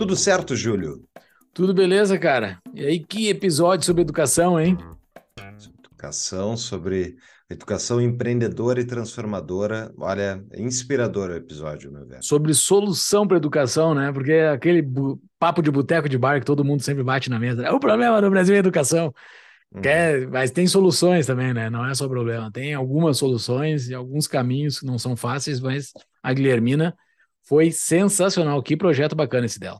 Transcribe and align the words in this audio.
Tudo 0.00 0.16
certo, 0.16 0.56
Júlio? 0.56 1.04
Tudo 1.52 1.74
beleza, 1.74 2.18
cara? 2.18 2.58
E 2.72 2.86
aí, 2.86 2.98
que 2.98 3.28
episódio 3.28 3.84
sobre 3.84 4.00
educação, 4.00 4.58
hein? 4.58 4.78
Educação, 5.84 6.56
sobre 6.56 7.16
educação 7.50 8.00
empreendedora 8.00 8.80
e 8.80 8.86
transformadora. 8.86 9.92
Olha, 9.98 10.42
é 10.52 10.62
inspirador 10.62 11.28
o 11.28 11.34
episódio, 11.34 11.92
meu 11.92 12.06
velho. 12.06 12.24
Sobre 12.24 12.54
solução 12.54 13.28
para 13.28 13.36
educação, 13.36 13.94
né? 13.94 14.10
Porque 14.10 14.32
é 14.32 14.48
aquele 14.48 14.82
papo 15.38 15.60
de 15.60 15.70
boteco 15.70 16.08
de 16.08 16.16
bar 16.16 16.40
que 16.40 16.46
todo 16.46 16.64
mundo 16.64 16.82
sempre 16.82 17.02
bate 17.02 17.28
na 17.28 17.38
mesa. 17.38 17.62
É 17.62 17.70
o 17.70 17.78
problema 17.78 18.22
do 18.22 18.30
Brasil 18.30 18.54
é 18.54 18.58
educação. 18.58 19.12
Uhum. 19.70 19.82
Quer, 19.82 20.26
mas 20.28 20.50
tem 20.50 20.66
soluções 20.66 21.26
também, 21.26 21.52
né? 21.52 21.68
Não 21.68 21.84
é 21.84 21.94
só 21.94 22.08
problema. 22.08 22.50
Tem 22.50 22.72
algumas 22.72 23.18
soluções 23.18 23.90
e 23.90 23.94
alguns 23.94 24.26
caminhos 24.26 24.80
que 24.80 24.86
não 24.86 24.98
são 24.98 25.14
fáceis, 25.14 25.60
mas 25.60 25.92
a 26.22 26.32
Guilhermina 26.32 26.96
foi 27.42 27.70
sensacional. 27.70 28.62
Que 28.62 28.78
projeto 28.78 29.14
bacana 29.14 29.44
esse 29.44 29.60
dela. 29.60 29.78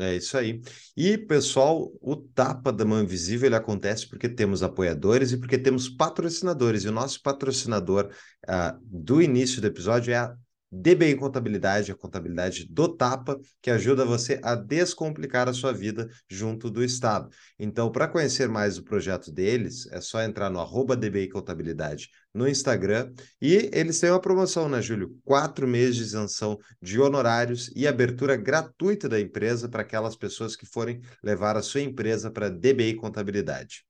É 0.00 0.16
isso 0.16 0.38
aí. 0.38 0.62
E, 0.96 1.18
pessoal, 1.18 1.92
o 2.00 2.16
Tapa 2.16 2.72
da 2.72 2.86
Mão 2.86 3.02
Invisível 3.02 3.48
ele 3.48 3.54
acontece 3.54 4.08
porque 4.08 4.30
temos 4.30 4.62
apoiadores 4.62 5.30
e 5.30 5.36
porque 5.36 5.58
temos 5.58 5.90
patrocinadores. 5.90 6.84
E 6.84 6.88
o 6.88 6.92
nosso 6.92 7.20
patrocinador 7.22 8.10
uh, 8.48 8.78
do 8.82 9.20
início 9.20 9.60
do 9.60 9.66
episódio 9.66 10.12
é 10.14 10.16
a 10.16 10.34
DBI 10.72 11.16
Contabilidade, 11.16 11.90
a 11.90 11.96
contabilidade 11.96 12.66
do 12.70 12.88
Tapa, 12.88 13.40
que 13.60 13.70
ajuda 13.70 14.04
você 14.04 14.38
a 14.42 14.54
descomplicar 14.54 15.48
a 15.48 15.52
sua 15.52 15.72
vida 15.72 16.08
junto 16.28 16.70
do 16.70 16.84
Estado. 16.84 17.28
Então, 17.58 17.90
para 17.90 18.06
conhecer 18.06 18.48
mais 18.48 18.78
o 18.78 18.84
projeto 18.84 19.32
deles, 19.32 19.86
é 19.90 20.00
só 20.00 20.22
entrar 20.22 20.48
no 20.48 20.60
arroba 20.60 20.96
DBI 20.96 21.28
Contabilidade 21.28 22.08
no 22.32 22.48
Instagram. 22.48 23.12
E 23.40 23.68
eles 23.72 23.98
têm 23.98 24.10
uma 24.10 24.20
promoção, 24.20 24.68
né, 24.68 24.80
Júlio? 24.80 25.18
Quatro 25.24 25.66
meses 25.66 25.96
de 25.96 26.02
isenção 26.02 26.58
de 26.80 27.00
honorários 27.00 27.70
e 27.74 27.86
abertura 27.86 28.36
gratuita 28.36 29.08
da 29.08 29.20
empresa 29.20 29.68
para 29.68 29.82
aquelas 29.82 30.16
pessoas 30.16 30.54
que 30.54 30.66
forem 30.66 31.00
levar 31.22 31.56
a 31.56 31.62
sua 31.62 31.80
empresa 31.80 32.30
para 32.30 32.48
DBI 32.48 32.94
Contabilidade. 32.94 33.84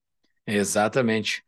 Exatamente. 0.47 1.43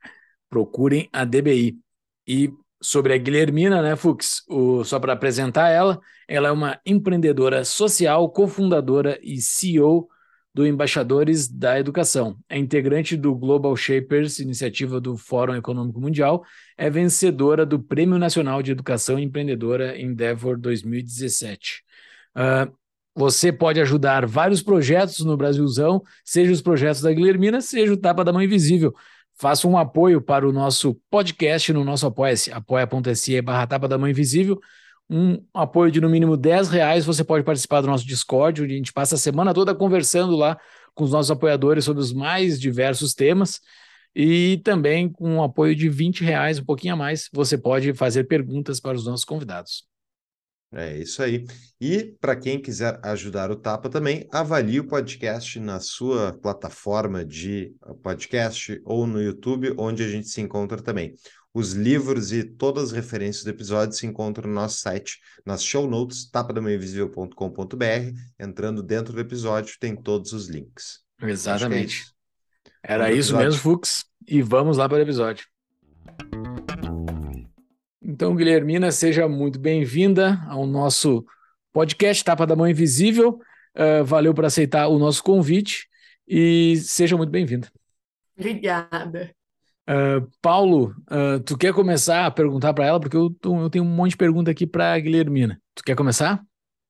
Procurem 0.49 1.09
a 1.11 1.25
DBI. 1.25 1.79
E 2.27 2.53
sobre 2.83 3.13
a 3.13 3.17
Guilhermina, 3.17 3.81
né, 3.81 3.95
Fux? 3.95 4.43
O, 4.49 4.83
só 4.83 4.99
para 4.99 5.13
apresentar 5.13 5.69
ela, 5.69 5.99
ela 6.27 6.49
é 6.49 6.51
uma 6.51 6.79
empreendedora 6.85 7.63
social, 7.63 8.29
cofundadora 8.29 9.17
e 9.23 9.39
CEO 9.39 10.09
do 10.53 10.67
Embaixadores 10.67 11.47
da 11.47 11.79
Educação. 11.79 12.37
É 12.47 12.57
integrante 12.57 13.15
do 13.15 13.33
Global 13.33 13.75
Shapers, 13.75 14.39
iniciativa 14.39 14.99
do 14.99 15.17
Fórum 15.17 15.55
Econômico 15.55 15.99
Mundial, 15.99 16.43
é 16.77 16.89
vencedora 16.89 17.65
do 17.65 17.79
Prêmio 17.79 18.19
Nacional 18.19 18.61
de 18.61 18.71
Educação 18.71 19.17
Empreendedora 19.17 19.99
Endeavor 19.99 20.59
2017. 20.59 21.83
Uh, 22.35 22.39
ah, 22.39 22.71
você 23.15 23.51
pode 23.51 23.79
ajudar 23.79 24.25
vários 24.25 24.61
projetos 24.61 25.19
no 25.19 25.37
Brasilzão, 25.37 26.03
seja 26.25 26.51
os 26.51 26.61
projetos 26.61 27.01
da 27.01 27.13
Guilhermina, 27.13 27.61
seja 27.61 27.93
o 27.93 27.97
Tapa 27.97 28.23
da 28.23 28.33
Mão 28.33 28.41
Invisível 28.41 28.93
faça 29.35 29.67
um 29.67 29.77
apoio 29.77 30.21
para 30.21 30.47
o 30.47 30.51
nosso 30.51 30.99
podcast 31.09 31.71
no 31.73 31.83
nosso 31.83 32.05
apoia-se, 32.07 32.51
apoia.se 32.51 33.41
barra 33.41 33.67
tapa 33.67 33.87
da 33.87 33.97
mão 33.97 34.09
invisível. 34.09 34.59
Um 35.09 35.43
apoio 35.53 35.91
de 35.91 35.99
no 35.99 36.09
mínimo 36.09 36.37
10 36.37 36.69
reais, 36.69 37.05
você 37.05 37.23
pode 37.23 37.43
participar 37.43 37.81
do 37.81 37.87
nosso 37.87 38.05
Discord, 38.05 38.63
onde 38.63 38.73
a 38.73 38.77
gente 38.77 38.93
passa 38.93 39.15
a 39.15 39.17
semana 39.17 39.53
toda 39.53 39.75
conversando 39.75 40.35
lá 40.35 40.57
com 40.95 41.03
os 41.03 41.11
nossos 41.11 41.31
apoiadores 41.31 41.85
sobre 41.85 42.01
os 42.01 42.13
mais 42.13 42.59
diversos 42.59 43.13
temas. 43.13 43.59
E 44.15 44.61
também 44.63 45.09
com 45.09 45.27
um 45.37 45.43
apoio 45.43 45.75
de 45.75 45.89
20 45.89 46.23
reais, 46.23 46.59
um 46.59 46.65
pouquinho 46.65 46.93
a 46.93 46.97
mais, 46.97 47.29
você 47.33 47.57
pode 47.57 47.93
fazer 47.93 48.25
perguntas 48.25 48.79
para 48.79 48.95
os 48.95 49.05
nossos 49.05 49.25
convidados. 49.25 49.92
É 50.73 50.97
isso 50.97 51.21
aí. 51.21 51.45
E 51.79 52.15
para 52.19 52.35
quem 52.35 52.59
quiser 52.59 52.99
ajudar 53.03 53.51
o 53.51 53.55
Tapa 53.55 53.89
também, 53.89 54.27
avalie 54.31 54.79
o 54.79 54.87
podcast 54.87 55.59
na 55.59 55.79
sua 55.79 56.33
plataforma 56.33 57.23
de 57.23 57.75
podcast 58.01 58.81
ou 58.83 59.05
no 59.05 59.21
YouTube, 59.21 59.73
onde 59.77 60.03
a 60.03 60.07
gente 60.07 60.27
se 60.27 60.41
encontra 60.41 60.81
também. 60.81 61.13
Os 61.53 61.73
livros 61.73 62.31
e 62.31 62.43
todas 62.43 62.85
as 62.85 62.91
referências 62.91 63.43
do 63.43 63.51
episódio 63.51 63.95
se 63.95 64.07
encontram 64.07 64.49
no 64.49 64.55
nosso 64.55 64.79
site, 64.79 65.19
nas 65.45 65.63
show 65.63 65.87
notes, 65.87 66.27
tapadamainvisível.com.br. 66.31 68.19
Entrando 68.39 68.81
dentro 68.81 69.13
do 69.13 69.19
episódio, 69.19 69.77
tem 69.79 69.95
todos 69.95 70.33
os 70.33 70.47
links. 70.47 71.01
É 71.21 71.29
Exatamente. 71.29 72.05
É 72.81 72.93
Era 72.93 73.11
isso 73.11 73.37
mesmo, 73.37 73.59
Fux. 73.59 74.05
E 74.27 74.41
vamos 74.41 74.77
lá 74.77 74.89
para 74.89 74.97
o 74.97 75.01
episódio. 75.01 75.45
Então, 78.05 78.35
Guilhermina, 78.35 78.91
seja 78.91 79.29
muito 79.29 79.57
bem-vinda 79.57 80.43
ao 80.49 80.67
nosso 80.67 81.25
podcast 81.71 82.21
Tapa 82.21 82.45
da 82.45 82.53
Mão 82.53 82.67
Invisível. 82.67 83.39
Uh, 83.73 84.03
valeu 84.03 84.33
por 84.33 84.43
aceitar 84.43 84.89
o 84.89 84.99
nosso 84.99 85.23
convite 85.23 85.87
e 86.27 86.75
seja 86.77 87.15
muito 87.15 87.29
bem-vinda. 87.29 87.71
Obrigada. 88.37 89.33
Uh, 89.89 90.29
Paulo, 90.41 90.93
uh, 91.09 91.39
tu 91.45 91.57
quer 91.57 91.73
começar 91.73 92.25
a 92.25 92.31
perguntar 92.31 92.73
para 92.73 92.85
ela? 92.85 92.99
Porque 92.99 93.15
eu, 93.15 93.29
tô, 93.29 93.61
eu, 93.61 93.69
tenho 93.69 93.85
um 93.85 93.95
monte 93.95 94.11
de 94.11 94.17
pergunta 94.17 94.51
aqui 94.51 94.67
para 94.67 94.93
a 94.93 94.99
Guilhermina. 94.99 95.57
Tu 95.73 95.81
quer 95.81 95.95
começar? 95.95 96.43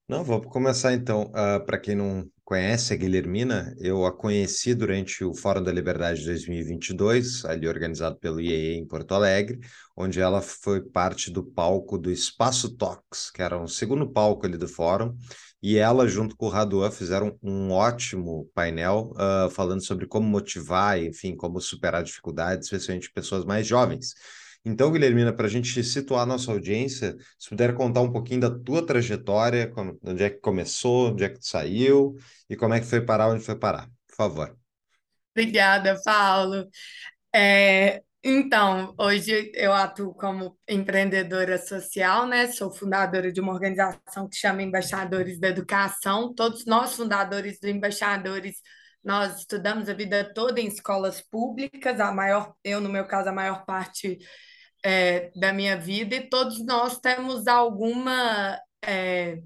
Não, 0.09 0.23
vou 0.23 0.41
começar 0.41 0.93
então. 0.93 1.31
para 1.65 1.77
quem 1.77 1.95
não 1.95 2.27
conhece 2.43 2.93
a 2.93 2.97
Guilhermina, 2.97 3.73
eu 3.79 4.05
a 4.05 4.11
conheci 4.11 4.75
durante 4.75 5.23
o 5.23 5.33
Fórum 5.33 5.63
da 5.63 5.71
Liberdade 5.71 6.25
2022, 6.25 7.45
ali 7.45 7.67
organizado 7.67 8.17
pelo 8.17 8.41
IEE 8.41 8.77
em 8.77 8.85
Porto 8.85 9.13
Alegre, 9.13 9.59
onde 9.95 10.19
ela 10.19 10.41
foi 10.41 10.81
parte 10.81 11.31
do 11.31 11.43
palco 11.43 11.97
do 11.97 12.11
Espaço 12.11 12.75
Talks, 12.75 13.31
que 13.31 13.41
era 13.41 13.57
um 13.57 13.67
segundo 13.67 14.09
palco 14.11 14.45
ali 14.45 14.57
do 14.57 14.67
fórum, 14.67 15.15
e 15.61 15.77
ela, 15.77 16.05
junto 16.07 16.35
com 16.35 16.47
o 16.47 16.49
Raduan, 16.49 16.91
fizeram 16.91 17.39
um 17.41 17.71
ótimo 17.71 18.49
painel 18.53 19.13
uh, 19.13 19.49
falando 19.49 19.81
sobre 19.81 20.05
como 20.05 20.27
motivar, 20.27 21.01
enfim, 21.01 21.37
como 21.37 21.61
superar 21.61 22.03
dificuldades, 22.03 22.65
especialmente 22.65 23.09
pessoas 23.13 23.45
mais 23.45 23.65
jovens. 23.65 24.13
Então, 24.65 24.91
Guilhermina, 24.91 25.33
para 25.33 25.45
a 25.45 25.49
gente 25.49 25.83
situar 25.83 26.23
a 26.23 26.25
nossa 26.25 26.51
audiência, 26.51 27.17
se 27.37 27.49
puder 27.49 27.73
contar 27.73 27.99
um 28.01 28.11
pouquinho 28.11 28.39
da 28.39 28.49
tua 28.49 28.85
trajetória, 28.85 29.71
onde 30.01 30.23
é 30.23 30.29
que 30.29 30.39
começou, 30.39 31.11
onde 31.11 31.25
é 31.25 31.29
que 31.29 31.39
saiu 31.41 32.15
e 32.49 32.55
como 32.55 32.73
é 32.73 32.79
que 32.79 32.85
foi 32.85 33.01
parar, 33.01 33.27
onde 33.27 33.43
foi 33.43 33.57
parar, 33.57 33.89
por 34.07 34.15
favor. 34.15 34.57
Obrigada, 35.35 35.99
Paulo. 36.05 36.67
É, 37.35 38.01
então, 38.23 38.95
hoje 38.97 39.51
eu 39.53 39.73
atuo 39.73 40.13
como 40.13 40.57
empreendedora 40.69 41.57
social, 41.57 42.25
né? 42.25 42.47
Sou 42.47 42.71
fundadora 42.71 43.33
de 43.33 43.41
uma 43.41 43.51
organização 43.51 44.29
que 44.29 44.37
chama 44.37 44.63
Embaixadores 44.63 45.41
da 45.41 45.49
Educação. 45.49 46.33
Todos 46.33 46.65
nós, 46.65 46.95
fundadores 46.95 47.59
do 47.59 47.67
Embaixadores, 47.67 48.61
nós 49.03 49.39
estudamos 49.39 49.89
a 49.89 49.93
vida 49.93 50.31
toda 50.33 50.61
em 50.61 50.67
escolas 50.67 51.19
públicas, 51.19 51.99
a 51.99 52.13
maior, 52.13 52.53
eu, 52.63 52.79
no 52.79 52.87
meu 52.87 53.05
caso, 53.05 53.27
a 53.27 53.33
maior 53.33 53.65
parte 53.65 54.17
é, 54.83 55.31
da 55.35 55.53
minha 55.53 55.77
vida 55.77 56.15
e 56.15 56.29
todos 56.29 56.63
nós 56.65 56.99
temos 56.99 57.47
alguma 57.47 58.59
é, 58.85 59.39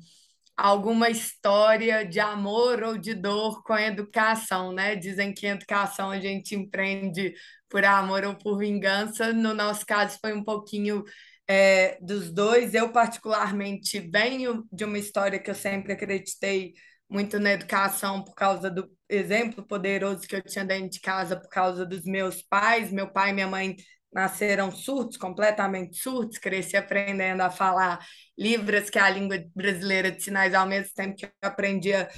alguma 0.57 1.09
história 1.09 2.03
de 2.03 2.19
amor 2.19 2.81
ou 2.81 2.97
de 2.97 3.13
dor 3.13 3.61
com 3.63 3.73
a 3.73 3.83
educação, 3.83 4.71
né? 4.73 4.95
Dizem 4.95 5.33
que 5.33 5.45
em 5.45 5.51
educação 5.51 6.09
a 6.09 6.19
gente 6.19 6.55
empreende 6.55 7.35
por 7.69 7.85
amor 7.85 8.23
ou 8.25 8.35
por 8.35 8.57
vingança. 8.57 9.31
No 9.31 9.53
nosso 9.53 9.85
caso 9.85 10.17
foi 10.19 10.33
um 10.33 10.43
pouquinho 10.43 11.03
é, 11.47 11.99
dos 12.01 12.31
dois. 12.31 12.73
Eu 12.73 12.91
particularmente 12.91 13.99
venho 13.99 14.65
de 14.71 14.83
uma 14.83 14.97
história 14.97 15.39
que 15.39 15.49
eu 15.51 15.55
sempre 15.55 15.93
acreditei 15.93 16.73
muito 17.09 17.39
na 17.39 17.51
educação 17.51 18.23
por 18.23 18.33
causa 18.35 18.69
do 18.69 18.89
exemplo 19.09 19.65
poderoso 19.65 20.27
que 20.27 20.35
eu 20.35 20.41
tinha 20.41 20.65
dentro 20.65 20.89
de 20.89 20.99
casa 20.99 21.39
por 21.39 21.49
causa 21.49 21.85
dos 21.85 22.03
meus 22.03 22.41
pais. 22.41 22.91
Meu 22.91 23.11
pai 23.11 23.29
e 23.29 23.33
minha 23.33 23.47
mãe 23.47 23.75
nasceram 24.11 24.71
surdos, 24.71 25.17
completamente 25.17 25.97
surdos, 25.97 26.37
cresci 26.37 26.77
aprendendo 26.77 27.41
a 27.41 27.49
falar 27.49 27.99
Libras, 28.37 28.89
que 28.89 28.97
é 28.97 29.01
a 29.01 29.09
língua 29.09 29.43
brasileira 29.55 30.11
de 30.11 30.23
sinais, 30.23 30.53
ao 30.53 30.67
mesmo 30.67 30.93
tempo 30.93 31.15
que 31.15 31.25
eu 31.25 31.31
aprendia 31.41 32.09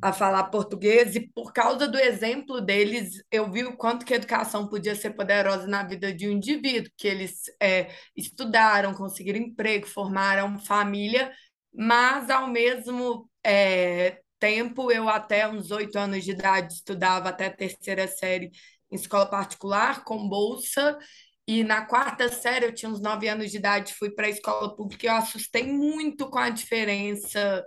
a 0.00 0.12
falar 0.12 0.44
português, 0.44 1.14
e 1.14 1.20
por 1.20 1.52
causa 1.52 1.86
do 1.86 1.98
exemplo 1.98 2.60
deles, 2.60 3.22
eu 3.30 3.50
vi 3.50 3.64
o 3.64 3.76
quanto 3.76 4.06
que 4.06 4.14
a 4.14 4.16
educação 4.16 4.66
podia 4.66 4.94
ser 4.94 5.10
poderosa 5.10 5.66
na 5.66 5.82
vida 5.82 6.12
de 6.12 6.26
um 6.26 6.32
indivíduo, 6.32 6.90
que 6.96 7.06
eles 7.06 7.42
é, 7.60 7.90
estudaram, 8.16 8.94
conseguiram 8.94 9.38
emprego, 9.38 9.86
formaram 9.86 10.58
família, 10.58 11.30
mas 11.74 12.30
ao 12.30 12.48
mesmo 12.48 13.28
é, 13.44 14.20
tempo, 14.38 14.90
eu 14.90 15.08
até 15.08 15.46
uns 15.48 15.70
oito 15.70 15.96
anos 15.98 16.24
de 16.24 16.32
idade 16.32 16.72
estudava 16.74 17.28
até 17.28 17.48
terceira 17.50 18.08
série 18.08 18.50
em 18.90 18.96
escola 18.96 19.26
particular, 19.26 20.04
com 20.04 20.28
bolsa, 20.28 20.98
e 21.46 21.64
na 21.64 21.84
quarta 21.84 22.28
série, 22.28 22.66
eu 22.66 22.74
tinha 22.74 22.90
uns 22.90 23.00
nove 23.00 23.28
anos 23.28 23.50
de 23.50 23.56
idade, 23.56 23.94
fui 23.94 24.10
para 24.10 24.26
a 24.26 24.30
escola 24.30 24.74
pública 24.76 25.06
e 25.06 25.08
eu 25.08 25.14
assustei 25.16 25.64
muito 25.64 26.30
com 26.30 26.38
a 26.38 26.50
diferença 26.50 27.64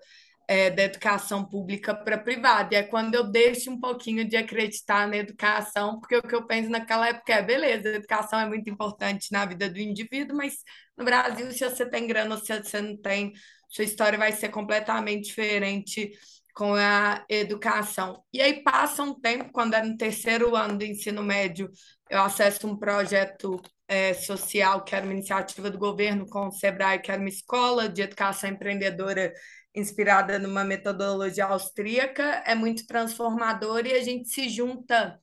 é, 0.48 0.70
da 0.70 0.84
educação 0.84 1.44
pública 1.46 1.94
para 1.94 2.18
privada. 2.18 2.74
E 2.74 2.78
é 2.78 2.84
quando 2.84 3.16
eu 3.16 3.30
deixo 3.30 3.72
um 3.72 3.80
pouquinho 3.80 4.24
de 4.28 4.38
acreditar 4.38 5.08
na 5.08 5.18
educação, 5.18 6.00
porque 6.00 6.16
o 6.18 6.22
que 6.22 6.36
eu 6.36 6.46
penso 6.46 6.70
naquela 6.70 7.10
época 7.10 7.34
é, 7.34 7.42
beleza, 7.42 7.90
a 7.90 7.96
educação 7.96 8.40
é 8.40 8.48
muito 8.48 8.70
importante 8.70 9.32
na 9.32 9.46
vida 9.46 9.70
do 9.70 9.80
indivíduo, 9.80 10.38
mas 10.38 10.58
no 10.98 11.04
Brasil, 11.04 11.52
se 11.52 11.70
você 11.70 11.86
tem 11.90 12.08
grana 12.08 12.36
ou 12.36 12.42
se 12.42 12.58
você 12.58 12.82
não 12.82 12.96
tem, 12.98 13.34
sua 13.70 13.84
história 13.84 14.18
vai 14.18 14.32
ser 14.32 14.50
completamente 14.50 15.26
diferente 15.26 16.12
com 16.56 16.74
a 16.74 17.26
educação. 17.28 18.24
E 18.34 18.42
aí 18.42 18.64
passa 18.64 19.04
um 19.04 19.14
tempo, 19.14 19.52
quando 19.52 19.74
é 19.74 19.84
no 19.84 19.98
terceiro 19.98 20.56
ano 20.56 20.78
do 20.78 20.86
ensino 20.86 21.22
médio, 21.22 21.70
eu 22.10 22.22
acesso 22.22 22.66
um 22.66 22.78
projeto 22.78 23.62
é, 23.88 24.14
social, 24.14 24.84
que 24.86 24.96
era 24.96 25.06
uma 25.06 25.14
iniciativa 25.14 25.70
do 25.70 25.78
governo 25.78 26.26
com 26.28 26.48
o 26.48 26.52
Sebrae, 26.52 27.02
que 27.02 27.12
era 27.12 27.20
uma 27.20 27.30
escola 27.30 27.90
de 27.90 28.02
educação 28.02 28.50
empreendedora 28.50 29.34
inspirada 29.76 30.40
numa 30.40 30.64
metodologia 30.64 31.46
austríaca, 31.46 32.42
é 32.46 32.56
muito 32.56 32.88
transformador 32.88 33.86
e 33.86 33.94
a 33.94 34.02
gente 34.02 34.30
se 34.30 34.48
junta, 34.48 35.20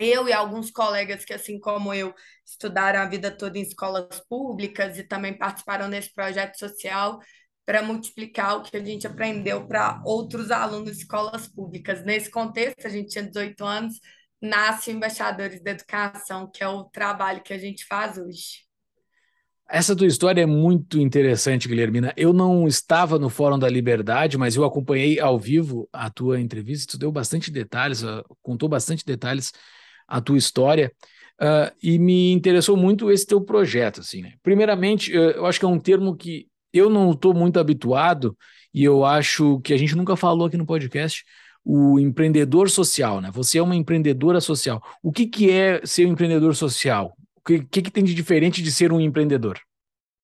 eu 0.00 0.26
e 0.26 0.32
alguns 0.32 0.70
colegas 0.70 1.22
que, 1.26 1.34
assim 1.34 1.60
como 1.60 1.92
eu, 1.92 2.14
estudaram 2.46 3.00
a 3.00 3.06
vida 3.06 3.30
toda 3.30 3.58
em 3.58 3.62
escolas 3.62 4.20
públicas 4.26 4.98
e 4.98 5.04
também 5.04 5.36
participaram 5.36 5.90
desse 5.90 6.14
projeto 6.14 6.58
social, 6.58 7.18
para 7.66 7.82
multiplicar 7.82 8.56
o 8.56 8.62
que 8.62 8.76
a 8.76 8.84
gente 8.84 9.08
aprendeu 9.08 9.66
para 9.66 10.00
outros 10.04 10.52
alunos 10.52 10.92
de 10.92 10.98
escolas 10.98 11.48
públicas. 11.48 12.04
Nesse 12.04 12.30
contexto, 12.30 12.86
a 12.86 12.88
gente 12.88 13.08
tinha 13.08 13.24
18 13.24 13.64
anos, 13.64 14.00
nasce 14.40 14.92
Embaixadores 14.92 15.60
da 15.60 15.72
Educação, 15.72 16.48
que 16.48 16.62
é 16.62 16.68
o 16.68 16.84
trabalho 16.84 17.42
que 17.42 17.52
a 17.52 17.58
gente 17.58 17.84
faz 17.84 18.16
hoje. 18.18 18.64
Essa 19.68 19.96
tua 19.96 20.06
história 20.06 20.42
é 20.42 20.46
muito 20.46 21.00
interessante, 21.00 21.66
Guilhermina. 21.66 22.14
Eu 22.16 22.32
não 22.32 22.68
estava 22.68 23.18
no 23.18 23.28
Fórum 23.28 23.58
da 23.58 23.68
Liberdade, 23.68 24.38
mas 24.38 24.54
eu 24.54 24.64
acompanhei 24.64 25.18
ao 25.18 25.36
vivo 25.36 25.88
a 25.92 26.08
tua 26.08 26.40
entrevista. 26.40 26.92
Tu 26.92 26.98
deu 26.98 27.10
bastante 27.10 27.50
detalhes, 27.50 28.04
ah, 28.04 28.22
contou 28.40 28.68
bastante 28.68 29.04
detalhes 29.04 29.52
a 30.06 30.20
tua 30.20 30.38
história. 30.38 30.92
Uh, 31.38 31.68
e 31.82 31.98
me 31.98 32.30
interessou 32.30 32.76
muito 32.76 33.10
esse 33.10 33.26
teu 33.26 33.40
projeto, 33.40 34.00
assim, 34.00 34.22
né? 34.22 34.34
Primeiramente, 34.42 35.12
eu 35.12 35.44
acho 35.44 35.58
que 35.58 35.66
é 35.66 35.68
um 35.68 35.80
termo 35.80 36.16
que 36.16 36.46
eu 36.72 36.90
não 36.90 37.12
estou 37.12 37.34
muito 37.34 37.58
habituado 37.58 38.36
e 38.72 38.84
eu 38.84 39.04
acho 39.04 39.60
que 39.60 39.72
a 39.72 39.76
gente 39.76 39.96
nunca 39.96 40.16
falou 40.16 40.46
aqui 40.46 40.56
no 40.56 40.66
podcast 40.66 41.24
o 41.64 41.98
empreendedor 41.98 42.70
social, 42.70 43.20
né? 43.20 43.30
Você 43.32 43.58
é 43.58 43.62
uma 43.62 43.74
empreendedora 43.74 44.40
social. 44.40 44.80
O 45.02 45.10
que, 45.10 45.26
que 45.26 45.50
é 45.50 45.84
ser 45.84 46.06
um 46.06 46.12
empreendedor 46.12 46.54
social? 46.54 47.16
O 47.34 47.40
que, 47.40 47.64
que, 47.64 47.82
que 47.82 47.90
tem 47.90 48.04
de 48.04 48.14
diferente 48.14 48.62
de 48.62 48.70
ser 48.70 48.92
um 48.92 49.00
empreendedor? 49.00 49.58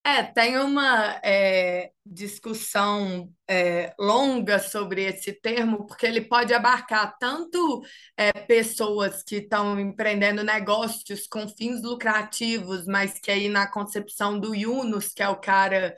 É, 0.05 0.23
tem 0.25 0.59
uma 0.59 1.21
é, 1.23 1.93
discussão 2.05 3.33
é, 3.49 3.95
longa 3.99 4.59
sobre 4.59 5.05
esse 5.05 5.33
termo, 5.33 5.87
porque 5.87 6.05
ele 6.05 6.21
pode 6.23 6.53
abarcar 6.53 7.17
tanto 7.19 7.83
é, 8.17 8.33
pessoas 8.33 9.23
que 9.23 9.37
estão 9.37 9.79
empreendendo 9.79 10.43
negócios 10.43 11.29
com 11.29 11.49
fins 11.49 11.83
lucrativos, 11.83 12.85
mas 12.85 13.19
que 13.21 13.31
aí 13.31 13.49
na 13.49 13.67
concepção 13.69 14.41
do 14.41 14.55
Yunus, 14.55 15.13
que 15.15 15.23
é 15.23 15.29
o 15.29 15.37
cara 15.37 15.95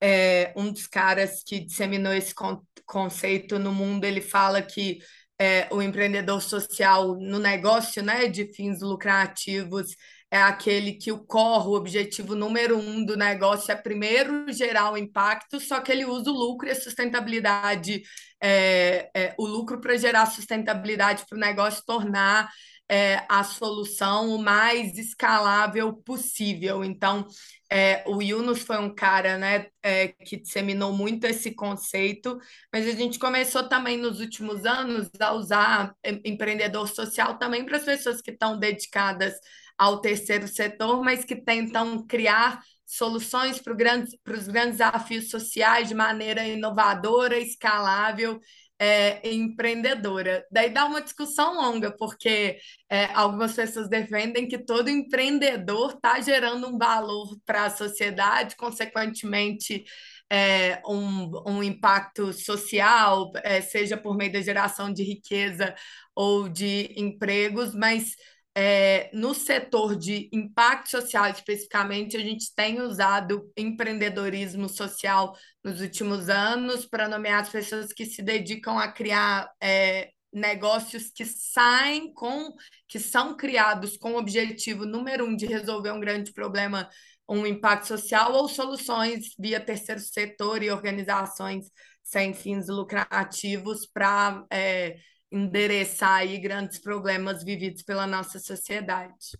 é, 0.00 0.52
um 0.56 0.70
dos 0.70 0.86
caras 0.86 1.42
que 1.44 1.60
disseminou 1.60 2.12
esse 2.12 2.34
con 2.34 2.60
conceito 2.84 3.58
no 3.58 3.72
mundo, 3.72 4.04
ele 4.04 4.20
fala 4.20 4.62
que 4.62 4.98
é, 5.38 5.68
o 5.72 5.82
empreendedor 5.82 6.40
social 6.40 7.16
no 7.16 7.38
negócio 7.38 8.02
né, 8.02 8.28
de 8.28 8.52
fins 8.54 8.80
lucrativos 8.80 9.88
é 10.30 10.40
aquele 10.42 10.94
que 10.94 11.12
o 11.12 11.24
core, 11.24 11.68
o 11.68 11.72
objetivo 11.74 12.34
número 12.34 12.76
um 12.76 13.04
do 13.04 13.16
negócio 13.16 13.70
é 13.70 13.76
primeiro 13.76 14.52
gerar 14.52 14.92
o 14.92 14.96
impacto, 14.96 15.60
só 15.60 15.80
que 15.80 15.92
ele 15.92 16.04
usa 16.04 16.30
o 16.30 16.34
lucro 16.34 16.68
e 16.68 16.72
a 16.72 16.74
sustentabilidade, 16.74 18.02
é, 18.42 19.08
é, 19.14 19.34
o 19.38 19.46
lucro 19.46 19.80
para 19.80 19.96
gerar 19.96 20.26
sustentabilidade 20.26 21.24
para 21.28 21.36
o 21.36 21.40
negócio 21.40 21.82
tornar 21.86 22.50
é, 22.88 23.24
a 23.28 23.44
solução 23.44 24.34
o 24.34 24.38
mais 24.38 24.96
escalável 24.98 25.92
possível. 25.92 26.84
Então, 26.84 27.26
é, 27.70 28.04
o 28.06 28.22
Yunus 28.22 28.60
foi 28.60 28.78
um 28.78 28.94
cara 28.94 29.36
né, 29.36 29.66
é, 29.82 30.08
que 30.08 30.36
disseminou 30.36 30.92
muito 30.92 31.24
esse 31.24 31.52
conceito, 31.52 32.38
mas 32.72 32.86
a 32.86 32.92
gente 32.92 33.18
começou 33.18 33.68
também 33.68 33.96
nos 33.96 34.20
últimos 34.20 34.64
anos 34.64 35.10
a 35.20 35.32
usar 35.32 35.94
empreendedor 36.24 36.88
social 36.88 37.38
também 37.38 37.64
para 37.64 37.76
as 37.78 37.84
pessoas 37.84 38.20
que 38.20 38.30
estão 38.30 38.58
dedicadas 38.58 39.34
ao 39.76 40.00
terceiro 40.00 40.46
setor, 40.48 41.02
mas 41.02 41.24
que 41.24 41.36
tentam 41.36 42.06
criar 42.06 42.62
soluções 42.86 43.58
para, 43.58 43.74
grandes, 43.74 44.16
para 44.22 44.36
os 44.36 44.46
grandes 44.46 44.78
desafios 44.78 45.28
sociais 45.28 45.88
de 45.88 45.94
maneira 45.94 46.46
inovadora, 46.46 47.36
escalável 47.38 48.40
é, 48.78 49.28
empreendedora. 49.30 50.44
Daí 50.50 50.70
dá 50.70 50.84
uma 50.84 51.00
discussão 51.00 51.54
longa, 51.54 51.90
porque 51.96 52.58
é, 52.90 53.06
algumas 53.14 53.54
pessoas 53.54 53.88
defendem 53.88 54.48
que 54.48 54.58
todo 54.58 54.90
empreendedor 54.90 55.92
está 55.94 56.20
gerando 56.20 56.68
um 56.68 56.78
valor 56.78 57.36
para 57.44 57.64
a 57.64 57.70
sociedade, 57.70 58.56
consequentemente, 58.56 59.84
é, 60.30 60.82
um, 60.86 61.30
um 61.46 61.62
impacto 61.62 62.32
social, 62.32 63.32
é, 63.42 63.60
seja 63.60 63.96
por 63.96 64.16
meio 64.16 64.32
da 64.32 64.40
geração 64.40 64.92
de 64.92 65.02
riqueza 65.02 65.74
ou 66.14 66.48
de 66.48 66.92
empregos, 66.96 67.74
mas 67.74 68.14
é, 68.58 69.10
no 69.12 69.34
setor 69.34 69.94
de 69.94 70.30
impacto 70.32 70.90
social, 70.90 71.28
especificamente, 71.28 72.16
a 72.16 72.20
gente 72.20 72.54
tem 72.54 72.80
usado 72.80 73.52
empreendedorismo 73.54 74.66
social 74.66 75.36
nos 75.62 75.82
últimos 75.82 76.30
anos 76.30 76.86
para 76.86 77.06
nomear 77.06 77.42
as 77.42 77.50
pessoas 77.50 77.92
que 77.92 78.06
se 78.06 78.22
dedicam 78.22 78.78
a 78.78 78.90
criar 78.90 79.46
é, 79.62 80.08
negócios 80.32 81.10
que 81.10 81.26
saem 81.26 82.10
com, 82.14 82.50
que 82.88 82.98
são 82.98 83.36
criados 83.36 83.98
com 83.98 84.14
o 84.14 84.18
objetivo 84.18 84.86
número 84.86 85.26
um 85.26 85.36
de 85.36 85.44
resolver 85.44 85.90
um 85.90 86.00
grande 86.00 86.32
problema, 86.32 86.88
um 87.28 87.46
impacto 87.46 87.88
social, 87.88 88.32
ou 88.32 88.48
soluções 88.48 89.34
via 89.38 89.60
terceiro 89.60 90.00
setor 90.00 90.62
e 90.62 90.70
organizações 90.70 91.66
sem 92.02 92.32
fins 92.32 92.68
lucrativos 92.68 93.84
para 93.84 94.46
é, 94.50 94.96
endereçar 95.36 96.14
aí 96.14 96.38
grandes 96.38 96.78
problemas 96.78 97.44
vividos 97.44 97.82
pela 97.82 98.06
nossa 98.06 98.38
sociedade. 98.38 99.36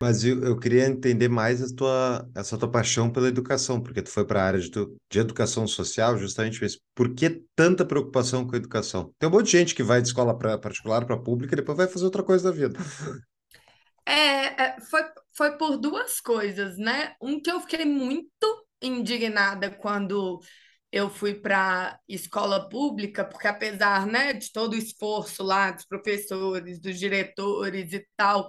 Mas 0.00 0.24
eu, 0.24 0.42
eu 0.44 0.58
queria 0.58 0.86
entender 0.86 1.28
mais 1.28 1.62
a 1.62 1.74
tua, 1.74 2.28
essa 2.34 2.58
tua 2.58 2.70
paixão 2.70 3.10
pela 3.10 3.28
educação, 3.28 3.80
porque 3.80 4.02
tu 4.02 4.10
foi 4.10 4.26
para 4.26 4.42
a 4.42 4.44
área 4.44 4.60
de, 4.60 4.70
tu, 4.70 4.96
de 5.10 5.18
educação 5.18 5.66
social, 5.66 6.18
justamente 6.18 6.64
isso. 6.64 6.78
Por 6.94 7.14
que 7.14 7.42
tanta 7.54 7.84
preocupação 7.86 8.46
com 8.46 8.54
a 8.54 8.58
educação? 8.58 9.14
Tem 9.18 9.28
um 9.28 9.32
monte 9.32 9.46
de 9.46 9.52
gente 9.52 9.74
que 9.74 9.82
vai 9.82 10.02
de 10.02 10.08
escola 10.08 10.36
pra, 10.36 10.58
particular 10.58 11.06
para 11.06 11.16
pública 11.16 11.54
e 11.54 11.56
depois 11.56 11.78
vai 11.78 11.86
fazer 11.86 12.04
outra 12.04 12.22
coisa 12.22 12.50
da 12.50 12.56
vida. 12.56 12.78
É, 14.06 14.62
é, 14.62 14.80
foi, 14.80 15.02
foi 15.34 15.56
por 15.56 15.78
duas 15.78 16.20
coisas, 16.20 16.76
né? 16.76 17.14
Um 17.22 17.40
que 17.40 17.50
eu 17.50 17.58
fiquei 17.60 17.86
muito 17.86 18.66
indignada 18.82 19.70
quando 19.70 20.40
eu 20.94 21.10
fui 21.10 21.34
para 21.34 21.98
escola 22.08 22.68
pública, 22.68 23.24
porque 23.24 23.48
apesar 23.48 24.06
né, 24.06 24.32
de 24.32 24.52
todo 24.52 24.74
o 24.74 24.76
esforço 24.76 25.42
lá 25.42 25.72
dos 25.72 25.84
professores, 25.84 26.78
dos 26.80 26.96
diretores 26.96 27.92
e 27.92 28.06
tal, 28.16 28.48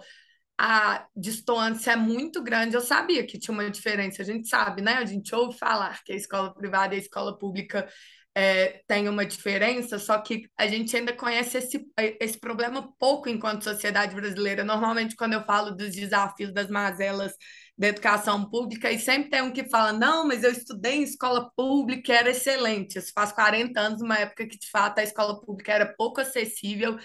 a 0.56 1.08
distância 1.16 1.94
é 1.94 1.96
muito 1.96 2.44
grande. 2.44 2.75
Eu 2.75 2.82
sabia 2.82 3.25
que 3.25 3.40
tinha 3.40 3.52
uma 3.52 3.68
diferença, 3.72 4.22
a 4.22 4.25
gente 4.25 4.48
sabe, 4.48 4.84
né? 4.84 4.94
A 4.94 5.06
gente 5.06 5.34
ouve 5.34 5.58
falar 5.58 6.04
que 6.04 6.14
a 6.14 6.16
escola 6.16 6.54
privada 6.54 6.94
e 6.94 6.98
a 7.00 7.02
escola 7.02 7.36
pública 7.36 7.90
é, 8.36 8.84
tem 8.88 9.10
uma 9.10 9.25
diferença, 9.25 9.98
só 9.98 10.20
que 10.20 10.48
a 10.56 10.68
gente 10.68 10.96
ainda 10.96 11.14
conhece 11.14 11.58
esse, 11.58 11.84
esse 11.98 12.40
problema 12.40 12.94
pouco 13.00 13.28
enquanto 13.28 13.64
sociedade 13.64 14.14
brasileira. 14.14 14.64
Normalmente, 14.64 15.16
quando 15.16 15.34
eu 15.34 15.44
falo 15.46 15.72
dos 15.72 15.96
desafios, 15.96 16.54
das 16.54 16.70
mazelas 16.70 17.34
da 17.77 17.88
educação 17.88 18.50
pública 18.50 18.91
e 18.91 19.00
sempre 19.00 19.29
tem 19.29 19.41
um 19.41 19.51
que 19.51 19.70
fala: 19.70 19.91
não, 19.94 20.27
mas 20.27 20.44
eu 20.44 20.51
estudei 20.51 20.96
em 20.96 21.03
escola 21.03 21.51
pública, 21.55 22.13
era 22.13 22.29
excelente. 22.29 22.98
Isso 22.98 23.12
faz 23.13 23.32
40 23.34 23.79
anos, 23.79 24.01
uma 24.01 24.17
época 24.17 24.48
que 24.48 24.58
de 24.58 24.70
fato 24.70 25.00
a 25.00 25.03
escola 25.03 25.39
pública 25.41 25.74
era 25.74 25.94
pouco 25.98 26.22
acessível 26.22 26.98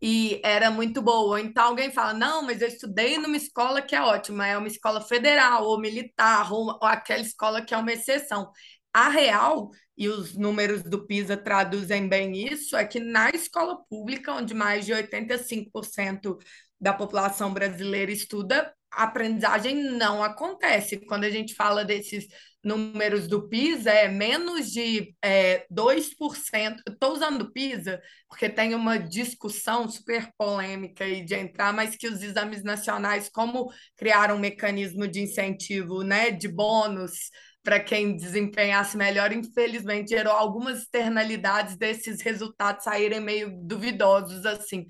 e 0.00 0.40
era 0.44 0.70
muito 0.70 1.02
boa. 1.02 1.40
Então 1.40 1.64
alguém 1.64 1.90
fala: 1.92 2.12
não, 2.14 2.42
mas 2.42 2.60
eu 2.60 2.68
estudei 2.68 3.18
numa 3.18 3.36
escola 3.36 3.82
que 3.82 3.94
é 3.96 4.02
ótima, 4.02 4.46
é 4.46 4.56
uma 4.56 4.68
escola 4.68 5.00
federal 5.00 5.64
ou 5.66 5.80
militar, 5.80 6.52
ou, 6.52 6.66
ou 6.68 6.84
aquela 6.84 7.22
escola 7.22 7.62
que 7.62 7.74
é 7.74 7.76
uma 7.78 7.92
exceção. 7.92 8.50
A 8.92 9.08
real 9.08 9.70
e 9.96 10.08
os 10.08 10.36
números 10.36 10.82
do 10.82 11.06
PISA 11.06 11.36
traduzem 11.36 12.08
bem 12.08 12.32
isso, 12.52 12.76
é 12.76 12.84
que 12.84 13.00
na 13.00 13.30
escola 13.30 13.78
pública, 13.88 14.32
onde 14.32 14.54
mais 14.54 14.84
de 14.86 14.92
85% 14.92 16.38
da 16.80 16.92
população 16.92 17.52
brasileira 17.52 18.10
estuda, 18.10 18.72
a 18.92 19.04
aprendizagem 19.04 19.74
não 19.92 20.22
acontece. 20.22 20.98
Quando 21.06 21.24
a 21.24 21.30
gente 21.30 21.54
fala 21.54 21.84
desses 21.84 22.26
números 22.62 23.26
do 23.26 23.48
PISA, 23.48 23.90
é 23.90 24.08
menos 24.08 24.70
de 24.70 25.14
é, 25.22 25.66
2%. 25.70 26.76
Estou 26.88 27.12
usando 27.12 27.52
PISA 27.52 28.00
porque 28.28 28.48
tem 28.48 28.74
uma 28.74 28.98
discussão 28.98 29.88
super 29.88 30.30
polêmica 30.38 31.04
aí 31.04 31.24
de 31.24 31.34
entrar, 31.34 31.72
mas 31.72 31.96
que 31.96 32.06
os 32.06 32.22
exames 32.22 32.62
nacionais, 32.62 33.28
como 33.28 33.70
criaram 33.96 34.36
um 34.36 34.40
mecanismo 34.40 35.08
de 35.08 35.20
incentivo, 35.20 36.02
né, 36.02 36.30
de 36.30 36.48
bônus 36.48 37.30
para 37.62 37.78
quem 37.78 38.16
desempenhasse 38.16 38.96
melhor, 38.96 39.32
infelizmente 39.32 40.10
gerou 40.10 40.32
algumas 40.32 40.82
externalidades 40.82 41.76
desses 41.76 42.20
resultados 42.20 42.84
saírem 42.84 43.20
meio 43.20 43.52
duvidosos 43.62 44.44
assim 44.44 44.84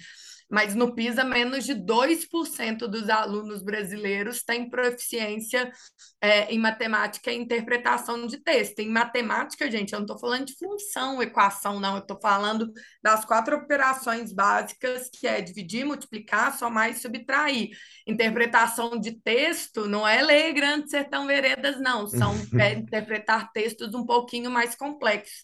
mas 0.53 0.75
no 0.75 0.95
PISA, 0.95 1.25
menos 1.25 1.65
de 1.65 1.75
2% 1.75 2.87
dos 2.87 3.09
alunos 3.09 3.63
brasileiros 3.63 4.43
têm 4.43 4.69
proficiência 4.69 5.73
é, 6.21 6.53
em 6.53 6.59
matemática 6.59 7.33
e 7.33 7.39
interpretação 7.39 8.27
de 8.27 8.37
texto. 8.37 8.81
Em 8.81 8.91
matemática, 8.91 9.71
gente, 9.71 9.95
eu 9.95 10.01
não 10.01 10.05
estou 10.05 10.19
falando 10.19 10.45
de 10.45 10.55
função, 10.59 11.23
equação, 11.23 11.81
não, 11.81 11.95
eu 11.95 12.03
estou 12.03 12.21
falando 12.21 12.71
das 13.03 13.25
quatro 13.25 13.57
operações 13.57 14.31
básicas, 14.31 15.09
que 15.09 15.27
é 15.27 15.41
dividir, 15.41 15.87
multiplicar, 15.87 16.59
somar 16.59 16.91
e 16.91 16.95
subtrair. 16.97 17.71
Interpretação 18.07 19.01
de 19.01 19.19
texto 19.23 19.89
não 19.89 20.07
é 20.07 20.21
ler 20.21 20.53
grande 20.53 20.91
sertão 20.91 21.27
veredas, 21.27 21.81
não, 21.81 22.07
são 22.07 22.35
é, 22.61 22.75
interpretar 22.75 23.51
textos 23.53 23.95
um 23.95 24.05
pouquinho 24.05 24.51
mais 24.51 24.75
complexos. 24.75 25.41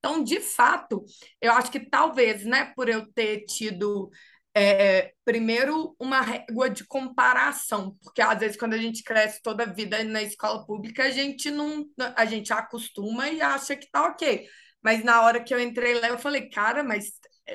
Então, 0.00 0.24
de 0.24 0.40
fato, 0.40 1.04
eu 1.40 1.52
acho 1.52 1.70
que 1.70 1.80
talvez, 1.80 2.44
né, 2.44 2.72
por 2.74 2.88
eu 2.88 3.10
ter 3.12 3.44
tido 3.44 4.10
é, 4.54 5.12
primeiro, 5.24 5.94
uma 5.98 6.20
régua 6.20 6.68
de 6.68 6.84
comparação, 6.84 7.96
porque 8.02 8.20
às 8.20 8.38
vezes 8.38 8.56
quando 8.56 8.74
a 8.74 8.78
gente 8.78 9.02
cresce 9.04 9.40
toda 9.42 9.62
a 9.62 9.72
vida 9.72 10.02
na 10.04 10.22
escola 10.22 10.66
pública, 10.66 11.04
a 11.04 11.10
gente 11.10 11.50
não, 11.50 11.86
a 12.16 12.24
gente 12.24 12.52
acostuma 12.52 13.28
e 13.28 13.40
acha 13.40 13.76
que 13.76 13.90
tá 13.90 14.06
ok. 14.06 14.46
Mas 14.82 15.04
na 15.04 15.22
hora 15.22 15.42
que 15.42 15.54
eu 15.54 15.60
entrei 15.60 16.00
lá, 16.00 16.08
eu 16.08 16.18
falei, 16.18 16.48
cara, 16.48 16.82
mas 16.82 17.12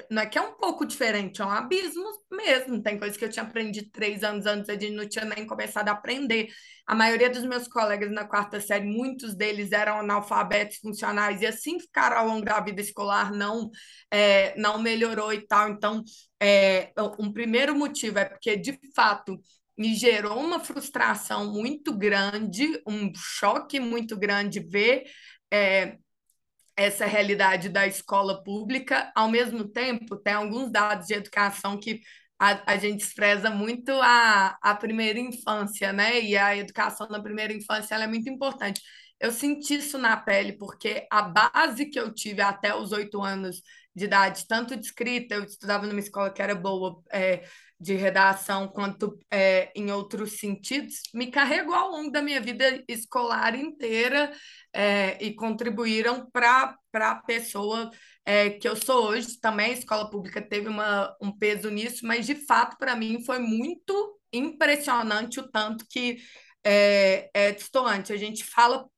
não 0.10 0.22
é 0.22 0.26
que 0.26 0.38
é 0.38 0.42
um 0.42 0.54
pouco 0.54 0.86
diferente, 0.86 1.42
é 1.42 1.46
um 1.46 1.50
abismo 1.50 2.06
mesmo. 2.32 2.82
Tem 2.82 2.98
coisa 2.98 3.18
que 3.18 3.26
eu 3.26 3.30
tinha 3.30 3.44
aprendido 3.44 3.90
três 3.92 4.24
anos 4.24 4.46
antes, 4.46 4.70
a 4.70 4.74
gente 4.74 4.92
não 4.92 5.08
tinha 5.08 5.26
nem 5.26 5.46
começado 5.46 5.90
a 5.90 5.94
aprender. 5.94 6.50
A 6.86 6.94
maioria 6.94 7.30
dos 7.30 7.44
meus 7.46 7.68
colegas 7.68 8.12
na 8.12 8.26
quarta 8.26 8.60
série, 8.60 8.86
muitos 8.86 9.36
deles 9.36 9.72
eram 9.72 10.00
analfabetos 10.00 10.78
funcionais 10.78 11.42
e 11.42 11.46
assim 11.46 11.80
ficaram 11.80 12.18
ao 12.18 12.28
longo 12.28 12.46
da 12.46 12.60
vida 12.60 12.82
escolar, 12.82 13.32
não, 13.32 13.70
é, 14.12 14.60
não 14.60 14.80
melhorou 14.80 15.34
e 15.34 15.46
tal. 15.48 15.70
Então, 15.70 16.04
é, 16.40 16.92
um 17.20 17.32
primeiro 17.32 17.76
motivo 17.76 18.20
é 18.20 18.26
porque, 18.26 18.56
de 18.58 18.80
fato, 18.96 19.40
me 19.78 19.94
gerou 19.96 20.40
uma 20.40 20.60
frustração 20.60 21.52
muito 21.52 21.96
grande, 21.98 22.82
um 22.88 23.12
choque 23.16 23.80
muito 23.80 24.18
grande 24.18 24.60
ver. 24.60 25.04
É, 25.52 25.98
essa 26.76 27.06
realidade 27.06 27.70
da 27.70 27.88
escola 27.88 28.44
pública, 28.44 29.12
ao 29.16 29.30
mesmo 29.30 29.68
tempo, 29.68 30.16
tem 30.18 30.34
alguns 30.34 30.72
dados 30.72 31.08
de 31.08 31.14
educação 31.14 31.80
que 31.80 32.02
a, 32.40 32.74
a 32.74 32.78
gente 32.78 33.00
despreza 33.00 33.50
muito 33.50 33.92
a, 34.02 34.58
a 34.62 34.76
primeira 34.76 35.20
infância, 35.20 35.94
né? 35.94 36.22
E 36.22 36.38
a 36.38 36.56
educação 36.58 37.08
na 37.10 37.22
primeira 37.22 37.54
infância 37.54 37.96
é 37.96 38.08
muito 38.08 38.30
importante. 38.30 38.82
Eu 39.20 39.32
senti 39.32 39.76
isso 39.76 39.98
na 39.98 40.18
pele, 40.18 40.54
porque 40.58 41.08
a 41.10 41.22
base 41.22 41.86
que 41.86 42.00
eu 42.00 42.14
tive 42.14 42.42
até 42.42 42.76
os 42.76 42.92
oito 42.92 43.22
anos 43.22 43.62
de 43.96 44.06
idade, 44.06 44.46
tanto 44.48 44.76
de 44.76 44.86
escrita, 44.86 45.36
eu 45.36 45.44
estudava 45.46 45.88
numa 45.88 46.00
escola 46.00 46.30
que 46.32 46.42
era 46.42 46.54
boa, 46.54 47.02
é, 47.12 47.44
de 47.86 47.94
redação 47.94 48.68
quanto 48.68 49.16
é, 49.30 49.72
em 49.76 49.92
outros 49.92 50.40
sentidos, 50.40 51.04
me 51.14 51.28
carregou 51.28 51.76
ao 51.76 51.92
longo 51.92 52.12
da 52.12 52.20
minha 52.20 52.42
vida 52.42 52.84
escolar 52.88 53.54
inteira 53.54 54.34
é, 54.74 55.24
e 55.24 55.36
contribuíram 55.36 56.28
para 56.32 56.76
a 56.96 57.16
pessoa 57.16 57.92
é, 58.26 58.50
que 58.50 58.68
eu 58.68 58.76
sou 58.76 59.10
hoje. 59.10 59.40
Também 59.40 59.68
a 59.68 59.78
escola 59.78 60.10
pública 60.10 60.42
teve 60.42 60.68
uma, 60.68 61.16
um 61.22 61.32
peso 61.32 61.70
nisso, 61.70 62.08
mas 62.08 62.26
de 62.26 62.34
fato, 62.34 62.76
para 62.76 62.96
mim, 62.96 63.24
foi 63.24 63.38
muito 63.38 64.20
impressionante 64.34 65.40
o 65.40 65.48
tanto 65.48 65.86
que 65.88 66.18
é, 66.64 67.30
é 67.36 67.52
distante. 67.52 68.12
A 68.12 68.18
gente 68.18 68.44
fala 68.44 68.90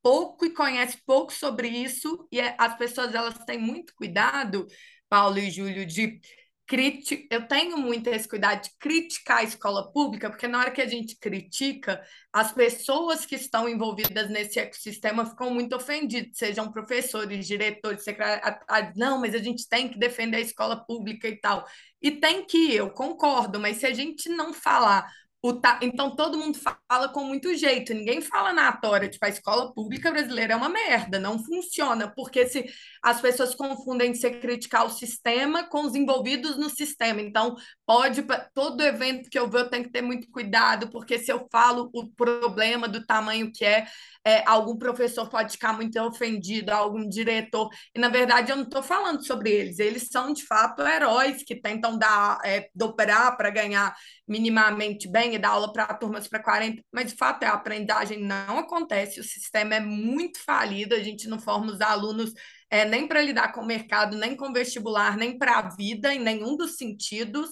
pouco 0.00 0.46
e 0.46 0.50
conhece 0.50 0.98
pouco 1.04 1.32
sobre 1.32 1.66
isso, 1.66 2.28
e 2.30 2.38
é, 2.38 2.54
as 2.60 2.78
pessoas 2.78 3.12
elas 3.12 3.38
têm 3.44 3.58
muito 3.58 3.92
cuidado, 3.96 4.68
Paulo 5.08 5.36
e 5.36 5.50
Júlio, 5.50 5.84
de 5.84 6.20
criti... 6.66 7.26
eu 7.30 7.46
tenho 7.46 7.78
muito 7.78 8.08
esse 8.08 8.28
cuidado 8.28 8.62
de 8.62 8.70
criticar 8.78 9.38
a 9.38 9.44
escola 9.44 9.90
pública, 9.92 10.28
porque 10.28 10.48
na 10.48 10.58
hora 10.58 10.70
que 10.70 10.82
a 10.82 10.88
gente 10.88 11.16
critica, 11.18 12.02
as 12.32 12.52
pessoas 12.52 13.24
que 13.24 13.36
estão 13.36 13.68
envolvidas 13.68 14.28
nesse 14.28 14.58
ecossistema 14.58 15.24
ficam 15.24 15.50
muito 15.50 15.76
ofendidas, 15.76 16.36
sejam 16.36 16.70
professores, 16.70 17.46
diretores, 17.46 18.02
secretários. 18.02 18.96
Não, 18.96 19.20
mas 19.20 19.34
a 19.34 19.38
gente 19.38 19.68
tem 19.68 19.88
que 19.88 19.98
defender 19.98 20.38
a 20.38 20.40
escola 20.40 20.84
pública 20.84 21.28
e 21.28 21.36
tal. 21.36 21.64
E 22.02 22.10
tem 22.10 22.44
que, 22.44 22.74
eu 22.74 22.90
concordo, 22.90 23.58
mas 23.60 23.78
se 23.78 23.86
a 23.86 23.94
gente 23.94 24.28
não 24.28 24.52
falar 24.52 25.10
Ta... 25.54 25.78
Então 25.82 26.14
todo 26.14 26.38
mundo 26.38 26.58
fala 26.58 27.08
com 27.08 27.24
muito 27.24 27.54
jeito, 27.54 27.94
ninguém 27.94 28.20
fala 28.20 28.52
na 28.52 28.72
tora, 28.72 29.08
tipo, 29.08 29.24
a 29.24 29.28
escola 29.28 29.72
pública 29.72 30.10
brasileira 30.10 30.54
é 30.54 30.56
uma 30.56 30.68
merda, 30.68 31.18
não 31.18 31.38
funciona, 31.42 32.12
porque 32.14 32.46
se 32.46 32.64
as 33.02 33.20
pessoas 33.20 33.54
confundem 33.54 34.14
se 34.14 34.28
criticar 34.30 34.86
o 34.86 34.90
sistema 34.90 35.64
com 35.64 35.82
os 35.82 35.94
envolvidos 35.94 36.56
no 36.56 36.68
sistema. 36.68 37.20
Então, 37.20 37.56
pode, 37.84 38.24
todo 38.54 38.82
evento 38.82 39.30
que 39.30 39.38
eu 39.38 39.48
ver, 39.48 39.60
eu 39.60 39.70
tenho 39.70 39.84
que 39.84 39.90
ter 39.90 40.02
muito 40.02 40.30
cuidado, 40.30 40.88
porque 40.90 41.18
se 41.18 41.32
eu 41.32 41.46
falo 41.50 41.90
o 41.92 42.08
problema 42.08 42.88
do 42.88 43.04
tamanho 43.04 43.50
que 43.52 43.64
é, 43.64 43.86
é 44.26 44.42
algum 44.44 44.76
professor 44.76 45.28
pode 45.28 45.52
ficar 45.52 45.72
muito 45.72 45.96
ofendido, 46.00 46.72
algum 46.72 47.08
diretor, 47.08 47.68
e 47.94 47.98
na 48.00 48.08
verdade 48.08 48.50
eu 48.50 48.56
não 48.56 48.64
estou 48.64 48.82
falando 48.82 49.24
sobre 49.24 49.50
eles, 49.52 49.78
eles 49.78 50.08
são 50.10 50.32
de 50.32 50.44
fato 50.44 50.82
heróis 50.82 51.44
que 51.44 51.54
tentam 51.54 51.96
dar, 51.96 52.40
é, 52.44 52.68
dobrar 52.74 53.36
para 53.36 53.50
ganhar 53.50 53.94
minimamente 54.26 55.08
bem 55.08 55.34
e 55.34 55.38
dar 55.38 55.50
aula 55.50 55.72
para 55.72 55.94
turmas 55.94 56.26
para 56.26 56.42
40, 56.42 56.82
mas 56.92 57.12
de 57.12 57.16
fato 57.16 57.44
é, 57.44 57.46
a 57.46 57.52
aprendizagem. 57.52 58.20
Não 58.20 58.58
acontece, 58.58 59.20
o 59.20 59.24
sistema 59.24 59.76
é 59.76 59.80
muito 59.80 60.42
falido, 60.42 60.94
a 60.94 61.02
gente 61.02 61.28
não 61.28 61.38
forma 61.38 61.70
os 61.72 61.80
alunos 61.80 62.32
é, 62.68 62.84
nem 62.84 63.06
para 63.06 63.22
lidar 63.22 63.52
com 63.52 63.60
o 63.60 63.66
mercado, 63.66 64.16
nem 64.16 64.36
com 64.36 64.52
vestibular, 64.52 65.16
nem 65.16 65.38
para 65.38 65.58
a 65.58 65.68
vida, 65.76 66.12
em 66.12 66.18
nenhum 66.18 66.56
dos 66.56 66.76
sentidos. 66.76 67.50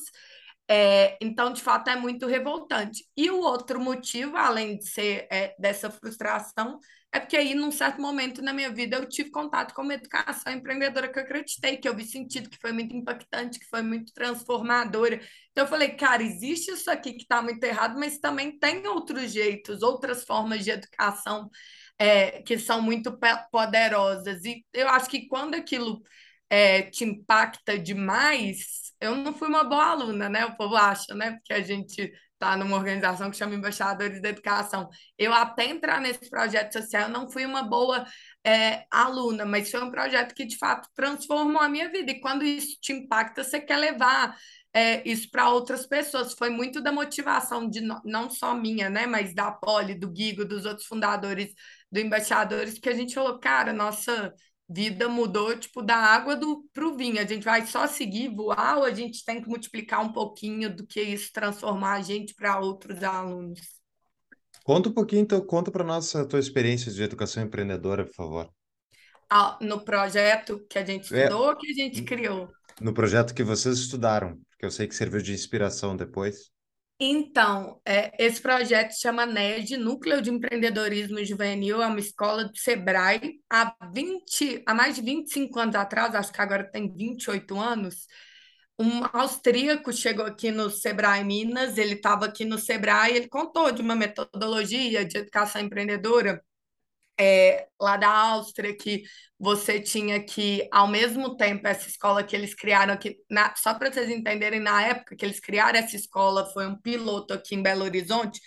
É, 0.68 1.18
então, 1.20 1.52
de 1.52 1.62
fato, 1.62 1.88
é 1.90 1.96
muito 1.96 2.26
revoltante. 2.26 3.06
E 3.16 3.30
o 3.30 3.40
outro 3.40 3.78
motivo, 3.80 4.36
além 4.36 4.78
de 4.78 4.88
ser 4.88 5.26
é, 5.30 5.54
dessa 5.58 5.90
frustração, 5.90 6.78
é 7.12 7.20
porque 7.20 7.36
aí, 7.36 7.54
num 7.54 7.70
certo 7.70 8.00
momento 8.00 8.42
na 8.42 8.52
minha 8.52 8.70
vida, 8.72 8.96
eu 8.96 9.06
tive 9.08 9.30
contato 9.30 9.74
com 9.74 9.82
uma 9.82 9.94
educação 9.94 10.52
empreendedora 10.52 11.08
que 11.12 11.18
eu 11.18 11.22
acreditei, 11.22 11.76
que 11.76 11.88
eu 11.88 11.94
vi 11.94 12.04
sentido, 12.04 12.48
que 12.50 12.58
foi 12.60 12.72
muito 12.72 12.96
impactante, 12.96 13.58
que 13.60 13.66
foi 13.68 13.82
muito 13.82 14.12
transformadora. 14.12 15.20
Então, 15.52 15.64
eu 15.64 15.68
falei, 15.68 15.90
cara, 15.90 16.22
existe 16.22 16.72
isso 16.72 16.90
aqui 16.90 17.12
que 17.12 17.22
está 17.22 17.42
muito 17.42 17.62
errado, 17.62 17.98
mas 17.98 18.18
também 18.18 18.58
tem 18.58 18.86
outros 18.88 19.32
jeitos, 19.32 19.82
outras 19.82 20.24
formas 20.24 20.64
de 20.64 20.70
educação 20.70 21.48
é, 21.98 22.42
que 22.42 22.58
são 22.58 22.82
muito 22.82 23.16
poderosas. 23.50 24.44
E 24.44 24.64
eu 24.72 24.88
acho 24.88 25.08
que 25.08 25.26
quando 25.28 25.54
aquilo 25.54 26.02
é, 26.48 26.82
te 26.82 27.04
impacta 27.04 27.78
demais, 27.78 28.92
eu 29.00 29.16
não 29.16 29.34
fui 29.34 29.48
uma 29.48 29.64
boa 29.64 29.84
aluna, 29.86 30.28
né? 30.28 30.46
O 30.46 30.56
povo 30.56 30.76
acha, 30.76 31.14
né? 31.14 31.32
Porque 31.32 31.52
a 31.52 31.60
gente 31.60 32.12
está 32.34 32.56
numa 32.56 32.76
organização 32.76 33.30
que 33.30 33.36
chama 33.36 33.54
Embaixadores 33.54 34.20
da 34.20 34.28
Educação. 34.28 34.88
Eu 35.18 35.32
até 35.32 35.66
entrar 35.66 36.00
nesse 36.00 36.28
projeto 36.28 36.72
social, 36.72 37.08
não 37.08 37.30
fui 37.30 37.44
uma 37.44 37.62
boa 37.62 38.04
é, 38.44 38.84
aluna, 38.90 39.44
mas 39.44 39.70
foi 39.70 39.82
um 39.82 39.90
projeto 39.90 40.34
que 40.34 40.44
de 40.44 40.56
fato 40.58 40.88
transformou 40.94 41.60
a 41.60 41.68
minha 41.68 41.90
vida. 41.90 42.12
E 42.12 42.20
quando 42.20 42.44
isso 42.44 42.78
te 42.80 42.92
impacta, 42.92 43.42
você 43.42 43.60
quer 43.60 43.76
levar 43.76 44.36
é, 44.72 45.08
isso 45.08 45.30
para 45.30 45.48
outras 45.50 45.86
pessoas. 45.86 46.34
Foi 46.34 46.50
muito 46.50 46.80
da 46.80 46.92
motivação 46.92 47.68
de 47.68 47.80
não 47.80 48.28
só 48.28 48.54
minha, 48.54 48.90
né, 48.90 49.06
mas 49.06 49.34
da 49.34 49.50
Poli, 49.50 49.94
do 49.94 50.10
Guigo, 50.10 50.44
dos 50.44 50.66
outros 50.66 50.86
fundadores 50.86 51.52
do 51.90 52.00
Embaixadores, 52.00 52.78
que 52.78 52.88
a 52.88 52.94
gente 52.94 53.14
falou, 53.14 53.38
cara, 53.38 53.72
nossa 53.72 54.34
vida 54.68 55.08
mudou 55.08 55.56
tipo 55.58 55.82
da 55.82 55.96
água 55.96 56.36
do 56.36 56.64
pro 56.72 56.96
vinho. 56.96 57.20
A 57.20 57.24
gente 57.24 57.44
vai 57.44 57.66
só 57.66 57.86
seguir 57.86 58.28
voar 58.28 58.78
ou 58.78 58.84
a 58.84 58.92
gente 58.92 59.24
tem 59.24 59.42
que 59.42 59.48
multiplicar 59.48 60.02
um 60.02 60.12
pouquinho 60.12 60.74
do 60.74 60.86
que 60.86 61.00
isso 61.00 61.32
transformar 61.32 61.94
a 61.94 62.02
gente 62.02 62.34
para 62.34 62.58
outros 62.58 63.02
alunos. 63.02 63.60
Conta 64.64 64.88
um 64.88 64.92
pouquinho, 64.92 65.22
então, 65.22 65.44
conta 65.44 65.70
para 65.70 65.84
nós 65.84 66.14
a 66.16 66.24
tua 66.24 66.40
experiência 66.40 66.90
de 66.90 67.02
educação 67.02 67.42
empreendedora, 67.42 68.06
por 68.06 68.14
favor. 68.14 68.50
Ah, 69.28 69.58
no 69.60 69.84
projeto 69.84 70.64
que 70.70 70.78
a 70.78 70.84
gente 70.84 71.14
é. 71.14 71.24
estudou 71.24 71.50
é, 71.50 71.56
que 71.56 71.70
a 71.70 71.74
gente 71.74 72.02
criou? 72.02 72.48
No 72.80 72.94
projeto 72.94 73.34
que 73.34 73.42
vocês 73.42 73.78
estudaram, 73.78 74.38
porque 74.50 74.64
eu 74.64 74.70
sei 74.70 74.88
que 74.88 74.94
serviu 74.94 75.20
de 75.20 75.32
inspiração 75.32 75.94
depois. 75.94 76.53
Então, 76.98 77.80
é, 77.84 78.12
esse 78.24 78.40
projeto 78.40 78.92
chama 78.92 79.26
NED, 79.26 79.76
Núcleo 79.76 80.22
de 80.22 80.30
Empreendedorismo 80.30 81.24
Juvenil, 81.24 81.82
é 81.82 81.86
uma 81.86 81.98
escola 81.98 82.44
do 82.44 82.56
Sebrae. 82.56 83.40
Há, 83.50 83.74
20, 83.92 84.62
há 84.64 84.74
mais 84.74 84.94
de 84.94 85.02
25 85.02 85.58
anos 85.58 85.74
atrás, 85.74 86.14
acho 86.14 86.32
que 86.32 86.40
agora 86.40 86.70
tem 86.70 86.94
28 86.94 87.58
anos, 87.58 88.06
um 88.78 89.04
austríaco 89.12 89.92
chegou 89.92 90.24
aqui 90.26 90.50
no 90.50 90.70
Sebrae 90.70 91.24
Minas, 91.24 91.78
ele 91.78 91.94
estava 91.94 92.26
aqui 92.26 92.44
no 92.44 92.58
Sebrae, 92.58 93.16
ele 93.16 93.28
contou 93.28 93.70
de 93.70 93.80
uma 93.82 93.94
metodologia 93.94 95.04
de 95.04 95.18
educação 95.18 95.62
empreendedora 95.62 96.42
é, 97.18 97.66
lá 97.80 97.96
da 97.96 98.08
Áustria, 98.08 98.76
que 98.76 99.02
você 99.38 99.80
tinha 99.80 100.22
que, 100.22 100.68
ao 100.72 100.88
mesmo 100.88 101.36
tempo, 101.36 101.66
essa 101.66 101.88
escola 101.88 102.24
que 102.24 102.34
eles 102.34 102.54
criaram 102.54 102.94
aqui, 102.94 103.16
na, 103.30 103.54
só 103.56 103.74
para 103.74 103.92
vocês 103.92 104.10
entenderem, 104.10 104.60
na 104.60 104.82
época 104.82 105.16
que 105.16 105.24
eles 105.24 105.40
criaram 105.40 105.78
essa 105.78 105.96
escola, 105.96 106.46
foi 106.52 106.66
um 106.66 106.76
piloto 106.76 107.34
aqui 107.34 107.54
em 107.54 107.62
Belo 107.62 107.84
Horizonte, 107.84 108.40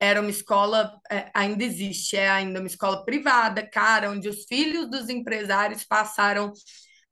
era 0.00 0.20
uma 0.20 0.30
escola, 0.30 0.92
é, 1.10 1.30
ainda 1.34 1.62
existe, 1.64 2.16
é 2.16 2.28
ainda 2.28 2.58
uma 2.58 2.66
escola 2.66 3.04
privada, 3.04 3.64
cara, 3.66 4.10
onde 4.10 4.28
os 4.28 4.44
filhos 4.46 4.90
dos 4.90 5.08
empresários 5.08 5.84
passaram 5.84 6.52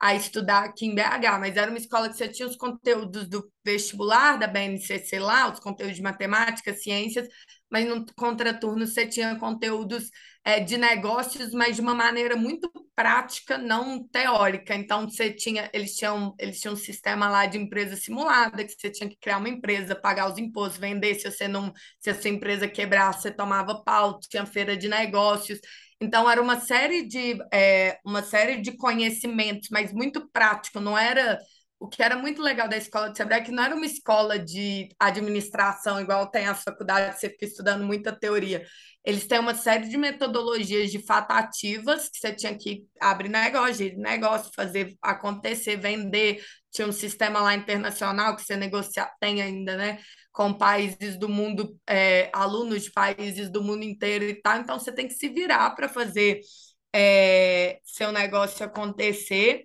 a 0.01 0.15
estudar 0.15 0.65
aqui 0.65 0.87
em 0.87 0.95
BH, 0.95 1.39
mas 1.39 1.57
era 1.57 1.71
uma 1.71 1.79
escola 1.79 2.09
que 2.09 2.17
você 2.17 2.27
tinha 2.27 2.49
os 2.49 2.57
conteúdos 2.57 3.29
do 3.29 3.49
vestibular, 3.65 4.39
da 4.39 4.47
BNCC 4.47 5.19
lá, 5.19 5.53
os 5.53 5.61
conteúdos 5.61 5.97
de 5.97 6.03
matemática, 6.03 6.73
ciências, 6.75 7.29
mas 7.71 7.87
no 7.87 8.05
contraturno 8.15 8.87
você 8.87 9.07
tinha 9.07 9.37
conteúdos 9.39 10.11
é, 10.45 10.61
de 10.61 10.77
negócios, 10.77 11.53
mas 11.53 11.77
de 11.77 11.83
uma 11.83 11.95
maneira 11.95 12.37
muito 12.37 12.71
prática, 12.95 13.57
não 13.59 14.07
teórica. 14.09 14.75
Então 14.75 15.09
você 15.09 15.33
tinha, 15.33 15.71
eles 15.73 15.95
tinham, 15.95 16.35
eles 16.39 16.61
tinham 16.61 16.75
um 16.75 16.77
sistema 16.77 17.29
lá 17.29 17.47
de 17.47 17.59
empresa 17.59 17.97
simulada, 17.97 18.65
que 18.65 18.73
você 18.73 18.91
tinha 18.91 19.09
que 19.09 19.17
criar 19.19 19.39
uma 19.39 19.49
empresa, 19.49 19.95
pagar 19.95 20.31
os 20.31 20.39
impostos, 20.39 20.79
vender, 20.81 21.15
se 21.17 21.31
você 21.31 21.47
não, 21.49 21.73
se 21.99 22.11
a 22.11 22.15
sua 22.21 22.31
empresa 22.31 22.69
quebrasse, 22.69 23.23
você 23.23 23.31
tomava 23.31 23.83
pau, 23.85 24.19
tinha 24.21 24.47
feira 24.47 24.77
de 24.77 24.89
negócios. 24.89 25.59
Então, 26.01 26.29
era 26.31 26.41
uma 26.41 26.59
série 26.61 27.07
de, 27.07 27.39
é, 27.53 27.99
uma 28.05 28.23
série 28.23 28.61
de 28.61 28.73
conhecimentos, 28.77 29.69
mas 29.71 29.93
muito 29.93 30.29
prático, 30.31 30.81
não 30.81 30.97
era. 30.97 31.39
O 31.81 31.89
que 31.89 32.03
era 32.03 32.15
muito 32.17 32.43
legal 32.43 32.69
da 32.69 32.77
escola 32.77 33.09
de 33.09 33.17
Sebrae 33.17 33.41
é 33.41 33.43
que 33.43 33.51
não 33.51 33.65
era 33.65 33.75
uma 33.75 33.87
escola 33.87 34.39
de 34.39 34.91
administração, 34.99 35.99
igual 35.99 36.31
tem 36.31 36.47
as 36.47 36.63
faculdades, 36.63 37.19
você 37.19 37.31
fica 37.31 37.47
estudando 37.47 37.83
muita 37.85 38.13
teoria. 38.13 38.67
Eles 39.03 39.27
têm 39.27 39.39
uma 39.39 39.55
série 39.55 39.89
de 39.89 39.97
metodologias 39.97 40.91
de 40.91 40.99
fato 41.03 41.31
ativas, 41.31 42.11
que 42.11 42.19
você 42.19 42.35
tinha 42.35 42.55
que 42.55 42.85
abrir 43.01 43.31
negócio, 43.31 43.97
negócio, 43.97 44.53
fazer 44.55 44.95
acontecer, 45.01 45.79
vender. 45.79 46.45
Tinha 46.71 46.87
um 46.87 46.93
sistema 46.93 47.41
lá 47.41 47.55
internacional 47.55 48.37
que 48.37 48.43
você 48.43 48.57
negocia, 48.57 49.11
tem 49.19 49.41
ainda, 49.41 49.75
né? 49.75 49.99
com 50.33 50.53
países 50.55 51.17
do 51.19 51.29
mundo, 51.29 51.77
é, 51.89 52.31
alunos 52.33 52.85
de 52.85 52.93
países 52.93 53.51
do 53.51 53.63
mundo 53.63 53.85
inteiro 53.85 54.25
e 54.25 54.35
tal. 54.35 54.59
Então, 54.59 54.79
você 54.79 54.93
tem 54.93 55.09
que 55.09 55.15
se 55.15 55.29
virar 55.29 55.71
para 55.71 55.89
fazer 55.89 56.41
é, 56.95 57.79
seu 57.85 58.13
negócio 58.13 58.65
acontecer. 58.65 59.63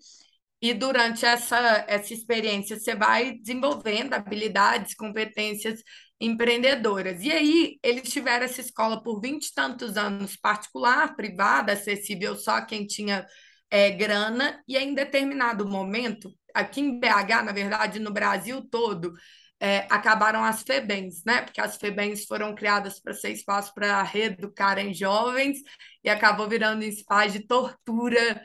E 0.65 0.73
durante 0.73 1.23
essa, 1.23 1.85
essa 1.87 2.11
experiência, 2.11 2.79
você 2.79 2.95
vai 2.95 3.33
desenvolvendo 3.33 4.15
habilidades, 4.15 4.95
competências 4.95 5.79
empreendedoras. 6.19 7.21
E 7.21 7.31
aí, 7.31 7.77
eles 7.83 8.09
tiveram 8.11 8.45
essa 8.45 8.61
escola 8.61 8.99
por 9.03 9.21
vinte 9.21 9.45
e 9.45 9.53
tantos 9.53 9.95
anos, 9.95 10.35
particular, 10.35 11.15
privada, 11.15 11.73
acessível 11.73 12.35
só 12.35 12.55
a 12.55 12.65
quem 12.65 12.87
tinha 12.87 13.27
é, 13.69 13.91
grana, 13.91 14.59
e 14.67 14.75
em 14.75 14.95
determinado 14.95 15.69
momento, 15.69 16.33
aqui 16.51 16.81
em 16.81 16.99
BH, 16.99 17.43
na 17.45 17.51
verdade, 17.51 17.99
no 17.99 18.11
Brasil 18.11 18.67
todo, 18.67 19.13
é, 19.59 19.85
acabaram 19.87 20.43
as 20.43 20.63
FEBENs, 20.63 21.23
né? 21.23 21.43
Porque 21.43 21.61
as 21.61 21.77
FEBENs 21.77 22.25
foram 22.25 22.55
criadas 22.55 22.99
para 22.99 23.13
ser 23.13 23.29
espaço 23.29 23.71
para 23.75 24.01
reeducarem 24.01 24.95
jovens 24.95 25.59
e 26.03 26.09
acabou 26.09 26.49
virando 26.49 26.83
espaço 26.83 27.33
de 27.33 27.45
tortura 27.45 28.41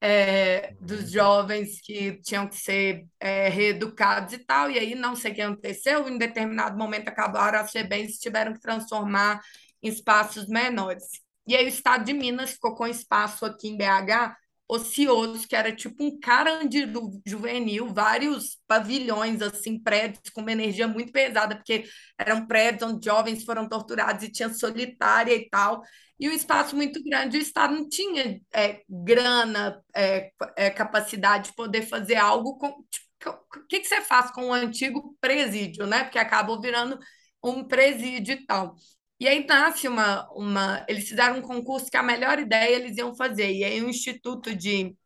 é, 0.00 0.74
dos 0.80 1.02
uhum. 1.02 1.06
jovens 1.08 1.80
que 1.80 2.20
tinham 2.22 2.46
que 2.46 2.56
ser 2.56 3.06
é, 3.18 3.48
reeducados 3.48 4.32
e 4.34 4.38
tal. 4.38 4.70
E 4.70 4.78
aí 4.78 4.94
não 4.94 5.16
sei 5.16 5.32
o 5.32 5.34
que 5.34 5.42
aconteceu, 5.42 6.08
em 6.08 6.18
determinado 6.18 6.76
momento 6.76 7.08
acabaram 7.08 7.58
as 7.58 7.70
FEBENs 7.70 8.16
e 8.16 8.20
tiveram 8.20 8.52
que 8.52 8.60
transformar 8.60 9.40
em 9.82 9.88
espaços 9.88 10.46
menores. 10.46 11.04
E 11.46 11.54
aí 11.54 11.64
o 11.64 11.68
Estado 11.68 12.04
de 12.04 12.12
Minas 12.12 12.52
ficou 12.52 12.74
com 12.74 12.86
espaço 12.86 13.44
aqui 13.44 13.68
em 13.68 13.76
BH 13.76 14.34
ocioso, 14.68 15.46
que 15.46 15.54
era 15.54 15.74
tipo 15.74 16.02
um 16.04 16.18
carandiru 16.18 17.20
juvenil, 17.26 17.92
vários 17.92 18.58
pavilhões, 18.66 19.42
assim, 19.42 19.78
prédios 19.78 20.30
com 20.32 20.40
uma 20.40 20.52
energia 20.52 20.88
muito 20.88 21.12
pesada, 21.12 21.56
porque 21.56 21.84
eram 22.18 22.46
prédios 22.46 22.90
onde 22.90 23.04
jovens 23.04 23.44
foram 23.44 23.68
torturados 23.68 24.24
e 24.24 24.32
tinha 24.32 24.48
solitária 24.52 25.34
e 25.34 25.48
tal, 25.48 25.82
e 26.18 26.28
um 26.28 26.32
espaço 26.32 26.76
muito 26.76 27.02
grande, 27.02 27.36
o 27.36 27.40
Estado 27.40 27.74
não 27.74 27.88
tinha 27.88 28.40
é, 28.54 28.82
grana, 28.88 29.82
é, 29.94 30.30
é, 30.56 30.70
capacidade 30.70 31.50
de 31.50 31.56
poder 31.56 31.82
fazer 31.82 32.16
algo 32.16 32.56
com... 32.56 32.84
Tipo, 32.90 33.30
o 33.56 33.66
que, 33.68 33.80
que 33.80 33.86
você 33.86 34.00
faz 34.02 34.30
com 34.30 34.48
o 34.48 34.52
antigo 34.52 35.16
presídio, 35.20 35.86
né? 35.86 36.04
Porque 36.04 36.18
acabou 36.18 36.60
virando 36.60 36.98
um 37.42 37.64
presídio 37.64 38.34
e 38.34 38.46
tal. 38.46 38.74
E 39.20 39.28
aí 39.28 39.46
nasce 39.46 39.88
uma, 39.88 40.28
uma. 40.32 40.84
Eles 40.88 41.08
fizeram 41.08 41.38
um 41.38 41.42
concurso 41.42 41.90
que 41.90 41.96
a 41.96 42.02
melhor 42.02 42.38
ideia 42.38 42.74
eles 42.74 42.96
iam 42.96 43.14
fazer. 43.14 43.52
E 43.52 43.64
aí 43.64 43.82
o 43.82 43.88
Instituto 43.88 44.54
de 44.54 44.96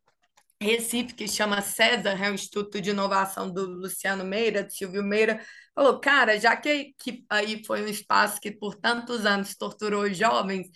Recife, 0.60 1.14
que 1.14 1.28
chama 1.28 1.62
César, 1.62 2.18
é 2.22 2.30
o 2.30 2.34
Instituto 2.34 2.80
de 2.80 2.90
Inovação 2.90 3.50
do 3.52 3.66
Luciano 3.66 4.24
Meira, 4.24 4.64
do 4.64 4.72
Silvio 4.72 5.04
Meira, 5.04 5.40
falou: 5.74 6.00
cara, 6.00 6.38
já 6.38 6.56
que, 6.56 6.94
que 6.98 7.24
aí 7.30 7.64
foi 7.64 7.82
um 7.82 7.88
espaço 7.88 8.40
que 8.40 8.50
por 8.50 8.74
tantos 8.74 9.24
anos 9.26 9.54
torturou 9.56 10.12
jovens, 10.12 10.68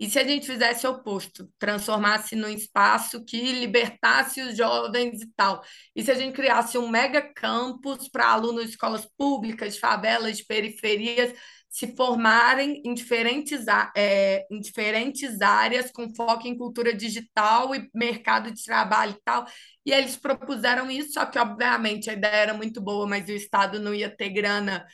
e 0.00 0.08
se 0.08 0.18
a 0.18 0.24
gente 0.24 0.46
fizesse 0.46 0.86
o 0.86 0.92
oposto, 0.92 1.46
transformasse 1.58 2.34
num 2.34 2.48
espaço 2.48 3.22
que 3.22 3.52
libertasse 3.52 4.40
os 4.40 4.56
jovens 4.56 5.20
e 5.20 5.26
tal? 5.36 5.62
E 5.94 6.02
se 6.02 6.10
a 6.10 6.14
gente 6.14 6.34
criasse 6.34 6.78
um 6.78 6.88
mega 6.88 7.20
campus 7.34 8.08
para 8.08 8.28
alunos 8.28 8.64
de 8.64 8.70
escolas 8.70 9.06
públicas, 9.18 9.74
de 9.74 9.80
favelas, 9.80 10.38
de 10.38 10.46
periferias, 10.46 11.34
se 11.70 11.94
formarem 11.94 12.82
em 12.84 12.92
diferentes, 12.92 13.64
é, 13.96 14.44
em 14.50 14.60
diferentes 14.60 15.40
áreas 15.40 15.92
com 15.92 16.12
foco 16.12 16.48
em 16.48 16.58
cultura 16.58 16.92
digital 16.92 17.72
e 17.74 17.88
mercado 17.94 18.50
de 18.50 18.64
trabalho 18.64 19.12
e 19.12 19.22
tal. 19.24 19.46
E 19.86 19.92
eles 19.92 20.16
propuseram 20.16 20.90
isso, 20.90 21.12
só 21.12 21.24
que, 21.24 21.38
obviamente, 21.38 22.10
a 22.10 22.12
ideia 22.12 22.34
era 22.34 22.54
muito 22.54 22.80
boa, 22.80 23.06
mas 23.06 23.28
o 23.28 23.32
Estado 23.32 23.78
não 23.78 23.94
ia 23.94 24.14
ter 24.14 24.30
grana 24.30 24.84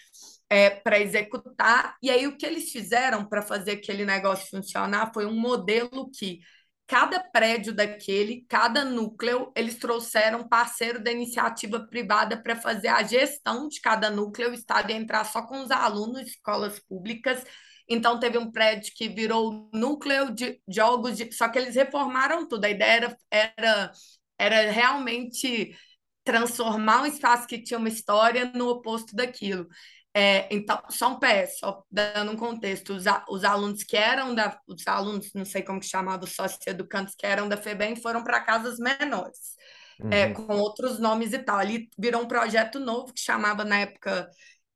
é, 0.51 0.69
para 0.69 1.01
executar. 1.01 1.97
E 2.03 2.11
aí, 2.11 2.27
o 2.27 2.37
que 2.37 2.45
eles 2.45 2.71
fizeram 2.71 3.27
para 3.27 3.41
fazer 3.41 3.73
aquele 3.73 4.05
negócio 4.05 4.49
funcionar 4.51 5.13
foi 5.15 5.25
um 5.25 5.35
modelo 5.35 6.11
que 6.11 6.41
cada 6.87 7.21
prédio 7.21 7.73
daquele, 7.75 8.47
cada 8.49 8.85
núcleo, 8.85 9.53
eles 9.57 9.77
trouxeram 9.77 10.49
parceiro 10.49 11.03
da 11.03 11.11
iniciativa 11.11 11.81
privada 11.81 12.41
para 12.41 12.55
fazer 12.55 12.89
a 12.89 13.03
gestão 13.03 13.69
de 13.69 13.81
cada 13.81 14.09
núcleo. 14.11 14.51
O 14.51 14.55
Estado 14.55 14.91
ia 14.91 14.97
entrar 14.97 15.25
só 15.25 15.43
com 15.43 15.61
os 15.63 15.71
alunos 15.71 16.23
escolas 16.29 16.79
públicas. 16.79 17.45
Então, 17.89 18.21
teve 18.21 18.39
um 18.39 18.51
prédio 18.51 18.93
que 18.95 19.09
virou 19.09 19.69
núcleo 19.73 20.33
de 20.33 20.61
jogos, 20.69 21.17
de... 21.17 21.33
só 21.33 21.49
que 21.49 21.59
eles 21.59 21.75
reformaram 21.75 22.47
tudo. 22.49 22.65
A 22.65 22.71
ideia 22.71 22.93
era, 22.93 23.17
era, 23.31 23.93
era 24.39 24.71
realmente 24.71 25.77
transformar 26.25 27.03
um 27.03 27.07
espaço 27.07 27.47
que 27.47 27.63
tinha 27.63 27.79
uma 27.79 27.89
história 27.89 28.51
no 28.55 28.69
oposto 28.69 29.15
daquilo. 29.15 29.69
É, 30.19 30.49
então, 30.51 30.81
só 30.89 31.11
um 31.11 31.19
pé, 31.19 31.47
só 31.47 31.85
dando 31.91 32.33
um 32.33 32.37
contexto, 32.37 32.95
os, 32.95 33.05
os 33.29 33.45
alunos 33.45 33.85
que 33.85 33.99
eram 33.99 34.35
da, 34.35 34.59
os 34.67 34.87
alunos, 34.87 35.31
não 35.35 35.45
sei 35.45 35.63
como 35.63 35.79
que 35.79 35.85
chamava, 35.85 36.25
os 36.25 36.35
sócios 36.35 36.67
educantes 36.67 37.15
que 37.15 37.27
eram 37.27 37.47
da 37.47 37.59
FEBEM 37.59 37.97
foram 37.97 38.25
para 38.25 38.41
casas 38.41 38.79
menores, 38.79 39.55
é, 40.01 40.05
uhum. 40.05 40.13
é, 40.13 40.33
com 40.33 40.57
outros 40.57 40.99
nomes 40.99 41.35
e 41.35 41.39
tal. 41.39 41.59
Ali 41.59 41.91
virou 41.99 42.23
um 42.23 42.27
projeto 42.27 42.81
novo 42.81 43.13
que 43.13 43.21
chamava 43.21 43.63
na 43.63 43.81
época 43.81 44.27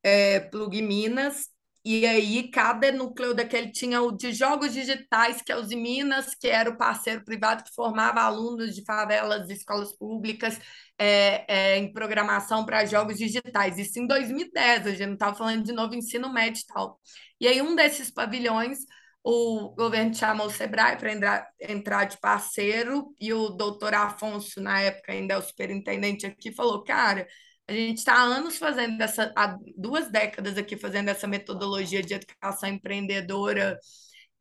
é, 0.03 0.41
Plug 0.41 0.83
Minas, 0.83 1.49
e 1.85 2.07
aí 2.07 2.51
cada 2.51 2.93
núcleo 2.93 3.35
daquele 3.35 3.73
tinha 3.73 4.03
o 4.03 4.13
de 4.13 4.33
jogos 4.33 4.73
digitais, 4.75 5.41
que 5.41 5.51
é 5.51 5.57
os 5.57 5.69
de 5.69 5.77
Minas, 5.77 6.35
que 6.35 6.47
era 6.49 6.69
o 6.69 6.77
parceiro 6.77 7.25
privado 7.25 7.65
que 7.65 7.75
formava 7.75 8.21
alunos 8.21 8.75
de 8.75 8.85
favelas, 8.85 9.49
escolas 9.49 9.97
públicas, 9.97 10.59
é, 10.99 11.45
é, 11.49 11.79
em 11.79 11.93
programação 11.93 12.65
para 12.67 12.85
jogos 12.85 13.17
digitais. 13.17 13.79
Isso 13.79 13.99
em 13.99 14.07
2010, 14.07 14.87
a 14.87 14.91
gente 14.91 15.07
não 15.07 15.15
estava 15.15 15.35
falando 15.37 15.65
de 15.65 15.73
novo 15.73 15.95
ensino 15.95 16.31
médio 16.33 16.63
e 16.63 16.67
tal. 16.67 17.01
E 17.41 17.49
aí, 17.49 17.63
um 17.63 17.75
desses 17.75 18.11
pavilhões, 18.11 18.81
o 19.23 19.71
governo 19.75 20.15
chamou 20.15 20.47
o 20.47 20.51
Sebrae 20.51 20.97
para 20.99 21.13
entrar, 21.13 21.49
entrar 21.61 22.05
de 22.05 22.19
parceiro, 22.19 23.15
e 23.19 23.33
o 23.33 23.49
doutor 23.51 23.95
Afonso, 23.95 24.61
na 24.61 24.81
época 24.81 25.13
ainda 25.13 25.35
é 25.35 25.39
o 25.39 25.43
superintendente 25.43 26.27
aqui, 26.27 26.53
falou: 26.53 26.85
cara. 26.85 27.27
A 27.71 27.73
gente 27.73 27.99
está 27.99 28.15
há 28.15 28.23
anos 28.23 28.59
fazendo 28.59 29.01
essa, 29.01 29.33
há 29.37 29.57
duas 29.77 30.11
décadas 30.11 30.59
aqui 30.59 30.77
fazendo 30.77 31.09
essa 31.09 31.29
metodologia 31.29 32.03
de 32.03 32.15
educação 32.15 32.69
empreendedora 32.69 33.79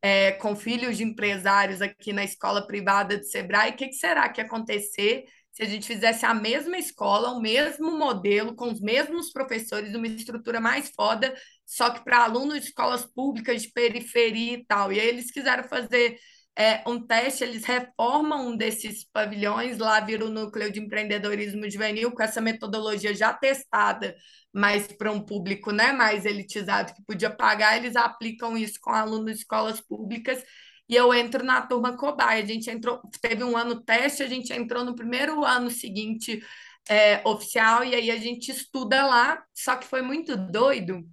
é, 0.02 0.32
com 0.32 0.56
filhos 0.56 0.96
de 0.96 1.04
empresários 1.04 1.80
aqui 1.80 2.12
na 2.12 2.24
escola 2.24 2.66
privada 2.66 3.16
de 3.16 3.30
Sebrae. 3.30 3.70
O 3.70 3.76
que, 3.76 3.86
que 3.86 3.94
será 3.94 4.28
que 4.28 4.40
ia 4.40 4.44
acontecer 4.44 5.26
se 5.52 5.62
a 5.62 5.66
gente 5.66 5.86
fizesse 5.86 6.26
a 6.26 6.34
mesma 6.34 6.76
escola, 6.76 7.30
o 7.30 7.40
mesmo 7.40 7.96
modelo, 7.96 8.52
com 8.56 8.68
os 8.68 8.80
mesmos 8.80 9.30
professores, 9.30 9.94
uma 9.94 10.08
estrutura 10.08 10.60
mais 10.60 10.90
foda, 10.90 11.32
só 11.64 11.88
que 11.90 12.02
para 12.02 12.24
alunos 12.24 12.58
de 12.58 12.66
escolas 12.66 13.06
públicas 13.06 13.62
de 13.62 13.70
periferia 13.70 14.54
e 14.54 14.64
tal. 14.64 14.92
E 14.92 14.98
aí 14.98 15.06
eles 15.06 15.30
quiseram 15.30 15.62
fazer 15.68 16.18
é, 16.56 16.82
um 16.86 17.00
teste, 17.06 17.44
eles 17.44 17.64
reformam 17.64 18.48
um 18.48 18.56
desses 18.56 19.04
pavilhões, 19.12 19.78
lá 19.78 20.00
vira 20.00 20.24
o 20.24 20.30
núcleo 20.30 20.70
de 20.70 20.80
empreendedorismo 20.80 21.68
juvenil, 21.70 22.12
com 22.12 22.22
essa 22.22 22.40
metodologia 22.40 23.14
já 23.14 23.32
testada, 23.32 24.14
mas 24.52 24.86
para 24.86 25.12
um 25.12 25.20
público 25.20 25.70
né, 25.70 25.92
mais 25.92 26.26
elitizado 26.26 26.92
que 26.92 27.02
podia 27.04 27.30
pagar, 27.30 27.76
eles 27.76 27.96
aplicam 27.96 28.56
isso 28.56 28.78
com 28.80 28.90
alunos 28.90 29.32
de 29.32 29.38
escolas 29.38 29.80
públicas 29.80 30.42
e 30.88 30.96
eu 30.96 31.14
entro 31.14 31.44
na 31.44 31.62
turma 31.62 31.96
cobaia. 31.96 32.42
A 32.42 32.46
gente 32.46 32.68
entrou, 32.68 33.00
teve 33.22 33.44
um 33.44 33.56
ano 33.56 33.80
teste, 33.80 34.24
a 34.24 34.26
gente 34.26 34.52
entrou 34.52 34.84
no 34.84 34.96
primeiro 34.96 35.44
ano 35.44 35.70
seguinte 35.70 36.42
é, 36.88 37.22
oficial, 37.24 37.84
e 37.84 37.94
aí 37.94 38.10
a 38.10 38.16
gente 38.16 38.50
estuda 38.50 39.06
lá, 39.06 39.40
só 39.54 39.76
que 39.76 39.86
foi 39.86 40.02
muito 40.02 40.36
doido. 40.36 41.06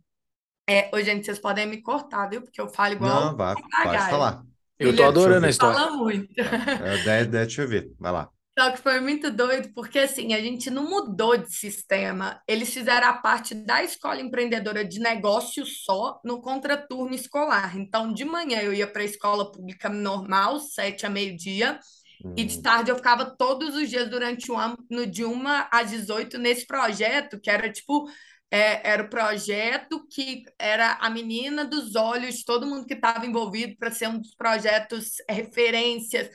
É, 0.67 0.89
ô, 0.93 0.99
gente, 0.99 1.25
vocês 1.25 1.37
podem 1.37 1.67
me 1.67 1.81
cortar, 1.81 2.27
viu? 2.27 2.41
Porque 2.41 2.59
eu 2.59 2.67
falo 2.67 2.93
igual. 2.93 3.25
Não, 3.25 3.37
vai, 3.37 3.53
pode 3.53 4.09
falar. 4.09 4.43
Eu 4.79 4.95
tô 4.95 5.03
adorando 5.03 5.45
a 5.45 5.49
história. 5.49 5.79
Fala 5.79 5.97
muito. 5.97 6.33
É, 6.39 7.25
deixa 7.25 7.63
eu 7.63 7.67
ver, 7.67 7.91
vai 7.99 8.11
lá. 8.11 8.29
Só 8.57 8.71
que 8.71 8.79
foi 8.79 8.99
muito 8.99 9.29
doido, 9.29 9.69
porque 9.75 9.99
assim, 9.99 10.33
a 10.33 10.41
gente 10.41 10.71
não 10.71 10.89
mudou 10.89 11.37
de 11.37 11.53
sistema. 11.53 12.41
Eles 12.47 12.73
fizeram 12.73 13.07
a 13.07 13.13
parte 13.13 13.53
da 13.53 13.83
escola 13.83 14.19
empreendedora 14.19 14.83
de 14.83 14.99
negócio 14.99 15.63
só 15.63 16.19
no 16.25 16.41
contraturno 16.41 17.13
escolar. 17.13 17.77
Então, 17.77 18.11
de 18.11 18.25
manhã 18.25 18.59
eu 18.61 18.73
ia 18.73 18.87
para 18.87 19.03
a 19.03 19.05
escola 19.05 19.51
pública 19.51 19.89
normal, 19.89 20.59
sete 20.59 21.05
a 21.05 21.09
meio-dia, 21.09 21.79
hum. 22.25 22.33
e 22.35 22.43
de 22.43 22.57
hum. 22.57 22.61
tarde 22.63 22.89
eu 22.89 22.95
ficava 22.95 23.25
todos 23.37 23.75
os 23.75 23.87
dias 23.91 24.09
durante 24.09 24.51
um 24.51 24.57
ano, 24.57 25.05
de 25.07 25.23
uma 25.23 25.69
às 25.71 25.91
18, 25.91 26.39
nesse 26.39 26.65
projeto, 26.65 27.39
que 27.39 27.51
era 27.51 27.71
tipo. 27.71 28.07
É, 28.49 28.89
era 28.89 29.03
o 29.03 29.09
projeto 29.09 30.07
que 30.09 30.43
era 30.57 30.93
a 31.01 31.09
menina 31.09 31.65
dos 31.65 31.95
olhos, 31.95 32.43
todo 32.43 32.65
mundo 32.65 32.85
que 32.85 32.93
estava 32.93 33.25
envolvido 33.25 33.75
para 33.77 33.91
ser 33.91 34.07
um 34.07 34.19
dos 34.19 34.33
projetos 34.35 35.15
referências 35.29 36.29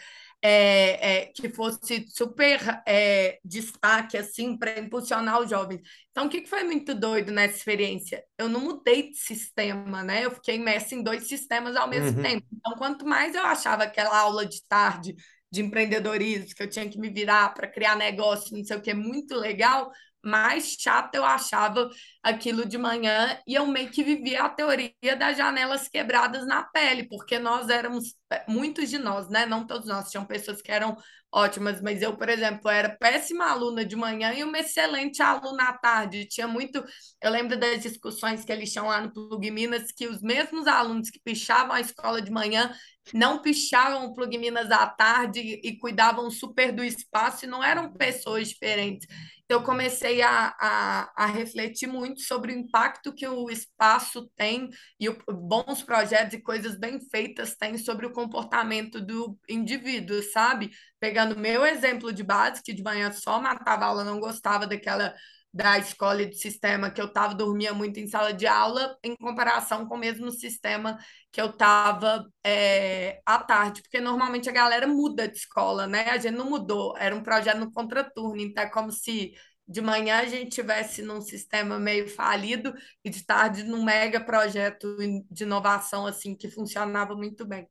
é, 0.45 1.21
é, 1.21 1.27
que 1.27 1.49
fosse 1.49 2.05
super 2.09 2.83
é, 2.87 3.39
destaque 3.45 4.19
assim 4.19 4.59
para 4.59 4.81
impulsionar 4.81 5.41
os 5.41 5.49
jovens. 5.49 5.81
Então, 6.11 6.27
o 6.27 6.29
que, 6.29 6.41
que 6.41 6.49
foi 6.49 6.65
muito 6.65 6.95
doido 6.95 7.31
nessa 7.31 7.57
experiência? 7.57 8.25
Eu 8.37 8.49
não 8.49 8.61
mudei 8.61 9.11
de 9.11 9.19
sistema, 9.19 10.03
né? 10.03 10.25
Eu 10.25 10.33
fiquei 10.33 10.57
imersa 10.57 10.97
em 10.97 11.03
dois 11.03 11.29
sistemas 11.29 11.77
ao 11.77 11.89
mesmo 11.89 12.19
uhum. 12.19 12.23
tempo. 12.23 12.47
Então, 12.53 12.75
quanto 12.77 13.07
mais 13.07 13.37
eu 13.37 13.45
achava 13.45 13.85
aquela 13.85 14.19
aula 14.19 14.45
de 14.45 14.67
tarde 14.67 15.15
de 15.51 15.63
empreendedorismo, 15.63 16.55
que 16.57 16.63
eu 16.63 16.69
tinha 16.69 16.89
que 16.89 16.99
me 16.99 17.11
virar 17.11 17.55
para 17.55 17.69
criar 17.69 17.95
negócio, 17.95 18.57
não 18.57 18.65
sei 18.65 18.77
o 18.77 18.83
que, 18.83 18.95
muito 18.95 19.37
legal, 19.37 19.93
mais 20.25 20.77
chato 20.79 21.15
eu 21.15 21.25
achava 21.25 21.89
aquilo 22.23 22.65
de 22.65 22.79
manhã 22.79 23.39
e 23.47 23.55
eu 23.55 23.67
meio 23.67 23.91
que 23.91 24.03
vivia 24.05 24.45
a 24.45 24.49
teoria 24.49 25.17
das 25.19 25.37
janelas 25.37 25.89
quebradas 25.89 26.47
na 26.47 26.63
pele, 26.63 27.09
porque 27.09 27.39
nós 27.39 27.69
éramos, 27.69 28.15
muitos 28.49 28.89
de 28.91 28.99
nós, 28.99 29.29
né? 29.29 29.47
Não 29.47 29.67
todos 29.67 29.87
nós, 29.89 30.11
tinham 30.11 30.25
pessoas 30.25 30.63
que 30.63 30.71
eram 30.71 30.97
ótimas, 31.35 31.81
mas 31.81 32.03
eu, 32.03 32.17
por 32.17 32.29
exemplo, 32.29 32.71
era 32.71 32.91
péssima 32.91 33.51
aluna 33.51 33.85
de 33.85 33.97
manhã 33.97 34.33
e 34.35 34.45
uma 34.45 34.59
excelente 34.59 35.23
aluna 35.23 35.71
à 35.71 35.73
tarde. 35.73 36.27
Tinha 36.27 36.47
muito. 36.47 36.85
Eu 37.23 37.31
lembro 37.31 37.59
das 37.59 37.83
discussões 37.83 38.45
que 38.45 38.53
eles 38.53 38.71
tinham 38.71 38.87
lá 38.87 39.01
no 39.01 39.13
Plug 39.13 39.51
Minas, 39.51 39.91
que 39.91 40.07
os 40.07 40.21
mesmos 40.21 40.67
alunos 40.67 41.11
que 41.11 41.21
pichavam 41.25 41.75
a 41.75 41.81
escola 41.81 42.21
de 42.21 42.31
manhã 42.31 42.73
não 43.13 43.43
pichavam 43.43 44.07
o 44.07 44.15
Plug 44.15 44.39
Minas 44.39 44.71
à 44.71 44.87
tarde 44.87 45.41
e 45.41 45.77
cuidavam 45.79 46.31
super 46.31 46.73
do 46.73 46.85
espaço 46.85 47.45
e 47.45 47.49
não 47.49 47.63
eram 47.63 47.93
pessoas 47.93 48.49
diferentes. 48.49 49.07
Então, 49.45 49.61
eu 49.61 49.67
comecei 49.67 50.23
a, 50.23 50.55
a, 50.59 51.13
a, 51.15 51.27
refletir 51.27 51.87
muito 51.87 52.23
sobre 52.23 52.53
o 52.53 52.57
impacto 52.57 53.13
que 53.13 53.27
o 53.27 53.51
espaço 53.51 54.31
tem 54.35 54.71
e 54.99 55.09
o, 55.11 55.19
bons 55.31 55.83
projetos 55.83 56.35
e 56.35 56.43
coisas 56.43 56.79
bem 56.79 56.99
feitas 57.11 57.55
têm 57.55 57.77
sobre 57.77 58.07
o 58.07 58.13
comportamento 58.13 59.01
do 59.01 59.39
indivíduo, 59.49 60.23
sabe? 60.23 60.71
Pegando 60.99 61.39
meu 61.39 61.67
exemplo 61.67 62.13
de 62.13 62.23
base, 62.23 62.63
que 62.63 62.73
de 62.73 62.83
manhã 62.83 63.13
só 63.13 63.41
matava 63.41 63.85
aula, 63.85 64.05
não 64.05 64.21
gostava 64.21 64.67
daquela 64.67 65.15
da 65.53 65.79
escola 65.79 66.23
e 66.23 66.27
do 66.27 66.35
sistema 66.35 66.91
que 66.91 67.01
eu 67.01 67.07
estava, 67.07 67.35
dormia 67.35 67.75
muito 67.75 68.01
em 68.01 68.07
sala 68.07 68.33
de 68.33 68.47
aula, 68.47 68.97
em 69.05 69.15
comparação 69.17 69.87
com 69.87 69.97
o 69.97 69.99
mesmo 69.99 70.31
sistema 70.31 70.99
que 71.31 71.41
eu 71.41 71.47
estava 71.51 72.27
é, 72.45 73.21
à 73.27 73.39
tarde, 73.39 73.83
porque 73.83 74.01
normalmente 74.01 74.49
a 74.49 74.53
galera 74.53 74.87
muda 74.87 75.29
de 75.29 75.37
escola, 75.37 75.87
né? 75.87 76.09
A 76.11 76.19
gente 76.19 76.37
não 76.37 76.49
mudou, 76.49 76.97
era 76.97 77.15
um 77.15 77.23
projeto 77.23 77.59
no 77.59 77.73
contraturno, 77.73 78.41
então 78.41 78.65
é 78.65 78.71
como 78.71 78.91
se 78.91 79.33
de 79.69 79.81
manhã 79.81 80.19
a 80.19 80.27
gente 80.27 80.51
tivesse 80.51 81.03
num 81.03 81.21
sistema 81.21 81.79
meio 81.79 82.09
falido 82.09 82.75
e 83.05 83.11
de 83.11 83.25
tarde 83.25 83.63
num 83.65 83.83
mega 83.85 84.21
projeto 84.21 84.97
de 85.31 85.45
inovação 85.45 86.07
assim 86.07 86.35
que 86.37 86.51
funcionava 86.51 87.15
muito 87.15 87.47
bem. 87.47 87.67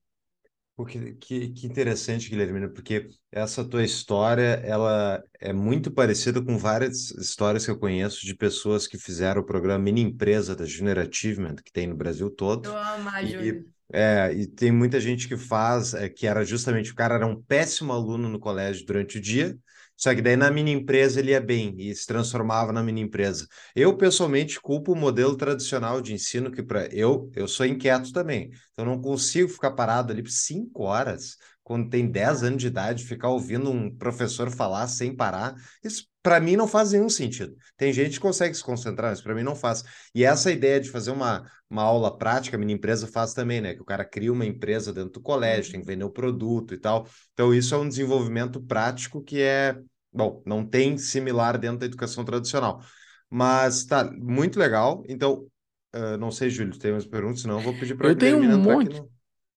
Que, 0.88 1.14
que, 1.14 1.50
que 1.50 1.68
interessante, 1.68 2.28
Guilhermina, 2.28 2.68
porque 2.68 3.08
essa 3.32 3.64
tua 3.64 3.84
história 3.84 4.60
ela 4.64 5.22
é 5.40 5.54
muito 5.54 5.92
parecida 5.92 6.44
com 6.44 6.58
várias 6.58 7.12
histórias 7.12 7.64
que 7.66 7.70
eu 7.70 7.78
conheço 7.78 8.26
de 8.26 8.36
pessoas 8.36 8.88
que 8.88 8.98
fizeram 8.98 9.42
o 9.42 9.46
programa 9.46 9.84
Mini 9.84 10.02
Empresa 10.02 10.56
da 10.56 10.66
Junior 10.66 10.98
Achievement, 10.98 11.56
que 11.64 11.72
tem 11.72 11.86
no 11.86 11.96
Brasil 11.96 12.32
todo. 12.32 12.70
Eu 12.70 12.78
amo 12.78 13.10
a 13.10 13.22
e, 13.22 13.64
é, 13.94 14.34
e 14.34 14.48
tem 14.48 14.72
muita 14.72 15.00
gente 15.00 15.28
que 15.28 15.38
faz, 15.38 15.94
é, 15.94 16.10
que 16.10 16.26
era 16.26 16.44
justamente, 16.44 16.92
o 16.92 16.96
cara 16.96 17.16
era 17.16 17.28
um 17.28 17.40
péssimo 17.40 17.94
aluno 17.94 18.28
no 18.28 18.40
colégio 18.40 18.86
durante 18.86 19.18
o 19.20 19.22
dia, 19.22 19.56
só 19.96 20.14
que 20.16 20.22
daí 20.22 20.36
na 20.36 20.50
mini 20.50 20.72
empresa 20.72 21.20
ele 21.20 21.32
ia 21.32 21.40
bem 21.42 21.76
e 21.78 21.94
se 21.96 22.06
transformava 22.08 22.72
na 22.72 22.82
mini 22.84 23.02
empresa. 23.02 23.48
Eu 23.76 23.96
pessoalmente 23.96 24.60
culpo 24.60 24.94
o 24.94 24.96
modelo 24.96 25.36
tradicional 25.38 26.02
de 26.02 26.14
ensino 26.14 26.52
que 26.52 26.64
para 26.64 26.86
eu 26.94 27.32
eu 27.36 27.48
sou 27.48 27.66
inquieto 27.66 28.12
também. 28.12 28.52
Então 28.74 28.86
não 28.86 29.00
consigo 29.02 29.50
ficar 29.50 29.72
parado 29.72 30.12
ali 30.12 30.24
por 30.24 30.32
cinco 30.32 30.84
horas 30.84 31.38
quando 31.72 31.90
tem 31.90 32.06
10 32.06 32.44
anos 32.44 32.62
de 32.62 32.68
idade 32.68 33.06
ficar 33.06 33.30
ouvindo 33.30 33.72
um 33.72 33.90
professor 33.96 34.52
falar 34.52 34.90
sem 34.90 35.16
parar. 35.16 35.56
Isso 35.82 36.06
para 36.22 36.38
mim 36.38 36.58
não 36.58 36.68
faz 36.68 36.92
nenhum 36.92 37.08
sentido. 37.08 37.56
Tem 37.78 37.94
gente 37.94 38.16
que 38.16 38.20
consegue 38.20 38.54
se 38.54 38.62
concentrar, 38.62 39.12
mas 39.12 39.22
para 39.22 39.34
mim 39.34 39.42
não 39.42 39.56
faz. 39.56 39.82
E 40.14 40.26
essa 40.26 40.52
ideia 40.52 40.82
de 40.82 40.90
fazer 40.90 41.12
uma, 41.12 41.50
uma 41.70 41.84
aula 41.84 42.18
prática, 42.18 42.58
a 42.58 42.60
minha 42.60 42.74
empresa 42.74 43.08
faz 43.08 43.34
também, 43.34 43.62
né? 43.62 43.74
Que 43.74 43.82
o 43.82 43.86
cara 43.86 44.04
cria 44.04 44.34
uma 44.34 44.46
empresa 44.46 44.92
dentro 44.92 45.12
do 45.12 45.22
colégio, 45.22 45.72
tem 45.72 45.80
que 45.80 45.88
vender 45.88 46.04
o 46.04 46.10
produto 46.10 46.74
e 46.74 46.78
tal. 46.78 47.08
Então, 47.32 47.54
isso 47.54 47.74
é 47.74 47.78
um 47.78 47.88
desenvolvimento 47.88 48.62
prático 48.62 49.24
que 49.24 49.40
é 49.42 49.78
Bom, 50.14 50.44
não 50.46 50.66
tem 50.66 50.98
similar 50.98 51.58
dentro 51.58 51.78
da 51.78 51.86
educação 51.86 52.26
tradicional. 52.26 52.82
Mas 53.30 53.86
tá 53.86 54.12
muito 54.12 54.60
legal. 54.60 55.06
Então, 55.08 55.48
uh, 55.96 56.18
não 56.20 56.32
sei, 56.32 56.50
Júlio, 56.50 56.78
tem 56.78 56.92
umas 56.92 57.06
perguntas? 57.06 57.42
Senão 57.42 57.60
eu 57.60 57.64
vou 57.64 57.74
pedir 57.74 57.96
para 57.96 58.10
Eu 58.10 58.18
tenho 58.18 58.38
um 58.38 58.58
monte. 58.58 59.00
No... 59.00 59.10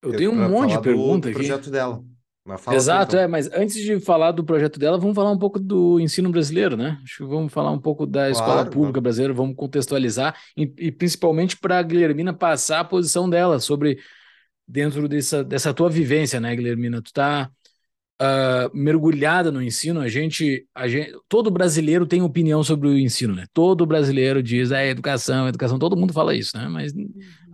Eu 0.04 0.16
tenho 0.16 0.32
um 0.32 0.48
monte 0.48 0.72
de 0.72 0.80
perguntas 0.80 1.30
aqui. 1.30 1.38
projeto 1.38 1.70
dela. 1.70 2.02
Exato, 2.72 3.16
então. 3.16 3.24
é, 3.24 3.26
mas 3.26 3.50
antes 3.52 3.76
de 3.76 3.98
falar 3.98 4.30
do 4.32 4.44
projeto 4.44 4.78
dela, 4.78 4.98
vamos 4.98 5.14
falar 5.14 5.30
um 5.30 5.38
pouco 5.38 5.58
do 5.58 5.98
ensino 5.98 6.30
brasileiro, 6.30 6.76
né? 6.76 6.98
Acho 7.02 7.18
que 7.18 7.24
vamos 7.24 7.50
falar 7.50 7.70
um 7.70 7.78
pouco 7.78 8.04
da 8.04 8.20
claro, 8.20 8.32
escola 8.32 8.66
pública 8.66 9.00
brasileira, 9.00 9.32
vamos 9.32 9.56
contextualizar 9.56 10.38
e, 10.54 10.70
e 10.76 10.92
principalmente 10.92 11.56
para 11.56 11.78
a 11.78 11.82
Guilhermina 11.82 12.34
passar 12.34 12.80
a 12.80 12.84
posição 12.84 13.30
dela 13.30 13.58
sobre 13.58 13.98
dentro 14.68 15.08
dessa, 15.08 15.42
dessa 15.42 15.72
tua 15.72 15.88
vivência, 15.88 16.38
né, 16.38 16.54
Guilhermina? 16.54 17.00
Tu 17.00 17.14
tá 17.14 17.50
uh, 18.20 18.76
mergulhada 18.76 19.50
no 19.50 19.62
ensino, 19.62 20.00
a 20.00 20.08
gente, 20.08 20.66
a 20.74 20.86
gente, 20.86 21.12
todo 21.28 21.50
brasileiro 21.50 22.06
tem 22.06 22.20
opinião 22.20 22.62
sobre 22.62 22.88
o 22.88 22.98
ensino, 22.98 23.34
né? 23.34 23.46
Todo 23.54 23.86
brasileiro 23.86 24.42
diz, 24.42 24.70
é 24.70 24.88
educação, 24.88 25.48
educação, 25.48 25.78
todo 25.78 25.96
mundo 25.96 26.12
fala 26.12 26.34
isso, 26.34 26.56
né? 26.56 26.68
Mas. 26.68 26.92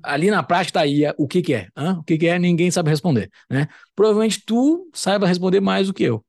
Ali 0.02 0.30
na 0.30 0.42
prática 0.42 0.80
tá 0.80 0.84
aí, 0.84 1.02
o 1.18 1.26
que 1.26 1.42
que 1.42 1.54
é? 1.54 1.68
Hã? 1.76 1.98
O 1.98 2.04
que 2.04 2.18
que 2.18 2.26
é? 2.26 2.38
Ninguém 2.38 2.70
sabe 2.70 2.90
responder, 2.90 3.30
né? 3.48 3.68
Provavelmente 3.94 4.42
tu 4.44 4.90
saiba 4.94 5.26
responder 5.26 5.60
mais 5.60 5.86
do 5.86 5.94
que 5.94 6.04
eu. 6.04 6.24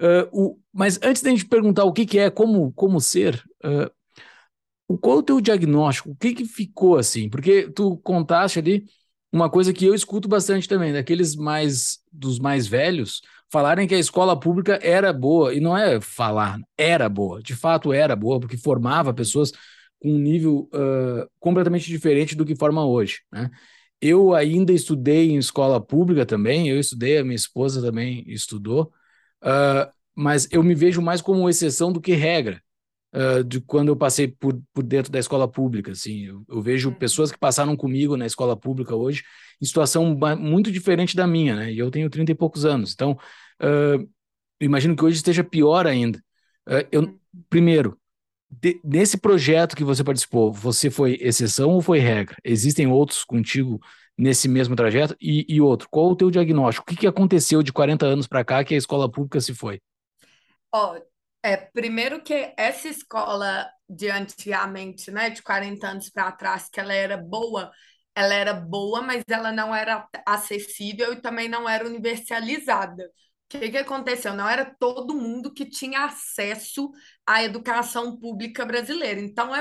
Uh, 0.00 0.28
o, 0.32 0.58
mas 0.72 0.98
antes 1.02 1.22
da 1.22 1.30
gente 1.30 1.46
perguntar 1.46 1.84
o 1.84 1.92
que 1.92 2.04
que 2.04 2.18
é, 2.18 2.30
como, 2.30 2.72
como 2.72 3.00
ser, 3.00 3.42
uh, 3.64 3.90
qual 5.00 5.16
é 5.16 5.18
o 5.20 5.22
teu 5.22 5.40
diagnóstico? 5.40 6.10
O 6.10 6.16
que 6.16 6.34
que 6.34 6.44
ficou 6.44 6.96
assim? 6.96 7.28
Porque 7.28 7.70
tu 7.70 7.96
contaste 7.98 8.58
ali 8.58 8.84
uma 9.32 9.50
coisa 9.50 9.72
que 9.72 9.84
eu 9.84 9.94
escuto 9.94 10.28
bastante 10.28 10.68
também, 10.68 10.92
daqueles 10.92 11.34
mais 11.34 11.98
dos 12.12 12.38
mais 12.38 12.66
velhos, 12.66 13.20
falarem 13.50 13.86
que 13.86 13.94
a 13.94 13.98
escola 13.98 14.38
pública 14.38 14.78
era 14.82 15.12
boa, 15.12 15.54
e 15.54 15.60
não 15.60 15.76
é 15.76 16.00
falar, 16.00 16.58
era 16.76 17.08
boa, 17.08 17.42
de 17.42 17.54
fato 17.54 17.92
era 17.92 18.14
boa, 18.16 18.40
porque 18.40 18.56
formava 18.56 19.12
pessoas 19.12 19.52
com 20.00 20.12
um 20.12 20.18
nível 20.18 20.68
uh, 20.72 21.28
completamente 21.38 21.86
diferente 21.88 22.34
do 22.34 22.44
que 22.44 22.54
forma 22.54 22.84
hoje. 22.84 23.20
Né? 23.32 23.50
Eu 24.00 24.34
ainda 24.34 24.72
estudei 24.72 25.30
em 25.30 25.38
escola 25.38 25.80
pública 25.80 26.26
também, 26.26 26.68
eu 26.68 26.78
estudei, 26.78 27.18
a 27.18 27.24
minha 27.24 27.36
esposa 27.36 27.80
também 27.80 28.24
estudou, 28.26 28.92
uh, 29.42 29.90
mas 30.14 30.48
eu 30.50 30.62
me 30.62 30.74
vejo 30.74 31.00
mais 31.00 31.20
como 31.22 31.48
exceção 31.48 31.92
do 31.92 32.00
que 32.00 32.12
regra. 32.12 32.62
Uh, 33.14 33.42
de 33.42 33.60
quando 33.62 33.88
eu 33.88 33.96
passei 33.96 34.28
por, 34.28 34.60
por 34.74 34.82
dentro 34.82 35.10
da 35.10 35.18
escola 35.18 35.48
pública, 35.48 35.92
assim, 35.92 36.26
eu, 36.26 36.44
eu 36.46 36.60
vejo 36.60 36.90
uhum. 36.90 36.94
pessoas 36.94 37.32
que 37.32 37.38
passaram 37.38 37.74
comigo 37.74 38.14
na 38.14 38.26
escola 38.26 38.54
pública 38.54 38.94
hoje 38.94 39.22
em 39.62 39.64
situação 39.64 40.18
muito 40.38 40.70
diferente 40.70 41.16
da 41.16 41.26
minha, 41.26 41.56
né? 41.56 41.72
E 41.72 41.78
eu 41.78 41.90
tenho 41.90 42.10
30 42.10 42.32
e 42.32 42.34
poucos 42.34 42.66
anos. 42.66 42.92
Então, 42.92 43.12
uh, 43.62 44.06
imagino 44.60 44.94
que 44.94 45.04
hoje 45.04 45.16
esteja 45.16 45.42
pior 45.42 45.86
ainda. 45.86 46.22
Eu, 46.90 47.18
primeiro, 47.48 47.98
de, 48.60 48.80
nesse 48.84 49.18
projeto 49.18 49.76
que 49.76 49.84
você 49.84 50.02
participou, 50.02 50.52
você 50.52 50.90
foi 50.90 51.18
exceção 51.20 51.70
ou 51.70 51.82
foi 51.82 51.98
regra? 51.98 52.36
Existem 52.44 52.86
outros 52.86 53.24
contigo 53.24 53.80
nesse 54.16 54.48
mesmo 54.48 54.74
trajeto? 54.74 55.16
E, 55.20 55.44
e 55.48 55.60
outro, 55.60 55.88
qual 55.90 56.10
o 56.10 56.16
teu 56.16 56.30
diagnóstico? 56.30 56.84
O 56.84 56.86
que, 56.86 57.00
que 57.00 57.06
aconteceu 57.06 57.62
de 57.62 57.72
40 57.72 58.06
anos 58.06 58.26
para 58.26 58.44
cá 58.44 58.64
que 58.64 58.74
a 58.74 58.78
escola 58.78 59.10
pública 59.10 59.40
se 59.40 59.54
foi? 59.54 59.80
Ó, 60.72 60.98
é, 61.42 61.56
primeiro 61.56 62.22
que 62.22 62.52
essa 62.56 62.88
escola 62.88 63.68
de 63.88 64.10
antigamente, 64.10 65.10
né, 65.10 65.30
de 65.30 65.42
40 65.42 65.86
anos 65.86 66.10
para 66.10 66.32
trás, 66.32 66.68
que 66.68 66.80
ela 66.80 66.92
era 66.92 67.16
boa, 67.16 67.70
ela 68.14 68.34
era 68.34 68.54
boa, 68.54 69.02
mas 69.02 69.22
ela 69.28 69.52
não 69.52 69.74
era 69.74 70.08
acessível 70.26 71.12
e 71.12 71.20
também 71.20 71.48
não 71.48 71.68
era 71.68 71.86
universalizada. 71.86 73.08
O 73.46 73.58
que, 73.58 73.70
que 73.70 73.78
aconteceu? 73.78 74.34
Não 74.34 74.48
era 74.48 74.64
todo 74.64 75.14
mundo 75.14 75.52
que 75.54 75.64
tinha 75.64 76.04
acesso 76.06 76.90
à 77.24 77.44
educação 77.44 78.18
pública 78.18 78.66
brasileira. 78.66 79.20
Então, 79.20 79.54
é, 79.54 79.60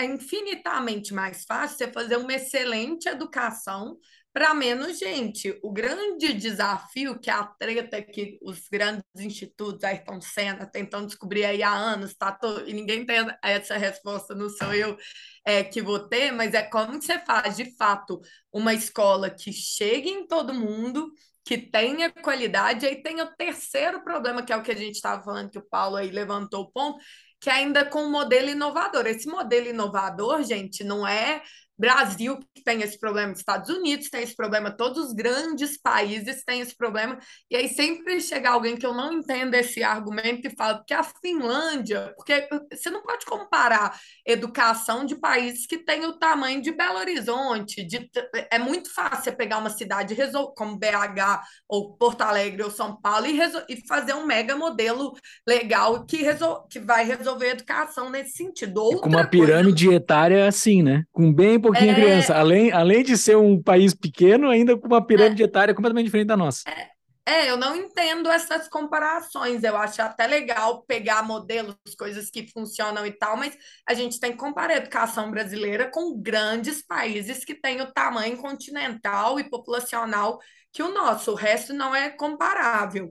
é 0.00 0.06
infinitamente 0.06 1.12
mais 1.12 1.44
fácil 1.44 1.76
você 1.76 1.92
fazer 1.92 2.16
uma 2.16 2.32
excelente 2.32 3.06
educação 3.08 3.98
para 4.32 4.54
menos 4.54 4.98
gente. 4.98 5.58
O 5.62 5.70
grande 5.72 6.32
desafio, 6.34 7.18
que 7.18 7.30
é 7.30 7.32
a 7.32 7.44
treta 7.44 8.02
que 8.02 8.38
os 8.42 8.68
grandes 8.68 9.04
institutos, 9.16 9.84
Ayrton 9.84 10.20
Senna, 10.20 10.66
tentam 10.66 11.06
descobrir 11.06 11.44
aí 11.44 11.62
há 11.62 11.72
anos, 11.72 12.14
tá 12.14 12.32
todo, 12.32 12.68
e 12.68 12.72
ninguém 12.74 13.04
tem 13.06 13.16
essa 13.42 13.78
resposta, 13.78 14.34
não 14.34 14.50
sou 14.50 14.74
eu 14.74 14.96
é, 15.44 15.64
que 15.64 15.80
vou 15.80 16.00
ter, 16.08 16.32
mas 16.32 16.52
é 16.54 16.62
como 16.62 17.00
você 17.00 17.18
faz, 17.18 17.56
de 17.56 17.74
fato, 17.76 18.20
uma 18.52 18.74
escola 18.74 19.30
que 19.30 19.52
chegue 19.52 20.10
em 20.10 20.26
todo 20.26 20.52
mundo, 20.52 21.10
que 21.46 21.56
tenha 21.56 22.10
qualidade, 22.10 22.84
aí 22.84 23.00
tem 23.00 23.22
o 23.22 23.36
terceiro 23.36 24.02
problema, 24.02 24.42
que 24.42 24.52
é 24.52 24.56
o 24.56 24.62
que 24.62 24.72
a 24.72 24.76
gente 24.76 24.96
estava 24.96 25.22
falando, 25.22 25.48
que 25.48 25.58
o 25.58 25.68
Paulo 25.70 25.94
aí 25.94 26.10
levantou 26.10 26.62
o 26.64 26.72
ponto, 26.72 26.98
que 27.40 27.48
é 27.48 27.52
ainda 27.52 27.84
com 27.84 28.00
um 28.02 28.10
modelo 28.10 28.48
inovador. 28.48 29.06
Esse 29.06 29.28
modelo 29.28 29.68
inovador, 29.68 30.42
gente, 30.42 30.82
não 30.82 31.06
é 31.06 31.40
Brasil 31.78 32.38
que 32.54 32.62
tem 32.64 32.82
esse 32.82 32.98
problema, 32.98 33.32
Estados 33.32 33.68
Unidos 33.68 34.08
tem 34.08 34.22
esse 34.22 34.34
problema, 34.34 34.70
todos 34.70 35.06
os 35.06 35.12
grandes 35.12 35.80
países 35.80 36.42
têm 36.44 36.60
esse 36.60 36.76
problema, 36.76 37.18
e 37.50 37.56
aí 37.56 37.68
sempre 37.68 38.20
chega 38.20 38.50
alguém 38.50 38.76
que 38.76 38.86
eu 38.86 38.94
não 38.94 39.12
entendo 39.12 39.54
esse 39.54 39.82
argumento 39.82 40.46
e 40.46 40.56
fala 40.56 40.82
que 40.86 40.94
a 40.94 41.02
Finlândia, 41.02 42.12
porque 42.16 42.48
você 42.72 42.90
não 42.90 43.02
pode 43.02 43.26
comparar 43.26 43.98
educação 44.26 45.04
de 45.04 45.16
países 45.16 45.66
que 45.66 45.78
têm 45.78 46.04
o 46.06 46.18
tamanho 46.18 46.62
de 46.62 46.72
Belo 46.72 46.98
Horizonte, 46.98 47.84
de, 47.84 48.10
é 48.50 48.58
muito 48.58 48.92
fácil 48.92 49.36
pegar 49.36 49.58
uma 49.58 49.70
cidade 49.70 50.16
como 50.56 50.78
BH 50.78 51.42
ou 51.68 51.96
Porto 51.96 52.22
Alegre 52.22 52.62
ou 52.62 52.70
São 52.70 53.00
Paulo 53.00 53.26
e, 53.26 53.38
e 53.68 53.86
fazer 53.86 54.14
um 54.14 54.26
mega 54.26 54.56
modelo 54.56 55.12
legal 55.46 56.04
que, 56.04 56.24
que 56.70 56.80
vai 56.80 57.04
resolver 57.04 57.46
a 57.46 57.50
educação 57.50 58.10
nesse 58.10 58.36
sentido. 58.36 58.82
Outra 58.82 59.00
com 59.00 59.08
uma 59.08 59.26
pirâmide 59.26 59.86
coisa... 59.86 59.96
etária 59.96 60.46
assim, 60.46 60.82
né? 60.82 61.04
Com 61.12 61.32
bem 61.32 61.58
pouquinho 61.66 61.92
é... 61.92 61.94
criança. 61.94 62.36
Além, 62.36 62.72
além 62.72 63.02
de 63.02 63.16
ser 63.16 63.36
um 63.36 63.62
país 63.62 63.94
pequeno, 63.94 64.48
ainda 64.50 64.76
com 64.76 64.86
uma 64.86 65.04
pirâmide 65.04 65.42
é... 65.42 65.46
etária 65.46 65.74
completamente 65.74 66.06
diferente 66.06 66.28
da 66.28 66.36
nossa. 66.36 66.62
É... 66.68 66.96
É, 67.28 67.50
eu 67.50 67.56
não 67.56 67.74
entendo 67.74 68.30
essas 68.30 68.68
comparações. 68.68 69.64
Eu 69.64 69.76
acho 69.76 70.00
até 70.00 70.28
legal 70.28 70.84
pegar 70.84 71.24
modelos, 71.24 71.74
coisas 71.98 72.30
que 72.30 72.46
funcionam 72.46 73.04
e 73.04 73.10
tal, 73.10 73.36
mas 73.36 73.58
a 73.84 73.94
gente 73.94 74.20
tem 74.20 74.30
que 74.30 74.38
comparar 74.38 74.74
a 74.74 74.76
educação 74.76 75.28
brasileira 75.28 75.90
com 75.90 76.16
grandes 76.16 76.86
países 76.86 77.44
que 77.44 77.52
têm 77.52 77.80
o 77.80 77.92
tamanho 77.92 78.36
continental 78.36 79.40
e 79.40 79.50
populacional 79.50 80.38
que 80.72 80.84
o 80.84 80.94
nosso. 80.94 81.32
O 81.32 81.34
resto 81.34 81.74
não 81.74 81.92
é 81.92 82.10
comparável. 82.10 83.10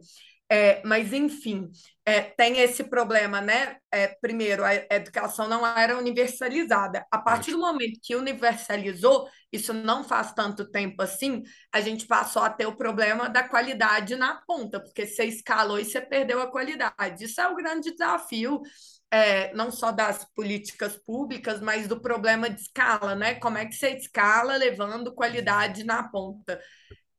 É, 0.58 0.82
mas, 0.86 1.12
enfim, 1.12 1.70
é, 2.06 2.22
tem 2.22 2.60
esse 2.60 2.84
problema, 2.86 3.42
né? 3.42 3.76
É, 3.92 4.08
primeiro, 4.08 4.64
a 4.64 4.74
educação 4.90 5.50
não 5.50 5.66
era 5.66 5.98
universalizada. 5.98 7.06
A 7.12 7.18
partir 7.18 7.52
do 7.52 7.58
momento 7.60 8.00
que 8.02 8.16
universalizou, 8.16 9.28
isso 9.52 9.74
não 9.74 10.04
faz 10.04 10.32
tanto 10.34 10.70
tempo 10.72 11.02
assim, 11.02 11.44
a 11.74 11.82
gente 11.82 12.06
passou 12.08 12.42
a 12.42 12.50
ter 12.50 12.68
o 12.68 12.78
problema 12.78 13.28
da 13.28 13.44
qualidade 13.44 14.16
na 14.16 14.36
ponta, 14.48 14.80
porque 14.80 15.06
você 15.06 15.26
escalou 15.26 15.80
e 15.80 15.84
você 15.84 16.00
perdeu 16.00 16.42
a 16.42 16.50
qualidade. 16.52 17.26
Isso 17.26 17.42
é 17.42 17.48
o 17.50 17.56
grande 17.56 17.92
desafio. 17.92 18.62
É, 19.12 19.54
não 19.54 19.72
só 19.72 19.92
das 19.92 20.26
políticas 20.36 20.96
públicas, 20.98 21.62
mas 21.62 21.88
do 21.88 22.00
problema 22.02 22.50
de 22.50 22.62
escala, 22.62 23.16
né? 23.16 23.36
Como 23.36 23.58
é 23.58 23.66
que 23.66 23.74
você 23.74 23.90
escala 23.92 24.56
levando 24.58 25.14
qualidade 25.14 25.84
na 25.84 26.04
ponta? 26.10 26.60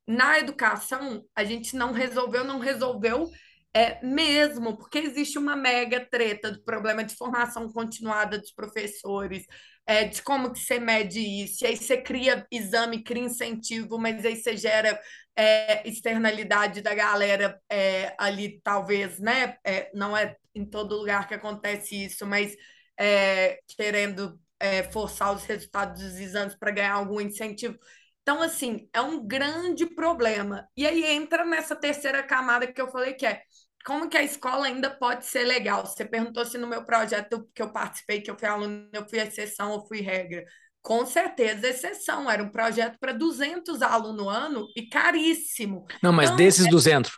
Na 0.06 0.38
educação, 0.38 1.24
a 1.34 1.44
gente 1.44 1.76
não 1.76 1.92
resolveu, 1.92 2.44
não 2.44 2.58
resolveu 2.58 3.30
é, 3.74 4.02
mesmo, 4.04 4.76
porque 4.76 4.98
existe 4.98 5.38
uma 5.38 5.54
mega 5.54 6.00
treta 6.00 6.50
do 6.50 6.62
problema 6.62 7.04
de 7.04 7.14
formação 7.14 7.70
continuada 7.70 8.38
dos 8.38 8.52
professores, 8.52 9.44
é, 9.86 10.04
de 10.04 10.22
como 10.22 10.52
que 10.52 10.60
você 10.60 10.80
mede 10.80 11.20
isso, 11.20 11.64
e 11.64 11.68
aí 11.68 11.76
você 11.76 12.00
cria 12.00 12.46
exame, 12.50 13.02
cria 13.04 13.24
incentivo, 13.24 13.98
mas 13.98 14.24
aí 14.24 14.36
você 14.36 14.56
gera 14.56 14.98
é, 15.36 15.86
externalidade 15.88 16.80
da 16.80 16.94
galera 16.94 17.60
é, 17.70 18.14
ali, 18.18 18.60
talvez, 18.64 19.18
né? 19.18 19.56
É, 19.64 19.90
não 19.94 20.16
é 20.16 20.36
em 20.54 20.64
todo 20.64 20.96
lugar 20.96 21.28
que 21.28 21.34
acontece 21.34 22.06
isso, 22.06 22.26
mas 22.26 22.56
é, 22.98 23.58
querendo 23.76 24.40
é, 24.58 24.82
forçar 24.84 25.34
os 25.34 25.44
resultados 25.44 26.02
dos 26.02 26.18
exames 26.18 26.54
para 26.56 26.70
ganhar 26.70 26.94
algum 26.94 27.20
incentivo. 27.20 27.78
Então, 28.28 28.42
assim, 28.42 28.88
é 28.92 29.00
um 29.00 29.24
grande 29.24 29.86
problema. 29.86 30.66
E 30.76 30.84
aí 30.84 31.04
entra 31.04 31.44
nessa 31.44 31.76
terceira 31.76 32.24
camada 32.24 32.66
que 32.66 32.80
eu 32.80 32.90
falei, 32.90 33.14
que 33.14 33.24
é 33.24 33.40
como 33.84 34.08
que 34.08 34.16
a 34.16 34.22
escola 34.24 34.66
ainda 34.66 34.90
pode 34.90 35.24
ser 35.26 35.44
legal? 35.44 35.86
Você 35.86 36.04
perguntou 36.04 36.44
se 36.44 36.58
no 36.58 36.66
meu 36.66 36.84
projeto 36.84 37.48
que 37.54 37.62
eu 37.62 37.70
participei, 37.70 38.20
que 38.20 38.28
eu 38.28 38.36
fui 38.36 38.48
aluno, 38.48 38.88
eu 38.92 39.08
fui 39.08 39.20
exceção 39.20 39.70
ou 39.70 39.86
fui 39.86 40.00
regra. 40.00 40.44
Com 40.82 41.06
certeza, 41.06 41.68
exceção. 41.68 42.28
Era 42.28 42.42
um 42.42 42.48
projeto 42.48 42.98
para 42.98 43.12
200 43.12 43.80
alunos 43.80 44.26
ano 44.26 44.66
e 44.74 44.88
caríssimo. 44.88 45.86
Não, 46.02 46.12
mas 46.12 46.26
então, 46.26 46.36
desses 46.36 46.66
é... 46.66 46.68
200, 46.68 47.16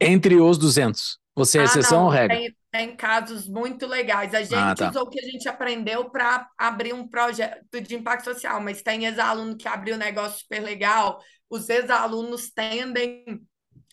entre 0.00 0.36
os 0.36 0.58
200, 0.58 1.18
você 1.34 1.58
é 1.58 1.60
ah, 1.62 1.64
exceção 1.64 1.98
não, 1.98 2.04
ou 2.06 2.10
regra? 2.10 2.36
Tem, 2.36 2.56
tem 2.70 2.96
casos 2.96 3.48
muito 3.48 3.86
legais. 3.86 4.34
A 4.34 4.38
ah, 4.38 4.42
gente 4.42 4.54
ah, 4.54 4.74
tá. 4.74 4.90
usou 4.90 5.02
o 5.02 5.08
que 5.08 5.20
a 5.20 5.24
gente 5.24 5.48
aprendeu 5.48 6.10
para 6.10 6.48
abrir 6.56 6.92
um 6.92 7.06
projeto 7.06 7.80
de 7.80 7.94
impacto 7.94 8.24
social, 8.24 8.60
mas 8.60 8.82
tem 8.82 9.04
ex-aluno 9.04 9.56
que 9.56 9.68
abriu 9.68 9.94
um 9.94 9.98
negócio 9.98 10.40
super 10.40 10.60
legal. 10.60 11.20
Os 11.48 11.68
ex-alunos 11.68 12.50
tendem 12.50 13.24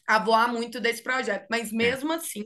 a 0.08 0.20
voar 0.20 0.52
muito 0.52 0.80
desse 0.80 1.02
projeto, 1.02 1.48
mas 1.50 1.72
é. 1.72 1.76
mesmo 1.76 2.14
é. 2.14 2.16
assim 2.16 2.44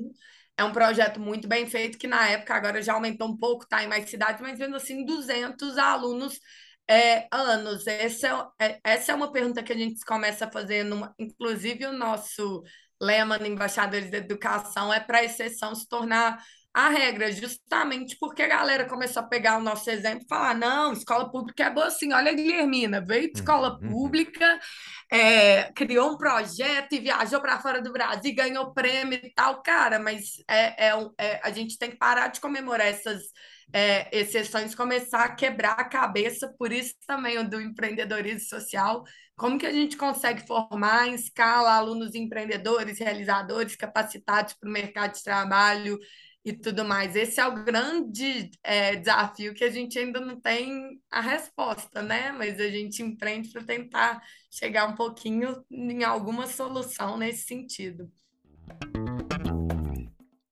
é 0.60 0.63
um 0.65 0.74
projeto 0.74 1.22
muito 1.22 1.48
bem 1.48 1.65
feito 1.68 1.98
que 1.98 2.06
na 2.06 2.28
época 2.28 2.54
agora 2.54 2.82
já 2.82 2.92
aumentou 2.92 3.30
um 3.30 3.38
pouco, 3.38 3.65
tá 3.65 3.82
em 3.82 3.88
mais 3.88 4.10
cidades, 4.10 4.42
mas 4.42 4.60
mesmo 4.60 4.76
assim 4.76 5.06
200 5.06 5.78
alunos 5.78 6.38
é, 6.86 7.28
anos. 7.32 7.88
Essa 7.88 8.52
é, 8.60 8.65
é, 8.65 8.80
essa 8.84 9.13
é 9.13 9.15
uma 9.15 9.32
pergunta 9.32 9.63
que 9.63 9.72
a 9.72 9.78
gente 9.78 10.04
começa 10.04 10.46
a 10.46 10.52
fazer, 10.52 10.84
numa, 10.84 11.15
inclusive 11.18 11.86
o 11.86 11.94
nosso 11.94 12.62
lema 13.01 13.38
no 13.38 13.45
Embaixadores 13.45 14.09
da 14.09 14.17
Educação 14.17 14.93
é 14.93 14.99
para 14.99 15.19
a 15.19 15.23
exceção 15.23 15.73
se 15.73 15.88
tornar 15.88 16.43
a 16.73 16.89
regra, 16.89 17.31
justamente 17.31 18.15
porque 18.19 18.43
a 18.43 18.47
galera 18.47 18.85
começou 18.85 19.23
a 19.23 19.27
pegar 19.27 19.57
o 19.57 19.63
nosso 19.63 19.89
exemplo 19.89 20.23
e 20.23 20.27
falar: 20.27 20.55
não, 20.55 20.93
escola 20.93 21.29
pública 21.29 21.63
é 21.63 21.69
boa 21.69 21.88
assim. 21.88 22.13
Olha 22.13 22.31
a 22.31 22.33
Guilhermina, 22.33 23.01
veio 23.01 23.31
de 23.31 23.39
escola 23.39 23.77
uhum, 23.81 23.88
uhum. 23.88 23.89
pública, 23.89 24.59
é, 25.12 25.71
criou 25.73 26.12
um 26.12 26.17
projeto 26.17 26.93
e 26.93 26.99
viajou 26.99 27.41
para 27.41 27.59
fora 27.59 27.81
do 27.81 27.91
Brasil, 27.91 28.35
ganhou 28.35 28.73
prêmio 28.73 29.19
e 29.21 29.33
tal. 29.33 29.62
Cara, 29.63 29.99
mas 29.99 30.43
é, 30.47 30.89
é, 30.89 31.07
é, 31.17 31.41
a 31.43 31.51
gente 31.51 31.77
tem 31.77 31.89
que 31.89 31.97
parar 31.97 32.27
de 32.27 32.39
comemorar 32.39 32.88
essas 32.88 33.23
é, 33.73 34.07
exceções, 34.15 34.75
começar 34.75 35.23
a 35.23 35.35
quebrar 35.35 35.73
a 35.73 35.89
cabeça, 35.89 36.53
por 36.57 36.71
isso 36.71 36.93
também 37.07 37.38
o 37.39 37.49
do 37.49 37.59
empreendedorismo 37.59 38.47
social 38.47 39.03
como 39.39 39.58
que 39.58 39.65
a 39.65 39.71
gente 39.71 39.95
consegue 39.95 40.45
formar 40.45 41.08
em 41.08 41.15
escala 41.15 41.73
alunos 41.73 42.13
empreendedores, 42.13 42.99
realizadores, 42.99 43.75
capacitados 43.75 44.54
para 44.54 44.69
o 44.69 44.71
mercado 44.71 45.13
de 45.13 45.23
trabalho 45.23 45.97
e 46.43 46.52
tudo 46.52 46.84
mais? 46.84 47.15
Esse 47.15 47.39
é 47.39 47.47
o 47.47 47.63
grande 47.63 48.52
é, 48.62 48.97
desafio 48.97 49.54
que 49.54 49.63
a 49.63 49.71
gente 49.71 49.97
ainda 49.97 50.19
não 50.19 50.39
tem 50.39 51.02
a 51.10 51.21
resposta, 51.21 52.02
né? 52.02 52.34
Mas 52.34 52.60
a 52.60 52.67
gente 52.67 53.02
empreende 53.02 53.49
para 53.49 53.63
tentar 53.63 54.21
chegar 54.52 54.86
um 54.88 54.95
pouquinho 54.95 55.63
em 55.71 56.04
alguma 56.04 56.45
solução 56.45 57.17
nesse 57.17 57.45
sentido. 57.45 58.12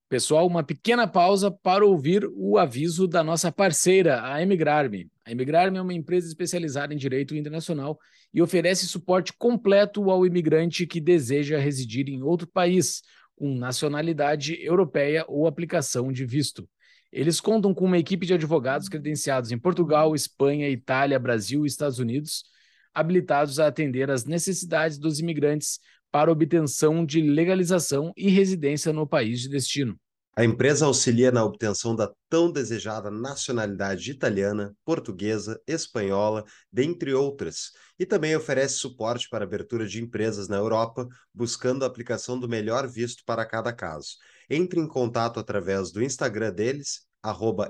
Pessoal, 0.10 0.48
uma 0.48 0.63
pequena 0.63 1.06
pausa 1.06 1.52
para 1.52 1.86
ouvir 1.86 2.26
o 2.34 2.58
aviso 2.58 3.10
da 3.10 3.22
nossa 3.22 3.52
parceira, 3.52 4.24
a 4.24 4.41
Emigrarme. 4.41 5.12
A 5.26 5.34
Emigrarme 5.34 5.78
é 5.78 5.82
uma 5.82 5.93
empresa 5.93 6.26
especializada 6.26 6.93
em 6.93 6.98
direito 6.98 7.36
internacional 7.36 8.00
e 8.34 8.41
oferece 8.41 8.88
suporte 8.88 9.34
completo 9.34 10.10
ao 10.10 10.26
imigrante 10.26 10.88
que 10.88 11.02
deseja 11.02 11.60
residir 11.60 12.08
em 12.08 12.24
outro 12.24 12.48
país, 12.48 13.02
com 13.36 13.54
nacionalidade 13.54 14.58
europeia 14.63 15.26
ou 15.28 15.46
aplicação 15.46 16.10
de 16.10 16.26
visto. 16.26 16.65
Eles 17.12 17.41
contam 17.41 17.74
com 17.74 17.84
uma 17.84 17.98
equipe 17.98 18.26
de 18.26 18.34
advogados 18.34 18.88
credenciados 18.88 19.52
em 19.52 19.58
Portugal, 19.58 20.15
Espanha, 20.15 20.70
Itália, 20.70 21.20
Brasil 21.20 21.65
e 21.65 21.67
Estados 21.67 22.00
Unidos, 22.00 22.46
habilitados 22.93 23.60
a 23.60 23.67
atender 23.67 24.10
às 24.10 24.24
necessidades 24.24 24.98
dos 24.98 25.20
imigrantes 25.20 25.82
para 26.12 26.32
obtenção 26.32 27.06
de 27.06 27.22
legalização 27.22 28.13
e 28.15 28.30
residência 28.30 28.93
no 28.93 29.08
país 29.08 29.41
de 29.41 29.50
destino. 29.50 29.98
A 30.38 30.46
empresa 30.46 30.86
auxilia 30.86 31.32
na 31.32 31.43
obtenção 31.43 31.96
da 31.96 32.13
tão 32.30 32.52
desejada 32.52 33.10
nacionalidade 33.10 34.12
italiana, 34.12 34.72
portuguesa, 34.86 35.60
espanhola, 35.65 36.46
dentre 36.72 37.12
outras, 37.12 37.72
e 37.98 38.06
também 38.06 38.36
oferece 38.36 38.76
suporte 38.76 39.28
para 39.30 39.46
abertura 39.46 39.88
de 39.88 40.00
empresas 40.00 40.48
na 40.48 40.58
Europa, 40.58 41.08
buscando 41.34 41.84
a 41.84 41.88
aplicação 41.88 42.39
do 42.39 42.48
melhor 42.48 42.88
visto 42.88 43.24
para 43.26 43.48
cada 43.48 43.74
caso. 43.74 44.10
Entre 44.48 44.80
em 44.80 44.88
contato 44.88 45.39
através 45.39 45.91
do 45.91 46.04
Instagram 46.04 46.54
deles, 46.54 47.08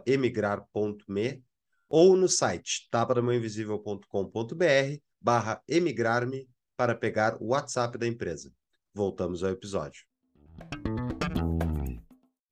emigrar.me, 0.06 1.41
ou 1.88 2.17
no 2.17 2.28
site 2.28 2.89
tapadamãoinvisível.com.br 2.91 5.00
barra 5.21 5.62
emigrar-me 5.69 6.50
para 6.77 6.95
pegar 6.95 7.35
o 7.41 7.47
WhatsApp 7.47 7.97
da 7.97 8.07
empresa. 8.07 8.53
Voltamos 8.93 9.43
ao 9.43 9.49
episódio. 9.49 10.05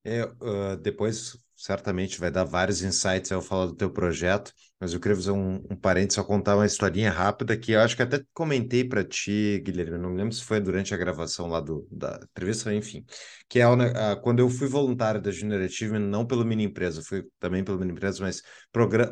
É, 0.04 0.24
uh, 0.24 0.76
depois 0.76 1.36
certamente 1.56 2.20
vai 2.20 2.30
dar 2.30 2.44
vários 2.44 2.82
insights 2.82 3.32
ao 3.32 3.40
falar 3.40 3.66
do 3.66 3.74
teu 3.74 3.90
projeto, 3.90 4.52
mas 4.78 4.92
eu 4.92 5.00
queria 5.00 5.16
fazer 5.16 5.30
um, 5.30 5.56
um 5.70 5.76
parênteses, 5.76 6.14
só 6.14 6.24
contar 6.24 6.54
uma 6.54 6.66
historinha 6.66 7.10
rápida 7.10 7.56
que 7.56 7.72
eu 7.72 7.80
acho 7.80 7.96
que 7.96 8.02
até 8.02 8.22
comentei 8.34 8.84
para 8.84 9.02
ti, 9.02 9.62
Guilherme, 9.64 9.96
não 9.96 10.10
me 10.10 10.18
lembro 10.18 10.34
se 10.34 10.44
foi 10.44 10.60
durante 10.60 10.92
a 10.92 10.96
gravação 10.98 11.46
lá 11.48 11.60
do, 11.60 11.88
da 11.90 12.20
entrevista, 12.30 12.74
enfim, 12.74 13.04
que 13.48 13.58
é 13.58 13.66
uh, 13.66 13.76
quando 14.22 14.40
eu 14.40 14.50
fui 14.50 14.68
voluntário 14.68 15.20
da 15.20 15.30
Achievement, 15.30 16.00
não 16.00 16.26
pelo 16.26 16.44
Mini 16.44 16.64
Empresa, 16.64 17.02
fui 17.02 17.24
também 17.40 17.64
pelo 17.64 17.78
Mini 17.78 17.92
Empresa, 17.92 18.22
mas 18.22 18.42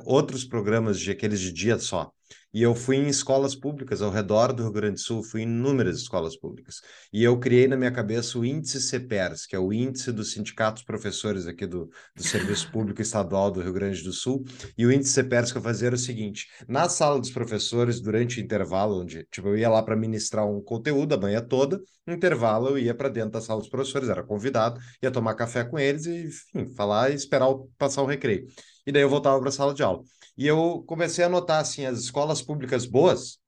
outros 0.05 0.45
programas 0.45 1.01
de 1.01 1.11
aqueles 1.11 1.41
de 1.41 1.53
dia 1.53 1.79
só. 1.79 2.13
E 2.55 2.63
eu 2.63 2.73
fui 2.73 2.97
em 2.97 3.09
escolas 3.09 3.57
públicas 3.57 4.01
ao 4.01 4.13
redor 4.13 4.53
do 4.53 4.63
Rio 4.63 4.73
Grande 4.73 4.95
do 4.95 5.01
Sul, 5.01 5.25
fui 5.25 5.43
em 5.43 5.45
inúmeras 5.45 5.97
escolas 5.97 6.37
públicas. 6.37 6.77
E 7.13 7.25
eu 7.25 7.37
criei 7.37 7.67
na 7.67 7.77
minha 7.77 7.91
cabeça 7.91 8.39
o 8.39 8.45
índice 8.45 8.81
CPERS, 8.81 9.45
que 9.45 9.57
é 9.57 9.59
o 9.59 9.73
índice 9.73 10.13
dos 10.13 10.31
sindicatos 10.33 10.85
professores 10.85 11.49
aqui 11.49 11.67
do, 11.67 11.91
do 12.15 12.23
Serviço 12.35 12.69
Público 12.73 13.01
Estadual 13.01 13.49
do 13.49 13.61
Rio 13.61 13.73
Grande 13.73 14.03
do 14.03 14.13
Sul. 14.13 14.45
E 14.77 14.85
o 14.85 14.91
índice 14.91 15.13
CPERS 15.13 15.53
que 15.53 15.59
eu 15.59 15.63
fazia 15.63 15.87
era 15.87 15.95
o 15.95 15.99
seguinte: 15.99 16.49
na 16.67 16.89
sala 16.89 17.21
dos 17.21 17.31
professores, 17.31 18.01
durante 18.01 18.41
o 18.41 18.43
intervalo, 18.43 19.03
onde 19.03 19.25
tipo, 19.31 19.47
eu 19.47 19.57
ia 19.57 19.69
lá 19.71 19.81
para 19.81 19.95
ministrar 19.95 20.45
um 20.45 20.61
conteúdo 20.61 21.15
a 21.15 21.17
manhã 21.17 21.41
toda, 21.41 21.81
no 22.05 22.13
intervalo 22.13 22.71
eu 22.71 22.79
ia 22.79 22.93
para 22.93 23.09
dentro 23.09 23.31
da 23.31 23.41
sala 23.41 23.61
dos 23.61 23.69
professores, 23.69 24.09
era 24.09 24.25
convidado, 24.25 24.81
ia 25.01 25.13
tomar 25.13 25.35
café 25.35 25.63
com 25.63 25.79
eles 25.79 26.07
e, 26.07 26.25
enfim, 26.25 26.75
falar 26.75 27.11
e 27.13 27.15
esperar 27.15 27.49
o, 27.49 27.71
passar 27.79 28.03
o 28.03 28.07
recreio. 28.07 28.47
E 28.85 28.91
daí 28.91 29.03
eu 29.03 29.09
voltava 29.09 29.39
para 29.39 29.51
a 29.51 29.53
sala 29.53 29.73
de 29.73 29.85
aula. 29.85 30.03
E 30.37 30.45
eu 30.45 30.83
comecei 30.89 31.25
a 31.25 31.29
notar 31.29 31.61
assim 31.61 31.87
as 31.87 32.01
escolas 32.01 32.43
públicas 32.43 32.85
boas 32.85 33.39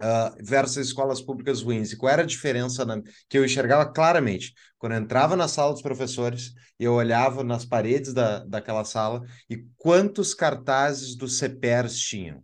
uh, 0.00 0.36
versus 0.42 0.88
escolas 0.88 1.20
públicas 1.20 1.62
ruins. 1.62 1.92
E 1.92 1.96
qual 1.96 2.12
era 2.12 2.22
a 2.22 2.26
diferença 2.26 2.84
na, 2.84 3.00
que 3.28 3.38
eu 3.38 3.44
enxergava 3.44 3.90
claramente? 3.92 4.54
Quando 4.78 4.92
eu 4.92 4.98
entrava 4.98 5.36
na 5.36 5.46
sala 5.46 5.72
dos 5.72 5.82
professores, 5.82 6.52
eu 6.78 6.94
olhava 6.94 7.44
nas 7.44 7.64
paredes 7.64 8.12
da, 8.12 8.40
daquela 8.44 8.84
sala 8.84 9.22
e 9.48 9.58
quantos 9.76 10.34
cartazes 10.34 11.14
do 11.14 11.28
CPERS 11.28 11.98
tinham. 11.98 12.42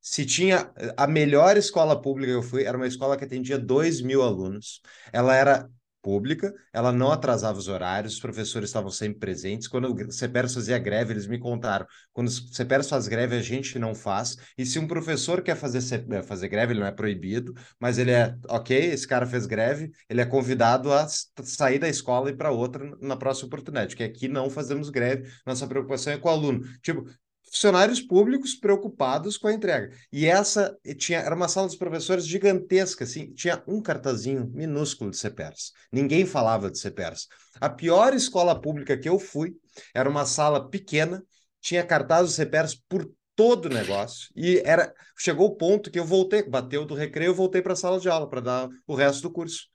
Se 0.00 0.24
tinha 0.24 0.70
a 0.96 1.06
melhor 1.06 1.56
escola 1.56 2.00
pública 2.00 2.32
que 2.32 2.38
eu 2.38 2.42
fui, 2.42 2.64
era 2.64 2.76
uma 2.76 2.86
escola 2.86 3.16
que 3.16 3.24
atendia 3.24 3.58
2 3.58 4.00
mil 4.00 4.22
alunos. 4.22 4.80
Ela 5.12 5.34
era 5.34 5.68
pública, 6.08 6.54
ela 6.72 6.90
não 6.90 7.12
atrasava 7.12 7.58
os 7.58 7.68
horários, 7.68 8.14
os 8.14 8.20
professores 8.20 8.70
estavam 8.70 8.90
sempre 8.90 9.18
presentes. 9.18 9.68
Quando 9.68 9.92
o 9.92 10.10
CEPERS 10.10 10.54
fazia 10.54 10.78
greve, 10.78 11.12
eles 11.12 11.26
me 11.26 11.38
contaram, 11.38 11.86
quando 12.14 12.28
o 12.28 12.30
CEPERS 12.30 12.88
faz 12.88 13.06
greve, 13.06 13.36
a 13.36 13.42
gente 13.42 13.78
não 13.78 13.94
faz. 13.94 14.38
E 14.56 14.64
se 14.64 14.78
um 14.78 14.88
professor 14.88 15.42
quer 15.42 15.54
fazer, 15.54 15.82
eh, 16.10 16.22
fazer 16.22 16.48
greve, 16.48 16.72
ele 16.72 16.80
não 16.80 16.86
é 16.86 16.92
proibido, 16.92 17.54
mas 17.78 17.98
ele 17.98 18.10
é, 18.10 18.34
ok, 18.48 18.74
esse 18.74 19.06
cara 19.06 19.26
fez 19.26 19.44
greve, 19.44 19.90
ele 20.08 20.22
é 20.22 20.24
convidado 20.24 20.90
a 20.90 21.06
sair 21.42 21.78
da 21.78 21.90
escola 21.90 22.30
e 22.30 22.34
para 22.34 22.50
outra 22.50 22.90
na 23.02 23.16
próxima 23.16 23.48
oportunidade, 23.48 23.94
que 23.94 24.02
aqui 24.02 24.28
não 24.28 24.48
fazemos 24.48 24.88
greve, 24.88 25.30
nossa 25.46 25.66
preocupação 25.66 26.14
é 26.14 26.16
com 26.16 26.28
o 26.28 26.32
aluno. 26.32 26.62
Tipo, 26.80 27.04
funcionários 27.50 28.00
públicos 28.00 28.54
preocupados 28.54 29.36
com 29.36 29.48
a 29.48 29.52
entrega. 29.52 29.94
E 30.12 30.26
essa 30.26 30.76
tinha 30.96 31.20
era 31.20 31.34
uma 31.34 31.48
sala 31.48 31.66
dos 31.66 31.76
professores 31.76 32.26
gigantesca, 32.26 33.04
assim, 33.04 33.32
tinha 33.32 33.62
um 33.66 33.80
cartazinho 33.80 34.50
minúsculo 34.52 35.10
de 35.10 35.16
CPERS. 35.16 35.72
Ninguém 35.92 36.26
falava 36.26 36.70
de 36.70 36.78
CPERS. 36.78 37.26
A 37.60 37.68
pior 37.68 38.14
escola 38.14 38.60
pública 38.60 38.96
que 38.96 39.08
eu 39.08 39.18
fui 39.18 39.54
era 39.94 40.08
uma 40.08 40.26
sala 40.26 40.68
pequena, 40.68 41.22
tinha 41.60 41.84
cartazes 41.84 42.30
de 42.30 42.36
CPERS 42.36 42.74
por 42.88 43.10
todo 43.34 43.66
o 43.66 43.74
negócio. 43.74 44.30
E 44.34 44.62
era 44.64 44.92
chegou 45.16 45.46
o 45.46 45.56
ponto 45.56 45.90
que 45.90 45.98
eu 45.98 46.04
voltei, 46.04 46.42
bateu 46.42 46.84
do 46.84 46.94
recreio, 46.94 47.34
voltei 47.34 47.62
para 47.62 47.72
a 47.72 47.76
sala 47.76 48.00
de 48.00 48.08
aula 48.08 48.28
para 48.28 48.40
dar 48.40 48.68
o 48.86 48.94
resto 48.94 49.22
do 49.22 49.30
curso. 49.30 49.68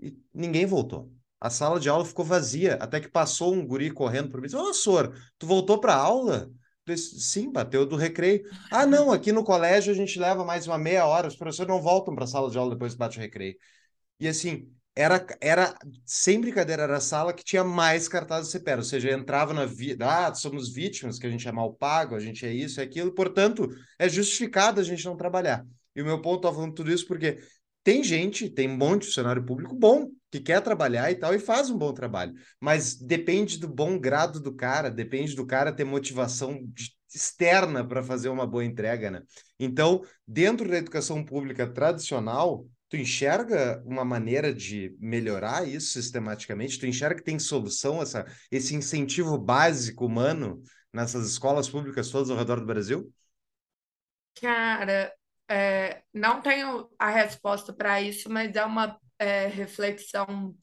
E 0.00 0.16
ninguém 0.32 0.66
voltou. 0.66 1.10
A 1.40 1.50
sala 1.50 1.78
de 1.78 1.88
aula 1.88 2.04
ficou 2.04 2.24
vazia, 2.24 2.74
até 2.80 3.00
que 3.00 3.08
passou 3.08 3.54
um 3.54 3.64
guri 3.64 3.90
correndo 3.90 4.28
por 4.28 4.40
mim 4.40 4.46
e 4.46 4.50
disse: 4.50 4.56
Ô, 4.56 4.72
Sor, 4.74 5.12
tu 5.38 5.46
voltou 5.46 5.80
para 5.80 5.94
aula? 5.94 6.50
Sim, 6.96 7.50
bateu 7.52 7.86
do 7.86 7.96
recreio. 7.96 8.42
Ah, 8.70 8.86
não, 8.86 9.10
aqui 9.12 9.32
no 9.32 9.44
colégio 9.44 9.92
a 9.92 9.96
gente 9.96 10.18
leva 10.18 10.44
mais 10.44 10.66
uma 10.66 10.78
meia 10.78 11.06
hora, 11.06 11.28
os 11.28 11.36
professores 11.36 11.68
não 11.68 11.80
voltam 11.80 12.14
para 12.14 12.24
a 12.24 12.26
sala 12.26 12.50
de 12.50 12.58
aula 12.58 12.70
depois 12.74 12.92
que 12.92 12.98
bate 12.98 13.18
o 13.18 13.20
recreio. 13.20 13.56
E 14.20 14.28
assim, 14.28 14.70
era, 14.96 15.24
era 15.40 15.74
sem 16.04 16.40
brincadeira, 16.40 16.82
era 16.82 16.96
a 16.96 17.00
sala 17.00 17.32
que 17.32 17.44
tinha 17.44 17.62
mais 17.64 18.08
cartazes 18.08 18.50
CPR, 18.50 18.78
ou 18.78 18.84
seja, 18.84 19.12
entrava 19.12 19.54
na 19.54 19.64
vida, 19.64 20.28
ah, 20.28 20.34
somos 20.34 20.72
vítimas, 20.72 21.18
que 21.18 21.26
a 21.26 21.30
gente 21.30 21.46
é 21.46 21.52
mal 21.52 21.72
pago, 21.74 22.16
a 22.16 22.20
gente 22.20 22.44
é 22.44 22.52
isso, 22.52 22.80
é 22.80 22.84
aquilo, 22.84 23.12
portanto, 23.12 23.68
é 23.98 24.08
justificado 24.08 24.80
a 24.80 24.84
gente 24.84 25.04
não 25.04 25.16
trabalhar. 25.16 25.64
E 25.94 26.02
o 26.02 26.04
meu 26.04 26.20
ponto, 26.20 26.36
estou 26.36 26.54
falando 26.54 26.74
tudo 26.74 26.92
isso 26.92 27.06
porque 27.06 27.38
tem 27.88 28.04
gente, 28.04 28.50
tem 28.50 28.68
um 28.68 28.76
monte 28.76 29.00
de 29.00 29.06
funcionário 29.06 29.42
público 29.42 29.74
bom, 29.74 30.10
que 30.30 30.40
quer 30.40 30.60
trabalhar 30.60 31.10
e 31.10 31.14
tal, 31.14 31.34
e 31.34 31.38
faz 31.38 31.70
um 31.70 31.78
bom 31.78 31.90
trabalho. 31.90 32.34
Mas 32.60 32.94
depende 32.94 33.58
do 33.58 33.66
bom 33.66 33.98
grado 33.98 34.38
do 34.40 34.54
cara, 34.54 34.90
depende 34.90 35.34
do 35.34 35.46
cara 35.46 35.72
ter 35.72 35.84
motivação 35.84 36.60
externa 37.14 37.82
para 37.82 38.02
fazer 38.02 38.28
uma 38.28 38.46
boa 38.46 38.62
entrega, 38.62 39.10
né? 39.10 39.22
Então, 39.58 40.02
dentro 40.26 40.68
da 40.68 40.76
educação 40.76 41.24
pública 41.24 41.66
tradicional, 41.66 42.66
tu 42.90 42.98
enxerga 42.98 43.82
uma 43.86 44.04
maneira 44.04 44.52
de 44.52 44.94
melhorar 45.00 45.66
isso 45.66 45.94
sistematicamente? 45.94 46.78
Tu 46.78 46.84
enxerga 46.84 47.16
que 47.16 47.24
tem 47.24 47.38
solução 47.38 48.02
essa, 48.02 48.26
esse 48.50 48.74
incentivo 48.74 49.38
básico 49.38 50.04
humano 50.04 50.62
nessas 50.92 51.26
escolas 51.26 51.70
públicas 51.70 52.10
todas 52.10 52.28
ao 52.28 52.36
redor 52.36 52.60
do 52.60 52.66
Brasil? 52.66 53.10
Cara, 54.34 55.10
é, 55.48 56.02
não 56.12 56.40
tenho 56.42 56.88
a 56.98 57.10
resposta 57.10 57.72
para 57.72 58.00
isso, 58.00 58.30
mas 58.30 58.54
é 58.54 58.64
uma 58.64 58.98
é, 59.18 59.46
reflexão 59.46 60.54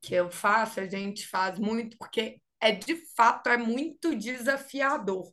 que 0.00 0.14
eu 0.14 0.30
faço, 0.30 0.80
a 0.80 0.86
gente 0.86 1.26
faz 1.26 1.58
muito, 1.58 1.96
porque 1.98 2.40
é 2.60 2.72
de 2.72 2.96
fato 3.16 3.48
é 3.48 3.56
muito 3.56 4.14
desafiador. 4.14 5.32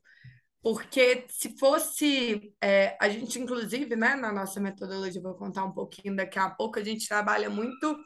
Porque 0.61 1.25
se 1.29 1.57
fosse, 1.57 2.53
é, 2.61 2.97
a 2.99 3.09
gente 3.09 3.39
inclusive, 3.39 3.95
né, 3.95 4.15
na 4.15 4.31
nossa 4.31 4.59
metodologia, 4.61 5.21
vou 5.21 5.35
contar 5.35 5.65
um 5.65 5.73
pouquinho 5.73 6.15
daqui 6.15 6.39
a 6.39 6.49
pouco, 6.49 6.79
a 6.79 6.83
gente 6.83 7.07
trabalha 7.07 7.49
muito 7.49 7.97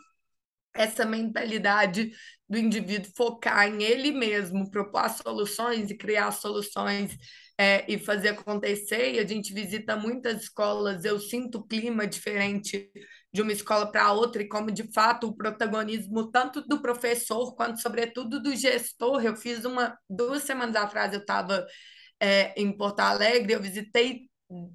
essa 0.74 1.06
mentalidade 1.06 2.12
do 2.50 2.58
indivíduo 2.58 3.12
focar 3.16 3.68
em 3.68 3.84
ele 3.84 4.12
mesmo, 4.12 4.70
propor 4.72 5.10
soluções 5.10 5.92
e 5.92 5.98
criar 5.98 6.32
soluções 6.32 7.18
é, 7.58 7.86
e 7.92 7.98
fazer 7.98 8.30
acontecer. 8.30 9.14
E 9.16 9.20
a 9.20 9.26
gente 9.26 9.54
visita 9.54 9.96
muitas 9.96 10.44
escolas, 10.44 11.04
eu 11.06 11.20
sinto 11.20 11.60
o 11.60 11.68
clima 11.68 12.06
diferente 12.06 12.90
de 13.34 13.42
uma 13.42 13.52
escola 13.52 13.92
para 13.92 14.12
outra 14.14 14.42
e 14.42 14.48
como 14.48 14.72
de 14.72 14.92
fato 14.94 15.28
o 15.28 15.36
protagonismo 15.36 16.32
tanto 16.32 16.62
do 16.68 16.82
professor 16.82 17.56
quanto 17.56 17.82
sobretudo 17.82 18.42
do 18.42 18.56
gestor. 18.56 19.24
Eu 19.24 19.36
fiz 19.36 19.66
uma 19.66 19.98
duas 20.10 20.44
semanas 20.44 20.76
atrás 20.76 21.14
eu 21.14 21.20
estava 21.20 21.66
é, 22.20 22.54
em 22.60 22.76
Porto 22.76 23.00
Alegre, 23.02 23.54
eu 23.54 23.62
visitei 23.62 24.30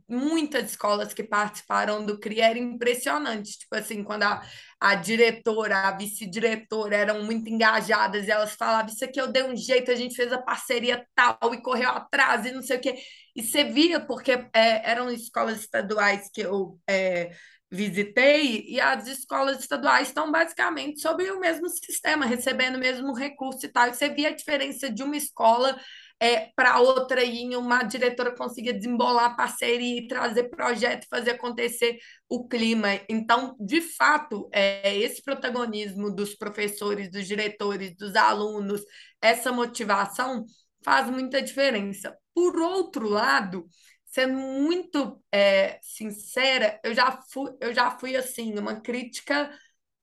muitas 0.09 0.71
escolas 0.71 1.15
que 1.15 1.23
participaram 1.23 2.05
do 2.05 2.19
CRI 2.19 2.41
era 2.41 2.59
impressionante. 2.59 3.59
Tipo 3.59 3.77
assim, 3.77 4.05
quando 4.05 4.25
a, 4.25 4.43
a 4.79 4.95
diretora, 4.95 5.89
a 5.89 5.97
vice-diretora 5.97 6.97
eram 6.97 7.25
muito 7.25 7.49
engajadas 7.49 8.27
e 8.27 8.31
elas 8.31 8.55
falavam: 8.55 8.93
Isso 8.93 9.05
aqui 9.05 9.21
eu 9.21 9.29
dei 9.29 9.43
um 9.43 9.57
jeito, 9.57 9.91
a 9.91 9.95
gente 9.95 10.15
fez 10.15 10.33
a 10.33 10.43
parceria 10.43 11.07
tal 11.15 11.55
e 11.55 11.63
correu 11.63 11.91
atrás 11.91 12.45
e 12.45 12.53
não 12.53 12.63
sei 12.63 12.77
o 12.77 12.81
quê. 12.81 12.97
E 13.35 13.43
você 13.43 13.65
via, 13.65 14.01
porque 14.01 14.33
é, 14.53 14.91
eram 14.91 15.11
escolas 15.11 15.61
estaduais 15.61 16.29
que 16.33 16.43
eu 16.43 16.79
é, 16.89 17.31
visitei 17.71 18.67
e 18.69 18.79
as 18.79 19.07
escolas 19.07 19.59
estaduais 19.59 20.09
estão 20.09 20.31
basicamente 20.31 21.01
sob 21.01 21.29
o 21.31 21.41
mesmo 21.41 21.67
sistema, 21.71 22.27
recebendo 22.27 22.77
o 22.77 22.79
mesmo 22.79 23.15
recurso 23.15 23.65
e 23.65 23.69
tal. 23.71 23.89
E 23.89 23.95
você 23.95 24.11
via 24.11 24.29
a 24.29 24.35
diferença 24.35 24.91
de 24.91 25.03
uma 25.03 25.17
escola 25.17 25.81
é, 26.23 26.53
para 26.55 26.79
outra 26.79 27.25
e 27.25 27.57
uma 27.57 27.83
diretora 27.83 28.31
consiga 28.31 28.73
desembolar 28.73 29.35
parceria 29.37 29.99
e 29.99 30.07
trazer 30.07 30.45
projeto, 30.45 31.09
fazer 31.11 31.33
acontecer 31.33 31.99
o 32.29 32.47
clima. 32.47 32.91
Então, 33.09 33.57
de 33.59 33.81
fato, 33.81 34.49
é, 34.53 34.97
esse 34.99 35.21
protagonismo 35.21 36.15
dos 36.15 36.37
professores, 36.37 37.11
dos 37.11 37.27
diretores, 37.27 37.96
dos 37.96 38.15
alunos, 38.15 38.83
essa 39.21 39.51
motivação 39.51 40.44
faz 40.85 41.11
muita 41.11 41.42
diferença. 41.42 42.17
Por 42.33 42.57
outro 42.57 43.09
lado, 43.09 43.67
sendo 44.05 44.35
muito 44.35 45.21
é, 45.33 45.81
sincera, 45.83 46.79
eu 46.85 46.94
já 46.94 47.19
fui, 47.33 47.51
eu 47.61 47.75
já 47.75 47.90
fui 47.99 48.15
assim, 48.15 48.57
uma 48.57 48.81
crítica 48.81 49.51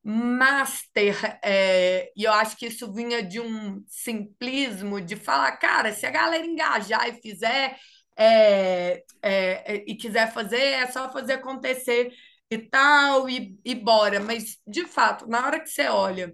master, 0.09 1.39
é, 1.43 2.11
e 2.15 2.23
eu 2.23 2.33
acho 2.33 2.57
que 2.57 2.65
isso 2.65 2.91
vinha 2.91 3.21
de 3.21 3.39
um 3.39 3.83
simplismo 3.87 4.99
de 4.99 5.15
falar, 5.15 5.51
cara, 5.57 5.93
se 5.93 6.05
a 6.05 6.11
galera 6.11 6.45
engajar 6.45 7.07
e 7.07 7.21
fizer 7.21 7.77
é, 8.17 9.03
é, 9.21 9.75
é, 9.75 9.83
e 9.87 9.95
quiser 9.95 10.33
fazer, 10.33 10.59
é 10.59 10.87
só 10.87 11.11
fazer 11.11 11.33
acontecer 11.33 12.11
e 12.49 12.57
tal, 12.57 13.29
e, 13.29 13.57
e 13.63 13.75
bora. 13.75 14.19
Mas, 14.19 14.57
de 14.67 14.85
fato, 14.85 15.27
na 15.27 15.45
hora 15.45 15.59
que 15.59 15.69
você 15.69 15.87
olha 15.87 16.33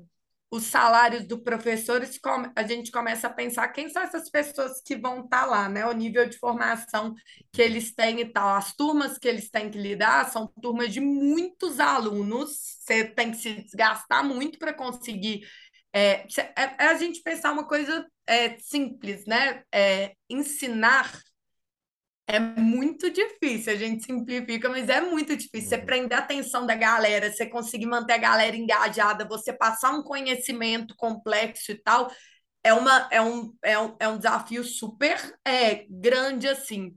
os 0.56 0.64
salários 0.64 1.26
dos 1.26 1.42
professores, 1.42 2.18
a 2.56 2.64
gente 2.64 2.90
começa 2.90 3.28
a 3.28 3.34
pensar 3.34 3.68
quem 3.70 3.90
são 3.90 4.02
essas 4.02 4.30
pessoas 4.30 4.82
que 4.82 4.96
vão 4.96 5.26
estar 5.26 5.42
tá 5.42 5.46
lá, 5.46 5.68
né? 5.68 5.86
O 5.86 5.92
nível 5.92 6.28
de 6.28 6.38
formação 6.38 7.14
que 7.52 7.62
eles 7.62 7.94
têm 7.94 8.22
e 8.22 8.26
tal. 8.26 8.56
As 8.56 8.74
turmas 8.74 9.18
que 9.18 9.28
eles 9.28 9.50
têm 9.50 9.70
que 9.70 9.78
lidar 9.78 10.32
são 10.32 10.48
turmas 10.62 10.94
de 10.94 11.02
muitos 11.02 11.80
alunos, 11.80 12.52
você 12.80 13.04
tem 13.04 13.32
que 13.32 13.38
se 13.38 13.64
desgastar 13.64 14.24
muito 14.24 14.58
para 14.58 14.74
conseguir. 14.74 15.46
É, 15.92 16.26
é, 16.56 16.76
é, 16.80 16.88
a 16.88 16.96
gente 16.96 17.22
pensar 17.22 17.52
uma 17.52 17.68
coisa 17.68 18.06
é, 18.26 18.58
simples, 18.60 19.26
né? 19.26 19.62
É, 19.74 20.14
ensinar 20.30 21.12
é 22.28 22.40
muito 22.40 23.10
difícil, 23.12 23.74
a 23.74 23.76
gente 23.76 24.04
simplifica, 24.04 24.68
mas 24.68 24.90
é 24.90 25.00
muito 25.02 25.36
difícil. 25.36 25.70
Você 25.70 25.76
uhum. 25.78 25.86
prender 25.86 26.18
a 26.18 26.22
atenção 26.22 26.66
da 26.66 26.76
galera, 26.76 27.32
você 27.32 27.46
conseguir 27.46 27.86
manter 27.86 28.14
a 28.14 28.18
galera 28.18 28.56
engajada, 28.56 29.28
você 29.28 29.54
passar 29.54 29.92
um 29.92 30.04
conhecimento 30.04 30.96
complexo 30.96 31.72
e 31.72 31.76
tal, 31.76 32.12
é, 32.64 32.74
uma, 32.74 33.08
é, 33.12 33.22
um, 33.22 33.54
é, 33.64 33.78
um, 33.78 33.96
é 34.00 34.08
um 34.08 34.18
desafio 34.18 34.64
super 34.64 35.18
é, 35.46 35.86
grande, 35.88 36.48
assim. 36.48 36.96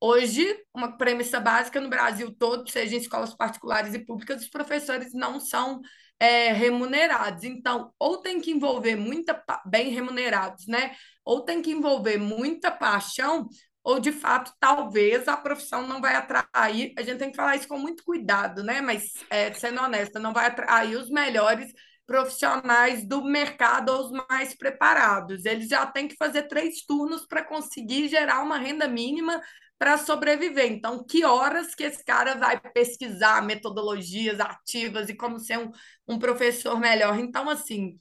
Hoje, 0.00 0.58
uma 0.74 0.96
premissa 0.96 1.38
básica 1.38 1.80
no 1.80 1.90
Brasil 1.90 2.34
todo, 2.34 2.68
seja 2.70 2.96
em 2.96 2.98
escolas 2.98 3.34
particulares 3.34 3.94
e 3.94 3.98
públicas, 3.98 4.42
os 4.42 4.48
professores 4.48 5.12
não 5.12 5.38
são 5.38 5.82
é, 6.18 6.52
remunerados. 6.52 7.44
Então, 7.44 7.92
ou 7.98 8.18
tem 8.18 8.40
que 8.40 8.50
envolver 8.50 8.96
muita, 8.96 9.40
bem 9.66 9.90
remunerados, 9.90 10.66
né? 10.66 10.96
Ou 11.24 11.42
tem 11.44 11.60
que 11.60 11.70
envolver 11.70 12.16
muita 12.16 12.70
paixão, 12.70 13.48
ou 13.84 13.98
de 13.98 14.12
fato, 14.12 14.52
talvez 14.60 15.26
a 15.28 15.36
profissão 15.36 15.86
não 15.86 16.00
vai 16.00 16.14
atrair, 16.14 16.92
a 16.96 17.02
gente 17.02 17.18
tem 17.18 17.30
que 17.30 17.36
falar 17.36 17.56
isso 17.56 17.66
com 17.68 17.78
muito 17.78 18.04
cuidado, 18.04 18.62
né? 18.62 18.80
Mas, 18.80 19.14
é, 19.28 19.52
sendo 19.54 19.80
honesta, 19.80 20.20
não 20.20 20.32
vai 20.32 20.46
atrair 20.46 20.96
os 20.96 21.10
melhores 21.10 21.72
profissionais 22.06 23.06
do 23.06 23.24
mercado 23.24 23.90
ou 23.90 24.04
os 24.04 24.10
mais 24.28 24.54
preparados. 24.54 25.44
Eles 25.44 25.68
já 25.68 25.86
têm 25.86 26.08
que 26.08 26.16
fazer 26.16 26.42
três 26.44 26.84
turnos 26.84 27.26
para 27.26 27.44
conseguir 27.44 28.08
gerar 28.08 28.42
uma 28.42 28.58
renda 28.58 28.86
mínima 28.86 29.40
para 29.78 29.98
sobreviver. 29.98 30.70
Então, 30.70 31.04
que 31.04 31.24
horas 31.24 31.74
que 31.74 31.82
esse 31.82 32.04
cara 32.04 32.36
vai 32.36 32.60
pesquisar 32.72 33.42
metodologias 33.42 34.38
ativas 34.38 35.08
e 35.08 35.14
como 35.16 35.40
ser 35.40 35.58
um, 35.58 35.70
um 36.06 36.18
professor 36.18 36.78
melhor? 36.78 37.18
Então, 37.18 37.50
assim, 37.50 37.98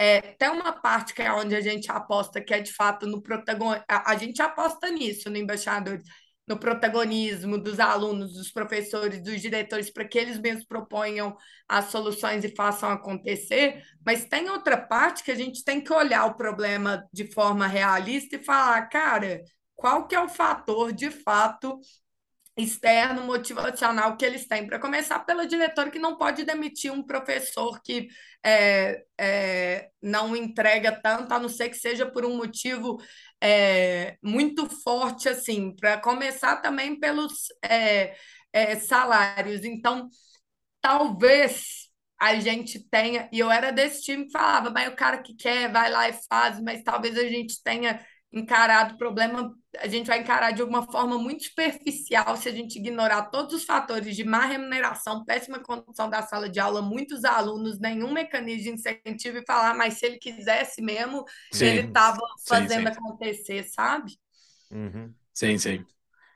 é, 0.00 0.22
tem 0.38 0.48
uma 0.48 0.72
parte 0.72 1.12
que 1.12 1.20
é 1.20 1.30
onde 1.30 1.54
a 1.54 1.60
gente 1.60 1.92
aposta, 1.92 2.40
que 2.40 2.54
é 2.54 2.60
de 2.60 2.72
fato 2.72 3.06
no 3.06 3.20
protagonismo. 3.20 3.84
A, 3.86 4.12
a 4.12 4.16
gente 4.16 4.40
aposta 4.40 4.90
nisso 4.90 5.28
no 5.28 5.36
Embaixadores, 5.36 6.02
no 6.48 6.58
protagonismo 6.58 7.58
dos 7.58 7.78
alunos, 7.78 8.32
dos 8.32 8.50
professores, 8.50 9.22
dos 9.22 9.42
diretores, 9.42 9.90
para 9.92 10.08
que 10.08 10.18
eles 10.18 10.38
mesmos 10.38 10.64
proponham 10.64 11.36
as 11.68 11.86
soluções 11.86 12.42
e 12.44 12.54
façam 12.56 12.88
acontecer. 12.90 13.82
Mas 14.04 14.24
tem 14.24 14.48
outra 14.48 14.78
parte 14.78 15.22
que 15.22 15.30
a 15.32 15.36
gente 15.36 15.62
tem 15.62 15.82
que 15.82 15.92
olhar 15.92 16.24
o 16.24 16.34
problema 16.34 17.06
de 17.12 17.30
forma 17.30 17.66
realista 17.66 18.36
e 18.36 18.42
falar, 18.42 18.88
cara, 18.88 19.42
qual 19.76 20.08
que 20.08 20.14
é 20.14 20.20
o 20.20 20.30
fator 20.30 20.94
de 20.94 21.10
fato 21.10 21.78
externo 22.62 23.24
motivacional 23.24 24.16
que 24.16 24.24
eles 24.24 24.46
têm. 24.46 24.66
Para 24.66 24.78
começar, 24.78 25.20
pelo 25.20 25.46
diretor 25.46 25.90
que 25.90 25.98
não 25.98 26.16
pode 26.16 26.44
demitir 26.44 26.92
um 26.92 27.02
professor 27.02 27.80
que 27.82 28.08
é, 28.44 29.04
é, 29.18 29.90
não 30.02 30.36
entrega 30.36 30.92
tanto, 30.92 31.32
a 31.32 31.38
não 31.38 31.48
ser 31.48 31.68
que 31.68 31.76
seja 31.76 32.06
por 32.06 32.24
um 32.24 32.36
motivo 32.36 32.98
é, 33.40 34.16
muito 34.22 34.68
forte, 34.82 35.28
assim. 35.28 35.74
Para 35.76 35.98
começar 36.00 36.56
também 36.56 36.98
pelos 36.98 37.46
é, 37.62 38.14
é, 38.52 38.76
salários. 38.76 39.64
Então, 39.64 40.08
talvez 40.80 41.88
a 42.20 42.38
gente 42.38 42.78
tenha, 42.90 43.28
e 43.32 43.38
eu 43.38 43.50
era 43.50 43.72
desse 43.72 44.02
time 44.02 44.26
que 44.26 44.32
falava, 44.32 44.70
mas 44.70 44.88
o 44.88 44.96
cara 44.96 45.22
que 45.22 45.34
quer 45.34 45.72
vai 45.72 45.90
lá 45.90 46.08
e 46.08 46.12
faz, 46.28 46.60
mas 46.60 46.82
talvez 46.82 47.16
a 47.16 47.24
gente 47.24 47.62
tenha 47.62 48.04
encarado 48.32 48.94
o 48.94 48.98
problema, 48.98 49.54
a 49.78 49.86
gente 49.86 50.06
vai 50.06 50.20
encarar 50.20 50.50
de 50.50 50.62
uma 50.62 50.82
forma 50.90 51.16
muito 51.18 51.44
superficial 51.44 52.36
se 52.36 52.48
a 52.48 52.52
gente 52.52 52.78
ignorar 52.78 53.30
todos 53.30 53.54
os 53.54 53.64
fatores 53.64 54.16
de 54.16 54.24
má 54.24 54.44
remuneração, 54.44 55.24
péssima 55.24 55.60
condição 55.60 56.10
da 56.10 56.22
sala 56.22 56.48
de 56.48 56.58
aula, 56.58 56.82
muitos 56.82 57.24
alunos, 57.24 57.78
nenhum 57.78 58.12
mecanismo 58.12 58.62
de 58.62 58.70
incentivo 58.70 59.38
e 59.38 59.46
falar, 59.46 59.74
mas 59.74 59.94
se 59.94 60.06
ele 60.06 60.18
quisesse 60.18 60.82
mesmo, 60.82 61.24
sim, 61.52 61.66
ele 61.66 61.88
estava 61.88 62.20
fazendo 62.46 62.88
sim, 62.88 62.94
sim. 62.94 62.98
acontecer, 62.98 63.62
sabe? 63.64 64.12
Uhum. 64.70 65.12
Sim, 65.32 65.56
sim. 65.58 65.84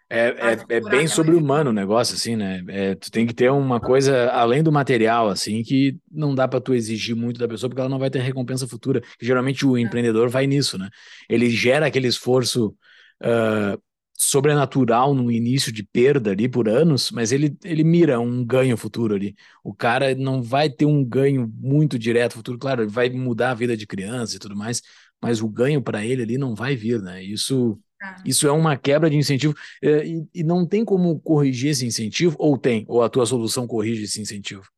É, 0.08 0.28
é, 0.28 0.76
é 0.76 0.80
bem 0.80 1.08
sobre-humano 1.08 1.70
o 1.70 1.72
negócio, 1.72 2.14
assim, 2.14 2.36
né? 2.36 2.62
É, 2.68 2.94
tu 2.94 3.10
tem 3.10 3.26
que 3.26 3.34
ter 3.34 3.50
uma 3.50 3.80
coisa 3.80 4.30
além 4.30 4.62
do 4.62 4.70
material, 4.70 5.28
assim, 5.28 5.62
que 5.62 5.98
não 6.10 6.34
dá 6.34 6.46
para 6.46 6.60
tu 6.60 6.74
exigir 6.74 7.16
muito 7.16 7.40
da 7.40 7.48
pessoa, 7.48 7.68
porque 7.68 7.80
ela 7.80 7.90
não 7.90 7.98
vai 7.98 8.10
ter 8.10 8.20
recompensa 8.20 8.68
futura. 8.68 9.02
Geralmente 9.20 9.66
o 9.66 9.76
é. 9.76 9.80
empreendedor 9.80 10.28
vai 10.28 10.46
nisso, 10.46 10.78
né? 10.78 10.88
Ele 11.28 11.50
gera 11.50 11.86
aquele 11.86 12.06
esforço 12.06 12.76
uh, 13.24 13.80
sobrenatural 14.16 15.14
no 15.14 15.30
início 15.30 15.72
de 15.72 15.82
perda 15.82 16.30
ali 16.30 16.48
por 16.48 16.68
anos, 16.68 17.10
mas 17.10 17.32
ele, 17.32 17.56
ele 17.64 17.82
mira 17.82 18.20
um 18.20 18.44
ganho 18.44 18.76
futuro 18.76 19.14
ali. 19.14 19.34
O 19.62 19.74
cara 19.74 20.14
não 20.14 20.42
vai 20.42 20.70
ter 20.70 20.86
um 20.86 21.04
ganho 21.04 21.50
muito 21.56 21.98
direto 21.98 22.34
futuro, 22.34 22.58
claro, 22.58 22.82
ele 22.82 22.90
vai 22.90 23.10
mudar 23.10 23.50
a 23.50 23.54
vida 23.54 23.76
de 23.76 23.86
criança 23.86 24.36
e 24.36 24.38
tudo 24.38 24.56
mais, 24.56 24.80
mas 25.20 25.42
o 25.42 25.48
ganho 25.48 25.82
para 25.82 26.04
ele 26.04 26.22
ali 26.22 26.38
não 26.38 26.54
vai 26.54 26.76
vir, 26.76 27.00
né? 27.00 27.22
Isso 27.22 27.78
Tá. 28.04 28.22
Isso 28.22 28.46
é 28.46 28.52
uma 28.52 28.76
quebra 28.76 29.08
de 29.08 29.16
incentivo 29.16 29.54
é, 29.82 30.06
e, 30.06 30.28
e, 30.34 30.44
não 30.44 30.66
tem 30.66 30.84
como 30.84 31.18
corrigir 31.20 31.70
esse 31.70 31.86
incentivo, 31.86 32.36
ou 32.38 32.58
tem? 32.58 32.84
Ou 32.86 33.02
a 33.02 33.08
tua 33.08 33.24
solução 33.24 33.66
corrige 33.66 34.02
esse 34.02 34.20
incentivo? 34.20 34.68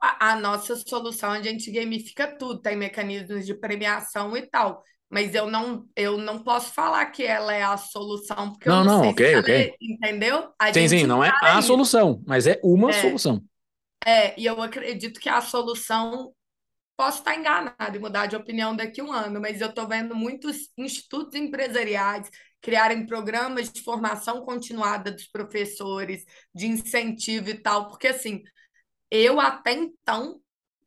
A, 0.00 0.32
a 0.32 0.40
nossa 0.40 0.74
solução, 0.74 1.30
a 1.30 1.40
gente 1.40 1.70
gamifica 1.70 2.36
tudo, 2.36 2.60
tem 2.60 2.76
mecanismos 2.76 3.46
de 3.46 3.54
premiação 3.54 4.36
e 4.36 4.42
tal. 4.42 4.82
Mas 5.12 5.34
eu 5.34 5.50
não, 5.50 5.86
eu 5.94 6.16
não 6.16 6.42
posso 6.42 6.72
falar 6.72 7.04
que 7.06 7.22
ela 7.22 7.52
é 7.52 7.62
a 7.62 7.76
solução, 7.76 8.52
porque 8.52 8.68
não, 8.68 8.78
eu 8.78 8.84
não, 8.84 8.92
não 8.94 9.02
sei 9.02 9.10
ok, 9.10 9.36
ok. 9.36 9.54
É, 9.54 9.76
entendeu? 9.80 10.48
A 10.58 10.72
sim, 10.72 10.88
sim, 10.88 11.06
não 11.06 11.22
é 11.22 11.30
a 11.42 11.58
isso. 11.58 11.68
solução, 11.68 12.22
mas 12.26 12.46
é 12.46 12.58
uma 12.62 12.90
é, 12.90 12.92
solução. 12.94 13.42
É, 14.06 14.40
e 14.40 14.46
eu 14.46 14.60
acredito 14.62 15.20
que 15.20 15.28
a 15.28 15.40
solução 15.40 16.32
Posso 16.96 17.18
estar 17.18 17.34
enganado 17.34 17.96
e 17.96 17.98
mudar 17.98 18.26
de 18.26 18.36
opinião 18.36 18.76
daqui 18.76 19.00
a 19.00 19.04
um 19.04 19.12
ano, 19.12 19.40
mas 19.40 19.60
eu 19.60 19.68
estou 19.68 19.88
vendo 19.88 20.14
muitos 20.14 20.70
institutos 20.76 21.34
empresariais 21.34 22.30
criarem 22.60 23.06
programas 23.06 23.72
de 23.72 23.82
formação 23.82 24.44
continuada 24.44 25.10
dos 25.10 25.26
professores, 25.26 26.24
de 26.54 26.66
incentivo 26.66 27.50
e 27.50 27.54
tal, 27.54 27.88
porque 27.88 28.08
assim, 28.08 28.42
eu 29.10 29.40
até 29.40 29.72
então 29.72 30.41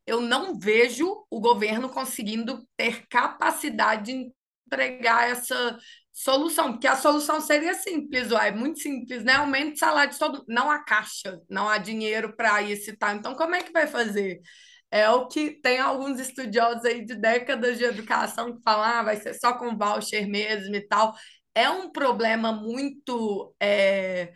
eu 0.06 0.20
não 0.20 0.58
vejo 0.58 1.24
o 1.30 1.40
governo 1.40 1.88
conseguindo 1.88 2.66
ter 2.76 3.06
capacidade 3.08 4.12
de 4.12 4.32
entregar 4.66 5.30
essa 5.30 5.78
solução, 6.12 6.72
porque 6.72 6.86
a 6.86 6.96
solução 6.96 7.40
seria 7.40 7.74
simples, 7.74 8.30
uai, 8.30 8.50
muito 8.52 8.80
simples, 8.80 9.22
né? 9.24 9.34
Aumento 9.34 9.74
de 9.74 9.78
salário 9.78 10.12
de 10.12 10.18
todo, 10.18 10.44
não 10.48 10.70
há 10.70 10.82
caixa, 10.82 11.40
não 11.48 11.68
há 11.68 11.78
dinheiro 11.78 12.34
para 12.36 12.62
isso 12.62 12.90
e 12.90 12.96
tal. 12.96 13.14
Então, 13.14 13.34
como 13.34 13.54
é 13.54 13.62
que 13.62 13.72
vai 13.72 13.86
fazer? 13.86 14.40
é 14.90 15.08
o 15.10 15.28
que 15.28 15.50
tem 15.50 15.78
alguns 15.78 16.20
estudiosos 16.20 16.84
aí 16.84 17.04
de 17.04 17.14
décadas 17.16 17.78
de 17.78 17.84
educação 17.84 18.56
que 18.56 18.62
falam, 18.62 18.84
ah, 18.84 19.02
vai 19.02 19.16
ser 19.16 19.34
só 19.34 19.52
com 19.58 19.76
voucher 19.76 20.26
mesmo 20.28 20.74
e 20.74 20.86
tal. 20.86 21.14
É 21.54 21.68
um 21.70 21.90
problema 21.90 22.52
muito 22.52 23.54
é, 23.60 24.32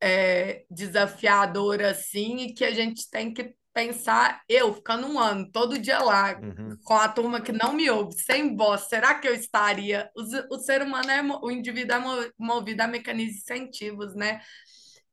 é, 0.00 0.64
desafiador, 0.70 1.82
assim, 1.82 2.38
e 2.46 2.54
que 2.54 2.64
a 2.64 2.72
gente 2.72 3.08
tem 3.10 3.32
que 3.32 3.54
pensar, 3.72 4.42
eu 4.48 4.74
ficando 4.74 5.06
um 5.06 5.18
ano, 5.18 5.50
todo 5.50 5.78
dia 5.78 5.98
lá, 5.98 6.38
uhum. 6.38 6.76
com 6.84 6.94
a 6.94 7.08
turma 7.08 7.40
que 7.40 7.52
não 7.52 7.72
me 7.72 7.88
ouve, 7.90 8.14
sem 8.14 8.56
voz, 8.56 8.88
será 8.88 9.14
que 9.14 9.26
eu 9.26 9.34
estaria? 9.34 10.10
O, 10.16 10.56
o 10.56 10.58
ser 10.58 10.82
humano, 10.82 11.10
é, 11.10 11.22
o 11.42 11.50
indivíduo 11.50 11.96
é 11.96 12.30
movido 12.38 12.82
a 12.82 12.86
mecanismos 12.86 13.42
incentivos, 13.42 14.14
né? 14.14 14.40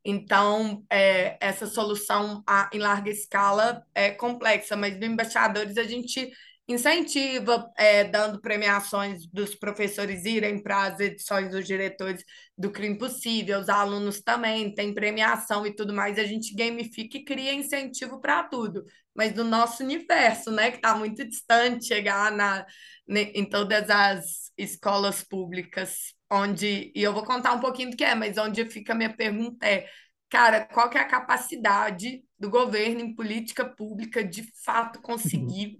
Então, 0.03 0.83
é, 0.89 1.37
essa 1.41 1.67
solução 1.67 2.41
a, 2.47 2.69
em 2.73 2.79
larga 2.79 3.09
escala 3.09 3.83
é 3.93 4.11
complexa, 4.11 4.75
mas 4.75 4.97
no 4.97 5.05
Embaixadores 5.05 5.77
a 5.77 5.83
gente 5.83 6.31
incentiva, 6.69 7.67
é, 7.75 8.03
dando 8.03 8.39
premiações 8.39 9.25
dos 9.27 9.55
professores 9.55 10.23
irem 10.23 10.61
para 10.61 10.83
as 10.83 10.99
edições 10.99 11.49
dos 11.49 11.65
diretores 11.65 12.23
do 12.55 12.71
Crime 12.71 12.95
Possível, 12.95 13.59
os 13.59 13.69
alunos 13.69 14.21
também 14.21 14.73
têm 14.73 14.93
premiação 14.93 15.65
e 15.65 15.75
tudo 15.75 15.93
mais, 15.93 16.19
a 16.19 16.23
gente 16.23 16.53
gamifica 16.53 17.17
e 17.17 17.25
cria 17.25 17.53
incentivo 17.53 18.21
para 18.21 18.43
tudo, 18.43 18.85
mas 19.15 19.33
no 19.33 19.43
nosso 19.43 19.83
universo, 19.83 20.51
né, 20.51 20.69
que 20.69 20.77
está 20.77 20.95
muito 20.95 21.27
distante 21.27 21.87
chegar 21.87 22.31
na, 22.31 22.63
em 23.07 23.49
todas 23.49 23.89
as 23.89 24.51
escolas 24.55 25.23
públicas 25.23 26.13
onde, 26.31 26.91
e 26.95 27.01
eu 27.01 27.11
vou 27.13 27.23
contar 27.23 27.53
um 27.53 27.59
pouquinho 27.59 27.89
do 27.89 27.97
que 27.97 28.03
é, 28.03 28.13
mas 28.13 28.37
onde 28.37 28.63
fica 28.69 28.93
a 28.93 28.95
minha 28.95 29.15
pergunta 29.15 29.65
é, 29.65 29.87
cara, 30.29 30.65
qual 30.65 30.87
que 30.87 30.99
é 30.99 31.01
a 31.01 31.07
capacidade 31.07 32.23
do 32.37 32.47
governo 32.47 33.01
em 33.01 33.15
política 33.15 33.65
pública 33.65 34.23
de 34.23 34.43
fato 34.63 35.01
conseguir 35.01 35.79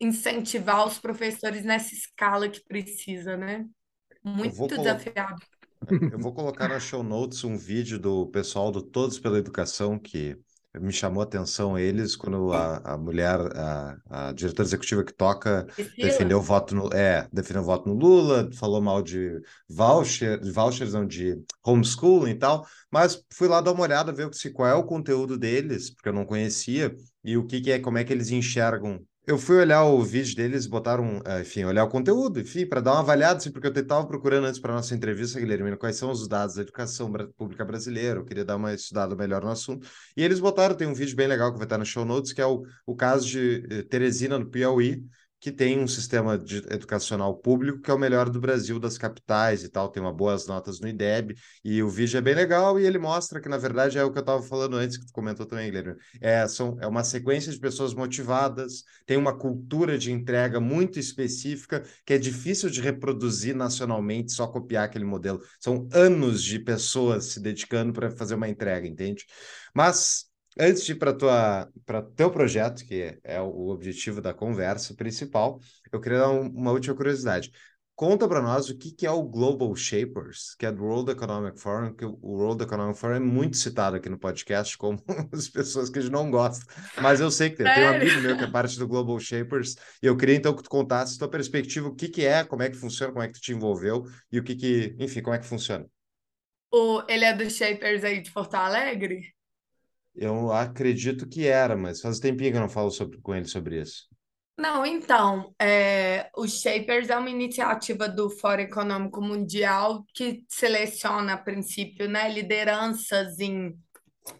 incentivar 0.00 0.86
os 0.86 0.98
professores 0.98 1.64
nessa 1.64 1.94
escala 1.94 2.48
que 2.48 2.64
precisa, 2.64 3.36
né? 3.36 3.66
Muito 4.24 4.66
desafiado. 4.66 5.40
Eu 6.12 6.18
vou 6.18 6.32
colocar 6.32 6.68
na 6.68 6.80
show 6.80 7.02
notes 7.02 7.44
um 7.44 7.56
vídeo 7.56 7.98
do 7.98 8.26
pessoal 8.26 8.70
do 8.70 8.82
Todos 8.82 9.18
pela 9.18 9.38
Educação 9.38 9.98
que 9.98 10.36
me 10.78 10.92
chamou 10.92 11.20
a 11.20 11.24
atenção 11.24 11.76
eles 11.76 12.14
quando 12.14 12.52
a, 12.52 12.76
a 12.92 12.96
mulher, 12.96 13.40
a, 13.56 13.96
a 14.08 14.32
diretora 14.32 14.68
executiva 14.68 15.02
que 15.02 15.12
toca, 15.12 15.66
defendeu 15.96 16.38
o 16.38 16.42
voto 16.42 16.76
no, 16.76 16.94
é, 16.94 17.26
defendeu 17.32 17.64
voto 17.64 17.88
no 17.88 17.94
Lula, 17.94 18.48
falou 18.54 18.80
mal 18.80 19.02
de 19.02 19.40
voucher, 19.68 20.38
de 20.38 20.50
vouchers, 20.52 20.92
não, 20.92 21.04
de 21.04 21.42
homeschooling 21.64 22.32
e 22.32 22.38
tal, 22.38 22.64
mas 22.90 23.24
fui 23.32 23.48
lá 23.48 23.60
dar 23.60 23.72
uma 23.72 23.82
olhada, 23.82 24.12
ver 24.12 24.30
qual 24.54 24.68
é 24.68 24.74
o 24.74 24.84
conteúdo 24.84 25.36
deles, 25.36 25.90
porque 25.90 26.08
eu 26.08 26.12
não 26.12 26.24
conhecia, 26.24 26.94
e 27.24 27.36
o 27.36 27.44
que, 27.46 27.60
que 27.60 27.72
é, 27.72 27.80
como 27.80 27.98
é 27.98 28.04
que 28.04 28.12
eles 28.12 28.30
enxergam 28.30 29.04
eu 29.26 29.38
fui 29.38 29.56
olhar 29.58 29.84
o 29.84 30.02
vídeo 30.02 30.34
deles, 30.34 30.66
botaram, 30.66 31.20
eh, 31.24 31.42
enfim, 31.42 31.64
olhar 31.64 31.84
o 31.84 31.88
conteúdo, 31.88 32.40
enfim, 32.40 32.66
para 32.66 32.80
dar 32.80 32.92
uma 32.92 33.00
avaliada, 33.00 33.36
assim, 33.36 33.52
porque 33.52 33.68
eu 33.68 33.72
estava 33.72 34.06
procurando 34.06 34.46
antes 34.46 34.58
para 34.58 34.74
nossa 34.74 34.94
entrevista, 34.94 35.38
Guilherme, 35.38 35.76
quais 35.76 35.96
são 35.96 36.10
os 36.10 36.26
dados 36.26 36.56
da 36.56 36.62
educação 36.62 37.12
pública 37.36 37.64
brasileira, 37.64 38.18
eu 38.18 38.24
queria 38.24 38.44
dar 38.44 38.56
uma 38.56 38.74
estudada 38.74 39.14
melhor 39.14 39.42
no 39.42 39.50
assunto. 39.50 39.86
E 40.16 40.22
eles 40.24 40.40
botaram, 40.40 40.74
tem 40.74 40.88
um 40.88 40.94
vídeo 40.94 41.14
bem 41.14 41.28
legal 41.28 41.52
que 41.52 41.58
vai 41.58 41.66
estar 41.66 41.78
no 41.78 41.84
show 41.86 42.04
notes, 42.04 42.32
que 42.32 42.40
é 42.40 42.46
o, 42.46 42.62
o 42.86 42.96
caso 42.96 43.26
de 43.26 43.64
eh, 43.70 43.82
Teresina, 43.82 44.38
no 44.38 44.50
Piauí, 44.50 45.04
que 45.40 45.50
tem 45.50 45.80
um 45.80 45.88
sistema 45.88 46.34
educacional 46.70 47.34
público 47.34 47.80
que 47.80 47.90
é 47.90 47.94
o 47.94 47.98
melhor 47.98 48.28
do 48.28 48.38
Brasil, 48.38 48.78
das 48.78 48.98
capitais 48.98 49.64
e 49.64 49.70
tal, 49.70 49.88
tem 49.88 50.02
uma 50.02 50.12
boas 50.12 50.46
notas 50.46 50.80
no 50.80 50.86
IDEB, 50.86 51.34
e 51.64 51.82
o 51.82 51.88
vídeo 51.88 52.18
é 52.18 52.20
bem 52.20 52.34
legal 52.34 52.78
e 52.78 52.84
ele 52.84 52.98
mostra 52.98 53.40
que, 53.40 53.48
na 53.48 53.56
verdade, 53.56 53.98
é 53.98 54.04
o 54.04 54.12
que 54.12 54.18
eu 54.18 54.20
estava 54.20 54.42
falando 54.42 54.76
antes, 54.76 54.98
que 54.98 55.06
tu 55.06 55.12
comentou 55.12 55.46
também, 55.46 55.70
Guilherme. 55.70 55.96
É, 56.20 56.46
são, 56.46 56.76
é 56.80 56.86
uma 56.86 57.02
sequência 57.02 57.50
de 57.50 57.58
pessoas 57.58 57.94
motivadas, 57.94 58.84
tem 59.06 59.16
uma 59.16 59.36
cultura 59.36 59.96
de 59.96 60.12
entrega 60.12 60.60
muito 60.60 60.98
específica, 60.98 61.82
que 62.04 62.12
é 62.12 62.18
difícil 62.18 62.68
de 62.68 62.80
reproduzir 62.80 63.56
nacionalmente, 63.56 64.32
só 64.32 64.46
copiar 64.46 64.84
aquele 64.84 65.04
modelo. 65.04 65.40
São 65.58 65.88
anos 65.92 66.42
de 66.42 66.58
pessoas 66.58 67.26
se 67.26 67.40
dedicando 67.40 67.92
para 67.92 68.10
fazer 68.10 68.34
uma 68.34 68.48
entrega, 68.48 68.86
entende? 68.86 69.24
Mas 69.74 70.29
antes 70.60 70.84
de 70.84 70.92
ir 70.92 70.96
para 70.96 72.02
teu 72.14 72.30
projeto, 72.30 72.84
que 72.84 73.18
é 73.24 73.40
o 73.40 73.68
objetivo 73.68 74.20
da 74.20 74.34
conversa 74.34 74.94
principal, 74.94 75.58
eu 75.90 76.00
queria 76.00 76.18
dar 76.18 76.30
um, 76.30 76.48
uma 76.48 76.72
última 76.72 76.94
curiosidade. 76.94 77.50
Conta 77.96 78.26
para 78.26 78.40
nós 78.40 78.70
o 78.70 78.78
que, 78.78 78.92
que 78.92 79.06
é 79.06 79.10
o 79.10 79.22
Global 79.22 79.74
Shapers, 79.76 80.54
que 80.58 80.64
é 80.64 80.72
do 80.72 80.82
World 80.82 81.10
Economic 81.10 81.60
Forum, 81.60 81.94
que 81.94 82.04
o 82.04 82.16
World 82.22 82.62
Economic 82.62 82.98
Forum 82.98 83.14
é 83.14 83.20
muito 83.20 83.58
citado 83.58 83.96
aqui 83.96 84.08
no 84.08 84.18
podcast 84.18 84.76
como 84.78 85.02
as 85.32 85.48
pessoas 85.48 85.90
que 85.90 85.98
a 85.98 86.02
gente 86.02 86.12
não 86.12 86.30
gosta. 86.30 86.64
Mas 87.00 87.20
eu 87.20 87.30
sei 87.30 87.50
que 87.50 87.56
tem, 87.56 87.66
tem 87.66 87.84
um 87.84 87.88
amigo 87.88 88.20
meu 88.20 88.38
que 88.38 88.44
é 88.44 88.50
parte 88.50 88.78
do 88.78 88.88
Global 88.88 89.18
Shapers, 89.18 89.76
e 90.02 90.06
eu 90.06 90.16
queria 90.16 90.36
então 90.36 90.56
que 90.56 90.62
tu 90.62 90.70
contasse 90.70 91.16
a 91.16 91.18
tua 91.18 91.28
perspectiva, 91.28 91.88
o 91.88 91.94
que, 91.94 92.08
que 92.08 92.24
é, 92.24 92.42
como 92.42 92.62
é 92.62 92.70
que 92.70 92.76
funciona, 92.76 93.12
como 93.12 93.22
é 93.22 93.28
que 93.28 93.34
tu 93.34 93.40
te 93.40 93.52
envolveu, 93.52 94.04
e 94.32 94.38
o 94.38 94.42
que 94.42 94.56
que, 94.56 94.96
enfim, 94.98 95.20
como 95.20 95.34
é 95.34 95.38
que 95.38 95.46
funciona. 95.46 95.86
O, 96.72 97.02
ele 97.06 97.24
é 97.24 97.34
dos 97.34 97.54
Shapers 97.54 98.02
aí 98.02 98.22
de 98.22 98.30
Porto 98.30 98.54
Alegre? 98.54 99.34
Eu 100.20 100.52
acredito 100.52 101.26
que 101.26 101.46
era, 101.46 101.74
mas 101.74 102.02
faz 102.02 102.20
tempinho 102.20 102.50
que 102.50 102.56
eu 102.58 102.60
não 102.60 102.68
falo 102.68 102.90
sobre, 102.90 103.18
com 103.22 103.34
ele 103.34 103.46
sobre 103.46 103.80
isso. 103.80 104.06
Não, 104.58 104.84
então, 104.84 105.54
é, 105.58 106.28
o 106.36 106.46
Shapers 106.46 107.08
é 107.08 107.16
uma 107.16 107.30
iniciativa 107.30 108.06
do 108.06 108.28
Fórum 108.28 108.60
Econômico 108.60 109.22
Mundial 109.22 110.04
que 110.12 110.44
seleciona, 110.46 111.32
a 111.32 111.38
princípio, 111.38 112.06
né, 112.06 112.30
lideranças 112.30 113.40
em, 113.40 113.74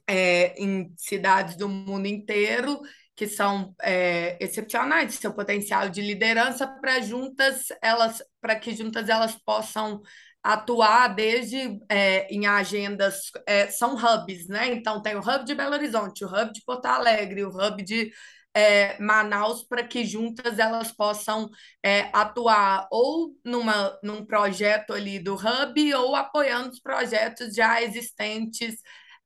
é, 0.07 0.53
em 0.63 0.93
cidades 0.99 1.57
do 1.57 1.67
mundo 1.67 2.07
inteiro 2.07 2.79
que 3.17 3.27
são 3.27 3.75
é, 3.83 4.39
excepcionais, 4.43 5.15
seu 5.15 5.35
potencial 5.35 5.91
de 5.91 6.01
liderança 6.01 6.67
para 6.67 7.01
juntas 7.01 7.67
elas, 7.83 8.23
para 8.41 8.57
que 8.57 8.75
juntas 8.75 9.11
elas 9.11 9.37
possam 9.45 10.01
atuar 10.43 11.09
desde 11.15 11.79
é, 11.89 12.27
em 12.33 12.47
agendas, 12.47 13.31
é, 13.47 13.69
são 13.69 13.95
hubs, 13.95 14.49
né? 14.49 14.73
Então, 14.73 15.03
tem 15.03 15.17
o 15.17 15.21
hub 15.21 15.45
de 15.45 15.55
Belo 15.55 15.75
Horizonte, 15.75 16.25
o 16.25 16.29
hub 16.29 16.53
de 16.53 16.63
Porto 16.65 16.87
Alegre, 16.87 17.45
o 17.45 17.51
hub 17.51 17.83
de 17.83 18.11
é, 18.55 19.01
Manaus, 19.01 19.63
para 19.65 19.85
que 19.85 20.05
juntas 20.05 20.59
elas 20.59 20.91
possam 20.93 21.49
é, 21.83 22.11
atuar 22.13 22.89
ou 22.91 23.35
numa, 23.45 23.99
num 24.03 24.25
projeto 24.25 24.93
ali 24.93 25.19
do 25.19 25.35
hub 25.35 25.95
ou 25.95 26.17
apoiando 26.17 26.71
os 26.71 26.81
projetos 26.81 27.55
já 27.55 27.83
existentes 27.83 28.77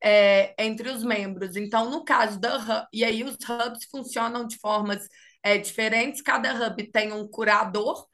é, 0.03 0.53
entre 0.59 0.89
os 0.89 1.03
membros. 1.03 1.55
Então, 1.55 1.89
no 1.89 2.03
caso 2.03 2.39
da 2.39 2.57
hub, 2.57 2.87
e 2.93 3.03
aí 3.03 3.23
os 3.23 3.35
hubs 3.35 3.85
funcionam 3.89 4.45
de 4.45 4.57
formas 4.59 5.07
é, 5.43 5.57
diferentes, 5.57 6.21
cada 6.21 6.53
hub 6.53 6.91
tem 6.91 7.13
um 7.13 7.27
curador 7.27 8.05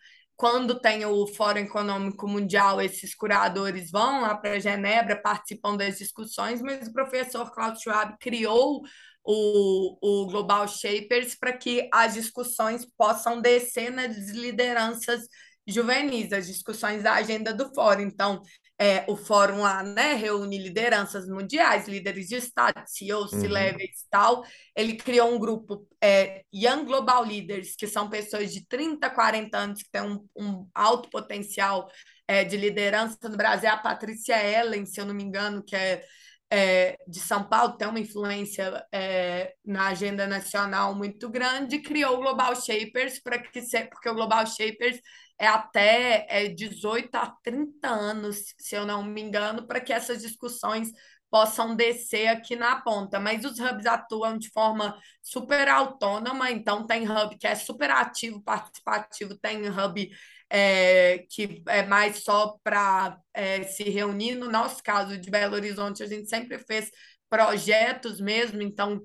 quando 0.41 0.79
tem 0.79 1.05
o 1.05 1.27
Fórum 1.27 1.59
Econômico 1.59 2.27
Mundial, 2.27 2.81
esses 2.81 3.13
curadores 3.13 3.91
vão 3.91 4.21
lá 4.21 4.35
para 4.35 4.59
Genebra, 4.59 5.21
participam 5.21 5.77
das 5.77 5.99
discussões, 5.99 6.63
mas 6.63 6.87
o 6.87 6.91
professor 6.93 7.51
Klaus 7.51 7.79
Schwab 7.79 8.17
criou 8.19 8.81
o, 9.23 9.97
o 10.01 10.25
Global 10.25 10.67
Shapers 10.67 11.35
para 11.35 11.55
que 11.55 11.87
as 11.93 12.15
discussões 12.15 12.87
possam 12.97 13.39
descer 13.39 13.91
nas 13.91 14.17
lideranças 14.29 15.27
juvenis, 15.67 16.33
as 16.33 16.47
discussões 16.47 17.03
da 17.03 17.13
agenda 17.13 17.53
do 17.53 17.71
fórum. 17.75 18.01
Então, 18.01 18.41
é, 18.81 19.05
o 19.07 19.15
fórum 19.15 19.61
lá 19.61 19.83
né, 19.83 20.15
reúne 20.15 20.57
lideranças 20.57 21.27
mundiais, 21.27 21.87
líderes 21.87 22.27
de 22.27 22.37
Estado, 22.37 22.81
CEOs, 22.87 23.31
uhum. 23.31 23.41
C-levels 23.41 23.83
e 23.83 24.09
tal. 24.09 24.43
Ele 24.75 24.95
criou 24.95 25.31
um 25.31 25.37
grupo 25.37 25.87
é, 26.03 26.43
Young 26.51 26.83
Global 26.85 27.23
Leaders, 27.23 27.75
que 27.75 27.85
são 27.85 28.09
pessoas 28.09 28.51
de 28.51 28.65
30, 28.65 29.07
40 29.07 29.55
anos 29.55 29.83
que 29.83 29.91
têm 29.91 30.01
um, 30.01 30.27
um 30.35 30.67
alto 30.73 31.11
potencial 31.11 31.91
é, 32.27 32.43
de 32.43 32.57
liderança. 32.57 33.19
No 33.29 33.37
Brasil, 33.37 33.69
a 33.69 33.77
Patrícia 33.77 34.43
Ellen, 34.43 34.87
se 34.87 34.99
eu 34.99 35.05
não 35.05 35.13
me 35.13 35.23
engano, 35.23 35.63
que 35.63 35.75
é, 35.75 36.03
é 36.51 36.97
de 37.07 37.19
São 37.19 37.43
Paulo, 37.45 37.77
tem 37.77 37.87
uma 37.87 37.99
influência 37.99 38.85
é, 38.91 39.53
na 39.65 39.87
agenda 39.87 40.27
nacional 40.27 40.93
muito 40.93 41.29
grande, 41.29 41.79
criou 41.79 42.15
o 42.15 42.21
Global 42.21 42.53
Shapers, 42.55 43.19
para 43.21 43.39
que 43.39 43.61
porque 43.89 44.09
o 44.09 44.13
Global 44.13 44.45
Shapers 44.45 44.99
é 45.39 45.47
até 45.47 46.27
é, 46.29 46.49
18 46.49 47.15
a 47.15 47.27
30 47.41 47.87
anos, 47.87 48.53
se 48.59 48.75
eu 48.75 48.85
não 48.85 49.01
me 49.03 49.21
engano, 49.21 49.65
para 49.65 49.79
que 49.79 49.93
essas 49.93 50.21
discussões 50.21 50.91
possam 51.29 51.73
descer 51.73 52.27
aqui 52.27 52.57
na 52.57 52.81
ponta. 52.81 53.17
Mas 53.17 53.45
os 53.45 53.57
hubs 53.57 53.85
atuam 53.85 54.37
de 54.37 54.49
forma 54.51 54.95
super 55.21 55.69
autônoma, 55.69 56.51
então 56.51 56.85
tem 56.85 57.09
hub 57.09 57.37
que 57.37 57.47
é 57.47 57.55
super 57.55 57.89
ativo, 57.89 58.43
participativo, 58.43 59.37
tem 59.37 59.69
hub 59.69 60.09
é, 60.51 61.25
que 61.29 61.63
é 61.67 61.83
mais 61.83 62.23
só 62.23 62.57
para 62.61 63.17
é, 63.33 63.63
se 63.63 63.83
reunir. 63.83 64.35
No 64.35 64.51
nosso 64.51 64.83
caso 64.83 65.17
de 65.17 65.31
Belo 65.31 65.55
Horizonte, 65.55 66.03
a 66.03 66.07
gente 66.07 66.27
sempre 66.29 66.59
fez 66.59 66.91
projetos 67.29 68.19
mesmo, 68.19 68.61
então 68.61 69.01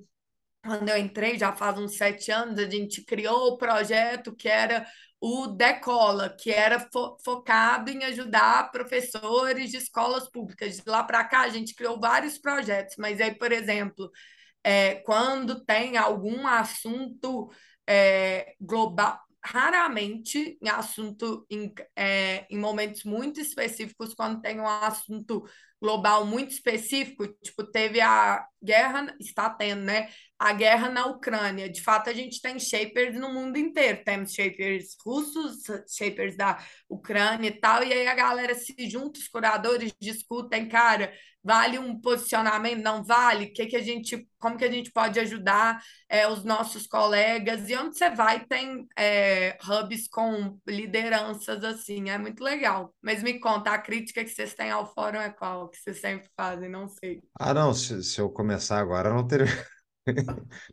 quando 0.64 0.88
eu 0.88 0.98
entrei, 0.98 1.38
já 1.38 1.52
faz 1.54 1.78
uns 1.78 1.96
sete 1.96 2.32
anos, 2.32 2.58
a 2.58 2.68
gente 2.68 3.04
criou 3.04 3.52
o 3.52 3.56
projeto 3.56 4.34
que 4.34 4.48
era 4.48 4.84
o 5.20 5.46
Decola, 5.46 6.28
que 6.28 6.50
era 6.50 6.80
fo 6.80 7.16
focado 7.24 7.90
em 7.90 8.04
ajudar 8.04 8.70
professores 8.72 9.70
de 9.70 9.76
escolas 9.76 10.28
públicas. 10.28 10.76
De 10.76 10.82
lá 10.90 11.04
para 11.04 11.24
cá, 11.24 11.42
a 11.42 11.48
gente 11.48 11.74
criou 11.74 12.00
vários 12.00 12.38
projetos, 12.38 12.96
mas 12.98 13.20
aí, 13.20 13.34
por 13.34 13.52
exemplo, 13.52 14.10
é, 14.64 14.96
quando 14.96 15.64
tem 15.64 15.96
algum 15.96 16.46
assunto 16.46 17.50
é, 17.86 18.54
global, 18.60 19.20
raramente 19.46 20.58
em 20.60 20.68
assunto 20.68 21.46
em, 21.48 21.72
é, 21.94 22.46
em 22.50 22.58
momentos 22.58 23.04
muito 23.04 23.40
específicos, 23.40 24.12
quando 24.14 24.40
tem 24.40 24.60
um 24.60 24.66
assunto 24.66 25.44
global 25.80 26.24
muito 26.26 26.50
específico, 26.50 27.28
tipo, 27.42 27.62
teve 27.64 28.00
a 28.00 28.44
guerra, 28.62 29.14
está 29.20 29.48
tendo, 29.48 29.82
né? 29.82 30.08
A 30.38 30.52
guerra 30.52 30.90
na 30.90 31.06
Ucrânia. 31.06 31.68
De 31.68 31.80
fato, 31.80 32.10
a 32.10 32.12
gente 32.12 32.40
tem 32.42 32.58
shapers 32.58 33.18
no 33.18 33.32
mundo 33.32 33.56
inteiro. 33.56 34.02
Temos 34.04 34.32
shapers 34.32 34.96
russos, 35.04 35.62
shapers 35.88 36.36
da 36.36 36.58
Ucrânia 36.88 37.48
e 37.48 37.60
tal, 37.60 37.82
e 37.82 37.92
aí 37.92 38.06
a 38.06 38.14
galera 38.14 38.54
se 38.54 38.74
junta, 38.88 39.18
os 39.18 39.28
curadores 39.28 39.92
discutem, 40.00 40.68
cara, 40.68 41.12
vale 41.46 41.78
um 41.78 42.00
posicionamento, 42.00 42.82
não 42.82 43.04
vale? 43.04 43.46
Que 43.46 43.66
que 43.66 43.76
a 43.76 43.82
gente, 43.82 44.28
como 44.36 44.56
que 44.56 44.64
a 44.64 44.70
gente 44.70 44.90
pode 44.90 45.20
ajudar 45.20 45.80
é, 46.08 46.26
os 46.26 46.42
nossos 46.42 46.88
colegas? 46.88 47.70
E 47.70 47.76
onde 47.76 47.96
você 47.96 48.10
vai 48.10 48.44
tem 48.44 48.84
é, 48.98 49.56
hubs 49.62 50.08
com 50.08 50.58
lideranças 50.66 51.62
assim, 51.62 52.10
é 52.10 52.18
muito 52.18 52.42
legal. 52.42 52.92
Mas 53.00 53.22
me 53.22 53.38
conta, 53.38 53.70
a 53.70 53.78
crítica 53.78 54.24
que 54.24 54.30
vocês 54.30 54.54
têm 54.54 54.72
ao 54.72 54.92
fórum 54.92 55.20
é 55.20 55.30
qual? 55.30 55.68
Que 55.68 55.78
vocês 55.78 56.00
sempre 56.00 56.28
fazem, 56.36 56.68
não 56.68 56.88
sei. 56.88 57.22
Ah, 57.38 57.54
não, 57.54 57.72
se, 57.72 58.02
se 58.02 58.20
eu 58.20 58.28
começar 58.28 58.80
agora, 58.80 59.14
não 59.14 59.24
teria. 59.24 59.46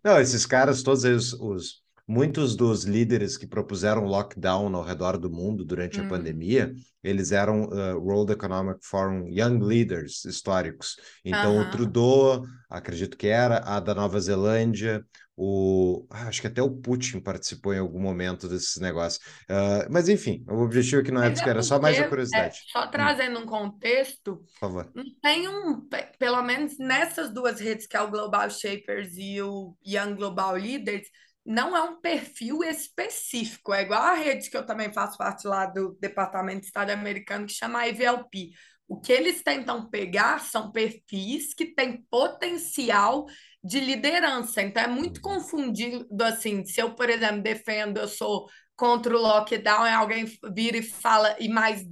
Não, 0.03 0.19
esses 0.19 0.45
caras, 0.45 0.83
todos 0.83 1.03
eles, 1.03 1.33
os 1.33 1.82
muitos 2.07 2.55
dos 2.55 2.83
líderes 2.83 3.37
que 3.37 3.47
propuseram 3.47 4.05
lockdown 4.05 4.75
ao 4.75 4.83
redor 4.83 5.17
do 5.17 5.29
mundo 5.31 5.63
durante 5.63 5.99
a 5.99 6.03
Hum. 6.03 6.07
pandemia, 6.09 6.73
eles 7.03 7.31
eram 7.31 7.63
uh, 7.65 7.97
World 7.97 8.31
Economic 8.33 8.79
Forum 8.85 9.27
Young 9.27 9.59
Leaders 9.59 10.25
históricos. 10.25 10.97
Então, 11.23 11.55
o 11.57 11.61
Aham. 11.61 11.71
Trudeau, 11.71 12.45
acredito 12.69 13.17
que 13.17 13.27
era, 13.27 13.57
a 13.59 13.79
da 13.79 13.93
Nova 13.95 14.19
Zelândia, 14.19 15.05
o... 15.35 16.05
ah, 16.09 16.27
acho 16.27 16.41
que 16.41 16.47
até 16.47 16.61
o 16.61 16.69
Putin 16.69 17.19
participou 17.19 17.73
em 17.73 17.79
algum 17.79 17.99
momento 17.99 18.47
desses 18.47 18.77
negócios. 18.77 19.23
Uh, 19.49 19.87
mas, 19.89 20.07
enfim, 20.09 20.43
o 20.47 20.61
objetivo 20.61 21.01
aqui 21.01 21.11
não 21.11 21.23
é 21.23 21.27
é 21.27 21.49
era 21.49 21.61
só 21.63 21.79
mais 21.79 21.97
a 21.97 22.01
é, 22.01 22.07
curiosidade. 22.07 22.59
só 22.71 22.87
trazendo 22.87 23.39
um 23.39 23.45
contexto, 23.45 24.37
Por 24.37 24.59
favor. 24.59 24.91
não 24.93 25.03
tem 25.21 25.47
um, 25.47 25.81
pe- 25.81 26.11
pelo 26.19 26.41
menos 26.43 26.77
nessas 26.77 27.33
duas 27.33 27.59
redes, 27.59 27.87
que 27.87 27.97
é 27.97 28.01
o 28.01 28.11
Global 28.11 28.49
Shapers 28.49 29.13
e 29.17 29.41
o 29.41 29.75
Young 29.85 30.15
Global 30.15 30.53
Leaders, 30.55 31.07
não 31.45 31.75
é 31.75 31.81
um 31.83 31.99
perfil 31.99 32.63
específico. 32.63 33.73
É 33.73 33.81
igual 33.81 34.01
a 34.01 34.13
rede 34.13 34.49
que 34.49 34.57
eu 34.57 34.65
também 34.65 34.91
faço 34.93 35.17
parte 35.17 35.47
lá 35.47 35.65
do 35.65 35.97
Departamento 35.99 36.61
de 36.61 36.67
Estado 36.67 36.91
americano, 36.91 37.45
que 37.45 37.53
chama 37.53 37.87
EVLP. 37.87 38.51
O 38.87 38.99
que 38.99 39.11
eles 39.11 39.41
tentam 39.43 39.89
pegar 39.89 40.39
são 40.39 40.71
perfis 40.71 41.53
que 41.53 41.73
têm 41.73 42.05
potencial 42.09 43.25
de 43.63 43.79
liderança. 43.79 44.61
Então 44.61 44.83
é 44.83 44.87
muito 44.87 45.17
Uhum. 45.17 45.21
confundido 45.21 46.07
assim, 46.23 46.65
se 46.65 46.81
eu, 46.81 46.93
por 46.95 47.09
exemplo, 47.09 47.41
defendo, 47.41 47.97
eu 47.99 48.07
sou 48.07 48.47
contra 48.75 49.15
o 49.15 49.21
lockdown, 49.21 49.85
e 49.87 49.91
alguém 49.91 50.25
vira 50.53 50.77
e 50.77 50.81
fala, 50.81 51.35
e 51.39 51.47
mais 51.47 51.85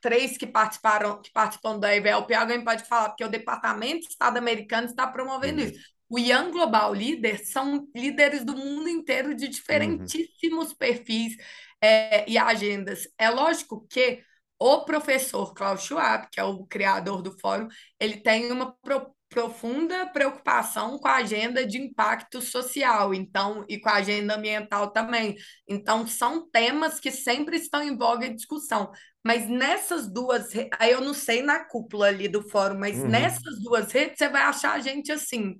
três 0.00 0.36
que 0.36 0.46
participaram, 0.46 1.20
que 1.20 1.32
participam 1.32 1.78
da 1.78 1.94
EVLP, 1.94 2.34
alguém 2.34 2.62
pode 2.64 2.84
falar, 2.84 3.10
porque 3.10 3.24
o 3.24 3.28
Departamento 3.28 4.00
de 4.00 4.08
Estado 4.08 4.36
americano 4.38 4.86
está 4.86 5.06
promovendo 5.06 5.60
Uhum. 5.60 5.62
isso. 5.62 5.93
O 6.14 6.18
Young 6.18 6.52
Global 6.52 6.92
Leader 6.92 7.44
são 7.44 7.88
líderes 7.94 8.44
do 8.44 8.56
mundo 8.56 8.88
inteiro 8.88 9.34
de 9.34 9.48
Uhum. 9.70 10.14
diferentíssimos 10.18 10.72
perfis 10.72 11.36
é, 11.80 12.28
e 12.30 12.38
agendas. 12.38 13.08
É 13.18 13.28
lógico 13.30 13.86
que 13.90 14.22
o 14.58 14.84
professor 14.84 15.52
Klaus 15.54 15.82
Schwab, 15.82 16.28
que 16.30 16.38
é 16.38 16.44
o 16.44 16.64
criador 16.66 17.20
do 17.22 17.36
fórum, 17.40 17.66
ele 17.98 18.18
tem 18.20 18.52
uma 18.52 18.72
pro- 18.82 19.12
profunda 19.28 20.06
preocupação 20.06 20.98
com 21.00 21.08
a 21.08 21.16
agenda 21.16 21.66
de 21.66 21.78
impacto 21.78 22.40
social, 22.40 23.12
então, 23.12 23.64
e 23.68 23.80
com 23.80 23.88
a 23.88 23.94
agenda 23.94 24.36
ambiental 24.36 24.92
também. 24.92 25.34
Então, 25.68 26.06
são 26.06 26.48
temas 26.50 27.00
que 27.00 27.10
sempre 27.10 27.56
estão 27.56 27.82
em 27.82 27.96
voga 27.96 28.26
em 28.26 28.34
discussão. 28.36 28.92
Mas 29.26 29.48
nessas 29.48 30.06
duas, 30.08 30.50
aí 30.78 30.92
eu 30.92 31.00
não 31.00 31.14
sei 31.14 31.42
na 31.42 31.64
cúpula 31.64 32.06
ali 32.08 32.28
do 32.28 32.48
fórum, 32.48 32.78
mas 32.78 33.02
Uhum. 33.02 33.04
nessas 33.04 33.60
duas 33.62 33.90
redes 33.90 34.18
você 34.18 34.28
vai 34.28 34.42
achar 34.42 34.80
gente 34.80 35.10
assim, 35.10 35.56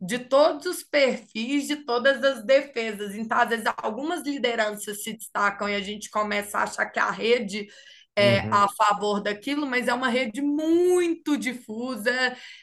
de 0.00 0.18
todos 0.18 0.66
os 0.66 0.82
perfis, 0.82 1.66
de 1.66 1.76
todas 1.76 2.22
as 2.22 2.44
defesas. 2.44 3.14
Então, 3.14 3.38
às 3.38 3.48
vezes, 3.48 3.64
algumas 3.78 4.22
lideranças 4.22 5.02
se 5.02 5.12
destacam 5.14 5.68
e 5.68 5.74
a 5.74 5.80
gente 5.80 6.10
começa 6.10 6.58
a 6.58 6.62
achar 6.64 6.86
que 6.86 6.98
a 6.98 7.10
rede 7.10 7.66
é 8.14 8.40
Uhum. 8.40 8.54
a 8.54 8.68
favor 8.68 9.20
daquilo, 9.20 9.66
mas 9.66 9.88
é 9.88 9.94
uma 9.94 10.08
rede 10.08 10.40
muito 10.40 11.36
difusa, 11.36 12.12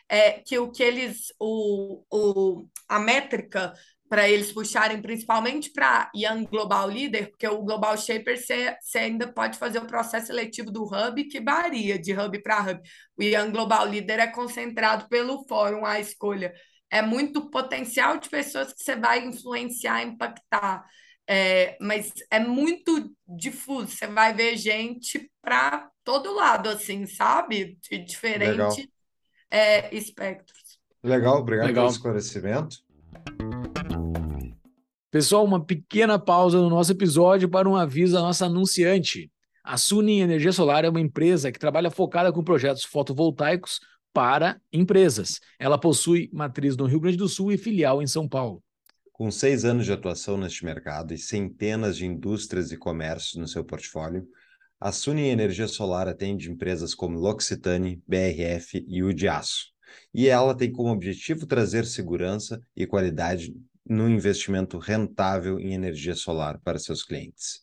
é, 0.10 0.32
que 0.40 0.58
o 0.58 0.72
que 0.72 0.82
eles, 0.82 1.32
o, 1.40 2.04
o, 2.12 2.68
a 2.90 3.00
métrica 3.00 3.74
para 4.10 4.30
eles 4.30 4.52
puxarem 4.52 5.02
principalmente 5.02 5.72
para 5.72 6.12
Young 6.16 6.46
Global 6.46 6.88
Leader, 6.88 7.30
porque 7.32 7.48
o 7.48 7.64
Global 7.64 7.98
Shaper 7.98 8.38
você, 8.38 8.78
ainda 8.96 9.28
pode 9.32 9.58
fazer 9.58 9.80
o 9.80 9.88
processo 9.88 10.28
seletivo 10.28 10.72
do 10.72 10.84
Hub, 10.84 11.24
que 11.26 11.42
varia 11.42 11.98
de 11.98 12.14
Hub 12.14 12.40
para 12.44 12.62
Hub. 12.62 12.82
O 13.18 13.24
Young 13.24 13.52
Global 13.52 13.86
Leader 13.86 14.20
é 14.20 14.28
concentrado 14.28 15.08
pelo 15.10 15.44
fórum, 15.48 15.84
a 15.84 16.00
escolha. 16.00 16.54
É 16.94 17.02
muito 17.02 17.50
potencial 17.50 18.20
de 18.20 18.30
pessoas 18.30 18.72
que 18.72 18.84
você 18.84 18.96
vai 18.96 19.26
influenciar, 19.26 20.04
impactar. 20.04 20.86
É, 21.28 21.76
mas 21.82 22.14
é 22.30 22.40
muito 22.40 23.12
difuso. 23.28 23.88
Você 23.88 24.06
vai 24.06 24.32
ver 24.32 24.56
gente 24.58 25.28
para 25.42 25.90
todo 26.04 26.36
lado, 26.36 26.70
assim, 26.70 27.08
sabe? 27.08 27.80
De 27.90 27.98
diferentes 27.98 28.88
é, 29.50 29.92
espectros. 29.96 30.80
Legal, 31.04 31.40
obrigado 31.40 31.66
pelo 31.66 31.78
Legal. 31.78 31.90
esclarecimento. 31.90 32.78
Pessoal, 35.10 35.44
uma 35.44 35.66
pequena 35.66 36.20
pausa 36.20 36.60
no 36.60 36.70
nosso 36.70 36.92
episódio 36.92 37.50
para 37.50 37.68
um 37.68 37.76
aviso 37.76 38.20
à 38.20 38.22
nossa 38.22 38.46
anunciante. 38.46 39.32
A 39.64 39.78
Sunin 39.78 40.20
Energia 40.20 40.52
Solar 40.52 40.86
é 40.86 40.90
uma 40.90 41.02
empresa 41.02 41.52
que 41.52 41.58
trabalha 41.58 41.90
focada 41.90 42.32
com 42.32 42.44
projetos 42.44 42.84
fotovoltaicos 42.84 43.80
para 44.14 44.62
empresas. 44.72 45.40
Ela 45.60 45.78
possui 45.78 46.30
matriz 46.32 46.78
no 46.78 46.86
Rio 46.86 47.00
Grande 47.00 47.18
do 47.18 47.28
Sul 47.28 47.52
e 47.52 47.58
filial 47.58 48.02
em 48.02 48.08
São 48.08 48.30
Paulo. 48.30 48.64
Com 49.12 49.30
seis 49.30 49.66
anos 49.66 49.86
de 49.86 49.92
atuação 49.92 50.38
neste 50.38 50.64
mercado 50.64 51.14
e 51.14 51.18
centenas 51.18 51.98
de 51.98 52.06
indústrias 52.06 52.72
e 52.72 52.78
comércios 52.78 53.36
no 53.36 53.48
seu 53.48 53.64
portfólio, 53.64 54.28
a 54.80 54.92
Sunin 54.92 55.28
Energia 55.28 55.68
Solar 55.68 56.08
atende 56.08 56.52
empresas 56.52 56.94
como 56.94 57.18
L'Occitane, 57.18 58.02
BRF 58.08 58.86
e 58.88 59.02
o 59.02 59.14
de 59.14 59.28
Aço. 59.28 59.68
E 60.14 60.28
ela 60.28 60.56
tem 60.56 60.72
como 60.72 60.92
objetivo 60.92 61.46
trazer 61.46 61.86
segurança 61.86 62.62
e 62.76 62.86
qualidade 62.86 63.54
no 63.88 64.10
investimento 64.10 64.78
rentável 64.78 65.60
em 65.60 65.74
energia 65.74 66.16
solar 66.16 66.60
para 66.64 66.80
seus 66.80 67.04
clientes. 67.04 67.62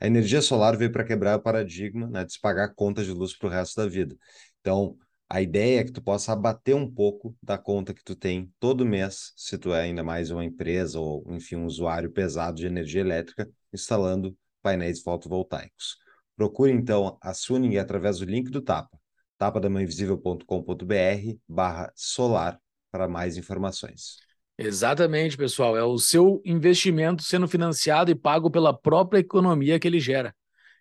A 0.00 0.06
energia 0.06 0.40
solar 0.40 0.76
veio 0.76 0.90
para 0.90 1.04
quebrar 1.04 1.38
o 1.38 1.42
paradigma 1.42 2.08
né, 2.08 2.24
de 2.24 2.32
se 2.32 2.40
pagar 2.40 2.74
contas 2.74 3.04
de 3.06 3.12
luz 3.12 3.36
para 3.36 3.48
o 3.48 3.50
resto 3.52 3.76
da 3.76 3.86
vida. 3.86 4.16
Então, 4.60 4.96
a 5.32 5.40
ideia 5.40 5.80
é 5.80 5.84
que 5.84 5.92
tu 5.92 6.02
possa 6.02 6.32
abater 6.32 6.74
um 6.74 6.92
pouco 6.92 7.36
da 7.40 7.56
conta 7.56 7.94
que 7.94 8.02
tu 8.02 8.16
tem 8.16 8.52
todo 8.58 8.84
mês, 8.84 9.32
se 9.36 9.56
tu 9.56 9.72
é 9.72 9.82
ainda 9.82 10.02
mais 10.02 10.32
uma 10.32 10.44
empresa 10.44 10.98
ou, 10.98 11.24
enfim, 11.28 11.54
um 11.54 11.66
usuário 11.66 12.10
pesado 12.10 12.56
de 12.56 12.66
energia 12.66 13.00
elétrica, 13.00 13.48
instalando 13.72 14.36
painéis 14.60 15.00
fotovoltaicos. 15.00 15.98
Procure, 16.36 16.72
então, 16.72 17.16
a 17.22 17.32
Suning 17.32 17.76
através 17.76 18.18
do 18.18 18.24
link 18.24 18.50
do 18.50 18.60
Tapa, 18.60 18.98
tapadamãoinvisível.com.br 19.38 21.38
barra 21.48 21.92
solar 21.94 22.60
para 22.90 23.06
mais 23.06 23.36
informações. 23.36 24.16
Exatamente, 24.58 25.36
pessoal. 25.36 25.76
É 25.76 25.84
o 25.84 25.96
seu 25.96 26.42
investimento 26.44 27.22
sendo 27.22 27.46
financiado 27.46 28.10
e 28.10 28.16
pago 28.16 28.50
pela 28.50 28.76
própria 28.76 29.20
economia 29.20 29.78
que 29.78 29.86
ele 29.86 30.00
gera. 30.00 30.34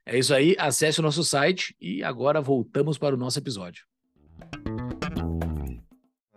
É 0.04 0.18
isso 0.18 0.34
aí. 0.34 0.56
Acesse 0.58 1.00
o 1.00 1.04
nosso 1.04 1.24
site 1.24 1.76
e 1.80 2.04
agora 2.04 2.41
voltamos 2.41 2.97
para 2.97 3.14
o 3.14 3.18
nosso 3.18 3.38
episódio. 3.38 3.89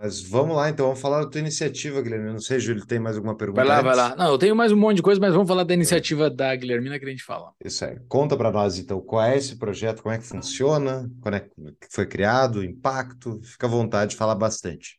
Mas 0.03 0.21
vamos 0.21 0.57
lá, 0.57 0.69
então, 0.69 0.87
vamos 0.87 1.01
falar 1.01 1.23
da 1.23 1.31
tua 1.31 1.41
iniciativa, 1.41 2.03
Guilherme. 2.03 2.33
Não 2.33 2.41
sei, 2.41 2.59
Júlio, 2.59 2.85
tem 2.85 2.99
mais 2.99 3.15
alguma 3.15 3.37
pergunta 3.37 3.65
Vai 3.65 3.69
lá, 3.69 3.81
vai 3.81 3.93
antes? 3.93 4.03
lá. 4.03 4.17
Não, 4.17 4.33
eu 4.33 4.39
tenho 4.39 4.57
mais 4.57 4.73
um 4.73 4.77
monte 4.77 4.97
de 4.97 5.03
coisa, 5.03 5.21
mas 5.21 5.33
vamos 5.33 5.47
falar 5.47 5.63
da 5.63 5.73
iniciativa 5.73 6.29
da 6.29 6.57
Guilhermina 6.57 6.99
que 6.99 7.05
a 7.05 7.09
gente 7.09 7.23
fala. 7.23 7.53
Isso 7.65 7.85
aí. 7.85 8.01
Conta 8.09 8.37
para 8.37 8.51
nós, 8.51 8.81
então, 8.81 9.01
qual 9.01 9.23
é 9.23 9.37
esse 9.37 9.57
projeto, 9.57 10.03
como 10.03 10.13
é 10.13 10.19
que 10.19 10.27
funciona, 10.27 11.09
quando 11.21 11.37
é 11.37 11.41
que 11.41 11.49
foi 11.89 12.05
criado, 12.05 12.57
o 12.57 12.65
impacto. 12.65 13.41
Fica 13.45 13.69
à 13.69 13.71
vontade 13.71 14.11
de 14.11 14.17
falar 14.17 14.35
bastante. 14.35 14.99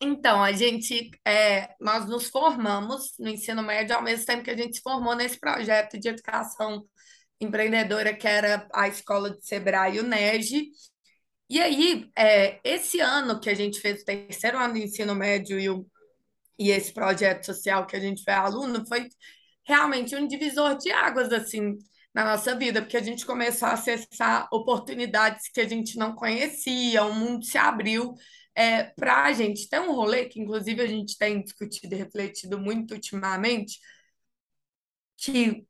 Então, 0.00 0.42
a 0.42 0.50
gente, 0.50 1.12
é, 1.24 1.68
nós 1.80 2.04
nos 2.08 2.26
formamos 2.26 3.12
no 3.20 3.28
ensino 3.28 3.62
médio 3.62 3.94
ao 3.94 4.02
mesmo 4.02 4.26
tempo 4.26 4.42
que 4.42 4.50
a 4.50 4.56
gente 4.56 4.78
se 4.78 4.82
formou 4.82 5.14
nesse 5.14 5.38
projeto 5.38 5.96
de 5.96 6.08
educação 6.08 6.84
empreendedora 7.40 8.12
que 8.12 8.26
era 8.26 8.66
a 8.72 8.88
escola 8.88 9.30
de 9.30 9.46
Sebrae 9.46 9.96
e 9.96 10.00
o 10.00 10.02
NEG. 10.02 10.70
E 11.52 11.60
aí, 11.60 12.10
é, 12.16 12.58
esse 12.64 12.98
ano 12.98 13.38
que 13.38 13.50
a 13.50 13.54
gente 13.54 13.78
fez 13.78 14.00
o 14.00 14.04
terceiro 14.06 14.58
ano 14.58 14.72
do 14.72 14.78
ensino 14.78 15.14
médio 15.14 15.60
e, 15.60 15.68
o, 15.68 15.86
e 16.58 16.70
esse 16.70 16.94
projeto 16.94 17.44
social 17.44 17.86
que 17.86 17.94
a 17.94 18.00
gente 18.00 18.24
foi 18.24 18.32
aluno 18.32 18.86
foi 18.86 19.06
realmente 19.62 20.16
um 20.16 20.26
divisor 20.26 20.78
de 20.78 20.90
águas, 20.90 21.30
assim, 21.30 21.76
na 22.14 22.24
nossa 22.24 22.56
vida, 22.56 22.80
porque 22.80 22.96
a 22.96 23.02
gente 23.02 23.26
começou 23.26 23.68
a 23.68 23.72
acessar 23.74 24.48
oportunidades 24.50 25.50
que 25.52 25.60
a 25.60 25.68
gente 25.68 25.98
não 25.98 26.14
conhecia, 26.14 27.04
o 27.04 27.14
mundo 27.14 27.44
se 27.44 27.58
abriu 27.58 28.14
é, 28.54 28.84
para 28.84 29.24
a 29.24 29.32
gente. 29.34 29.68
Tem 29.68 29.78
um 29.80 29.92
rolê 29.92 30.24
que, 30.24 30.40
inclusive, 30.40 30.80
a 30.80 30.86
gente 30.86 31.18
tem 31.18 31.42
discutido 31.42 31.94
e 31.94 31.98
refletido 31.98 32.58
muito 32.58 32.94
ultimamente, 32.94 33.78
que 35.18 35.66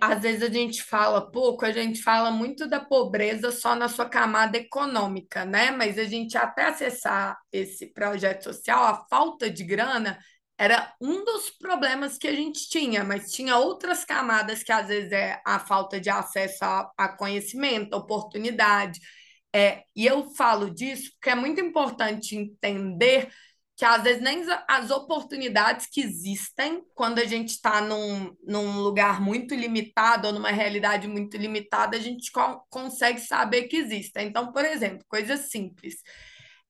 às 0.00 0.20
vezes 0.20 0.42
a 0.42 0.52
gente 0.52 0.82
fala 0.82 1.30
pouco, 1.30 1.64
a 1.64 1.72
gente 1.72 2.02
fala 2.02 2.30
muito 2.30 2.68
da 2.68 2.78
pobreza 2.78 3.50
só 3.50 3.74
na 3.74 3.88
sua 3.88 4.06
camada 4.08 4.58
econômica, 4.58 5.44
né? 5.46 5.70
Mas 5.70 5.98
a 5.98 6.04
gente 6.04 6.36
até 6.36 6.66
acessar 6.66 7.38
esse 7.50 7.86
projeto 7.92 8.44
social, 8.44 8.84
a 8.84 9.06
falta 9.08 9.48
de 9.48 9.64
grana 9.64 10.18
era 10.58 10.94
um 11.00 11.24
dos 11.24 11.50
problemas 11.50 12.18
que 12.18 12.28
a 12.28 12.34
gente 12.34 12.68
tinha, 12.68 13.02
mas 13.02 13.32
tinha 13.32 13.56
outras 13.56 14.04
camadas 14.04 14.62
que 14.62 14.70
às 14.70 14.88
vezes 14.88 15.10
é 15.10 15.40
a 15.44 15.58
falta 15.58 15.98
de 15.98 16.10
acesso 16.10 16.64
a, 16.64 16.92
a 16.96 17.08
conhecimento, 17.08 17.96
oportunidade. 17.96 19.00
É, 19.54 19.84
e 19.96 20.06
eu 20.06 20.30
falo 20.34 20.70
disso 20.70 21.10
porque 21.14 21.30
é 21.30 21.34
muito 21.34 21.60
importante 21.60 22.36
entender 22.36 23.30
que 23.82 23.86
às 23.86 24.04
vezes 24.04 24.22
nem 24.22 24.44
as 24.68 24.92
oportunidades 24.92 25.88
que 25.90 26.00
existem 26.00 26.84
quando 26.94 27.18
a 27.18 27.24
gente 27.24 27.48
está 27.48 27.80
num, 27.80 28.32
num 28.46 28.78
lugar 28.78 29.20
muito 29.20 29.56
limitado 29.56 30.28
ou 30.28 30.32
numa 30.32 30.52
realidade 30.52 31.08
muito 31.08 31.36
limitada, 31.36 31.96
a 31.96 32.00
gente 32.00 32.30
co 32.30 32.64
consegue 32.70 33.18
saber 33.18 33.64
que 33.64 33.76
existem. 33.76 34.28
Então, 34.28 34.52
por 34.52 34.64
exemplo, 34.64 35.04
coisas 35.08 35.50
simples. 35.50 35.96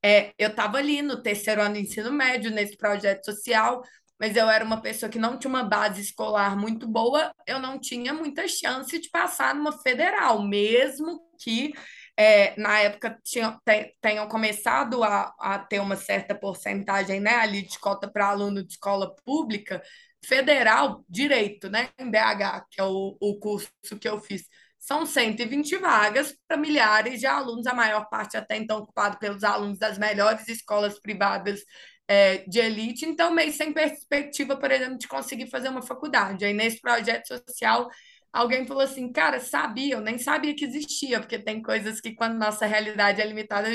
É, 0.03 0.33
eu 0.39 0.49
estava 0.49 0.79
ali 0.79 1.03
no 1.03 1.23
terceiro 1.23 1.61
ano 1.61 1.75
do 1.75 1.81
ensino 1.81 2.11
médio, 2.11 2.51
nesse 2.51 2.79
projeto 2.79 3.27
social, 3.27 3.83
mas 4.19 4.35
eu 4.35 4.49
era 4.49 4.65
uma 4.65 4.81
pessoa 4.81 5.11
que 5.11 5.19
não 5.19 5.39
tinha 5.39 5.51
uma 5.51 5.65
base 5.65 6.01
escolar 6.01 6.57
muito 6.57 6.89
boa, 6.89 7.31
eu 7.47 7.59
não 7.59 7.79
tinha 7.79 8.15
muita 8.15 8.49
chance 8.49 8.99
de 8.99 9.11
passar 9.11 9.55
numa 9.55 9.83
federal, 9.83 10.43
mesmo 10.43 11.21
que 11.39 11.75
é, 12.17 12.59
na 12.61 12.79
época 12.81 13.19
tinham, 13.25 13.59
tenham 14.01 14.29
começado 14.29 15.03
a, 15.03 15.35
a 15.39 15.59
ter 15.59 15.81
uma 15.81 15.97
certa 15.97 16.35
porcentagem 16.35 17.21
né, 17.21 17.37
ali 17.37 17.63
de 17.63 17.79
cota 17.79 18.11
para 18.11 18.29
aluno 18.29 18.63
de 18.65 18.73
escola 18.75 19.15
pública, 19.25 19.83
federal, 20.25 21.05
direito, 21.09 21.69
né, 21.71 21.89
em 21.99 22.11
BH, 22.11 22.67
que 22.71 22.81
é 22.81 22.85
o, 22.85 23.17
o 23.21 23.39
curso 23.39 23.71
que 24.01 24.09
eu 24.09 24.21
fiz. 24.21 24.43
São 24.79 25.07
120 25.07 25.77
vagas 25.79 26.37
para 26.47 26.57
milhares 26.57 27.21
de 27.21 27.27
alunos, 27.27 27.67
a 27.67 27.75
maior 27.75 28.09
parte 28.09 28.37
até 28.37 28.57
então 28.57 28.79
ocupado 28.79 29.19
pelos 29.19 29.45
alunos 29.45 29.79
das 29.79 29.97
melhores 29.97 30.49
escolas 30.49 30.99
privadas 31.01 31.61
é, 32.09 32.39
de 32.49 32.59
elite, 32.59 33.07
então 33.07 33.33
meio 33.33 33.53
sem 33.53 33.73
perspectiva, 33.73 34.57
por 34.57 34.71
exemplo, 34.71 34.99
de 34.99 35.09
conseguir 35.09 35.49
fazer 35.49 35.69
uma 35.69 35.83
faculdade. 35.83 36.45
Aí 36.45 36.53
nesse 36.53 36.81
projeto 36.81 37.27
social, 37.29 37.89
alguém 38.33 38.67
falou 38.67 38.83
assim, 38.83 39.13
cara, 39.13 39.39
sabia, 39.41 39.95
eu 39.95 40.01
nem 40.01 40.19
sabia 40.19 40.55
que 40.55 40.65
existia, 40.65 41.21
porque 41.21 41.39
tem 41.39 41.63
coisas 41.63 42.01
que 42.01 42.15
quando 42.15 42.39
nossa 42.39 42.65
realidade 42.67 43.21
é 43.21 43.27
limitada, 43.27 43.69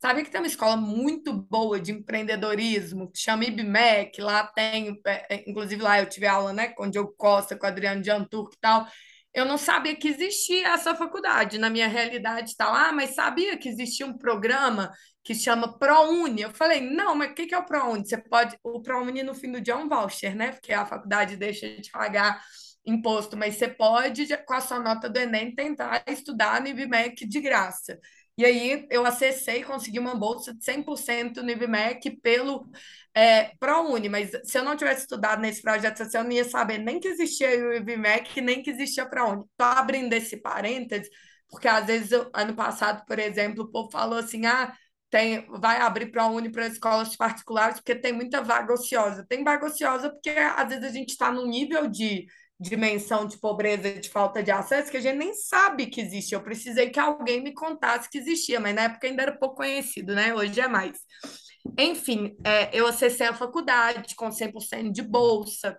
sabia 0.00 0.24
que 0.24 0.30
tem 0.30 0.40
uma 0.40 0.46
escola 0.46 0.76
muito 0.76 1.32
boa 1.32 1.80
de 1.80 1.92
empreendedorismo, 1.92 3.10
que 3.12 3.18
chama 3.18 3.44
IBMEC, 3.44 4.20
lá 4.20 4.46
tem, 4.48 5.00
é, 5.06 5.36
é, 5.36 5.44
inclusive 5.48 5.82
lá 5.82 6.00
eu 6.00 6.08
tive 6.08 6.26
aula, 6.26 6.52
né, 6.52 6.68
com 6.68 6.84
o 6.84 6.90
Diogo 6.90 7.14
Costa, 7.16 7.56
com 7.56 7.64
o 7.66 7.68
Adriano 7.68 8.02
Janturco 8.02 8.52
e 8.54 8.58
tal, 8.60 8.86
eu 9.32 9.44
não 9.44 9.56
sabia 9.56 9.94
que 9.94 10.08
existia 10.08 10.68
essa 10.68 10.94
faculdade. 10.94 11.58
Na 11.58 11.70
minha 11.70 11.86
realidade 11.86 12.50
está 12.50 12.70
lá, 12.70 12.92
mas 12.92 13.14
sabia 13.14 13.56
que 13.56 13.68
existia 13.68 14.04
um 14.04 14.18
programa 14.18 14.90
que 15.22 15.34
chama 15.34 15.78
ProUni. 15.78 16.42
Eu 16.42 16.50
falei, 16.50 16.80
não, 16.80 17.14
mas 17.14 17.30
o 17.30 17.34
que, 17.34 17.46
que 17.46 17.54
é 17.54 17.58
o 17.58 17.64
ProUni? 17.64 18.04
Você 18.04 18.16
pode. 18.18 18.56
O 18.62 18.82
ProUni 18.82 19.22
no 19.22 19.34
fim 19.34 19.52
do 19.52 19.60
dia 19.60 19.74
é 19.74 19.76
um 19.76 19.88
voucher, 19.88 20.34
né? 20.34 20.52
Porque 20.52 20.72
a 20.72 20.84
faculdade 20.84 21.36
deixa 21.36 21.68
de 21.80 21.90
pagar 21.90 22.42
imposto, 22.90 23.36
mas 23.36 23.56
você 23.56 23.68
pode, 23.68 24.26
com 24.44 24.54
a 24.54 24.60
sua 24.60 24.78
nota 24.78 25.08
do 25.08 25.18
Enem, 25.18 25.54
tentar 25.54 26.02
estudar 26.06 26.60
no 26.60 26.68
IBMEC 26.68 27.26
de 27.26 27.40
graça. 27.40 27.98
E 28.36 28.44
aí 28.44 28.86
eu 28.90 29.04
acessei, 29.04 29.62
consegui 29.62 29.98
uma 29.98 30.14
bolsa 30.14 30.54
de 30.54 30.64
100% 30.64 31.42
no 31.42 31.50
IBMEC 31.50 32.10
pelo 32.22 32.66
é, 33.14 33.52
ProUni, 33.58 34.08
mas 34.08 34.30
se 34.44 34.58
eu 34.58 34.64
não 34.64 34.76
tivesse 34.76 35.02
estudado 35.02 35.42
nesse 35.42 35.60
projeto 35.60 35.98
social, 35.98 36.22
eu 36.22 36.28
não 36.28 36.34
ia 36.34 36.44
saber 36.44 36.78
nem 36.78 36.98
que 36.98 37.08
existia 37.08 37.48
o 37.68 37.74
IBMEC, 37.74 38.40
nem 38.40 38.62
que 38.62 38.70
existia 38.70 39.06
ProUni. 39.06 39.42
Estou 39.42 39.66
abrindo 39.66 40.12
esse 40.14 40.38
parênteses, 40.38 41.10
porque 41.50 41.68
às 41.68 41.86
vezes, 41.86 42.12
eu, 42.12 42.30
ano 42.34 42.54
passado, 42.54 43.04
por 43.06 43.18
exemplo, 43.18 43.64
o 43.64 43.70
povo 43.70 43.90
falou 43.90 44.18
assim, 44.18 44.46
ah, 44.46 44.72
tem, 45.10 45.44
vai 45.60 45.78
abrir 45.80 46.10
ProUni 46.10 46.50
para 46.50 46.66
escolas 46.66 47.16
particulares, 47.16 47.76
porque 47.76 47.94
tem 47.94 48.12
muita 48.12 48.40
vaga 48.42 48.72
ociosa. 48.72 49.26
Tem 49.28 49.42
vaga 49.44 49.66
ociosa 49.66 50.08
porque 50.08 50.30
às 50.30 50.68
vezes 50.68 50.84
a 50.84 50.92
gente 50.92 51.10
está 51.10 51.32
num 51.32 51.46
nível 51.46 51.88
de 51.88 52.26
dimensão 52.60 53.26
de 53.26 53.38
pobreza, 53.38 53.90
de 53.94 54.10
falta 54.10 54.42
de 54.42 54.50
acesso, 54.50 54.90
que 54.90 54.98
a 54.98 55.00
gente 55.00 55.16
nem 55.16 55.32
sabe 55.32 55.86
que 55.86 56.00
existe. 56.00 56.34
Eu 56.34 56.42
precisei 56.42 56.90
que 56.90 57.00
alguém 57.00 57.42
me 57.42 57.54
contasse 57.54 58.10
que 58.10 58.18
existia, 58.18 58.60
mas 58.60 58.74
na 58.74 58.82
época 58.82 59.06
ainda 59.06 59.22
era 59.22 59.38
pouco 59.38 59.56
conhecido, 59.56 60.14
né? 60.14 60.34
Hoje 60.34 60.60
é 60.60 60.68
mais. 60.68 60.98
Enfim, 61.78 62.36
é, 62.44 62.68
eu 62.78 62.86
acessei 62.86 63.26
a 63.26 63.34
faculdade 63.34 64.14
com 64.14 64.30
100% 64.30 64.92
de 64.92 65.02
bolsa, 65.02 65.78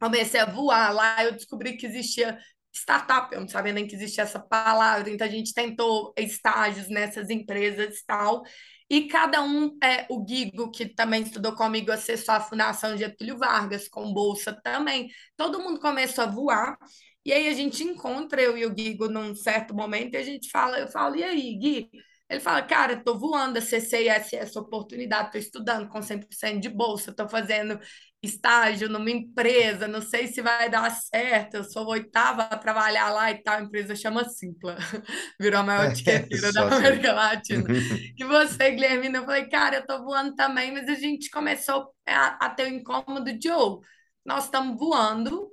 comecei 0.00 0.40
a 0.40 0.46
voar 0.46 0.94
lá, 0.94 1.24
eu 1.24 1.32
descobri 1.32 1.76
que 1.76 1.86
existia 1.86 2.38
startup, 2.72 3.32
eu 3.32 3.40
não 3.40 3.48
sabia 3.48 3.72
nem 3.72 3.86
que 3.86 3.94
existia 3.94 4.24
essa 4.24 4.40
palavra, 4.40 5.10
então 5.10 5.26
a 5.26 5.30
gente 5.30 5.54
tentou 5.54 6.12
estágios 6.18 6.88
nessas 6.88 7.30
empresas 7.30 7.98
e 7.98 8.06
tal, 8.06 8.42
e 8.88 9.08
cada 9.08 9.42
um, 9.42 9.76
é, 9.82 10.06
o 10.10 10.22
Guigo, 10.24 10.70
que 10.70 10.86
também 10.86 11.22
estudou 11.22 11.54
comigo, 11.54 11.90
acessou 11.90 12.34
a 12.34 12.40
Fundação 12.40 12.96
Getúlio 12.96 13.38
Vargas, 13.38 13.88
com 13.88 14.12
bolsa 14.12 14.52
também. 14.62 15.08
Todo 15.36 15.60
mundo 15.60 15.80
começou 15.80 16.24
a 16.24 16.26
voar. 16.26 16.76
E 17.24 17.32
aí 17.32 17.48
a 17.48 17.54
gente 17.54 17.82
encontra 17.82 18.42
eu 18.42 18.56
e 18.58 18.66
o 18.66 18.74
Guigo 18.74 19.08
num 19.08 19.34
certo 19.34 19.74
momento 19.74 20.14
e 20.14 20.16
a 20.18 20.22
gente 20.22 20.50
fala, 20.50 20.78
eu 20.78 20.88
falo, 20.88 21.16
e 21.16 21.24
aí, 21.24 21.56
Gui? 21.58 21.90
Ele 22.28 22.40
fala, 22.40 22.62
cara, 22.62 22.94
estou 22.94 23.18
voando, 23.18 23.58
acessei 23.58 24.08
essa, 24.08 24.36
essa 24.36 24.60
oportunidade, 24.60 25.26
estou 25.26 25.40
estudando 25.40 25.88
com 25.88 26.02
100% 26.02 26.60
de 26.60 26.68
bolsa, 26.68 27.10
estou 27.10 27.28
fazendo 27.28 27.78
estágio 28.24 28.88
numa 28.88 29.10
empresa, 29.10 29.86
não 29.86 30.00
sei 30.00 30.26
se 30.26 30.42
vai 30.42 30.68
dar 30.70 30.90
certo, 30.90 31.54
eu 31.54 31.64
sou 31.64 31.86
oitava 31.88 32.42
a 32.42 32.58
trabalhar 32.58 33.10
lá 33.10 33.30
e 33.30 33.42
tal, 33.42 33.58
a 33.58 33.62
empresa 33.62 33.94
chama 33.94 34.24
Simpla, 34.24 34.76
virou 35.40 35.60
a 35.60 35.62
maior 35.62 35.90
etiqueteira 35.90 36.52
da 36.52 36.62
América 36.62 37.12
Latina. 37.12 37.64
e 38.18 38.24
você, 38.24 38.70
Guilhermina, 38.70 39.18
eu 39.18 39.24
falei, 39.24 39.48
cara, 39.48 39.76
eu 39.76 39.86
tô 39.86 40.02
voando 40.02 40.34
também, 40.34 40.72
mas 40.72 40.88
a 40.88 40.94
gente 40.94 41.30
começou 41.30 41.88
a, 42.06 42.46
a 42.46 42.50
ter 42.50 42.64
o 42.64 42.74
incômodo 42.74 43.36
de, 43.38 43.50
oh, 43.50 43.80
nós 44.24 44.44
estamos 44.44 44.78
voando, 44.78 45.48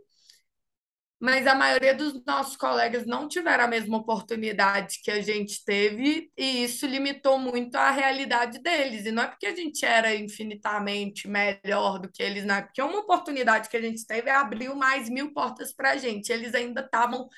mas 1.21 1.45
a 1.45 1.53
maioria 1.53 1.93
dos 1.93 2.23
nossos 2.25 2.57
colegas 2.57 3.05
não 3.05 3.27
tiveram 3.27 3.65
a 3.65 3.67
mesma 3.67 3.97
oportunidade 3.97 4.99
que 5.03 5.11
a 5.11 5.21
gente 5.21 5.63
teve, 5.63 6.31
e 6.35 6.63
isso 6.63 6.87
limitou 6.87 7.37
muito 7.37 7.75
a 7.75 7.91
realidade 7.91 8.59
deles. 8.59 9.05
E 9.05 9.11
não 9.11 9.23
é 9.23 9.27
porque 9.27 9.45
a 9.45 9.55
gente 9.55 9.85
era 9.85 10.15
infinitamente 10.15 11.27
melhor 11.27 11.99
do 11.99 12.11
que 12.11 12.23
eles, 12.23 12.43
não 12.43 12.55
é 12.55 12.61
porque 12.63 12.81
uma 12.81 12.99
oportunidade 12.99 13.69
que 13.69 13.77
a 13.77 13.81
gente 13.81 14.05
teve 14.05 14.31
abriu 14.31 14.75
mais 14.75 15.07
mil 15.09 15.31
portas 15.31 15.71
para 15.71 15.91
a 15.91 15.97
gente. 15.97 16.31
Eles 16.31 16.55
ainda 16.55 16.81
estavam 16.81 17.29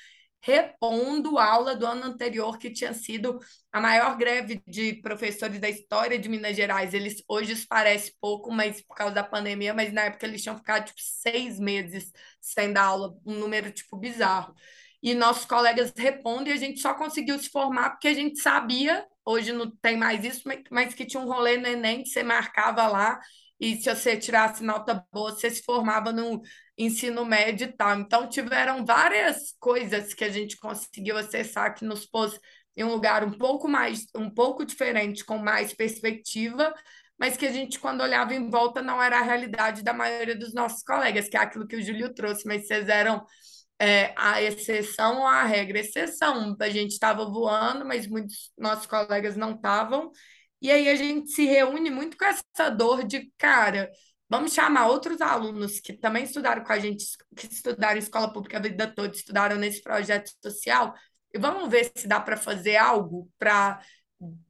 repondo 0.44 1.38
aula 1.38 1.74
do 1.74 1.86
ano 1.86 2.04
anterior, 2.04 2.58
que 2.58 2.70
tinha 2.70 2.92
sido 2.92 3.40
a 3.72 3.80
maior 3.80 4.14
greve 4.18 4.62
de 4.66 4.92
professores 5.00 5.58
da 5.58 5.70
história 5.70 6.18
de 6.18 6.28
Minas 6.28 6.54
Gerais. 6.54 6.92
Eles 6.92 7.24
hoje 7.26 7.52
isso 7.52 7.66
parece 7.66 8.12
pouco, 8.20 8.52
mas 8.52 8.82
por 8.82 8.94
causa 8.94 9.14
da 9.14 9.24
pandemia, 9.24 9.72
mas 9.72 9.90
na 9.90 10.02
época 10.02 10.26
eles 10.26 10.42
tinham 10.42 10.58
ficado 10.58 10.84
tipo 10.84 11.00
seis 11.00 11.58
meses 11.58 12.12
sem 12.42 12.74
dar 12.74 12.84
aula, 12.84 13.16
um 13.24 13.38
número 13.38 13.72
tipo 13.72 13.96
bizarro. 13.96 14.54
E 15.02 15.14
nossos 15.14 15.46
colegas 15.46 15.92
respondem 15.96 16.52
e 16.52 16.56
a 16.56 16.58
gente 16.58 16.78
só 16.78 16.92
conseguiu 16.92 17.38
se 17.38 17.48
formar 17.48 17.90
porque 17.90 18.08
a 18.08 18.14
gente 18.14 18.38
sabia, 18.38 19.06
hoje 19.24 19.50
não 19.50 19.70
tem 19.70 19.96
mais 19.96 20.22
isso, 20.24 20.42
mas 20.70 20.92
que 20.92 21.06
tinha 21.06 21.22
um 21.22 21.26
rolê 21.26 21.56
no 21.56 21.66
Enem 21.66 22.02
que 22.02 22.10
você 22.10 22.22
marcava 22.22 22.86
lá 22.86 23.18
e 23.58 23.76
se 23.76 23.88
você 23.94 24.16
tirasse 24.16 24.62
nota 24.62 25.06
boa, 25.10 25.30
você 25.30 25.48
se 25.48 25.62
formava 25.62 26.12
no 26.12 26.42
ensino 26.76 27.24
médio 27.24 27.68
e 27.68 27.72
tal. 27.72 27.98
Então, 27.98 28.28
tiveram 28.28 28.84
várias 28.84 29.54
coisas 29.60 30.14
que 30.14 30.24
a 30.24 30.28
gente 30.28 30.56
conseguiu 30.56 31.16
acessar 31.16 31.74
que 31.74 31.84
nos 31.84 32.06
pôs 32.06 32.38
em 32.76 32.84
um 32.84 32.92
lugar 32.92 33.24
um 33.24 33.30
pouco 33.32 33.68
mais, 33.68 34.06
um 34.14 34.28
pouco 34.28 34.64
diferente, 34.64 35.24
com 35.24 35.38
mais 35.38 35.72
perspectiva, 35.72 36.74
mas 37.18 37.36
que 37.36 37.46
a 37.46 37.52
gente, 37.52 37.78
quando 37.78 38.00
olhava 38.02 38.34
em 38.34 38.50
volta, 38.50 38.82
não 38.82 39.00
era 39.02 39.18
a 39.18 39.22
realidade 39.22 39.82
da 39.82 39.92
maioria 39.92 40.36
dos 40.36 40.52
nossos 40.52 40.82
colegas, 40.82 41.28
que 41.28 41.36
é 41.36 41.40
aquilo 41.40 41.66
que 41.66 41.76
o 41.76 41.82
Júlio 41.82 42.12
trouxe, 42.12 42.46
mas 42.46 42.66
vocês 42.66 42.88
eram 42.88 43.24
é, 43.78 44.12
a 44.16 44.42
exceção 44.42 45.20
ou 45.20 45.26
a 45.26 45.44
regra. 45.44 45.78
Exceção, 45.78 46.56
a 46.60 46.70
gente 46.70 46.92
estava 46.92 47.24
voando, 47.24 47.84
mas 47.84 48.06
muitos 48.08 48.52
nossos 48.58 48.86
colegas 48.86 49.36
não 49.36 49.52
estavam, 49.52 50.10
e 50.60 50.70
aí 50.70 50.88
a 50.88 50.96
gente 50.96 51.30
se 51.30 51.44
reúne 51.44 51.90
muito 51.90 52.16
com 52.16 52.24
essa 52.24 52.70
dor 52.70 53.04
de, 53.04 53.30
cara, 53.38 53.90
vamos 54.34 54.52
chamar 54.52 54.88
outros 54.88 55.20
alunos 55.20 55.78
que 55.78 55.92
também 55.92 56.24
estudaram 56.24 56.64
com 56.64 56.72
a 56.72 56.78
gente, 56.78 57.06
que 57.36 57.46
estudaram 57.46 57.98
escola 57.98 58.32
pública 58.32 58.58
a 58.58 58.60
vida 58.60 58.86
toda, 58.92 59.14
estudaram 59.14 59.56
nesse 59.56 59.80
projeto 59.80 60.30
social, 60.42 60.92
e 61.32 61.38
vamos 61.38 61.68
ver 61.68 61.90
se 61.94 62.08
dá 62.08 62.20
para 62.20 62.36
fazer 62.36 62.76
algo 62.76 63.30
para 63.38 63.80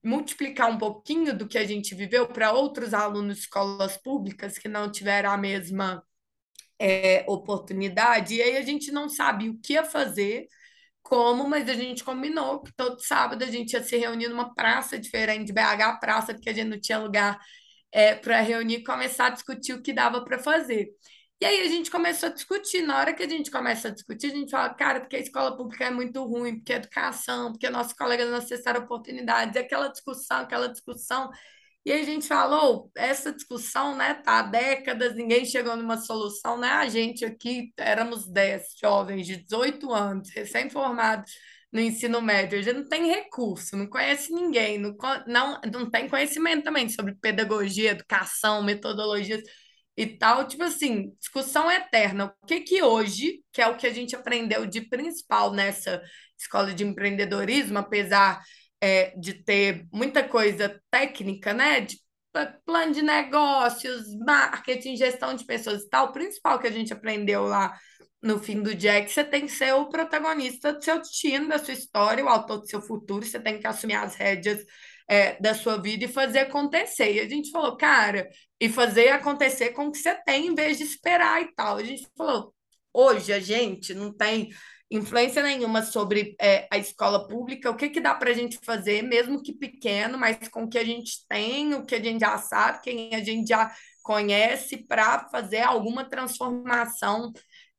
multiplicar 0.03 0.70
um 0.70 0.78
pouquinho 0.78 1.37
do 1.37 1.47
que 1.47 1.59
a 1.59 1.66
gente 1.66 1.95
viveu 1.95 2.26
para 2.26 2.53
outros 2.53 2.95
alunos 2.95 3.37
de 3.37 3.43
escolas 3.43 3.97
públicas 3.97 4.57
que 4.59 4.68
não 4.68 4.91
tiveram 4.91 5.30
a 5.30 5.37
mesma 5.37 6.03
é, 6.78 7.24
oportunidade. 7.28 8.35
E 8.35 8.43
aí 8.43 8.57
a 8.57 8.62
gente 8.62 8.91
não 8.91 9.09
sabe 9.09 9.49
o 9.49 9.59
que 9.59 9.74
ia 9.74 9.85
fazer 9.85 10.47
como, 11.03 11.49
mas 11.49 11.68
a 11.68 11.74
gente 11.74 12.05
combinou 12.05 12.62
que 12.62 12.72
todo 12.74 13.01
sábado 13.01 13.43
a 13.45 13.47
gente 13.47 13.72
ia 13.74 13.82
se 13.82 13.97
reunir 13.99 14.28
numa 14.28 14.55
praça 14.55 14.99
diferente 14.99 15.47
de 15.47 15.53
BH, 15.53 16.01
praça, 16.01 16.32
porque 16.35 16.51
a 16.51 16.55
gente 16.55 16.68
não 16.68 16.80
tinha 16.80 16.99
lugar 16.99 17.39
é, 17.95 18.12
para 18.16 18.40
reunir 18.40 18.78
e 18.78 18.84
começar 18.84 19.26
a 19.26 19.30
discutir 19.30 19.72
o 19.72 19.80
que 19.80 19.92
dava 19.92 20.24
para 20.24 20.36
fazer. 20.38 20.90
E 21.40 21.47
aí 21.47 21.61
a 21.61 21.68
gente 21.68 21.90
começou 21.90 22.28
a 22.28 22.32
discutir. 22.32 22.82
Na 22.82 22.99
hora 22.99 23.14
que 23.14 23.22
a 23.22 23.28
gente 23.28 23.51
começa 23.51 23.88
a 23.88 23.90
discutir, 23.92 24.28
a 24.32 24.34
gente 24.34 24.51
fala, 24.51 24.74
cara, 24.74 25.01
porque 25.01 25.16
a 25.16 25.20
escola 25.20 25.57
pública 25.57 25.84
é 25.84 25.90
muito 25.90 26.24
ruim, 26.24 26.57
porque 26.57 26.72
a 26.72 26.76
educação, 26.76 27.53
porque 27.53 27.70
nossos 27.70 27.92
colegas 27.92 28.28
não 28.28 28.38
acessaram 28.38 28.80
oportunidades, 28.82 29.57
aquela 29.57 29.88
discussão, 29.88 30.38
aquela 30.40 30.68
discussão. 30.68 31.30
E 31.84 31.92
a 31.92 32.03
gente 32.03 32.26
falou, 32.26 32.90
essa 32.97 33.30
discussão, 33.32 33.97
né, 33.97 34.14
tá 34.14 34.40
há 34.40 34.42
décadas, 34.42 35.14
ninguém 35.14 35.45
chegou 35.45 35.76
numa 35.76 35.99
solução, 35.99 36.59
né? 36.59 36.70
A 36.70 36.88
gente 36.88 37.24
aqui 37.24 37.72
éramos 37.76 38.26
10 38.26 38.74
jovens 38.80 39.26
de 39.26 39.36
18 39.36 39.92
anos, 39.92 40.30
recém-formados 40.30 41.32
no 41.75 41.81
ensino 41.81 42.22
médio, 42.22 42.57
a 42.57 42.62
gente 42.62 42.77
não 42.77 42.89
tem 42.89 43.09
recurso, 43.09 43.77
não 43.77 43.89
conhece 43.89 44.33
ninguém, 44.33 44.79
não, 44.79 44.97
não, 45.27 45.61
não 45.72 45.91
tem 45.91 46.09
conhecimento 46.09 46.62
também 46.62 46.89
sobre 46.89 47.16
pedagogia, 47.16 47.91
educação, 47.91 48.62
metodologias 48.62 49.43
e 49.97 50.07
tal, 50.07 50.47
tipo 50.47 50.62
assim, 50.62 51.12
discussão 51.18 51.68
eterna. 51.68 52.33
O 52.41 52.47
que 52.47 52.61
que 52.61 52.81
hoje, 52.81 53.43
que 53.53 53.61
é 53.61 53.66
o 53.66 53.77
que 53.77 53.89
a 53.89 53.93
gente 53.93 54.14
aprendeu 54.14 54.66
de 54.66 54.83
principal 54.83 55.53
nessa 55.53 56.01
escola 56.39 56.72
de 56.72 56.85
empreendedorismo, 56.85 57.79
apesar 57.79 58.41
é, 58.81 59.12
de 59.18 59.35
ter 59.35 59.85
muita 59.93 60.22
coisa 60.22 60.81
técnica, 60.93 61.53
né? 61.53 61.81
De 61.81 61.99
plano 62.64 62.93
de 62.93 63.03
negócios, 63.03 64.05
marketing, 64.25 64.97
gestão 64.97 65.35
de 65.35 65.45
pessoas 65.45 65.83
e 65.83 65.89
tal. 65.89 66.07
O 66.07 66.12
principal 66.12 66.59
que 66.61 66.68
a 66.68 66.72
gente 66.72 66.93
aprendeu 66.93 67.45
lá 67.45 67.77
no 68.25 68.39
fim 68.39 68.62
do 68.62 68.75
dia 68.75 68.95
é 68.95 69.03
que 69.03 69.12
você 69.12 69.22
tem 69.22 69.43
que 69.43 69.53
ser 69.53 69.75
o 69.75 69.91
protagonista 69.91 70.72
do 70.72 70.83
seu 70.83 70.99
destino, 70.99 71.47
da 71.47 71.59
sua 71.59 71.75
história, 71.75 72.25
o 72.25 72.29
autor 72.29 72.61
do 72.61 72.66
seu 72.66 72.81
futuro, 72.81 73.25
você 73.25 73.39
tem 73.39 73.61
que 73.61 73.66
assumir 73.66 73.97
as 73.97 74.14
rédeas 74.14 74.64
é, 75.07 75.39
da 75.39 75.53
sua 75.53 75.77
vida 75.77 76.07
e 76.07 76.09
fazer 76.09 76.39
acontecer. 76.39 77.12
E 77.12 77.20
a 77.20 77.29
gente 77.29 77.51
falou, 77.51 77.77
cara, 77.77 78.27
e 78.59 78.66
fazer 78.70 79.11
acontecer 79.11 79.72
com 79.72 79.89
o 79.89 79.93
que 79.93 79.99
você 79.99 80.14
tem 80.25 80.47
em 80.47 80.55
vez 80.55 80.79
de 80.79 80.85
esperar 80.85 81.43
e 81.43 81.55
tal. 81.55 81.77
A 81.77 81.85
gente 81.85 82.09
falou, 82.16 82.55
hoje 82.95 83.31
a 83.31 83.39
gente 83.39 83.93
não 83.93 84.11
tem 84.11 84.49
influência 84.91 85.43
nenhuma 85.43 85.83
sobre 85.83 86.35
é, 86.41 86.66
a 86.70 86.79
escola 86.79 87.29
pública, 87.29 87.70
o 87.70 87.77
que, 87.77 87.91
que 87.91 88.01
dá 88.01 88.14
para 88.14 88.31
a 88.31 88.35
gente 88.35 88.59
fazer, 88.64 89.03
mesmo 89.03 89.43
que 89.43 89.53
pequeno, 89.53 90.16
mas 90.16 90.49
com 90.49 90.64
o 90.64 90.68
que 90.68 90.79
a 90.79 90.85
gente 90.85 91.27
tem, 91.29 91.75
o 91.75 91.85
que 91.85 91.95
a 91.95 92.03
gente 92.03 92.20
já 92.20 92.39
sabe, 92.39 92.81
quem 92.81 93.14
a 93.14 93.22
gente 93.22 93.49
já 93.49 93.70
conhece, 94.03 94.79
para 94.87 95.29
fazer 95.29 95.61
alguma 95.61 96.09
transformação 96.09 97.33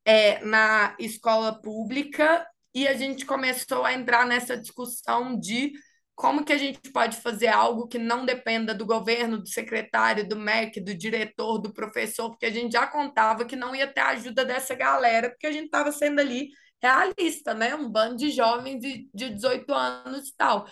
é, 0.05 0.43
na 0.45 0.95
escola 0.99 1.59
pública. 1.61 2.45
E 2.73 2.87
a 2.87 2.93
gente 2.93 3.25
começou 3.25 3.83
a 3.83 3.93
entrar 3.93 4.25
nessa 4.25 4.57
discussão 4.57 5.37
de 5.39 5.73
como 6.15 6.45
que 6.45 6.53
a 6.53 6.57
gente 6.57 6.91
pode 6.91 7.17
fazer 7.17 7.47
algo 7.47 7.87
que 7.87 7.97
não 7.97 8.25
dependa 8.25 8.73
do 8.73 8.85
governo, 8.85 9.37
do 9.39 9.47
secretário, 9.47 10.27
do 10.27 10.37
MEC, 10.37 10.79
do 10.79 10.95
diretor, 10.95 11.57
do 11.59 11.73
professor, 11.73 12.29
porque 12.29 12.45
a 12.45 12.51
gente 12.51 12.71
já 12.71 12.87
contava 12.87 13.43
que 13.45 13.55
não 13.55 13.75
ia 13.75 13.87
ter 13.87 13.99
ajuda 14.01 14.45
dessa 14.45 14.73
galera, 14.75 15.29
porque 15.29 15.47
a 15.47 15.51
gente 15.51 15.65
estava 15.65 15.91
sendo 15.91 16.19
ali 16.21 16.49
realista, 16.81 17.53
né? 17.53 17.75
Um 17.75 17.89
bando 17.89 18.15
de 18.17 18.31
jovens 18.31 18.79
de, 18.79 19.09
de 19.13 19.29
18 19.31 19.73
anos 19.73 20.29
e 20.29 20.35
tal. 20.37 20.65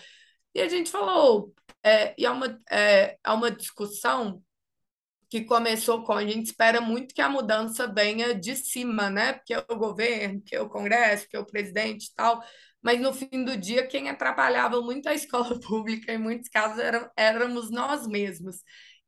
E 0.54 0.60
a 0.60 0.68
gente 0.68 0.90
falou, 0.90 1.52
é, 1.82 2.14
e 2.18 2.24
é 2.24 2.30
uma, 2.30 2.58
é, 2.70 3.18
é 3.22 3.30
uma 3.30 3.50
discussão 3.50 4.42
que 5.34 5.44
começou 5.44 6.04
com 6.04 6.12
a 6.12 6.24
gente 6.24 6.46
espera 6.46 6.80
muito 6.80 7.14
que 7.14 7.20
a 7.20 7.28
mudança 7.28 7.92
venha 7.92 8.34
de 8.34 8.54
cima, 8.54 9.10
né? 9.10 9.32
Porque 9.32 9.54
é 9.54 9.64
o 9.68 9.76
governo, 9.76 10.40
que 10.40 10.54
é 10.54 10.60
o 10.60 10.68
Congresso, 10.68 11.28
que 11.28 11.36
é 11.36 11.40
o 11.40 11.46
presidente 11.46 12.06
e 12.06 12.14
tal 12.14 12.42
mas 12.84 13.00
no 13.00 13.14
fim 13.14 13.42
do 13.42 13.56
dia, 13.56 13.86
quem 13.86 14.10
atrapalhava 14.10 14.78
muito 14.82 15.08
a 15.08 15.14
escola 15.14 15.58
pública, 15.66 16.12
em 16.12 16.18
muitos 16.18 16.50
casos, 16.50 16.78
eram, 16.78 17.10
éramos 17.16 17.70
nós 17.70 18.06
mesmos. 18.06 18.56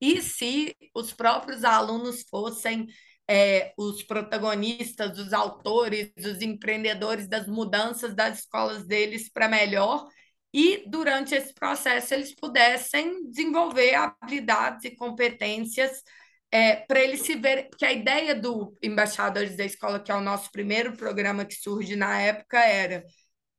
E 0.00 0.22
se 0.22 0.74
os 0.94 1.12
próprios 1.12 1.62
alunos 1.62 2.22
fossem 2.30 2.86
é, 3.28 3.74
os 3.76 4.02
protagonistas, 4.02 5.18
os 5.18 5.34
autores, 5.34 6.10
os 6.16 6.40
empreendedores 6.40 7.28
das 7.28 7.46
mudanças 7.46 8.14
das 8.14 8.38
escolas 8.40 8.86
deles 8.86 9.30
para 9.30 9.46
melhor, 9.46 10.08
e 10.56 10.84
durante 10.86 11.34
esse 11.34 11.52
processo 11.52 12.14
eles 12.14 12.34
pudessem 12.34 13.28
desenvolver 13.28 13.94
habilidades 13.94 14.86
e 14.86 14.96
competências 14.96 16.02
é, 16.50 16.76
para 16.76 16.98
eles 17.00 17.20
se 17.20 17.34
verem, 17.34 17.68
porque 17.68 17.84
a 17.84 17.92
ideia 17.92 18.34
do 18.34 18.74
Embaixadores 18.82 19.54
da 19.54 19.66
Escola, 19.66 20.00
que 20.00 20.10
é 20.10 20.14
o 20.14 20.20
nosso 20.22 20.50
primeiro 20.50 20.96
programa 20.96 21.44
que 21.44 21.54
surge 21.54 21.94
na 21.94 22.18
época, 22.22 22.58
era 22.58 23.04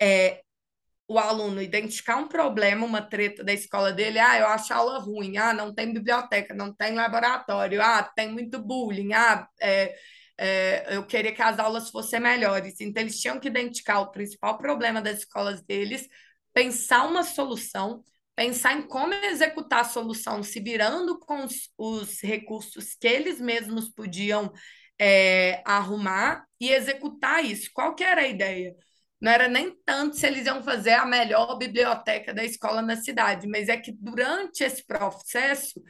é, 0.02 0.42
o 1.08 1.20
aluno 1.20 1.62
identificar 1.62 2.18
um 2.18 2.28
problema, 2.28 2.84
uma 2.84 3.02
treta 3.04 3.44
da 3.44 3.54
escola 3.54 3.94
dele, 3.94 4.18
ah, 4.18 4.40
eu 4.40 4.48
acho 4.48 4.74
aula 4.74 4.98
ruim, 4.98 5.38
ah, 5.38 5.54
não 5.54 5.72
tem 5.76 5.94
biblioteca, 5.94 6.56
não 6.56 6.74
tem 6.74 6.96
laboratório, 6.96 7.80
ah, 7.80 8.02
tem 8.16 8.32
muito 8.32 8.60
bullying, 8.60 9.14
ah, 9.14 9.48
é, 9.62 9.96
é, 10.36 10.96
eu 10.96 11.06
queria 11.06 11.32
que 11.34 11.42
as 11.44 11.60
aulas 11.60 11.92
fossem 11.92 12.20
melhores. 12.20 12.82
Então, 12.82 13.04
eles 13.04 13.20
tinham 13.20 13.40
que 13.40 13.48
identificar 13.48 14.00
o 14.00 14.12
principal 14.12 14.58
problema 14.58 15.00
das 15.02 15.20
escolas 15.20 15.62
deles, 15.64 16.08
pensar 16.58 17.06
uma 17.06 17.24
solução, 17.24 18.04
pensar 18.36 18.74
em 18.74 18.82
como 18.82 19.14
executar 19.14 19.82
a 19.82 19.84
solução, 19.84 20.42
se 20.42 20.60
virando 20.60 21.20
com 21.20 21.46
os, 21.46 21.70
os 21.78 22.20
recursos 22.20 22.96
que 23.00 23.08
eles 23.08 23.40
mesmos 23.40 23.90
podiam 23.90 24.52
é, 25.00 25.62
arrumar 25.64 26.48
e 26.60 26.72
executar 26.72 27.46
isso. 27.46 27.70
Qual 27.72 27.94
que 27.94 28.04
era 28.04 28.22
a 28.22 28.28
ideia? 28.28 28.76
não 29.22 29.32
era 29.32 29.48
nem 29.48 29.76
tanto 29.86 30.16
se 30.16 30.28
eles 30.28 30.46
iam 30.46 30.64
fazer 30.64 30.94
a 30.94 31.06
melhor 31.06 31.58
biblioteca 31.58 32.34
da 32.34 32.44
escola 32.44 32.82
na 32.84 32.96
cidade, 32.96 33.48
mas 33.48 33.68
é 33.68 33.78
que 33.78 33.92
durante 33.92 34.64
esse 34.64 34.86
processo 34.86 35.82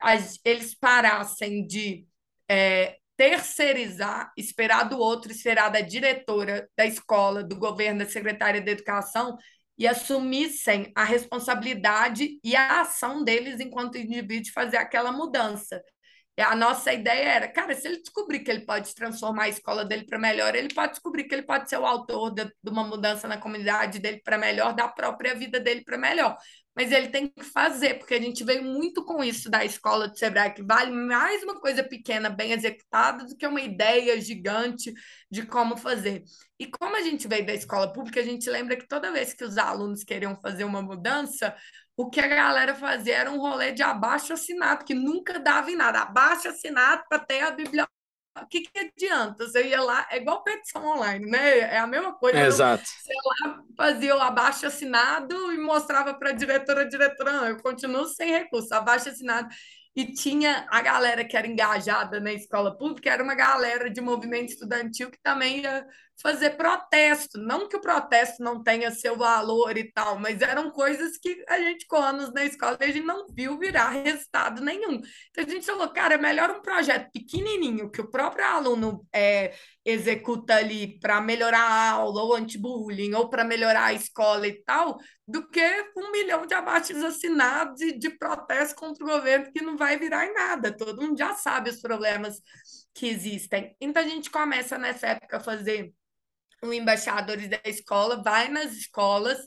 as, 0.00 0.38
eles 0.44 0.74
parassem 0.74 1.64
de 1.66 2.06
é, 2.48 2.96
terceirizar, 3.16 4.32
esperar 4.36 4.84
do 4.88 4.98
outro, 4.98 5.30
esperar 5.30 5.68
da 5.68 5.80
diretora 5.80 6.68
da 6.76 6.84
escola, 6.86 7.42
do 7.44 7.56
governo, 7.56 8.00
da 8.00 8.10
secretária 8.10 8.60
de 8.60 8.70
educação 8.70 9.36
e 9.82 9.88
assumissem 9.88 10.92
a 10.94 11.02
responsabilidade 11.02 12.38
e 12.44 12.54
a 12.54 12.82
ação 12.82 13.24
deles 13.24 13.58
enquanto 13.58 13.98
indivíduo 13.98 14.44
de 14.44 14.52
fazer 14.52 14.76
aquela 14.76 15.10
mudança 15.10 15.82
a 16.38 16.56
nossa 16.56 16.92
ideia 16.92 17.28
era, 17.28 17.48
cara, 17.48 17.74
se 17.74 17.86
ele 17.86 18.00
descobrir 18.00 18.40
que 18.40 18.50
ele 18.50 18.64
pode 18.64 18.94
transformar 18.94 19.44
a 19.44 19.48
escola 19.48 19.84
dele 19.84 20.06
para 20.06 20.18
melhor, 20.18 20.54
ele 20.54 20.72
pode 20.72 20.92
descobrir 20.92 21.24
que 21.24 21.34
ele 21.34 21.42
pode 21.42 21.68
ser 21.68 21.76
o 21.76 21.84
autor 21.84 22.30
de, 22.30 22.44
de 22.44 22.70
uma 22.70 22.84
mudança 22.84 23.28
na 23.28 23.36
comunidade 23.36 23.98
dele 23.98 24.20
para 24.24 24.38
melhor, 24.38 24.74
da 24.74 24.88
própria 24.88 25.34
vida 25.34 25.60
dele 25.60 25.82
para 25.84 25.98
melhor. 25.98 26.36
Mas 26.74 26.90
ele 26.90 27.08
tem 27.08 27.28
que 27.28 27.44
fazer, 27.44 27.98
porque 27.98 28.14
a 28.14 28.20
gente 28.20 28.42
veio 28.44 28.64
muito 28.64 29.04
com 29.04 29.22
isso 29.22 29.50
da 29.50 29.64
escola 29.64 30.08
de 30.08 30.18
Sebrae, 30.18 30.54
que 30.54 30.62
vale 30.62 30.90
mais 30.90 31.42
uma 31.42 31.60
coisa 31.60 31.84
pequena, 31.84 32.30
bem 32.30 32.52
executada, 32.52 33.26
do 33.26 33.36
que 33.36 33.46
uma 33.46 33.60
ideia 33.60 34.18
gigante 34.20 34.92
de 35.30 35.44
como 35.46 35.76
fazer. 35.76 36.22
E 36.58 36.66
como 36.66 36.96
a 36.96 37.02
gente 37.02 37.28
veio 37.28 37.44
da 37.44 37.52
escola 37.52 37.92
pública, 37.92 38.20
a 38.20 38.24
gente 38.24 38.48
lembra 38.48 38.76
que 38.76 38.88
toda 38.88 39.12
vez 39.12 39.34
que 39.34 39.44
os 39.44 39.58
alunos 39.58 40.02
queriam 40.02 40.34
fazer 40.40 40.64
uma 40.64 40.80
mudança, 40.80 41.54
o 41.96 42.08
que 42.08 42.20
a 42.20 42.26
galera 42.26 42.74
fazia 42.74 43.16
era 43.16 43.30
um 43.30 43.38
rolê 43.38 43.72
de 43.72 43.82
abaixo 43.82 44.32
assinado, 44.32 44.84
que 44.84 44.94
nunca 44.94 45.38
dava 45.38 45.70
em 45.70 45.76
nada. 45.76 46.00
Abaixo 46.02 46.48
assinado 46.48 47.02
para 47.08 47.18
ter 47.18 47.40
a 47.40 47.50
biblioteca. 47.50 48.01
O 48.40 48.46
que, 48.46 48.62
que 48.62 48.78
adianta? 48.78 49.46
Você 49.46 49.68
ia 49.68 49.82
lá, 49.82 50.06
é 50.10 50.16
igual 50.16 50.42
petição 50.42 50.86
online, 50.86 51.30
né? 51.30 51.58
É 51.58 51.78
a 51.78 51.86
mesma 51.86 52.14
coisa. 52.14 52.38
É, 52.38 52.46
exato. 52.46 52.84
Você 52.84 53.12
lá 53.26 53.62
fazia 53.76 54.16
o 54.16 54.20
abaixo 54.20 54.66
assinado 54.66 55.52
e 55.52 55.58
mostrava 55.58 56.14
para 56.14 56.30
a 56.30 56.32
diretora, 56.32 56.88
diretora, 56.88 57.30
eu 57.50 57.62
continuo 57.62 58.06
sem 58.06 58.30
recurso, 58.30 58.74
abaixo 58.74 59.10
assinado. 59.10 59.48
E 59.94 60.06
tinha 60.14 60.66
a 60.70 60.80
galera 60.80 61.22
que 61.22 61.36
era 61.36 61.46
engajada 61.46 62.18
na 62.18 62.32
escola 62.32 62.76
pública, 62.76 63.10
era 63.10 63.22
uma 63.22 63.34
galera 63.34 63.90
de 63.90 64.00
movimento 64.00 64.48
estudantil 64.48 65.10
que 65.10 65.20
também 65.22 65.60
ia 65.60 65.86
fazer 66.20 66.50
protesto. 66.50 67.38
Não 67.38 67.68
que 67.68 67.76
o 67.76 67.80
protesto 67.80 68.42
não 68.42 68.62
tenha 68.62 68.90
seu 68.90 69.16
valor 69.16 69.76
e 69.76 69.92
tal, 69.92 70.18
mas 70.18 70.40
eram 70.40 70.70
coisas 70.70 71.16
que 71.18 71.44
a 71.48 71.58
gente, 71.58 71.86
com 71.86 71.96
anos 71.96 72.32
na 72.32 72.44
escola, 72.44 72.76
a 72.80 72.86
gente 72.86 73.00
não 73.00 73.26
viu 73.28 73.58
virar 73.58 73.90
resultado 73.90 74.62
nenhum. 74.62 75.00
Então 75.30 75.44
a 75.44 75.48
gente 75.48 75.66
falou, 75.66 75.88
cara, 75.88 76.14
é 76.14 76.18
melhor 76.18 76.50
um 76.50 76.62
projeto 76.62 77.10
pequenininho 77.12 77.90
que 77.90 78.00
o 78.00 78.10
próprio 78.10 78.44
aluno 78.44 79.06
é, 79.12 79.54
executa 79.84 80.54
ali 80.54 80.98
para 81.00 81.20
melhorar 81.20 81.60
a 81.60 81.90
aula, 81.90 82.22
ou 82.22 82.34
anti-bullying, 82.34 83.14
ou 83.14 83.28
para 83.28 83.44
melhorar 83.44 83.86
a 83.86 83.92
escola 83.92 84.46
e 84.46 84.62
tal, 84.64 84.98
do 85.26 85.48
que 85.48 85.60
um 85.96 86.10
milhão 86.12 86.46
de 86.46 86.54
abaixos 86.54 87.02
assinados 87.02 87.80
e 87.80 87.98
de 87.98 88.10
protesto 88.10 88.76
contra 88.76 89.04
o 89.04 89.08
governo 89.08 89.52
que 89.52 89.62
não 89.62 89.76
vai 89.76 89.98
virar 89.98 90.26
em 90.26 90.34
nada. 90.34 90.76
Todo 90.76 91.00
mundo 91.00 91.18
já 91.18 91.34
sabe 91.34 91.70
os 91.70 91.80
problemas 91.80 92.40
que 92.94 93.08
existem. 93.08 93.74
Então 93.80 94.02
a 94.02 94.06
gente 94.06 94.30
começa 94.30 94.78
nessa 94.78 95.08
época 95.08 95.38
a 95.38 95.40
fazer 95.40 95.92
um 96.62 96.72
embaixadores 96.72 97.48
da 97.48 97.60
escola, 97.64 98.22
vai 98.22 98.48
nas 98.48 98.72
escolas, 98.72 99.38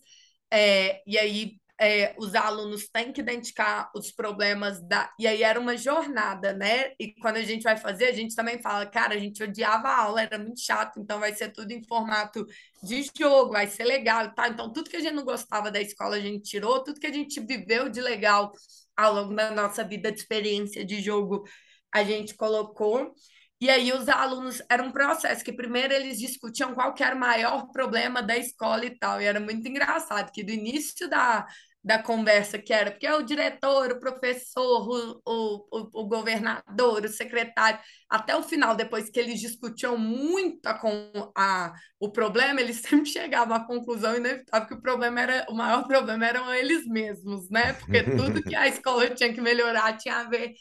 é, 0.51 1.01
e 1.07 1.18
aí 1.18 1.59
é, 1.80 2.16
os 2.18 2.34
alunos 2.36 2.88
têm 2.88 3.11
que 3.11 3.20
identificar 3.22 3.91
os 3.93 4.11
problemas 4.11 4.82
da. 4.88 5.13
E 5.20 5.28
aí 5.28 5.43
era 5.43 5.59
uma 5.59 5.76
jornada, 5.76 6.53
né? 6.53 6.93
E 6.99 7.13
quando 7.20 7.38
a 7.38 7.41
gente 7.41 7.63
vai 7.63 7.76
fazer, 7.78 8.05
a 8.05 8.13
gente 8.13 8.36
também 8.36 8.61
fala, 8.61 8.86
cara, 8.86 9.16
a 9.16 9.18
gente 9.18 9.43
odiava 9.43 9.89
a 9.89 10.01
aula, 10.03 10.22
era 10.22 10.38
muito 10.38 10.59
chato, 10.61 10.99
então 10.99 11.20
vai 11.20 11.34
ser 11.34 11.51
tudo 11.51 11.72
em 11.72 11.84
formato 11.84 12.45
de 12.84 13.03
jogo, 13.18 13.51
vai 13.51 13.68
ser 13.68 13.84
legal, 13.84 14.34
tá? 14.34 14.47
Então, 14.47 14.72
tudo 14.72 14.89
que 14.89 14.95
a 14.97 15.01
gente 15.01 15.13
não 15.13 15.26
gostava 15.26 15.70
da 15.72 15.82
escola, 15.82 16.16
a 16.16 16.20
gente 16.20 16.43
tirou, 16.49 16.84
tudo 16.84 16.99
que 16.99 17.07
a 17.07 17.13
gente 17.13 17.39
viveu 17.41 17.89
de 17.89 17.99
legal 18.01 18.51
ao 18.95 19.13
longo 19.13 19.36
da 19.36 19.51
nossa 19.51 19.84
vida 19.84 20.11
de 20.11 20.20
experiência 20.20 20.86
de 20.86 21.01
jogo, 21.01 21.43
a 21.91 22.03
gente 22.03 22.36
colocou. 22.36 23.13
E 23.59 23.69
aí 23.69 23.91
os 23.93 24.09
alunos, 24.09 24.61
era 24.69 24.83
um 24.83 24.91
processo 24.91 25.43
que 25.43 25.53
primeiro 25.53 25.93
eles 25.93 26.19
discutiam 26.19 26.73
qual 26.73 26.93
que 26.93 27.03
era 27.03 27.15
o 27.15 27.19
maior 27.19 27.71
problema 27.71 28.21
da 28.21 28.37
escola 28.37 28.85
e 28.85 28.97
tal, 28.97 29.21
e 29.21 29.25
era 29.25 29.39
muito 29.39 29.65
engraçado 29.67 30.31
que 30.31 30.43
do 30.43 30.51
início 30.51 31.09
da, 31.09 31.45
da 31.85 32.01
conversa 32.01 32.57
que 32.57 32.73
era, 32.73 32.89
porque 32.89 33.05
é 33.05 33.15
o 33.15 33.21
diretor, 33.21 33.91
o 33.91 33.99
professor, 33.99 34.89
o, 34.89 35.21
o, 35.23 36.01
o, 36.01 36.07
governador, 36.07 37.05
o 37.05 37.09
secretário, 37.09 37.79
até 38.09 38.35
o 38.35 38.41
final, 38.41 38.75
depois 38.75 39.07
que 39.09 39.19
eles 39.19 39.39
discutiam 39.39 39.95
muito 39.95 40.67
com 40.81 41.31
a, 41.37 41.73
o 41.99 42.11
problema, 42.11 42.59
eles 42.59 42.77
sempre 42.81 43.05
chegavam 43.05 43.55
à 43.55 43.67
conclusão 43.67 44.15
inevitável 44.15 44.67
que 44.67 44.73
o 44.73 44.81
problema 44.81 45.21
era, 45.21 45.45
o 45.47 45.53
maior 45.53 45.85
problema 45.87 46.25
eram 46.25 46.51
eles 46.51 46.87
mesmos, 46.87 47.49
né? 47.51 47.73
Porque 47.73 48.01
tudo 48.03 48.41
que 48.41 48.55
a 48.55 48.67
escola 48.67 49.07
tinha 49.11 49.31
que 49.31 49.39
melhorar 49.39 49.95
tinha 49.95 50.17
a 50.17 50.23
ver 50.23 50.55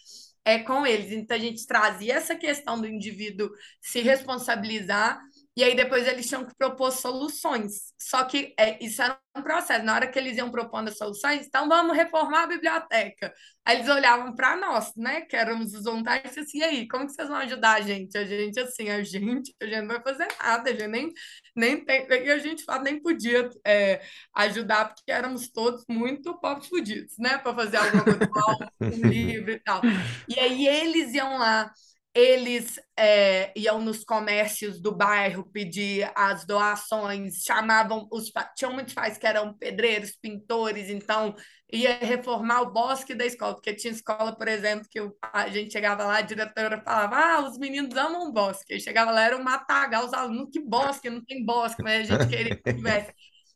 é 0.45 0.59
com 0.59 0.87
eles. 0.87 1.13
Então, 1.13 1.37
a 1.37 1.41
gente 1.41 1.67
trazia 1.67 2.15
essa 2.15 2.35
questão 2.37 2.81
do 2.81 2.87
indivíduo 2.87 3.51
se 3.81 4.01
responsabilizar 4.01 5.21
E 5.57 5.63
aí 5.63 5.77
depois 5.77 6.07
eles 6.09 6.27
tinham 6.27 6.45
que 6.45 6.55
propor 6.57 6.91
soluções. 6.91 7.93
Só 7.97 8.25
que 8.25 8.55
é, 8.59 8.83
isso 8.85 9.01
era 9.01 9.19
um 9.37 9.43
processo. 9.43 9.85
Na 9.85 9.95
hora 9.95 10.07
que 10.07 10.19
eles 10.19 10.37
iam 10.37 10.51
propondo 10.51 10.89
as 10.89 10.97
soluções, 10.97 11.47
então 11.47 11.69
vamos 11.69 11.97
reformar 11.97 12.43
a 12.43 12.47
biblioteca. 12.47 13.33
Aí 13.65 13.77
eles 13.77 13.89
olhavam 13.89 14.35
para 14.35 14.57
nós, 14.57 14.93
né, 14.97 15.23
que 15.23 15.35
éramos 15.37 15.73
os 15.73 15.85
voluntários, 15.85 16.37
e 16.37 16.41
assim, 16.41 16.59
e 16.59 16.63
aí, 16.63 16.89
como 16.89 17.07
que 17.07 17.13
vocês 17.13 17.29
vão 17.29 17.39
ajudar 17.39 17.75
a 17.75 17.81
gente? 17.81 18.19
A 18.19 18.25
gente, 18.25 18.61
assim, 18.61 18.91
a 18.91 19.03
gente, 19.03 19.55
a 19.63 19.65
gente 19.65 19.81
não 19.81 19.89
vai 19.89 20.03
fazer 20.03 20.29
nada, 20.39 20.71
a 20.71 20.73
gente 20.73 20.89
nem, 20.89 21.13
nem 21.57 21.85
tem, 21.85 22.07
e 22.07 22.31
a 22.31 22.39
gente 22.39 22.65
nem 22.83 23.01
podia 23.01 23.49
é, 23.67 24.03
ajudar, 24.35 24.93
porque 24.95 25.11
éramos 25.11 25.49
todos 25.49 25.85
muito 25.89 26.39
pobres 26.41 26.69
fudidos, 26.69 27.15
né, 27.19 27.39
para 27.39 27.55
fazer 27.55 27.79
alguma 27.79 28.05
coisa, 28.05 28.73
um 28.83 29.09
livro 29.09 29.51
e 29.53 29.61
tal. 29.61 29.81
E 30.29 30.39
aí 30.39 30.67
eles 30.69 31.15
iam 31.15 31.39
lá 31.39 31.73
eles 32.15 32.79
é, 32.97 33.53
iam 33.59 33.81
nos 33.81 34.05
comércios 34.05 34.81
do 34.81 34.95
bairro 34.95 35.51
pedir 35.51 36.09
as 36.15 36.47
doações, 36.47 37.43
chamavam 37.43 38.07
os 38.13 38.31
tinham 38.57 38.73
muitos 38.73 38.95
pais 38.95 39.19
que 39.19 39.27
eram 39.27 39.53
pedreiros, 39.53 40.13
pintores, 40.13 40.89
então 40.89 41.35
ia 41.73 41.97
reformar 41.99 42.63
o 42.63 42.73
bosque 42.73 43.15
da 43.15 43.27
escola, 43.27 43.55
porque 43.55 43.75
tinha 43.75 43.93
escola, 43.93 44.37
por 44.37 44.47
exemplo, 44.47 44.87
que 44.89 45.01
a 45.33 45.49
gente 45.49 45.73
chegava 45.73 46.05
lá, 46.05 46.19
a 46.19 46.23
diretora 46.23 46.81
falava: 46.85 47.17
"Ah, 47.17 47.49
os 47.49 47.59
meninos 47.59 47.97
amam 47.97 48.33
bosque". 48.33 48.75
E 48.75 48.81
chegava 48.81 49.11
lá 49.11 49.25
era 49.25 49.37
um 49.37 49.43
matagal, 49.43 50.07
os 50.07 50.13
alunos, 50.13 50.51
que 50.53 50.61
bosque, 50.61 51.11
não 51.11 51.25
tem 51.25 51.45
bosque, 51.45 51.83
mas 51.83 52.09
a 52.09 52.15
gente 52.15 52.29
queria 52.29 52.55
que 52.57 52.63
tivesse. 52.77 53.13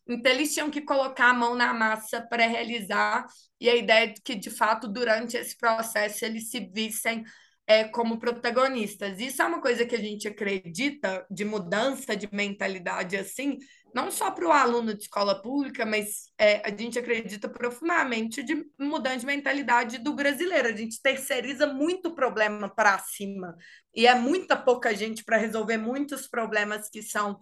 Então, 0.09 0.33
eles 0.33 0.53
tinham 0.55 0.71
que 0.71 0.81
colocar 0.81 1.31
a 1.31 1.35
mão 1.35 1.55
na 1.55 1.73
massa 1.75 2.27
para 2.29 2.47
realizar, 2.47 3.27
e 3.61 3.69
a 3.69 3.77
ideia 3.77 4.07
é 4.11 4.15
que, 4.25 4.35
de 4.35 4.51
fato, 4.51 4.89
durante 4.89 5.37
esse 5.37 5.57
processo, 5.57 6.25
eles 6.25 6.51
se 6.51 6.61
vissem 6.75 7.25
é, 7.69 7.85
como 7.85 8.19
protagonistas. 8.19 9.21
Isso 9.21 9.43
é 9.43 9.45
uma 9.45 9.61
coisa 9.61 9.85
que 9.85 9.95
a 9.95 10.01
gente 10.01 10.27
acredita 10.27 11.27
de 11.31 11.45
mudança 11.45 12.16
de 12.16 12.27
mentalidade 12.33 13.14
assim, 13.14 13.59
não 13.95 14.11
só 14.11 14.31
para 14.31 14.49
o 14.49 14.51
aluno 14.51 14.95
de 14.95 15.03
escola 15.03 15.41
pública, 15.43 15.85
mas 15.85 16.33
é, 16.39 16.66
a 16.66 16.75
gente 16.75 16.99
acredita 16.99 17.47
profundamente 17.47 18.43
de 18.43 18.64
mudança 18.79 19.19
de 19.19 19.27
mentalidade 19.27 19.99
do 19.99 20.14
brasileiro. 20.14 20.69
A 20.69 20.77
gente 20.77 21.01
terceiriza 21.03 21.66
muito 21.66 22.14
problema 22.14 22.75
para 22.75 22.99
cima 23.01 23.55
e 23.95 24.07
é 24.07 24.14
muita 24.14 24.57
pouca 24.57 24.95
gente 24.95 25.23
para 25.23 25.37
resolver 25.37 25.77
muitos 25.77 26.27
problemas 26.27 26.89
que 26.89 27.03
são 27.03 27.39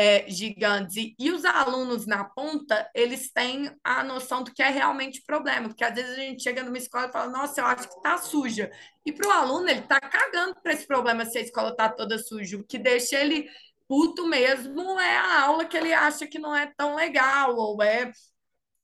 é, 0.00 0.24
gigantes. 0.30 0.96
E, 1.18 1.30
os 1.30 1.44
alunos 1.44 2.06
na 2.06 2.24
ponta, 2.24 2.90
eles 2.94 3.30
têm 3.30 3.70
a 3.84 4.02
noção 4.02 4.42
do 4.42 4.50
que 4.50 4.62
é 4.62 4.70
realmente 4.70 5.22
problema, 5.26 5.68
porque 5.68 5.84
às 5.84 5.94
vezes 5.94 6.12
a 6.12 6.20
gente 6.22 6.42
chega 6.42 6.62
numa 6.62 6.78
escola 6.78 7.08
e 7.08 7.12
fala, 7.12 7.30
nossa, 7.30 7.60
eu 7.60 7.66
acho 7.66 7.86
que 7.86 7.96
está 7.96 8.16
suja. 8.16 8.70
E 9.04 9.12
para 9.12 9.28
o 9.28 9.30
aluno, 9.30 9.68
ele 9.68 9.80
está 9.80 10.00
cagando 10.00 10.54
para 10.62 10.72
esse 10.72 10.86
problema 10.86 11.26
se 11.26 11.36
a 11.36 11.42
escola 11.42 11.72
está 11.72 11.86
toda 11.90 12.16
suja. 12.16 12.56
O 12.56 12.64
que 12.64 12.78
deixa 12.78 13.18
ele 13.18 13.46
puto 13.86 14.26
mesmo 14.26 14.98
é 14.98 15.18
a 15.18 15.42
aula 15.42 15.66
que 15.66 15.76
ele 15.76 15.92
acha 15.92 16.26
que 16.26 16.38
não 16.38 16.56
é 16.56 16.72
tão 16.78 16.94
legal, 16.94 17.54
ou 17.56 17.82
é 17.82 18.10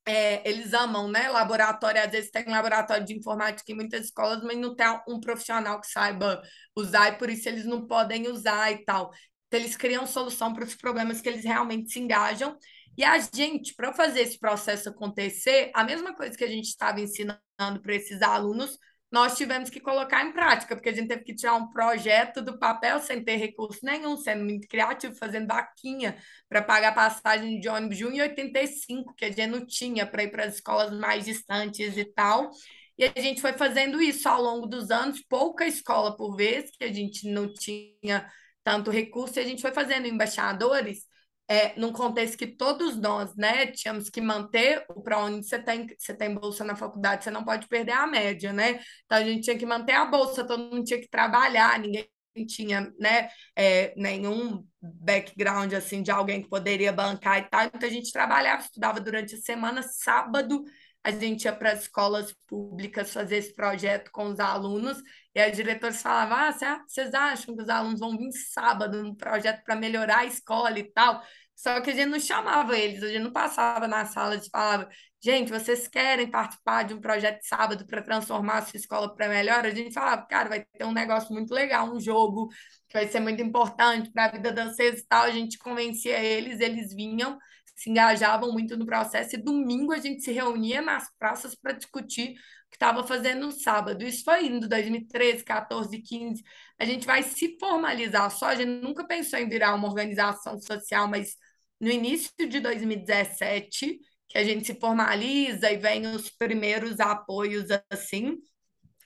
é, 0.08 0.48
eles 0.48 0.72
amam, 0.72 1.08
né? 1.08 1.28
Laboratório, 1.28 2.00
às 2.00 2.10
vezes 2.10 2.30
tem 2.30 2.44
laboratório 2.46 3.04
de 3.04 3.14
informática 3.14 3.72
em 3.72 3.74
muitas 3.74 4.04
escolas, 4.04 4.40
mas 4.42 4.56
não 4.56 4.74
tem 4.76 4.86
um 5.08 5.18
profissional 5.18 5.80
que 5.80 5.88
saiba 5.88 6.42
usar 6.76 7.08
e 7.08 7.18
por 7.18 7.28
isso 7.28 7.48
eles 7.48 7.64
não 7.64 7.86
podem 7.86 8.28
usar 8.28 8.70
e 8.70 8.84
tal. 8.84 9.12
Então, 9.46 9.60
eles 9.60 9.76
criam 9.76 10.06
solução 10.06 10.52
para 10.52 10.64
os 10.64 10.74
problemas 10.74 11.20
que 11.20 11.28
eles 11.28 11.44
realmente 11.44 11.92
se 11.92 12.00
engajam. 12.00 12.56
E 12.96 13.04
a 13.04 13.18
gente, 13.18 13.74
para 13.74 13.92
fazer 13.92 14.20
esse 14.20 14.38
processo 14.38 14.88
acontecer, 14.88 15.70
a 15.74 15.84
mesma 15.84 16.14
coisa 16.14 16.36
que 16.36 16.44
a 16.44 16.48
gente 16.48 16.66
estava 16.66 17.00
ensinando 17.00 17.80
para 17.82 17.94
esses 17.94 18.22
alunos, 18.22 18.78
nós 19.10 19.36
tivemos 19.36 19.70
que 19.70 19.80
colocar 19.80 20.24
em 20.24 20.32
prática, 20.32 20.74
porque 20.74 20.88
a 20.88 20.92
gente 20.92 21.08
teve 21.08 21.22
que 21.22 21.34
tirar 21.34 21.54
um 21.54 21.70
projeto 21.70 22.42
do 22.42 22.58
papel 22.58 22.98
sem 23.00 23.22
ter 23.22 23.36
recurso 23.36 23.80
nenhum, 23.84 24.16
sendo 24.16 24.44
muito 24.44 24.66
criativo, 24.66 25.14
fazendo 25.14 25.46
vaquinha 25.46 26.16
para 26.48 26.60
pagar 26.60 26.94
passagem 26.94 27.60
de 27.60 27.68
ônibus 27.68 27.96
de 27.96 28.04
1,85, 28.04 29.14
que 29.16 29.24
a 29.24 29.28
gente 29.28 29.46
não 29.46 29.64
tinha 29.64 30.06
para 30.06 30.24
ir 30.24 30.30
para 30.30 30.44
as 30.44 30.54
escolas 30.54 30.90
mais 30.98 31.24
distantes 31.24 31.96
e 31.96 32.04
tal. 32.04 32.50
E 32.98 33.04
a 33.04 33.20
gente 33.20 33.40
foi 33.40 33.52
fazendo 33.52 34.02
isso 34.02 34.28
ao 34.28 34.42
longo 34.42 34.66
dos 34.66 34.90
anos, 34.90 35.22
pouca 35.28 35.66
escola 35.66 36.16
por 36.16 36.34
vez, 36.34 36.70
que 36.70 36.84
a 36.84 36.92
gente 36.92 37.30
não 37.30 37.52
tinha 37.52 38.26
tanto 38.66 38.90
recurso, 38.90 39.38
e 39.38 39.42
a 39.42 39.44
gente 39.44 39.62
foi 39.62 39.72
fazendo 39.72 40.08
embaixadores 40.08 41.04
é, 41.46 41.78
num 41.78 41.92
contexto 41.92 42.36
que 42.36 42.48
todos 42.48 42.96
nós, 42.96 43.36
né, 43.36 43.68
tínhamos 43.68 44.10
que 44.10 44.20
manter 44.20 44.84
o 44.88 45.00
para 45.00 45.20
onde 45.20 45.46
você 45.46 45.56
tem, 45.56 45.86
você 45.96 46.12
tem 46.12 46.34
bolsa 46.34 46.64
na 46.64 46.74
faculdade, 46.74 47.22
você 47.22 47.30
não 47.30 47.44
pode 47.44 47.68
perder 47.68 47.92
a 47.92 48.08
média, 48.08 48.52
né? 48.52 48.80
Então 49.04 49.18
a 49.18 49.22
gente 49.22 49.42
tinha 49.44 49.56
que 49.56 49.64
manter 49.64 49.92
a 49.92 50.04
bolsa, 50.04 50.44
todo 50.44 50.64
mundo 50.64 50.82
tinha 50.82 51.00
que 51.00 51.08
trabalhar, 51.08 51.78
ninguém 51.78 52.08
tinha, 52.48 52.92
né, 52.98 53.28
é, 53.54 53.94
nenhum 53.96 54.66
background 54.82 55.72
assim 55.72 56.02
de 56.02 56.10
alguém 56.10 56.42
que 56.42 56.48
poderia 56.48 56.92
bancar 56.92 57.38
e 57.38 57.42
tal. 57.48 57.66
Então 57.66 57.88
a 57.88 57.92
gente 57.92 58.10
trabalhava, 58.10 58.62
estudava 58.62 58.98
durante 58.98 59.36
a 59.36 59.38
semana, 59.38 59.80
sábado 59.80 60.64
a 61.04 61.12
gente 61.12 61.44
ia 61.44 61.52
para 61.52 61.70
as 61.70 61.82
escolas 61.82 62.34
públicas 62.48 63.12
fazer 63.12 63.36
esse 63.36 63.54
projeto 63.54 64.10
com 64.10 64.24
os 64.26 64.40
alunos 64.40 65.00
e 65.36 65.40
a 65.40 65.50
diretora 65.50 65.92
falava: 65.92 66.48
ah, 66.48 66.82
vocês 66.88 67.12
acham 67.12 67.54
que 67.54 67.62
os 67.62 67.68
alunos 67.68 68.00
vão 68.00 68.16
vir 68.16 68.32
sábado 68.32 69.02
no 69.02 69.14
projeto 69.14 69.62
para 69.64 69.76
melhorar 69.76 70.20
a 70.20 70.24
escola 70.24 70.78
e 70.78 70.84
tal? 70.84 71.22
Só 71.54 71.78
que 71.82 71.90
a 71.90 71.94
gente 71.94 72.08
não 72.08 72.18
chamava 72.18 72.76
eles, 72.76 73.02
a 73.02 73.08
gente 73.08 73.22
não 73.22 73.32
passava 73.32 73.86
na 73.86 74.06
sala 74.06 74.36
e 74.36 74.50
falava: 74.50 74.88
gente, 75.22 75.50
vocês 75.52 75.86
querem 75.88 76.30
participar 76.30 76.84
de 76.84 76.94
um 76.94 77.00
projeto 77.02 77.40
de 77.40 77.46
sábado 77.48 77.86
para 77.86 78.02
transformar 78.02 78.58
a 78.58 78.62
sua 78.62 78.78
escola 78.78 79.14
para 79.14 79.28
melhor? 79.28 79.66
A 79.66 79.70
gente 79.70 79.92
falava: 79.92 80.22
cara, 80.26 80.48
vai 80.48 80.64
ter 80.64 80.84
um 80.84 80.92
negócio 80.92 81.30
muito 81.34 81.52
legal, 81.52 81.94
um 81.94 82.00
jogo 82.00 82.48
que 82.88 82.94
vai 82.94 83.06
ser 83.06 83.20
muito 83.20 83.42
importante 83.42 84.10
para 84.10 84.24
a 84.26 84.32
vida 84.32 84.50
de 84.52 84.64
vocês 84.64 85.00
e 85.00 85.06
tal. 85.06 85.24
A 85.24 85.30
gente 85.30 85.58
convencia 85.58 86.18
eles, 86.18 86.60
eles 86.60 86.94
vinham 86.94 87.38
se 87.76 87.90
engajavam 87.90 88.52
muito 88.52 88.74
no 88.76 88.86
processo, 88.86 89.36
e 89.36 89.38
domingo 89.38 89.92
a 89.92 89.98
gente 89.98 90.22
se 90.22 90.32
reunia 90.32 90.80
nas 90.80 91.06
praças 91.18 91.54
para 91.54 91.72
discutir 91.72 92.34
que 92.70 92.76
estava 92.76 93.06
fazendo 93.06 93.46
no 93.46 93.52
sábado. 93.52 94.04
Isso 94.04 94.24
foi 94.24 94.46
indo 94.46 94.68
2013, 94.68 95.44
14, 95.44 95.98
15. 96.00 96.42
A 96.78 96.84
gente 96.84 97.06
vai 97.06 97.22
se 97.22 97.56
formalizar 97.58 98.30
só, 98.30 98.46
a 98.46 98.54
gente 98.54 98.82
nunca 98.82 99.06
pensou 99.06 99.38
em 99.38 99.48
virar 99.48 99.74
uma 99.74 99.88
organização 99.88 100.58
social, 100.60 101.08
mas 101.08 101.36
no 101.80 101.88
início 101.90 102.30
de 102.48 102.60
2017, 102.60 103.98
que 104.28 104.38
a 104.38 104.44
gente 104.44 104.66
se 104.66 104.78
formaliza 104.78 105.70
e 105.70 105.76
vem 105.76 106.06
os 106.06 106.30
primeiros 106.30 107.00
apoios 107.00 107.68
assim. 107.90 108.36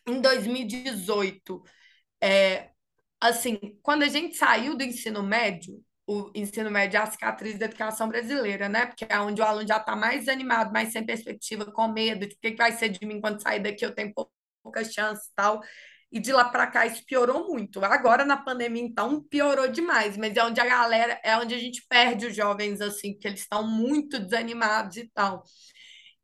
Em 0.07 0.21
2018, 0.21 1.63
é, 2.23 2.71
assim, 3.21 3.59
quando 3.83 4.03
a 4.03 4.09
gente 4.09 4.37
saiu 4.37 4.77
do 4.77 4.83
ensino 4.83 5.23
médio, 5.23 5.83
o 6.11 6.31
ensino 6.35 6.71
médio 6.71 6.99
é 6.99 7.01
a 7.03 7.07
cicatriz 7.07 7.57
da 7.57 7.67
educação 7.67 8.09
brasileira, 8.09 8.69
né? 8.69 8.87
Porque 8.87 9.07
é 9.09 9.21
onde 9.21 9.41
o 9.41 9.45
aluno 9.45 9.67
já 9.67 9.77
está 9.77 9.95
mais 9.95 10.29
animado, 10.29 10.73
mais 10.73 10.93
sem 10.93 11.07
perspectiva, 11.07 11.71
com 11.71 11.87
medo 11.87 12.27
de 12.27 12.35
o 12.35 12.39
que 12.39 12.57
vai 12.57 12.73
ser 12.73 12.89
de 12.89 13.07
mim 13.07 13.21
quando 13.21 13.41
sair 13.41 13.61
daqui, 13.61 13.85
eu 13.85 13.95
tenho 13.95 14.13
pouca 14.15 14.85
chance 14.85 15.29
e 15.31 15.35
tal. 15.37 15.61
E 16.11 16.19
de 16.19 16.33
lá 16.33 16.45
para 16.49 16.67
cá 16.67 16.85
isso 16.85 17.05
piorou 17.07 17.47
muito. 17.47 17.85
Agora 17.85 18.25
na 18.25 18.37
pandemia, 18.37 18.83
então, 18.83 19.23
piorou 19.23 19.69
demais, 19.69 20.17
mas 20.17 20.37
é 20.37 20.45
onde 20.45 20.61
a 20.61 20.67
galera, 20.67 21.21
é 21.23 21.37
onde 21.37 21.55
a 21.55 21.59
gente 21.59 21.87
perde 21.89 22.27
os 22.27 22.35
jovens, 22.35 22.81
assim, 22.81 23.17
que 23.17 23.29
eles 23.29 23.41
estão 23.41 23.65
muito 23.69 24.19
desanimados 24.19 24.97
e 24.97 25.09
tal. 25.15 25.45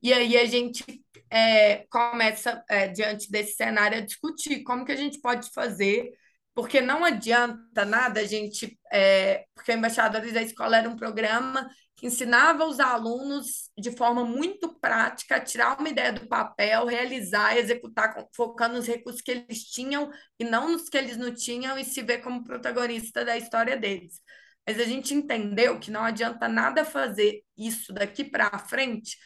E 0.03 0.13
aí 0.13 0.37
a 0.37 0.45
gente 0.47 0.85
é, 1.31 1.87
começa, 1.89 2.65
é, 2.69 2.89
diante 2.89 3.31
desse 3.31 3.55
cenário, 3.55 3.99
a 3.99 4.01
discutir 4.01 4.65
como 4.65 4.85
que 4.85 4.93
a 4.93 4.97
gente 4.97 5.21
pode 5.21 5.49
fazer 5.51 6.13
porque 6.57 6.81
não 6.81 7.05
adianta 7.05 7.85
nada 7.85 8.21
a 8.21 8.25
gente, 8.25 8.79
é, 8.91 9.45
porque 9.55 9.73
Embaixadores 9.75 10.33
da 10.33 10.41
Escola 10.41 10.79
era 10.79 10.89
um 10.89 10.97
programa 10.97 11.69
que 11.95 12.07
ensinava 12.07 12.65
os 12.65 12.81
alunos 12.81 13.71
de 13.79 13.95
forma 13.95 14.25
muito 14.25 14.75
prática 14.81 15.37
a 15.37 15.41
tirar 15.41 15.79
uma 15.79 15.89
ideia 15.91 16.15
do 16.15 16.27
papel, 16.27 16.87
realizar, 16.87 17.59
executar, 17.59 18.27
focando 18.35 18.77
nos 18.77 18.87
recursos 18.87 19.21
que 19.21 19.33
eles 19.33 19.65
tinham 19.65 20.11
e 20.39 20.45
não 20.45 20.73
nos 20.73 20.89
que 20.89 20.97
eles 20.97 21.19
não 21.19 21.35
tinham 21.35 21.79
e 21.79 21.85
se 21.85 22.01
ver 22.01 22.23
como 22.23 22.43
protagonista 22.43 23.23
da 23.23 23.37
história 23.37 23.77
deles. 23.77 24.23
Mas 24.67 24.81
a 24.81 24.85
gente 24.85 25.13
entendeu 25.13 25.79
que 25.79 25.91
não 25.91 26.05
adianta 26.05 26.49
nada 26.49 26.87
fazer 26.87 27.43
isso 27.55 27.93
daqui 27.93 28.25
para 28.25 28.59
frente 28.61 29.19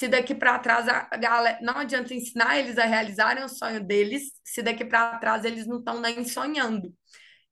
se 0.00 0.08
daqui 0.08 0.34
para 0.34 0.58
trás 0.58 0.88
a 0.88 1.14
galera 1.18 1.58
não 1.60 1.76
adianta 1.76 2.14
ensinar 2.14 2.58
eles 2.58 2.78
a 2.78 2.86
realizarem 2.86 3.44
o 3.44 3.48
sonho 3.50 3.84
deles, 3.84 4.32
se 4.42 4.62
daqui 4.62 4.82
para 4.82 5.18
trás 5.18 5.44
eles 5.44 5.66
não 5.66 5.78
estão 5.78 6.00
nem 6.00 6.24
sonhando. 6.24 6.90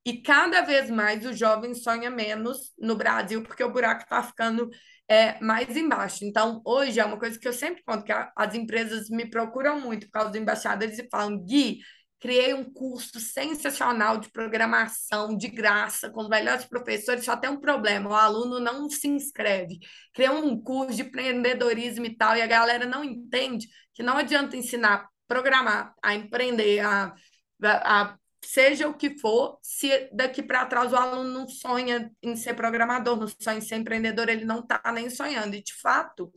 E 0.03 0.23
cada 0.23 0.63
vez 0.63 0.89
mais 0.89 1.27
o 1.27 1.35
jovem 1.35 1.75
sonha 1.75 2.09
menos 2.09 2.73
no 2.79 2.97
Brasil, 2.97 3.43
porque 3.43 3.63
o 3.63 3.71
buraco 3.71 4.05
está 4.05 4.23
ficando 4.23 4.71
é, 5.07 5.39
mais 5.45 5.77
embaixo. 5.77 6.25
Então, 6.25 6.63
hoje 6.65 6.99
é 6.99 7.05
uma 7.05 7.19
coisa 7.19 7.39
que 7.39 7.47
eu 7.47 7.53
sempre 7.53 7.83
conto, 7.85 8.03
que 8.03 8.13
as 8.13 8.55
empresas 8.55 9.11
me 9.11 9.29
procuram 9.29 9.79
muito 9.79 10.07
por 10.07 10.13
causa 10.13 10.31
do 10.31 10.39
embaixadores 10.39 10.99
e 10.99 11.07
falam, 11.11 11.45
Gui, 11.45 11.81
criei 12.21 12.53
um 12.53 12.65
curso 12.65 13.21
sensacional 13.21 14.19
de 14.19 14.31
programação 14.31 15.37
de 15.37 15.49
graça 15.49 16.11
com 16.11 16.23
os 16.23 16.29
melhores 16.29 16.65
professores, 16.65 17.25
só 17.25 17.37
tem 17.37 17.51
um 17.51 17.61
problema, 17.61 18.11
o 18.11 18.15
aluno 18.15 18.59
não 18.59 18.91
se 18.91 19.07
inscreve. 19.09 19.79
Criei 20.13 20.31
um 20.31 20.61
curso 20.61 20.97
de 20.97 21.03
empreendedorismo 21.03 22.05
e 22.07 22.17
tal, 22.17 22.37
e 22.37 22.43
a 22.43 22.47
galera 22.47 22.87
não 22.87 23.05
entende 23.05 23.69
que 23.95 24.03
não 24.03 24.17
adianta 24.17 24.57
ensinar 24.57 24.95
a 24.95 25.09
programar, 25.29 25.95
a 26.03 26.15
empreender, 26.15 26.81
a, 26.81 27.15
a 27.63 28.19
seja 28.45 28.89
o 28.89 28.95
que 28.95 29.19
for, 29.19 29.59
se 29.63 30.09
daqui 30.13 30.43
para 30.43 30.67
trás 30.67 30.93
o 30.93 30.97
aluno 30.97 31.29
não 31.29 31.49
sonha 31.49 32.11
em 32.23 32.37
ser 32.37 32.55
programador, 32.55 33.17
não 33.17 33.29
sonha 33.29 33.59
em 33.59 33.61
ser 33.61 33.77
empreendedor, 33.77 34.29
ele 34.29 34.45
não 34.45 34.61
está 34.61 34.81
nem 34.93 35.11
sonhando. 35.11 35.55
E, 35.55 35.63
de 35.63 35.75
fato, 35.75 36.33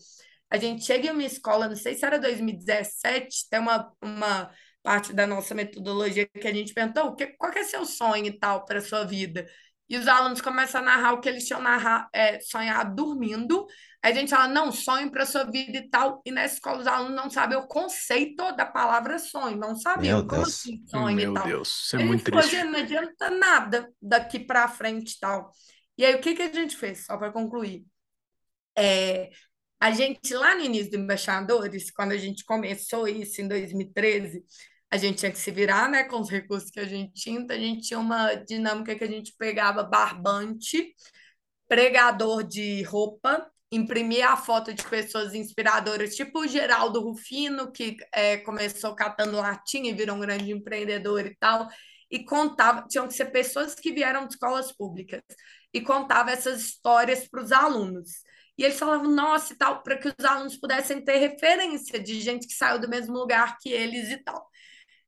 a 0.49 0.57
gente 0.57 0.84
chega 0.84 1.07
em 1.07 1.11
uma 1.11 1.23
escola, 1.23 1.69
não 1.69 1.75
sei 1.75 1.95
se 1.95 2.05
era 2.05 2.19
2017, 2.19 3.49
tem 3.49 3.59
uma, 3.59 3.91
uma 4.01 4.51
parte 4.84 5.13
da 5.13 5.27
nossa 5.27 5.53
metodologia 5.53 6.27
que 6.27 6.47
a 6.47 6.53
gente 6.53 6.73
perguntou, 6.73 7.15
que, 7.15 7.27
qual 7.38 7.51
que 7.51 7.59
é 7.59 7.63
seu 7.63 7.86
sonho 7.86 8.25
e 8.25 8.39
tal 8.39 8.65
para 8.65 8.79
a 8.79 8.82
sua 8.82 9.03
vida? 9.03 9.47
E 9.89 9.97
os 9.97 10.07
alunos 10.07 10.41
começam 10.41 10.82
a 10.82 10.86
narrar 10.86 11.13
o 11.13 11.19
que 11.19 11.27
eles 11.27 11.45
tinham 11.45 11.61
narrar, 11.61 12.07
é, 12.13 12.39
sonhado 12.39 12.95
dormindo, 12.95 13.67
Aí 14.03 14.13
a 14.13 14.15
gente 14.15 14.32
fala, 14.32 14.47
não, 14.47 14.71
sonho 14.71 15.11
para 15.11 15.27
sua 15.27 15.43
vida 15.43 15.77
e 15.77 15.88
tal. 15.88 16.21
E 16.25 16.32
na 16.32 16.43
escola 16.43 16.79
os 16.79 16.88
alunos 16.88 17.15
não 17.15 17.29
sabem 17.29 17.55
o 17.57 17.67
conceito 17.67 18.51
da 18.55 18.65
palavra 18.65 19.19
sonho, 19.19 19.57
não 19.57 19.75
sabem 19.75 20.09
Meu 20.09 20.25
como 20.25 20.41
Deus. 20.41 20.55
assim 20.55 20.84
sonho 20.88 21.15
Meu 21.15 21.32
e 21.32 21.34
tal. 21.36 21.45
Deus, 21.45 21.67
isso 21.86 21.95
é 21.95 22.03
muito 22.03 22.23
triste. 22.23 22.63
não 22.63 22.79
adianta 22.79 23.29
nada 23.29 23.93
daqui 24.01 24.39
para 24.39 24.67
frente 24.67 25.13
e 25.13 25.19
tal. 25.19 25.51
E 25.95 26.03
aí 26.03 26.15
o 26.15 26.19
que, 26.19 26.34
que 26.34 26.41
a 26.41 26.51
gente 26.51 26.75
fez, 26.75 27.05
só 27.05 27.15
para 27.15 27.32
concluir? 27.32 27.86
É, 28.75 29.29
a 29.79 29.91
gente, 29.91 30.34
lá 30.34 30.55
no 30.55 30.61
início 30.61 30.89
do 30.89 30.97
Embaixadores, 30.97 31.91
quando 31.91 32.13
a 32.13 32.17
gente 32.17 32.43
começou 32.43 33.07
isso 33.07 33.39
em 33.39 33.47
2013, 33.47 34.43
a 34.91 34.97
gente 34.97 35.19
tinha 35.19 35.31
que 35.31 35.39
se 35.39 35.49
virar, 35.51 35.89
né, 35.89 36.03
com 36.03 36.19
os 36.19 36.29
recursos 36.29 36.69
que 36.69 36.79
a 36.79 36.85
gente 36.85 37.13
tinha, 37.13 37.39
então 37.39 37.55
a 37.55 37.59
gente 37.59 37.87
tinha 37.87 37.99
uma 37.99 38.35
dinâmica 38.35 38.95
que 38.95 39.03
a 39.03 39.07
gente 39.07 39.33
pegava 39.37 39.83
barbante, 39.83 40.93
pregador 41.67 42.43
de 42.43 42.83
roupa, 42.83 43.49
imprimia 43.71 44.31
a 44.31 44.37
foto 44.37 44.73
de 44.73 44.83
pessoas 44.83 45.33
inspiradoras, 45.33 46.15
tipo 46.15 46.39
o 46.39 46.47
Geraldo 46.47 46.99
Rufino, 46.99 47.71
que 47.71 47.95
é, 48.13 48.37
começou 48.37 48.93
catando 48.93 49.37
latinha 49.37 49.91
e 49.91 49.93
virou 49.93 50.17
um 50.17 50.19
grande 50.19 50.51
empreendedor 50.51 51.25
e 51.25 51.35
tal, 51.37 51.69
e 52.09 52.25
contava, 52.25 52.85
tinham 52.89 53.07
que 53.07 53.13
ser 53.13 53.27
pessoas 53.27 53.73
que 53.73 53.93
vieram 53.93 54.27
de 54.27 54.33
escolas 54.33 54.73
públicas, 54.73 55.21
e 55.73 55.79
contava 55.79 56.31
essas 56.31 56.61
histórias 56.61 57.27
para 57.29 57.41
os 57.41 57.51
alunos. 57.53 58.11
E 58.57 58.63
eles 58.65 58.77
falavam, 58.77 59.09
nossa, 59.09 59.53
e 59.53 59.55
tal, 59.55 59.81
para 59.81 59.97
que 59.97 60.09
os 60.09 60.25
alunos 60.25 60.57
pudessem 60.57 61.03
ter 61.03 61.17
referência 61.17 61.97
de 61.97 62.19
gente 62.19 62.45
que 62.45 62.53
saiu 62.53 62.79
do 62.79 62.89
mesmo 62.89 63.13
lugar 63.13 63.57
que 63.57 63.69
eles 63.69 64.09
e 64.09 64.17
tal. 64.17 64.50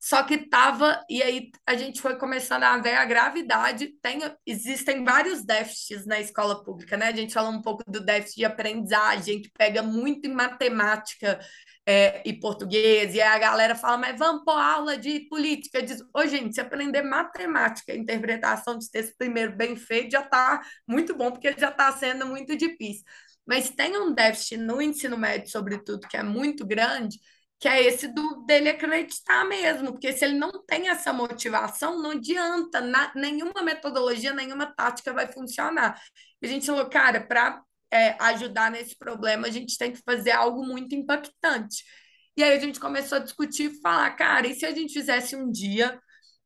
Só 0.05 0.21
que 0.23 0.33
estava, 0.33 1.01
e 1.09 1.23
aí 1.23 1.49
a 1.65 1.77
gente 1.77 2.01
foi 2.01 2.17
começando 2.17 2.63
a 2.63 2.77
ver 2.77 2.95
a 2.95 3.05
gravidade. 3.05 3.93
Tem, 4.01 4.19
existem 4.45 5.01
vários 5.01 5.45
déficits 5.45 6.05
na 6.05 6.19
escola 6.19 6.61
pública, 6.61 6.97
né? 6.97 7.07
A 7.07 7.15
gente 7.15 7.33
fala 7.33 7.47
um 7.47 7.61
pouco 7.61 7.89
do 7.89 8.03
déficit 8.03 8.35
de 8.39 8.43
aprendizagem, 8.43 9.41
que 9.41 9.49
pega 9.57 9.81
muito 9.81 10.27
em 10.27 10.33
matemática 10.33 11.39
é, 11.85 12.21
e 12.25 12.33
português, 12.33 13.15
e 13.15 13.21
aí 13.21 13.29
a 13.29 13.39
galera 13.39 13.75
fala, 13.75 13.97
mas 13.97 14.19
vamos 14.19 14.43
pôr 14.43 14.57
aula 14.57 14.97
de 14.97 15.21
política. 15.29 15.81
Diz, 15.81 16.01
ô, 16.13 16.25
gente, 16.27 16.53
se 16.53 16.59
aprender 16.59 17.01
matemática, 17.01 17.95
interpretação 17.95 18.77
de 18.77 18.91
texto 18.91 19.15
primeiro 19.17 19.55
bem 19.55 19.77
feito, 19.77 20.11
já 20.11 20.21
está 20.21 20.61
muito 20.85 21.15
bom, 21.15 21.31
porque 21.31 21.55
já 21.57 21.69
está 21.69 21.89
sendo 21.93 22.25
muito 22.25 22.57
difícil. 22.57 23.05
Mas 23.45 23.69
tem 23.69 23.97
um 23.97 24.13
déficit 24.13 24.57
no 24.57 24.81
ensino 24.81 25.17
médio, 25.17 25.49
sobretudo, 25.49 26.05
que 26.09 26.17
é 26.17 26.23
muito 26.23 26.65
grande, 26.65 27.17
que 27.63 27.69
é 27.69 27.81
esse 27.81 28.09
do 28.09 28.43
dele 28.45 28.67
acreditar 28.67 29.45
mesmo, 29.45 29.93
porque 29.93 30.11
se 30.11 30.25
ele 30.25 30.37
não 30.37 30.51
tem 30.65 30.89
essa 30.89 31.13
motivação, 31.13 31.97
não 32.01 32.11
adianta, 32.11 32.81
na, 32.81 33.09
nenhuma 33.15 33.61
metodologia, 33.63 34.33
nenhuma 34.33 34.65
tática 34.65 35.13
vai 35.13 35.31
funcionar. 35.31 35.97
A 36.43 36.45
gente 36.45 36.65
falou, 36.65 36.89
cara, 36.89 37.25
para 37.25 37.63
é, 37.89 38.17
ajudar 38.21 38.69
nesse 38.69 38.97
problema, 38.97 39.47
a 39.47 39.49
gente 39.49 39.77
tem 39.77 39.93
que 39.93 40.01
fazer 40.03 40.31
algo 40.31 40.61
muito 40.65 40.93
impactante. 40.93 41.85
E 42.35 42.43
aí 42.43 42.57
a 42.57 42.59
gente 42.59 42.81
começou 42.81 43.17
a 43.17 43.21
discutir 43.21 43.71
e 43.71 43.81
falar, 43.81 44.11
cara, 44.17 44.45
e 44.45 44.55
se 44.55 44.65
a 44.65 44.75
gente 44.75 44.91
fizesse 44.91 45.33
um 45.33 45.49
dia 45.49 45.97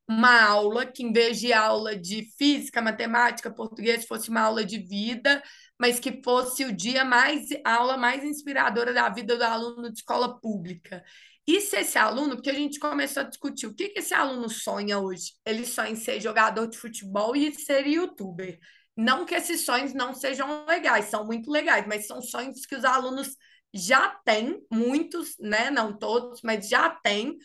uma 0.07 0.43
aula 0.43 0.85
que, 0.85 1.01
em 1.01 1.11
vez 1.11 1.39
de 1.39 1.51
aula 1.51 1.95
de 1.95 2.27
física, 2.37 2.79
matemática, 2.79 3.49
português, 3.49 4.05
fosse 4.05 4.29
uma 4.29 4.41
aula 4.41 4.63
de 4.63 4.77
vida, 4.77 5.41
mas 5.79 5.99
que 5.99 6.21
fosse 6.23 6.65
o 6.65 6.75
dia 6.75 7.05
mais, 7.05 7.47
a 7.63 7.75
aula 7.75 7.97
mais 7.97 8.23
inspiradora 8.23 8.93
da 8.93 9.09
vida 9.09 9.37
do 9.37 9.43
aluno 9.43 9.91
de 9.91 9.99
escola 9.99 10.39
pública. 10.39 11.03
E 11.47 11.61
se 11.61 11.77
esse 11.77 11.97
aluno, 11.97 12.35
porque 12.35 12.49
a 12.49 12.53
gente 12.53 12.79
começou 12.79 13.21
a 13.21 13.25
discutir 13.25 13.67
o 13.67 13.73
que, 13.73 13.89
que 13.89 13.99
esse 13.99 14.13
aluno 14.13 14.49
sonha 14.49 14.99
hoje? 14.99 15.33
Ele 15.45 15.65
sonha 15.65 15.91
em 15.91 15.95
ser 15.95 16.19
jogador 16.19 16.67
de 16.67 16.77
futebol 16.77 17.35
e 17.35 17.53
ser 17.53 17.87
youtuber. 17.87 18.59
Não 18.95 19.25
que 19.25 19.35
esses 19.35 19.63
sonhos 19.63 19.93
não 19.93 20.13
sejam 20.13 20.65
legais, 20.65 21.05
são 21.05 21.25
muito 21.25 21.51
legais, 21.51 21.85
mas 21.87 22.07
são 22.07 22.21
sonhos 22.21 22.65
que 22.65 22.75
os 22.75 22.83
alunos 22.83 23.35
já 23.73 24.09
têm, 24.25 24.59
muitos, 24.71 25.35
né? 25.39 25.69
Não 25.69 25.97
todos, 25.97 26.41
mas 26.41 26.67
já 26.67 26.89
têm, 26.89 27.37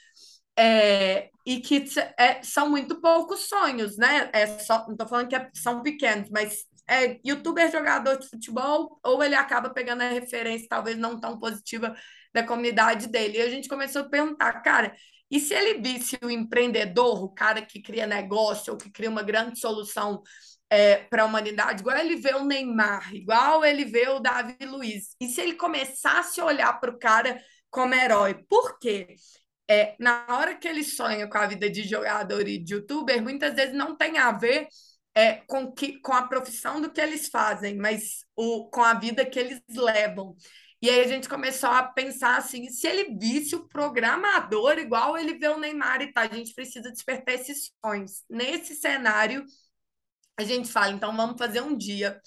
é, 0.59 1.31
e 1.47 1.61
que 1.61 1.85
é, 2.19 2.43
são 2.43 2.69
muito 2.69 3.01
poucos 3.01 3.49
sonhos, 3.49 3.97
né? 3.97 4.31
É 4.33 4.47
só, 4.59 4.85
não 4.85 4.93
estou 4.93 5.09
falando 5.09 5.29
que 5.29 5.37
é, 5.37 5.51
são 5.55 5.83
pequenos, 5.83 6.29
mas 6.31 6.65
é 6.89 7.19
youtuber 7.25 7.71
jogador 7.71 8.17
de 8.17 8.29
futebol, 8.29 8.99
ou 9.05 9.23
ele 9.23 9.35
acaba 9.35 9.71
pegando 9.71 10.03
a 10.03 10.09
referência, 10.09 10.67
talvez 10.69 10.97
não 10.97 11.21
tão 11.21 11.39
positiva, 11.39 11.95
da 12.33 12.43
comunidade 12.43 13.09
dele. 13.09 13.39
E 13.39 13.43
a 13.43 13.51
gente 13.51 13.69
começou 13.69 14.03
a 14.03 14.09
perguntar, 14.09 14.61
cara, 14.63 14.95
e 15.31 15.41
se 15.41 15.55
ele 15.55 15.81
visse 15.81 16.19
o 16.23 16.31
empreendedor, 16.31 17.23
o 17.25 17.29
cara 17.31 17.63
que 17.63 17.81
cria 17.81 18.07
negócio, 18.07 18.73
ou 18.73 18.79
que 18.79 18.91
cria 18.91 19.09
uma 19.09 19.23
grande 19.23 19.59
solução 19.59 20.23
é, 20.69 20.97
para 20.97 21.23
a 21.23 21.27
humanidade, 21.27 21.81
igual 21.81 21.97
ele 21.97 22.17
vê 22.17 22.35
o 22.35 22.45
Neymar, 22.45 23.15
igual 23.15 23.65
ele 23.65 23.85
vê 23.85 24.09
o 24.09 24.21
Davi 24.21 24.57
Luiz, 24.65 25.15
e 25.21 25.29
se 25.29 25.41
ele 25.41 25.55
começasse 25.55 26.41
a 26.41 26.45
olhar 26.45 26.73
para 26.81 26.91
o 26.91 26.99
cara 26.99 27.41
como 27.71 27.95
herói? 27.95 28.35
Por 28.49 28.79
quê? 28.79 29.15
É, 29.71 29.95
na 29.99 30.27
hora 30.29 30.55
que 30.55 30.69
ele 30.69 30.85
sonha 30.85 31.27
com 31.29 31.39
a 31.39 31.47
vida 31.47 31.71
de 31.71 31.83
jogador 31.85 32.47
e 32.47 32.59
de 32.59 32.75
youtuber, 32.75 33.23
muitas 33.23 33.55
vezes 33.55 33.75
não 33.75 33.97
tem 33.97 34.19
a 34.19 34.33
ver 34.33 34.67
é, 35.15 35.35
com, 35.47 35.73
que, 35.73 36.01
com 36.01 36.13
a 36.13 36.27
profissão 36.27 36.81
do 36.81 36.91
que 36.91 37.01
eles 37.01 37.29
fazem, 37.29 37.77
mas 37.77 38.25
o, 38.37 38.69
com 38.71 38.83
a 38.83 38.95
vida 38.95 39.25
que 39.25 39.39
eles 39.39 39.61
levam. 39.69 40.37
E 40.81 40.91
aí 40.91 41.01
a 41.01 41.07
gente 41.07 41.29
começou 41.29 41.71
a 41.71 41.85
pensar 41.85 42.39
assim, 42.39 42.69
se 42.69 42.89
ele 42.89 43.17
visse 43.17 43.55
o 43.55 43.69
programador 43.69 44.79
igual 44.79 45.17
ele 45.17 45.39
vê 45.39 45.49
o 45.49 45.59
Neymar 45.59 46.03
e 46.03 46.13
tá, 46.13 46.23
a 46.23 46.35
gente 46.35 46.53
precisa 46.55 46.91
despertar 46.91 47.35
esses 47.35 47.71
sonhos. 47.85 48.25
Nesse 48.29 48.75
cenário, 48.75 49.45
a 50.37 50.43
gente 50.43 50.73
fala, 50.73 50.93
então 50.93 51.15
vamos 51.17 51.39
fazer 51.39 51.61
um 51.61 51.77
dia 51.77 52.21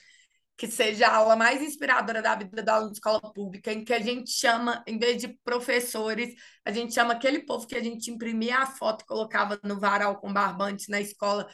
que 0.57 0.67
seja 0.67 1.07
a 1.07 1.15
aula 1.17 1.35
mais 1.35 1.61
inspiradora 1.61 2.21
da 2.21 2.33
vida 2.35 2.63
da 2.63 2.75
aula 2.75 2.87
de 2.87 2.93
escola 2.93 3.19
pública, 3.33 3.73
em 3.73 3.83
que 3.83 3.93
a 3.93 3.99
gente 3.99 4.31
chama, 4.31 4.83
em 4.87 4.97
vez 4.97 5.21
de 5.21 5.27
professores, 5.43 6.33
a 6.63 6.71
gente 6.71 6.93
chama 6.93 7.13
aquele 7.13 7.39
povo 7.39 7.67
que 7.67 7.75
a 7.75 7.83
gente 7.83 8.09
imprimia 8.09 8.59
a 8.59 8.65
foto 8.65 9.01
e 9.03 9.05
colocava 9.05 9.59
no 9.63 9.79
varal 9.79 10.17
com 10.19 10.31
barbante 10.31 10.89
na 10.89 11.01
escola 11.01 11.45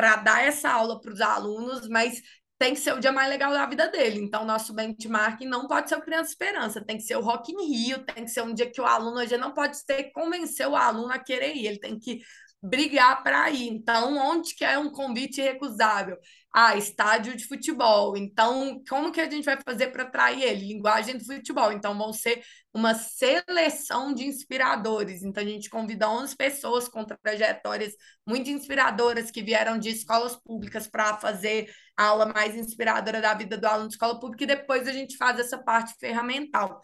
para 0.00 0.16
dar 0.16 0.42
essa 0.42 0.70
aula 0.70 0.98
para 0.98 1.12
os 1.12 1.20
alunos, 1.20 1.86
mas 1.86 2.22
tem 2.58 2.72
que 2.72 2.80
ser 2.80 2.94
o 2.94 2.98
dia 2.98 3.12
mais 3.12 3.28
legal 3.28 3.52
da 3.52 3.66
vida 3.66 3.86
dele. 3.88 4.18
Então, 4.18 4.46
nosso 4.46 4.72
benchmarking 4.72 5.44
não 5.44 5.68
pode 5.68 5.90
ser 5.90 5.96
o 5.96 6.00
Criança 6.00 6.30
Esperança, 6.30 6.82
tem 6.82 6.96
que 6.96 7.02
ser 7.02 7.16
o 7.16 7.20
Rock 7.20 7.52
in 7.52 7.68
Rio, 7.70 8.02
tem 8.06 8.24
que 8.24 8.30
ser 8.30 8.40
um 8.42 8.54
dia 8.54 8.70
que 8.70 8.80
o 8.80 8.86
aluno 8.86 9.18
hoje 9.18 9.36
não 9.36 9.52
pode 9.52 9.84
ter 9.84 10.04
que 10.04 10.12
convencer 10.12 10.66
o 10.66 10.74
aluno 10.74 11.12
a 11.12 11.18
querer 11.18 11.54
ir, 11.54 11.66
ele 11.66 11.78
tem 11.78 11.98
que 11.98 12.22
brigar 12.62 13.22
para 13.22 13.50
ir. 13.50 13.68
Então, 13.68 14.16
onde 14.16 14.54
que 14.54 14.64
é 14.64 14.78
um 14.78 14.90
convite 14.90 15.42
irrecusável? 15.42 16.16
Ah, 16.52 16.76
estádio 16.76 17.36
de 17.36 17.46
futebol. 17.46 18.16
Então, 18.16 18.82
como 18.88 19.12
que 19.12 19.20
a 19.20 19.30
gente 19.30 19.44
vai 19.44 19.56
fazer 19.64 19.88
para 19.88 20.02
atrair 20.02 20.42
ele? 20.42 20.66
Linguagem 20.66 21.16
do 21.16 21.24
futebol. 21.24 21.70
Então, 21.70 21.96
vão 21.96 22.12
ser 22.12 22.42
uma 22.74 22.92
seleção 22.92 24.12
de 24.12 24.24
inspiradores. 24.24 25.22
Então, 25.22 25.42
a 25.44 25.46
gente 25.46 25.70
convida 25.70 26.10
11 26.10 26.34
pessoas 26.34 26.88
com 26.88 27.04
trajetórias 27.04 27.92
muito 28.26 28.50
inspiradoras 28.50 29.30
que 29.30 29.42
vieram 29.42 29.78
de 29.78 29.90
escolas 29.90 30.34
públicas 30.34 30.88
para 30.88 31.16
fazer 31.18 31.70
a 31.96 32.06
aula 32.06 32.26
mais 32.26 32.56
inspiradora 32.56 33.20
da 33.20 33.32
vida 33.34 33.56
do 33.56 33.66
aluno 33.66 33.88
de 33.88 33.94
escola 33.94 34.18
pública 34.18 34.42
e 34.44 34.46
depois 34.48 34.88
a 34.88 34.92
gente 34.92 35.16
faz 35.16 35.38
essa 35.38 35.58
parte 35.58 35.94
ferramental. 36.00 36.80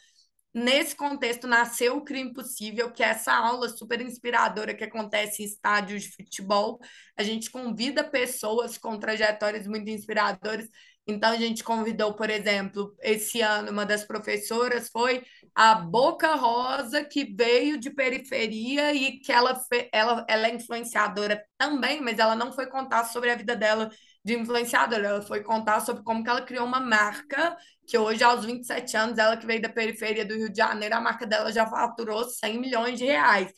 Nesse 0.59 0.97
contexto, 0.97 1.47
nasceu 1.47 1.99
o 1.99 2.01
Crime 2.03 2.33
Possível, 2.33 2.91
que 2.91 3.03
é 3.03 3.09
essa 3.09 3.31
aula 3.31 3.69
super 3.69 4.01
inspiradora 4.01 4.75
que 4.75 4.85
acontece 4.85 5.43
em 5.43 5.45
estádios 5.45 6.05
de 6.05 6.13
futebol. 6.13 6.79
A 7.15 7.23
gente 7.23 7.51
convida 7.51 8.03
pessoas 8.03 8.79
com 8.79 8.99
trajetórias 8.99 9.67
muito 9.67 9.91
inspiradoras. 9.91 10.67
Então, 11.07 11.31
a 11.31 11.37
gente 11.37 11.63
convidou, 11.63 12.15
por 12.15 12.31
exemplo, 12.31 12.97
esse 13.03 13.43
ano, 13.43 13.71
uma 13.71 13.85
das 13.85 14.03
professoras 14.05 14.89
foi 14.89 15.23
a 15.55 15.75
Boca 15.75 16.35
Rosa, 16.35 17.05
que 17.05 17.35
veio 17.37 17.79
de 17.79 17.91
periferia 17.91 18.95
e 18.95 19.19
que 19.21 19.31
ela, 19.31 19.61
ela, 19.93 20.25
ela 20.27 20.47
é 20.47 20.55
influenciadora 20.55 21.45
também, 21.59 22.01
mas 22.01 22.19
ela 22.19 22.35
não 22.35 22.51
foi 22.51 22.67
contar 22.67 23.05
sobre 23.05 23.31
a 23.31 23.37
vida 23.37 23.55
dela 23.55 23.91
de 24.27 24.35
influenciadora. 24.35 25.07
Ela 25.07 25.23
foi 25.23 25.43
contar 25.43 25.81
sobre 25.81 26.03
como 26.03 26.25
que 26.25 26.29
ela 26.29 26.43
criou 26.43 26.67
uma 26.67 26.81
marca, 26.81 27.57
que 27.87 27.97
hoje, 27.97 28.25
aos 28.25 28.45
27 28.45 28.97
anos, 28.97 29.19
ela 29.19 29.37
que 29.37 29.47
veio 29.47 29.63
da 29.63 29.69
periferia 29.69 30.25
do 30.25 30.35
Rio 30.35 30.51
de 30.51 30.57
Janeiro, 30.57 30.97
a 30.97 31.01
marca 31.01 31.25
dela 31.25 31.53
já 31.53 31.65
faturou 31.67 32.25
100 32.25 32.59
milhões 32.59 32.99
de 32.99 33.05
reais. 33.05 33.53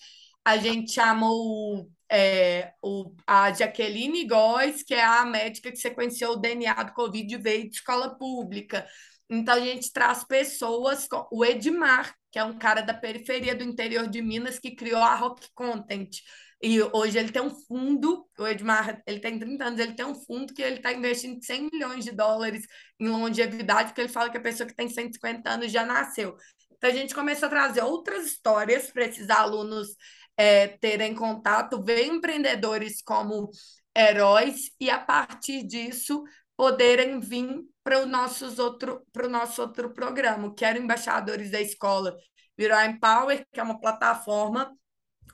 A 0.44 0.58
gente 0.58 0.92
chamou 0.92 1.90
é, 2.10 2.72
o, 2.82 3.14
a 3.26 3.50
Jaqueline 3.50 4.26
Góes, 4.26 4.82
que 4.82 4.92
é 4.94 5.02
a 5.02 5.24
médica 5.24 5.70
que 5.70 5.78
sequenciou 5.78 6.34
o 6.34 6.36
DNA 6.36 6.82
do 6.82 6.92
Covid 6.92 7.34
e 7.34 7.38
veio 7.38 7.68
de 7.70 7.76
escola 7.76 8.18
pública. 8.18 8.86
Então, 9.30 9.54
a 9.54 9.60
gente 9.60 9.90
traz 9.90 10.22
pessoas, 10.24 11.08
o 11.32 11.44
Edmar, 11.44 12.14
que 12.30 12.38
é 12.38 12.44
um 12.44 12.58
cara 12.58 12.82
da 12.82 12.92
periferia 12.92 13.54
do 13.54 13.64
interior 13.64 14.06
de 14.06 14.20
Minas 14.20 14.58
que 14.58 14.76
criou 14.76 15.00
a 15.00 15.14
Rock 15.14 15.48
Content. 15.54 16.10
E 16.60 16.82
hoje 16.82 17.18
ele 17.18 17.30
tem 17.30 17.40
um 17.40 17.50
fundo, 17.50 18.26
o 18.36 18.46
Edmar, 18.46 19.00
ele 19.06 19.20
tem 19.20 19.38
30 19.38 19.64
anos, 19.64 19.80
ele 19.80 19.94
tem 19.94 20.04
um 20.04 20.14
fundo 20.14 20.52
que 20.52 20.60
ele 20.60 20.76
está 20.76 20.92
investindo 20.92 21.42
100 21.44 21.68
milhões 21.72 22.04
de 22.04 22.10
dólares 22.10 22.66
em 22.98 23.08
longevidade, 23.08 23.90
porque 23.90 24.00
ele 24.00 24.08
fala 24.08 24.28
que 24.28 24.38
a 24.38 24.40
pessoa 24.40 24.66
que 24.66 24.74
tem 24.74 24.88
150 24.88 25.48
anos 25.48 25.70
já 25.70 25.86
nasceu. 25.86 26.36
Então 26.72 26.90
a 26.90 26.92
gente 26.92 27.14
começa 27.14 27.46
a 27.46 27.48
trazer 27.48 27.82
outras 27.82 28.26
histórias 28.26 28.90
para 28.90 29.04
esses 29.04 29.30
alunos 29.30 29.88
é, 30.36 30.68
terem 30.68 31.14
contato, 31.14 31.82
ver 31.82 32.06
empreendedores 32.06 33.02
como 33.02 33.50
heróis 33.96 34.70
e 34.80 34.90
a 34.90 34.98
partir 34.98 35.64
disso 35.64 36.22
poderem 36.56 37.20
vir 37.20 37.64
para 37.82 38.00
o 38.00 38.06
nossos 38.06 38.58
outro 38.58 39.04
para 39.12 39.26
o 39.26 39.30
nosso 39.30 39.62
outro 39.62 39.92
programa, 39.92 40.54
que 40.54 40.64
era 40.64 40.78
embaixadores 40.78 41.50
da 41.50 41.60
escola, 41.60 42.16
virou 42.56 42.76
a 42.76 42.86
Empower, 42.86 43.46
que 43.52 43.60
é 43.60 43.62
uma 43.62 43.80
plataforma 43.80 44.72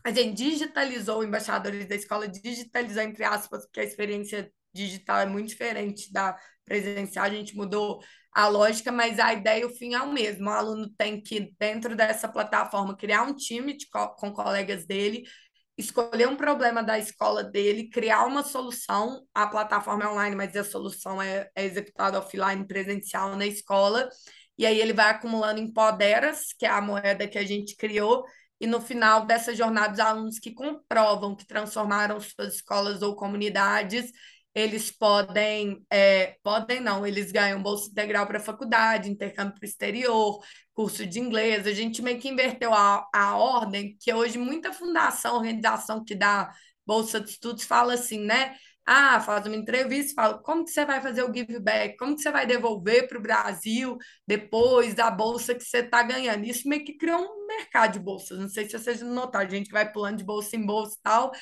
a 0.04 0.10
gente 0.10 0.36
digitalizou 0.36 1.24
embaixadores 1.24 1.86
da 1.88 1.94
escola, 1.94 2.28
digitalizou 2.28 3.02
entre 3.02 3.24
aspas, 3.24 3.64
porque 3.64 3.80
a 3.80 3.84
experiência 3.84 4.52
digital 4.72 5.20
é 5.20 5.26
muito 5.26 5.48
diferente 5.48 6.12
da 6.12 6.36
presencial, 6.64 7.24
a 7.24 7.30
gente 7.30 7.56
mudou 7.56 8.00
a 8.32 8.48
lógica, 8.48 8.90
mas 8.90 9.18
a 9.18 9.32
ideia 9.32 9.62
e 9.62 9.64
o 9.64 9.70
fim 9.70 9.94
é 9.94 10.02
o 10.02 10.12
mesmo. 10.12 10.46
O 10.48 10.52
aluno 10.52 10.90
tem 10.90 11.20
que, 11.20 11.54
dentro 11.58 11.94
dessa 11.96 12.28
plataforma, 12.28 12.96
criar 12.96 13.22
um 13.22 13.34
time 13.34 13.76
de, 13.76 13.86
com 13.88 14.32
colegas 14.32 14.84
dele, 14.84 15.24
escolher 15.78 16.28
um 16.28 16.36
problema 16.36 16.82
da 16.82 16.98
escola 16.98 17.44
dele, 17.44 17.88
criar 17.88 18.26
uma 18.26 18.42
solução. 18.42 19.24
A 19.32 19.46
plataforma 19.46 20.04
é 20.04 20.08
online, 20.08 20.36
mas 20.36 20.56
a 20.56 20.64
solução 20.64 21.22
é, 21.22 21.48
é 21.54 21.64
executada 21.64 22.18
offline, 22.18 22.66
presencial 22.66 23.36
na 23.36 23.46
escola. 23.46 24.08
E 24.58 24.66
aí 24.66 24.80
ele 24.80 24.92
vai 24.92 25.10
acumulando 25.10 25.60
empoderas, 25.60 26.52
que 26.58 26.66
é 26.66 26.70
a 26.70 26.80
moeda 26.80 27.28
que 27.28 27.38
a 27.38 27.44
gente 27.44 27.76
criou, 27.76 28.24
e 28.60 28.66
no 28.66 28.80
final 28.80 29.26
dessa 29.26 29.54
jornada, 29.54 29.92
os 29.92 30.00
alunos 30.00 30.38
que 30.38 30.52
comprovam 30.52 31.34
que 31.34 31.46
transformaram 31.46 32.20
suas 32.20 32.54
escolas 32.54 33.02
ou 33.02 33.16
comunidades, 33.16 34.10
eles 34.54 34.90
podem, 34.90 35.84
é, 35.90 36.36
podem 36.42 36.80
não, 36.80 37.04
eles 37.06 37.32
ganham 37.32 37.62
bolsa 37.62 37.90
integral 37.90 38.26
para 38.26 38.38
faculdade, 38.38 39.10
intercâmbio 39.10 39.54
para 39.54 39.66
o 39.66 39.68
exterior, 39.68 40.38
curso 40.72 41.04
de 41.04 41.18
inglês. 41.18 41.66
A 41.66 41.72
gente 41.72 42.00
meio 42.00 42.20
que 42.20 42.28
inverteu 42.28 42.72
a, 42.72 43.04
a 43.12 43.36
ordem, 43.36 43.96
que 44.00 44.12
hoje 44.14 44.38
muita 44.38 44.72
fundação, 44.72 45.36
organização 45.36 46.04
que 46.04 46.14
dá 46.14 46.52
bolsa 46.86 47.20
de 47.20 47.30
estudos 47.30 47.64
fala 47.64 47.94
assim, 47.94 48.20
né? 48.24 48.56
Ah, 48.86 49.18
faz 49.20 49.46
uma 49.46 49.56
entrevista, 49.56 50.12
fala 50.14 50.38
como 50.42 50.64
que 50.64 50.70
você 50.70 50.84
vai 50.84 51.00
fazer 51.00 51.22
o 51.22 51.32
give 51.34 51.58
back, 51.58 51.96
como 51.96 52.14
que 52.14 52.20
você 52.20 52.30
vai 52.30 52.46
devolver 52.46 53.08
para 53.08 53.18
o 53.18 53.22
Brasil 53.22 53.96
depois 54.26 54.92
da 54.92 55.10
bolsa 55.10 55.54
que 55.54 55.64
você 55.64 55.78
está 55.78 56.02
ganhando. 56.02 56.44
Isso 56.44 56.68
meio 56.68 56.84
que 56.84 56.98
criou 56.98 57.20
um 57.20 57.46
mercado 57.46 57.94
de 57.94 57.98
bolsas. 57.98 58.38
Não 58.38 58.48
sei 58.48 58.66
se 58.68 58.78
vocês 58.78 59.00
notaram, 59.00 59.48
gente 59.48 59.66
que 59.66 59.72
vai 59.72 59.90
pulando 59.90 60.18
de 60.18 60.24
bolsa 60.24 60.54
em 60.54 60.66
bolsa 60.66 60.96
e 60.98 61.02
tal. 61.02 61.32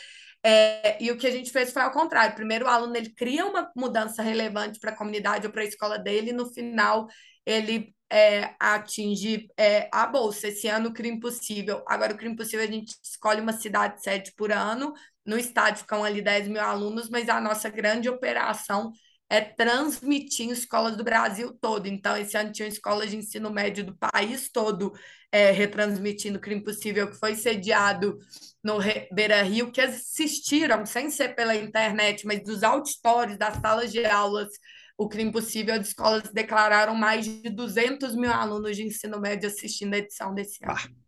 É, 0.45 1.03
e 1.03 1.11
o 1.11 1.17
que 1.17 1.27
a 1.27 1.31
gente 1.31 1.51
fez 1.51 1.73
foi 1.73 1.83
ao 1.83 1.93
contrário. 1.93 2.35
Primeiro, 2.35 2.67
o 2.67 2.69
aluno 2.69 2.97
ele 2.97 3.11
cria 3.11 3.47
uma 3.47 3.71
mudança 3.77 4.23
relevante 4.23 4.79
para 4.81 4.91
a 4.93 4.97
comunidade 4.97 5.47
ou 5.47 5.53
para 5.53 5.63
a 5.63 5.67
escola 5.67 5.99
dele, 5.99 6.31
e 6.31 6.33
no 6.33 6.53
final 6.53 7.07
ele 7.47 7.95
é, 8.11 8.55
atinge 8.61 9.49
é, 9.57 9.89
a 9.93 10.07
bolsa. 10.07 10.49
Esse 10.49 10.69
ano 10.69 10.91
o 10.91 10.93
Crime 10.93 11.17
Impossível. 11.17 11.83
Agora, 11.89 12.13
o 12.13 12.17
Crime 12.17 12.35
Impossível 12.35 12.67
a 12.67 12.71
gente 12.71 12.95
escolhe 13.03 13.41
uma 13.41 13.53
cidade 13.53 14.03
sede 14.03 14.33
por 14.37 14.53
ano, 14.53 14.93
no 15.25 15.39
estádio 15.39 15.81
ficam 15.83 16.05
ali 16.05 16.21
10 16.21 16.49
mil 16.49 16.61
alunos, 16.61 17.09
mas 17.09 17.29
a 17.29 17.41
nossa 17.41 17.69
grande 17.69 18.09
operação 18.09 18.93
é 19.33 19.41
transmitir 19.41 20.47
em 20.47 20.51
escolas 20.51 20.95
do 20.95 21.03
Brasil 21.03 21.57
todo. 21.59 21.87
Então, 21.87 22.15
esse 22.17 22.37
ano 22.37 22.53
tinha 22.53 22.69
escolas 22.69 23.11
de 23.11 23.17
ensino 23.17 23.51
médio 23.51 23.83
do 23.83 23.97
país 23.97 24.51
todo 24.51 24.93
é, 25.33 25.51
retransmitindo 25.51 26.37
o 26.37 26.41
Crime 26.41 26.63
Possível, 26.63 27.11
que 27.11 27.19
foi 27.19 27.35
sediado 27.35 28.19
no 28.63 28.79
Beira 29.11 29.43
Rio, 29.43 29.73
que 29.73 29.81
assistiram, 29.81 30.85
sem 30.85 31.09
ser 31.09 31.35
pela 31.35 31.57
internet, 31.57 32.27
mas 32.27 32.45
dos 32.45 32.63
auditórios, 32.63 33.39
das 33.39 33.57
salas 33.57 33.91
de 33.91 34.05
aulas, 34.05 34.51
o 34.99 35.09
Crime 35.09 35.33
Possível, 35.33 35.77
as 35.77 35.89
escolas 35.89 36.31
declararam 36.31 36.95
mais 36.95 37.25
de 37.25 37.49
200 37.49 38.15
mil 38.15 38.31
alunos 38.31 38.77
de 38.77 38.83
ensino 38.83 39.19
médio 39.19 39.49
assistindo 39.49 39.95
a 39.95 39.99
edição 39.99 40.35
desse 40.35 40.63
ano. 40.63 40.75
Ah. 40.77 41.02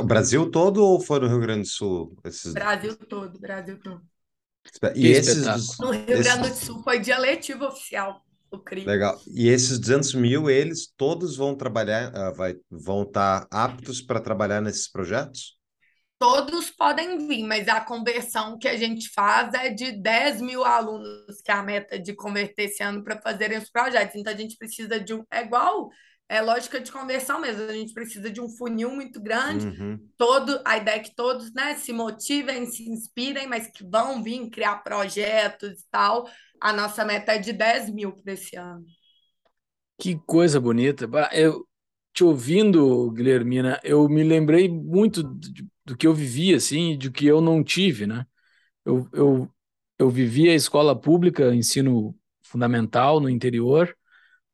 O 0.00 0.04
Brasil 0.04 0.50
todo 0.50 0.84
ou 0.84 1.00
foi 1.00 1.20
no 1.20 1.28
Rio 1.28 1.40
Grande 1.40 1.62
do 1.62 1.68
Sul? 1.68 2.18
Esses... 2.24 2.52
Brasil 2.52 2.96
todo, 2.96 3.38
Brasil 3.38 3.78
todo. 3.80 4.02
E 4.96 5.08
esses... 5.08 5.78
No 5.78 5.90
Rio 5.90 6.04
esses... 6.08 6.24
Grande 6.24 6.50
do 6.50 6.56
Sul 6.56 6.82
foi 6.82 6.98
dia 6.98 7.18
letivo 7.18 7.66
oficial. 7.66 8.24
O. 8.50 8.60
Legal. 8.84 9.18
E 9.34 9.48
esses 9.48 9.78
200 9.78 10.14
mil, 10.14 10.50
eles 10.50 10.92
todos 10.94 11.36
vão 11.36 11.54
trabalhar, 11.54 12.12
uh, 12.12 12.34
vai, 12.34 12.54
vão 12.70 13.02
estar 13.02 13.46
tá 13.46 13.64
aptos 13.64 14.02
para 14.02 14.20
trabalhar 14.20 14.60
nesses 14.60 14.90
projetos? 14.90 15.56
Todos 16.18 16.70
podem 16.70 17.26
vir, 17.26 17.44
mas 17.44 17.66
a 17.66 17.80
conversão 17.80 18.58
que 18.58 18.68
a 18.68 18.76
gente 18.76 19.08
faz 19.08 19.54
é 19.54 19.70
de 19.70 19.92
10 19.92 20.42
mil 20.42 20.64
alunos, 20.64 21.40
que 21.42 21.50
é 21.50 21.54
a 21.54 21.62
meta 21.62 21.98
de 21.98 22.14
converter 22.14 22.64
esse 22.64 22.82
ano 22.82 23.02
para 23.02 23.20
fazerem 23.20 23.58
os 23.58 23.70
projetos. 23.70 24.14
Então 24.16 24.32
a 24.32 24.36
gente 24.36 24.56
precisa 24.56 25.00
de 25.00 25.14
um. 25.14 25.24
É 25.30 25.42
igual 25.42 25.88
é 26.32 26.40
lógica 26.40 26.80
de 26.80 26.90
conversão 26.90 27.38
mesmo. 27.38 27.62
A 27.64 27.74
gente 27.74 27.92
precisa 27.92 28.30
de 28.30 28.40
um 28.40 28.48
funil 28.48 28.90
muito 28.90 29.20
grande. 29.20 29.66
Uhum. 29.66 30.00
Todo, 30.16 30.58
a 30.64 30.78
ideia 30.78 30.96
é 30.96 31.00
que 31.00 31.14
todos 31.14 31.52
né, 31.52 31.74
se 31.74 31.92
motivem, 31.92 32.64
se 32.64 32.88
inspirem, 32.88 33.46
mas 33.46 33.66
que 33.66 33.84
vão 33.84 34.22
vir 34.22 34.48
criar 34.48 34.76
projetos 34.76 35.82
e 35.82 35.84
tal. 35.90 36.26
A 36.58 36.72
nossa 36.72 37.04
meta 37.04 37.32
é 37.32 37.38
de 37.38 37.52
10 37.52 37.90
mil 37.90 38.12
para 38.12 38.32
esse 38.32 38.56
ano. 38.56 38.82
Que 40.00 40.18
coisa 40.26 40.58
bonita. 40.58 41.06
Eu 41.32 41.68
te 42.14 42.24
ouvindo, 42.24 43.10
Guilhermina, 43.10 43.78
eu 43.84 44.08
me 44.08 44.24
lembrei 44.24 44.70
muito 44.70 45.22
do, 45.22 45.68
do 45.84 45.96
que 45.98 46.06
eu 46.06 46.14
vivi, 46.14 46.54
assim, 46.54 46.96
do 46.96 47.12
que 47.12 47.26
eu 47.26 47.42
não 47.42 47.62
tive, 47.62 48.06
né? 48.06 48.26
Eu, 48.86 49.06
eu, 49.12 49.50
eu 49.98 50.08
vivi 50.08 50.48
a 50.48 50.54
escola 50.54 50.98
pública, 50.98 51.54
ensino 51.54 52.16
fundamental 52.42 53.20
no 53.20 53.28
interior, 53.28 53.94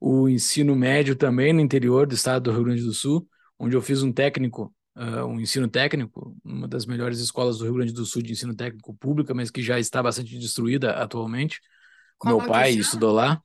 o 0.01 0.29
ensino 0.29 0.77
médio 0.77 1.17
também 1.17 1.53
no 1.53 1.61
interior 1.61 2.07
do 2.07 2.15
estado 2.15 2.45
do 2.45 2.53
Rio 2.53 2.65
Grande 2.65 2.83
do 2.83 2.93
Sul, 2.93 3.29
onde 3.59 3.77
eu 3.77 3.83
fiz 3.83 4.03
um 4.03 4.13
técnico, 4.13 4.73
uh, 4.97 5.25
um 5.27 5.41
ensino 5.41 5.69
técnico, 5.69 6.37
uma 6.45 6.69
das 6.69 6.87
melhores 6.87 7.19
escolas 7.19 7.59
do 7.59 7.65
Rio 7.65 7.75
Grande 7.75 7.93
do 7.93 8.07
Sul 8.07 8.23
de 8.23 8.33
ensino 8.33 8.55
técnico 8.55 8.95
pública, 8.95 9.35
mas 9.35 9.51
que 9.51 9.63
já 9.63 9.79
está 9.79 10.03
bastante 10.03 10.39
destruída 10.39 10.93
atualmente. 10.93 11.61
Como 12.17 12.39
Meu 12.39 12.47
pai 12.47 12.73
estudou 12.73 13.13
lá. 13.13 13.41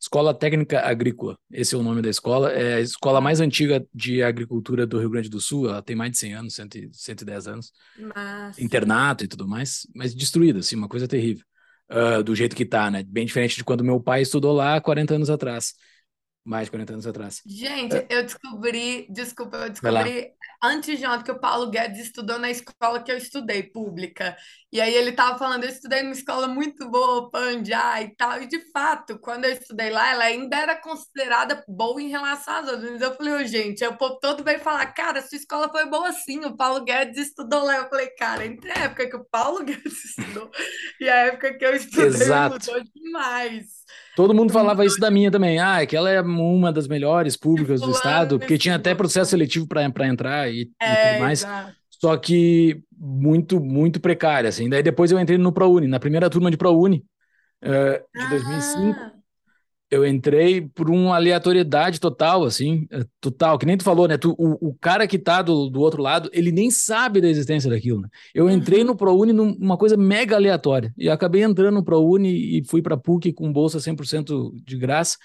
Escola 0.00 0.34
Técnica 0.34 0.80
Agrícola, 0.80 1.38
esse 1.50 1.74
é 1.74 1.78
o 1.78 1.82
nome 1.82 2.02
da 2.02 2.10
escola. 2.10 2.52
É 2.52 2.74
a 2.74 2.80
escola 2.80 3.22
mais 3.22 3.40
antiga 3.40 3.86
de 3.94 4.22
agricultura 4.22 4.86
do 4.86 4.98
Rio 4.98 5.08
Grande 5.08 5.30
do 5.30 5.40
Sul, 5.40 5.68
ela 5.68 5.80
tem 5.80 5.96
mais 5.96 6.10
de 6.10 6.18
100 6.18 6.34
anos, 6.34 6.54
100, 6.54 6.90
110 6.92 7.48
anos. 7.48 7.72
Massa. 7.98 8.62
Internato 8.62 9.24
e 9.24 9.28
tudo 9.28 9.48
mais, 9.48 9.86
mas 9.94 10.14
destruída, 10.14 10.58
assim, 10.58 10.76
uma 10.76 10.88
coisa 10.88 11.08
terrível. 11.08 11.44
Uh, 11.90 12.22
do 12.22 12.34
jeito 12.34 12.56
que 12.56 12.66
tá, 12.66 12.90
né? 12.90 13.02
Bem 13.02 13.24
diferente 13.24 13.56
de 13.56 13.64
quando 13.64 13.84
meu 13.84 13.98
pai 13.98 14.22
estudou 14.22 14.52
lá 14.52 14.78
40 14.78 15.14
anos 15.14 15.30
atrás 15.30 15.74
mais 16.44 16.66
de 16.66 16.72
40 16.72 16.92
anos 16.92 17.06
atrás. 17.06 17.42
Gente, 17.46 17.96
é. 17.96 18.06
eu 18.10 18.22
descobri, 18.22 19.06
desculpa, 19.08 19.56
eu 19.56 19.70
descobri 19.70 20.30
antes 20.62 20.98
de 20.98 21.06
ontem 21.06 21.24
que 21.24 21.30
o 21.30 21.38
Paulo 21.38 21.70
Guedes 21.70 22.00
estudou 22.00 22.38
na 22.38 22.50
escola 22.50 23.02
que 23.02 23.10
eu 23.10 23.16
estudei, 23.16 23.62
pública. 23.62 24.36
E 24.72 24.80
aí 24.80 24.94
ele 24.94 25.12
tava 25.12 25.38
falando, 25.38 25.64
eu 25.64 25.70
estudei 25.70 26.02
numa 26.02 26.12
escola 26.12 26.46
muito 26.48 26.88
boa, 26.90 27.30
Panjá 27.30 28.02
e 28.02 28.14
tal. 28.14 28.42
E 28.42 28.46
de 28.46 28.58
fato, 28.72 29.18
quando 29.18 29.44
eu 29.44 29.52
estudei 29.52 29.90
lá, 29.90 30.10
ela 30.10 30.24
ainda 30.24 30.56
era 30.56 30.76
considerada 30.76 31.64
boa 31.68 32.00
em 32.00 32.08
relação 32.08 32.54
às 32.54 32.68
outras. 32.68 33.00
Eu 33.00 33.14
falei, 33.14 33.34
oh, 33.34 33.46
gente, 33.46 33.84
o 33.86 33.96
povo 33.96 34.18
todo 34.20 34.44
veio 34.44 34.58
falar, 34.58 34.86
cara, 34.86 35.22
sua 35.22 35.36
escola 35.36 35.70
foi 35.70 35.86
boa 35.86 36.12
sim, 36.12 36.44
o 36.44 36.56
Paulo 36.56 36.84
Guedes 36.84 37.28
estudou 37.28 37.62
lá. 37.62 37.76
Eu 37.76 37.88
falei, 37.88 38.08
cara, 38.08 38.44
entre 38.44 38.70
a 38.70 38.84
época 38.84 39.08
que 39.08 39.16
o 39.16 39.24
Paulo 39.24 39.62
Guedes 39.64 40.04
estudou 40.04 40.50
e 41.00 41.08
a 41.08 41.16
época 41.26 41.54
que 41.56 41.64
eu 41.64 41.74
estudei, 41.74 42.06
Exato. 42.06 42.54
mudou 42.54 42.84
demais. 42.94 43.83
Todo 44.16 44.34
mundo 44.34 44.52
falava 44.52 44.84
isso 44.84 44.98
da 45.00 45.10
minha 45.10 45.30
também. 45.30 45.58
Ah, 45.58 45.82
é 45.82 45.86
que 45.86 45.96
ela 45.96 46.08
é 46.08 46.20
uma 46.20 46.72
das 46.72 46.86
melhores 46.86 47.36
públicas 47.36 47.80
do 47.80 47.90
estado, 47.90 48.38
porque 48.38 48.56
tinha 48.56 48.76
até 48.76 48.94
processo 48.94 49.30
seletivo 49.30 49.66
para 49.66 50.06
entrar 50.06 50.52
e, 50.52 50.70
é, 50.80 50.92
e, 50.92 51.12
tudo 51.12 51.20
mais. 51.20 51.42
Exato. 51.42 51.74
Só 51.90 52.16
que 52.16 52.82
muito, 52.96 53.58
muito 53.60 54.00
precária, 54.00 54.48
assim. 54.48 54.68
Daí 54.68 54.82
depois 54.82 55.10
eu 55.10 55.18
entrei 55.18 55.38
no 55.38 55.52
ProUni, 55.52 55.86
na 55.88 55.98
primeira 55.98 56.30
turma 56.30 56.50
de 56.50 56.56
ProUni, 56.56 57.04
uh, 57.62 58.18
de 58.18 58.24
ah. 58.24 58.30
2005 58.30 59.23
eu 59.90 60.06
entrei 60.06 60.62
por 60.62 60.90
uma 60.90 61.14
aleatoriedade 61.16 62.00
total, 62.00 62.44
assim, 62.44 62.86
é, 62.90 63.04
total, 63.20 63.58
que 63.58 63.66
nem 63.66 63.76
tu 63.76 63.84
falou, 63.84 64.08
né? 64.08 64.16
Tu, 64.16 64.34
o, 64.38 64.68
o 64.70 64.74
cara 64.74 65.06
que 65.06 65.18
tá 65.18 65.42
do, 65.42 65.68
do 65.68 65.80
outro 65.80 66.02
lado, 66.02 66.28
ele 66.32 66.50
nem 66.50 66.70
sabe 66.70 67.20
da 67.20 67.28
existência 67.28 67.70
daquilo, 67.70 68.00
né? 68.00 68.08
Eu 68.34 68.50
entrei 68.50 68.80
uhum. 68.80 68.86
no 68.86 68.96
ProUni 68.96 69.32
numa 69.32 69.76
coisa 69.76 69.96
mega 69.96 70.36
aleatória, 70.36 70.92
e 70.96 71.08
acabei 71.08 71.42
entrando 71.42 71.74
no 71.74 71.84
ProUni 71.84 72.58
e 72.58 72.64
fui 72.66 72.82
para 72.82 72.96
PUC 72.96 73.32
com 73.32 73.52
bolsa 73.52 73.78
100% 73.78 74.52
de 74.64 74.76
graça, 74.76 75.16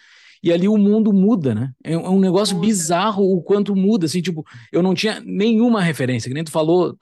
e 0.44 0.52
ali 0.54 0.68
o 0.68 0.78
mundo 0.78 1.12
muda, 1.12 1.56
né? 1.56 1.72
É, 1.84 1.94
é 1.94 1.98
um 1.98 2.20
negócio 2.20 2.56
muda. 2.56 2.68
bizarro 2.68 3.24
o 3.24 3.42
quanto 3.42 3.76
muda, 3.76 4.06
assim, 4.06 4.22
tipo, 4.22 4.46
eu 4.72 4.84
não 4.84 4.94
tinha 4.94 5.22
nenhuma 5.22 5.82
referência, 5.82 6.30
que 6.30 6.34
nem 6.34 6.44
tu 6.44 6.52
falou, 6.52 6.98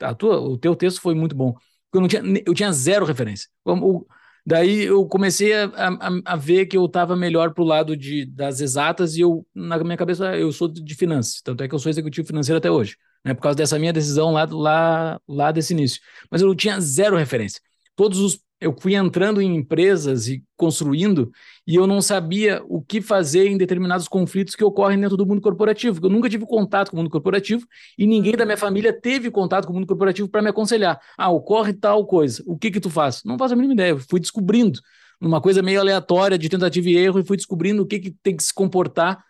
a 0.00 0.14
tua, 0.14 0.40
o 0.40 0.58
teu 0.58 0.74
texto 0.74 1.00
foi 1.00 1.14
muito 1.14 1.36
bom, 1.36 1.54
eu 1.92 2.00
não 2.00 2.08
tinha, 2.08 2.22
eu 2.44 2.54
tinha 2.54 2.72
zero 2.72 3.04
referência. 3.04 3.48
O, 3.64 4.04
Daí 4.46 4.82
eu 4.84 5.06
comecei 5.06 5.54
a, 5.54 5.64
a, 5.74 6.34
a 6.34 6.36
ver 6.36 6.66
que 6.66 6.76
eu 6.76 6.84
estava 6.84 7.16
melhor 7.16 7.54
pro 7.54 7.64
lado 7.64 7.96
de, 7.96 8.26
das 8.26 8.60
exatas 8.60 9.16
e 9.16 9.20
eu, 9.20 9.46
na 9.54 9.78
minha 9.82 9.96
cabeça, 9.96 10.36
eu 10.36 10.52
sou 10.52 10.68
de 10.68 10.94
finanças. 10.94 11.40
Tanto 11.42 11.62
é 11.64 11.68
que 11.68 11.74
eu 11.74 11.78
sou 11.78 11.88
executivo 11.90 12.26
financeiro 12.26 12.58
até 12.58 12.70
hoje, 12.70 12.96
né? 13.24 13.32
Por 13.32 13.40
causa 13.40 13.56
dessa 13.56 13.78
minha 13.78 13.92
decisão 13.92 14.32
lá, 14.32 14.46
lá, 14.50 15.20
lá 15.26 15.50
desse 15.52 15.72
início. 15.72 16.00
Mas 16.30 16.42
eu 16.42 16.54
tinha 16.54 16.78
zero 16.80 17.16
referência. 17.16 17.60
Todos 17.96 18.18
os 18.18 18.38
eu 18.60 18.74
fui 18.80 18.94
entrando 18.94 19.42
em 19.42 19.56
empresas 19.56 20.28
e 20.28 20.42
construindo 20.56 21.30
e 21.66 21.74
eu 21.74 21.86
não 21.86 22.00
sabia 22.00 22.62
o 22.68 22.80
que 22.80 23.02
fazer 23.02 23.48
em 23.48 23.58
determinados 23.58 24.08
conflitos 24.08 24.54
que 24.54 24.64
ocorrem 24.64 24.98
dentro 24.98 25.16
do 25.16 25.26
mundo 25.26 25.40
corporativo. 25.40 26.00
Eu 26.02 26.10
nunca 26.10 26.30
tive 26.30 26.46
contato 26.46 26.90
com 26.90 26.96
o 26.96 27.00
mundo 27.00 27.10
corporativo 27.10 27.66
e 27.98 28.06
ninguém 28.06 28.36
da 28.36 28.44
minha 28.44 28.56
família 28.56 28.92
teve 28.92 29.30
contato 29.30 29.66
com 29.66 29.72
o 29.72 29.76
mundo 29.76 29.86
corporativo 29.86 30.28
para 30.28 30.42
me 30.42 30.48
aconselhar. 30.48 30.98
Ah, 31.18 31.30
ocorre 31.30 31.72
tal 31.72 32.06
coisa. 32.06 32.42
O 32.46 32.56
que 32.56 32.70
que 32.70 32.80
tu 32.80 32.88
faz? 32.88 33.22
Não 33.24 33.36
faço 33.36 33.54
a 33.54 33.56
mínima 33.56 33.74
ideia. 33.74 33.90
Eu 33.90 33.98
fui 33.98 34.20
descobrindo 34.20 34.80
uma 35.20 35.40
coisa 35.40 35.62
meio 35.62 35.80
aleatória 35.80 36.38
de 36.38 36.48
tentativa 36.48 36.88
e 36.88 36.96
erro 36.96 37.18
e 37.20 37.24
fui 37.24 37.36
descobrindo 37.36 37.82
o 37.82 37.86
que 37.86 37.98
que 37.98 38.10
tem 38.22 38.36
que 38.36 38.42
se 38.42 38.54
comportar 38.54 39.22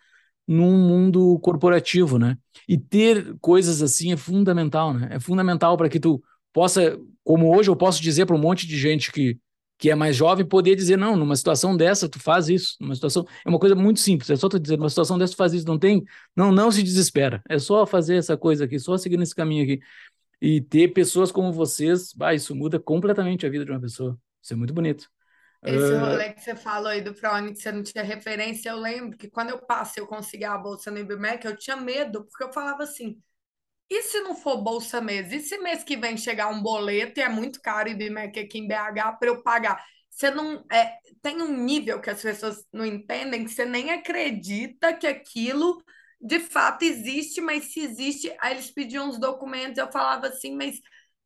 num 0.47 0.77
mundo 0.77 1.39
corporativo, 1.39 2.19
né? 2.19 2.37
E 2.67 2.77
ter 2.77 3.35
coisas 3.41 3.81
assim 3.81 4.11
é 4.11 4.17
fundamental, 4.17 4.93
né? 4.93 5.09
É 5.11 5.19
fundamental 5.19 5.75
para 5.77 5.89
que 5.89 5.99
tu 5.99 6.21
possa, 6.55 6.97
como 7.21 7.53
hoje 7.53 7.69
eu 7.69 7.75
posso 7.75 8.01
dizer 8.01 8.25
para 8.25 8.33
um 8.33 8.39
monte 8.39 8.65
de 8.65 8.77
gente 8.77 9.11
que, 9.11 9.37
que 9.77 9.91
é 9.91 9.95
mais 9.95 10.15
jovem, 10.15 10.45
poder 10.45 10.73
dizer, 10.73 10.97
não, 10.97 11.17
numa 11.17 11.35
situação 11.35 11.75
dessa 11.75 12.07
tu 12.07 12.17
faz 12.17 12.47
isso, 12.47 12.77
numa 12.79 12.95
situação, 12.95 13.25
é 13.45 13.49
uma 13.49 13.59
coisa 13.59 13.75
muito 13.75 13.99
simples, 13.99 14.29
é 14.29 14.37
só 14.37 14.47
tu 14.47 14.57
dizer, 14.57 14.77
numa 14.77 14.87
situação 14.87 15.17
dessa 15.17 15.33
tu 15.33 15.35
faz 15.35 15.53
isso, 15.53 15.67
não 15.67 15.77
tem, 15.77 16.01
não, 16.33 16.53
não 16.53 16.71
se 16.71 16.81
desespera, 16.81 17.43
é 17.49 17.59
só 17.59 17.85
fazer 17.85 18.15
essa 18.15 18.37
coisa 18.37 18.63
aqui, 18.63 18.79
só 18.79 18.97
seguir 18.97 19.17
nesse 19.17 19.35
caminho 19.35 19.63
aqui. 19.63 19.81
E 20.41 20.61
ter 20.61 20.89
pessoas 20.93 21.29
como 21.29 21.51
vocês, 21.51 22.13
bah, 22.13 22.33
isso 22.33 22.55
muda 22.55 22.79
completamente 22.79 23.45
a 23.45 23.49
vida 23.49 23.65
de 23.65 23.71
uma 23.71 23.79
pessoa. 23.81 24.17
Isso 24.41 24.53
é 24.53 24.55
muito 24.55 24.73
bonito. 24.73 25.09
Esse 25.61 25.93
uh... 25.93 25.99
rolê 25.99 26.31
que 26.31 26.41
você 26.41 26.55
falou 26.55 26.87
aí 26.87 27.01
do 27.01 27.13
ProUni, 27.13 27.51
que 27.51 27.59
você 27.59 27.71
não 27.71 27.83
tinha 27.83 28.03
referência, 28.03 28.69
eu 28.69 28.79
lembro 28.79 29.17
que 29.17 29.29
quando 29.29 29.49
eu 29.49 29.59
passei, 29.59 30.01
eu 30.01 30.07
consegui 30.07 30.45
a 30.45 30.57
bolsa 30.57 30.89
no 30.89 30.99
IBMEC, 30.99 31.45
eu 31.45 31.57
tinha 31.57 31.75
medo, 31.75 32.23
porque 32.25 32.43
eu 32.45 32.53
falava 32.53 32.83
assim, 32.83 33.17
e 33.89 34.01
se 34.01 34.19
não 34.21 34.35
for 34.35 34.61
bolsa 34.61 34.99
mês? 34.99 35.31
E 35.31 35.39
se 35.39 35.57
mês 35.59 35.83
que 35.83 35.95
vem 35.95 36.17
chegar 36.17 36.47
um 36.47 36.61
boleto 36.61 37.19
e 37.19 37.23
é 37.23 37.29
muito 37.29 37.61
caro 37.61 37.89
e 37.89 37.95
BMEC 37.95 38.39
aqui 38.39 38.59
em 38.59 38.67
BH 38.67 39.17
para 39.19 39.29
eu 39.29 39.43
pagar? 39.43 39.83
Você 40.09 40.31
não 40.31 40.63
é, 40.71 40.97
tem 41.21 41.41
um 41.41 41.55
nível 41.63 41.99
que 41.99 42.09
as 42.09 42.21
pessoas 42.21 42.65
não 42.71 42.85
entendem 42.85 43.43
que 43.43 43.51
você 43.51 43.65
nem 43.65 43.91
acredita 43.91 44.93
que 44.93 45.05
aquilo 45.05 45.83
de 46.19 46.39
fato 46.39 46.83
existe, 46.83 47.41
mas 47.41 47.71
se 47.71 47.81
existe, 47.81 48.33
aí 48.39 48.53
eles 48.53 48.71
pediam 48.71 49.09
uns 49.09 49.19
documentos, 49.19 49.77
eu 49.77 49.91
falava 49.91 50.27
assim, 50.27 50.55
mas 50.55 50.79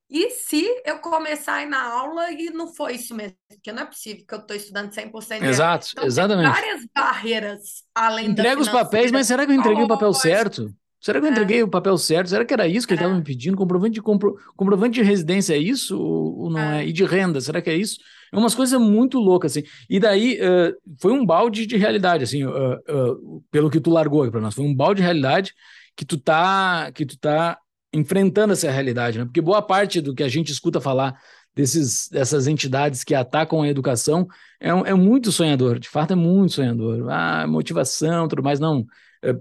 e 0.10 0.32
se 0.32 0.66
eu 0.84 0.98
começar 0.98 1.54
a 1.54 1.62
ir 1.62 1.68
na 1.68 1.84
aula 1.84 2.32
e 2.32 2.50
não 2.50 2.74
foi 2.74 2.96
isso 2.96 3.14
mesmo? 3.14 3.38
Porque 3.48 3.72
não 3.72 3.84
é 3.84 3.86
possível 3.86 4.26
que 4.28 4.34
eu 4.34 4.40
estou 4.40 4.58
estudando 4.58 4.92
100%. 4.92 5.44
Exato, 5.44 5.88
então, 5.92 6.04
exatamente. 6.04 6.52
várias 6.52 6.86
barreiras 6.94 7.84
além 7.94 8.32
Entrega 8.32 8.60
os 8.60 8.68
papéis, 8.68 9.12
mas 9.12 9.28
será 9.28 9.46
que 9.46 9.52
eu 9.52 9.56
entreguei 9.56 9.84
o 9.84 9.88
papel 9.88 10.12
certo? 10.14 10.74
Será 11.02 11.22
que 11.22 11.28
eu 11.28 11.32
entreguei 11.32 11.62
é. 11.62 11.64
o 11.64 11.68
papel 11.68 11.98
certo? 11.98 12.30
Será 12.30 12.44
que 12.44 12.54
era 12.54 12.68
isso 12.68 12.86
que 12.86 12.94
ele 12.94 13.00
estava 13.00 13.16
é. 13.16 13.18
me 13.18 13.24
pedindo? 13.24 13.56
Comprovante 13.56 13.94
de, 13.94 14.02
compro... 14.02 14.36
comprovante 14.56 14.96
de 14.96 15.02
residência 15.02 15.54
é 15.54 15.58
isso 15.58 16.00
ou 16.00 16.50
não 16.50 16.60
é. 16.60 16.84
é? 16.84 16.88
E 16.88 16.92
de 16.92 17.06
renda, 17.06 17.40
será 17.40 17.62
que 17.62 17.70
é 17.70 17.76
isso? 17.76 18.00
É 18.34 18.38
umas 18.38 18.54
coisas 18.54 18.80
muito 18.80 19.18
loucas, 19.18 19.54
assim. 19.54 19.64
E 19.90 20.00
daí 20.00 20.40
uh, 20.42 20.76
foi 21.00 21.14
um 21.14 21.26
balde 21.26 21.66
de 21.66 21.78
realidade, 21.78 22.24
assim, 22.24 22.44
uh, 22.44 22.52
uh, 22.52 23.44
pelo 23.50 23.70
que 23.70 23.80
tu 23.80 23.90
largou 23.90 24.24
aqui 24.24 24.32
para 24.32 24.42
nós. 24.42 24.54
Foi 24.54 24.66
um 24.66 24.76
balde 24.76 24.98
de 24.98 25.04
realidade 25.04 25.54
que 25.96 26.06
tu 26.06 26.18
tá, 26.18 26.92
que 26.94 27.06
tu 27.06 27.18
tá 27.18 27.58
enfrentando 27.94 28.54
essa 28.54 28.70
realidade, 28.70 29.18
né? 29.18 29.26
Porque 29.26 29.42
boa 29.42 29.62
parte 29.62 30.02
do 30.02 30.14
que 30.14 30.22
a 30.22 30.28
gente 30.28 30.52
escuta 30.52 30.80
falar 30.80 31.20
desses, 31.56 32.08
dessas 32.10 32.46
entidades 32.46 33.04
que 33.04 33.16
atacam 33.16 33.62
a 33.62 33.68
educação 33.68 34.28
é, 34.60 34.70
é 34.70 34.94
muito 34.94 35.32
sonhador, 35.32 35.80
de 35.80 35.90
fato 35.90 36.14
é 36.14 36.16
muito 36.16 36.54
sonhador. 36.54 37.10
Ah, 37.10 37.48
motivação, 37.48 38.28
tudo 38.28 38.44
mais, 38.44 38.60
não 38.60 38.86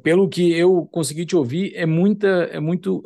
pelo 0.03 0.29
que 0.29 0.53
eu 0.53 0.87
consegui 0.87 1.25
te 1.27 1.37
ouvir, 1.37 1.73
é 1.75 1.87
muita, 1.87 2.27
é 2.27 2.61
muito, 2.61 3.03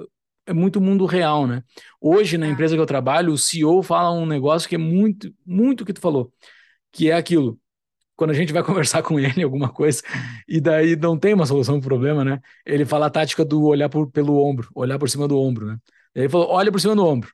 é 0.47 0.53
muito 0.53 0.81
mundo 0.81 1.07
real, 1.07 1.47
né? 1.47 1.63
Hoje, 2.01 2.39
na 2.39 2.47
é. 2.47 2.51
empresa 2.51 2.75
que 2.75 2.81
eu 2.81 2.87
trabalho, 2.87 3.33
o 3.33 3.39
CEO 3.39 3.83
fala 3.83 4.13
um 4.13 4.27
negócio 4.27 4.69
que 4.69 4.75
é 4.75 4.79
muito, 4.79 5.33
muito 5.47 5.83
o 5.83 5.85
que 5.85 5.93
tu 5.93 6.01
falou, 6.01 6.33
que 6.93 7.11
é 7.11 7.15
aquilo. 7.15 7.59
Quando 8.17 8.31
a 8.31 8.35
gente 8.35 8.53
vai 8.53 8.63
conversar 8.65 9.03
com 9.03 9.19
ele 9.19 9.43
alguma 9.43 9.69
coisa, 9.69 10.03
e 10.49 10.61
daí 10.61 10.97
não 10.97 11.19
tem 11.19 11.35
uma 11.35 11.47
solução 11.47 11.81
para 11.81 11.87
o 11.87 11.89
problema, 11.91 12.25
né? 12.25 12.41
Ele 12.67 12.85
fala 12.85 13.07
a 13.07 13.11
tática 13.11 13.45
do 13.45 13.65
olhar 13.65 13.89
por, 13.89 14.11
pelo 14.11 14.37
ombro, 14.45 14.69
olhar 14.75 14.99
por 14.99 15.11
cima 15.11 15.29
do 15.29 15.39
ombro, 15.39 15.67
né? 15.67 15.79
Ele 16.15 16.29
falou: 16.29 16.49
olha 16.51 16.71
por 16.73 16.81
cima 16.81 16.95
do 16.95 17.05
ombro 17.07 17.33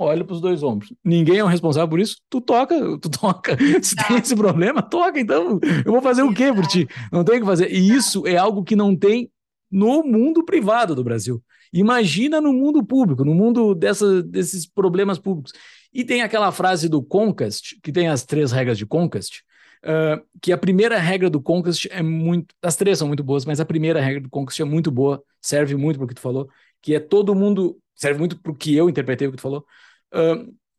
olha 0.00 0.24
para 0.24 0.34
os 0.34 0.40
dois 0.40 0.62
ombros. 0.62 0.92
Ninguém 1.04 1.38
é 1.38 1.44
o 1.44 1.46
responsável 1.46 1.88
por 1.88 2.00
isso, 2.00 2.16
tu 2.30 2.40
toca, 2.40 2.74
tu 2.98 3.10
toca. 3.10 3.56
Se 3.82 3.94
tem 3.94 4.16
esse 4.16 4.34
problema, 4.34 4.80
toca. 4.80 5.20
Então, 5.20 5.60
eu 5.84 5.92
vou 5.92 6.00
fazer 6.00 6.22
o 6.22 6.32
quê 6.32 6.52
por 6.52 6.66
ti? 6.66 6.88
Não 7.12 7.22
tem 7.22 7.36
o 7.36 7.40
que 7.40 7.46
fazer. 7.46 7.70
E 7.70 7.90
isso 7.90 8.26
é 8.26 8.36
algo 8.36 8.64
que 8.64 8.74
não 8.74 8.96
tem 8.96 9.30
no 9.70 10.02
mundo 10.02 10.42
privado 10.42 10.94
do 10.94 11.04
Brasil. 11.04 11.42
Imagina 11.72 12.40
no 12.40 12.52
mundo 12.52 12.82
público, 12.82 13.24
no 13.24 13.34
mundo 13.34 13.74
dessa, 13.74 14.22
desses 14.22 14.66
problemas 14.66 15.18
públicos. 15.18 15.52
E 15.92 16.02
tem 16.02 16.22
aquela 16.22 16.50
frase 16.50 16.88
do 16.88 17.02
Concast, 17.02 17.78
que 17.82 17.92
tem 17.92 18.08
as 18.08 18.24
três 18.24 18.50
regras 18.50 18.78
de 18.78 18.86
Concast, 18.86 19.42
uh, 19.84 20.24
que 20.40 20.50
a 20.50 20.58
primeira 20.58 20.98
regra 20.98 21.28
do 21.28 21.42
Concast 21.42 21.88
é 21.92 22.02
muito. 22.02 22.54
As 22.62 22.74
três 22.74 22.98
são 22.98 23.06
muito 23.06 23.22
boas, 23.22 23.44
mas 23.44 23.60
a 23.60 23.66
primeira 23.66 24.00
regra 24.00 24.22
do 24.22 24.30
Concast 24.30 24.62
é 24.62 24.64
muito 24.64 24.90
boa, 24.90 25.22
serve 25.40 25.76
muito 25.76 25.98
para 25.98 26.06
o 26.06 26.08
que 26.08 26.14
tu 26.14 26.20
falou, 26.20 26.48
que 26.80 26.94
é 26.94 27.00
todo 27.00 27.34
mundo. 27.34 27.78
Serve 27.94 28.18
muito 28.18 28.40
para 28.40 28.50
o 28.50 28.54
que 28.54 28.74
eu 28.74 28.88
interpretei 28.88 29.28
o 29.28 29.30
que 29.30 29.36
tu 29.36 29.42
falou 29.42 29.62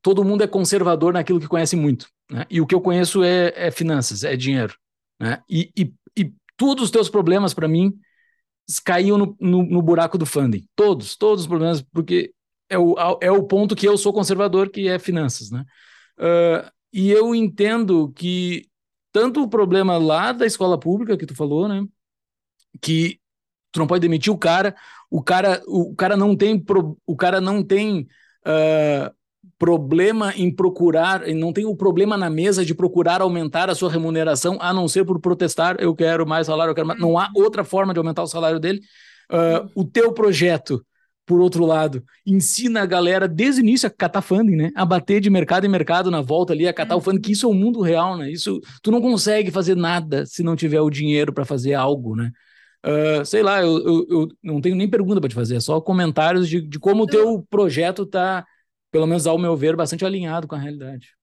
todo 0.01 0.23
mundo 0.23 0.43
é 0.43 0.47
conservador 0.47 1.13
naquilo 1.13 1.39
que 1.39 1.47
conhece 1.47 1.75
muito. 1.75 2.07
Né? 2.29 2.45
E 2.49 2.59
o 2.59 2.65
que 2.65 2.75
eu 2.75 2.81
conheço 2.81 3.23
é, 3.23 3.53
é 3.55 3.71
finanças, 3.71 4.23
é 4.23 4.35
dinheiro. 4.35 4.75
Né? 5.19 5.41
E, 5.49 5.71
e, 5.77 5.93
e 6.17 6.33
todos 6.57 6.85
os 6.85 6.91
teus 6.91 7.09
problemas, 7.09 7.53
para 7.53 7.67
mim, 7.67 7.93
caíam 8.83 9.17
no, 9.17 9.37
no, 9.39 9.63
no, 9.63 9.81
buraco 9.81 10.17
do 10.17 10.25
funding. 10.25 10.65
Todos, 10.75 11.15
todos 11.15 11.41
os 11.41 11.47
problemas, 11.47 11.81
porque 11.81 12.33
é 12.69 12.77
o, 12.77 12.95
é 13.21 13.31
o 13.31 13.43
ponto 13.43 13.75
que 13.75 13.87
eu 13.87 13.97
sou 13.97 14.13
conservador, 14.13 14.69
que 14.69 14.87
é 14.87 14.97
finanças. 14.97 15.51
Né? 15.51 15.65
Uh, 16.17 16.71
e 16.93 17.11
eu 17.11 17.35
entendo 17.35 18.11
que 18.13 18.67
tanto 19.11 19.43
o 19.43 19.49
problema 19.49 19.97
lá 19.97 20.31
da 20.31 20.45
escola 20.45 20.79
pública 20.79 21.17
que 21.17 21.25
tu 21.25 21.35
falou, 21.35 21.67
né? 21.67 21.85
Que 22.81 23.19
tu 23.71 23.79
não 23.79 23.87
pode 23.87 24.01
demitir 24.01 24.31
o 24.31 24.37
cara, 24.37 24.75
o 25.09 25.21
cara, 25.21 25.61
o 25.67 25.93
cara 25.95 26.15
não 26.15 26.35
tem, 26.35 26.57
pro, 26.57 26.97
o 27.05 27.15
cara 27.15 27.41
não 27.41 27.63
tem 27.63 28.07
uh, 28.45 29.13
problema 29.61 30.33
em 30.35 30.49
procurar, 30.53 31.21
não 31.27 31.53
tem 31.53 31.65
o 31.65 31.75
problema 31.75 32.17
na 32.17 32.31
mesa 32.31 32.65
de 32.65 32.73
procurar 32.73 33.21
aumentar 33.21 33.69
a 33.69 33.75
sua 33.75 33.91
remuneração, 33.91 34.57
a 34.59 34.73
não 34.73 34.87
ser 34.87 35.05
por 35.05 35.19
protestar, 35.19 35.77
eu 35.79 35.95
quero 35.95 36.25
mais 36.25 36.47
salário, 36.47 36.71
eu 36.71 36.75
quero 36.75 36.87
mais. 36.87 36.99
Não 36.99 37.17
há 37.17 37.29
outra 37.35 37.63
forma 37.63 37.93
de 37.93 37.99
aumentar 37.99 38.23
o 38.23 38.27
salário 38.27 38.59
dele. 38.59 38.81
Uh, 39.31 39.69
o 39.75 39.85
teu 39.85 40.11
projeto, 40.13 40.83
por 41.27 41.39
outro 41.39 41.63
lado, 41.63 42.03
ensina 42.25 42.81
a 42.81 42.85
galera 42.87 43.27
desde 43.27 43.61
o 43.61 43.63
início 43.63 43.87
a 43.87 43.91
catar 43.91 44.23
funding, 44.23 44.55
né? 44.55 44.71
A 44.75 44.83
bater 44.83 45.21
de 45.21 45.29
mercado 45.29 45.65
em 45.65 45.69
mercado 45.69 46.09
na 46.09 46.21
volta 46.21 46.53
ali, 46.53 46.67
a 46.67 46.73
catar 46.73 46.95
o 46.95 47.01
funding, 47.01 47.21
que 47.21 47.31
isso 47.31 47.45
é 47.45 47.49
o 47.49 47.53
mundo 47.53 47.81
real, 47.81 48.17
né? 48.17 48.31
Isso, 48.31 48.59
tu 48.81 48.89
não 48.89 48.99
consegue 48.99 49.51
fazer 49.51 49.75
nada 49.75 50.25
se 50.25 50.41
não 50.41 50.55
tiver 50.55 50.81
o 50.81 50.89
dinheiro 50.89 51.31
para 51.31 51.45
fazer 51.45 51.75
algo, 51.75 52.15
né? 52.15 52.31
Uh, 52.83 53.23
sei 53.23 53.43
lá, 53.43 53.61
eu, 53.61 53.77
eu, 53.77 54.07
eu, 54.09 54.27
não 54.43 54.59
tenho 54.59 54.75
nem 54.75 54.89
pergunta 54.89 55.21
para 55.21 55.29
te 55.29 55.35
fazer, 55.35 55.57
é 55.57 55.59
só 55.59 55.79
comentários 55.79 56.49
de, 56.49 56.59
de 56.59 56.79
como 56.79 57.03
o 57.03 57.07
teu 57.07 57.45
projeto 57.47 58.01
está 58.01 58.43
pelo 58.91 59.07
menos 59.07 59.25
ao 59.25 59.37
meu 59.37 59.55
ver, 59.55 59.75
bastante 59.75 60.05
alinhado 60.05 60.47
com 60.47 60.55
a 60.55 60.59
realidade. 60.59 61.15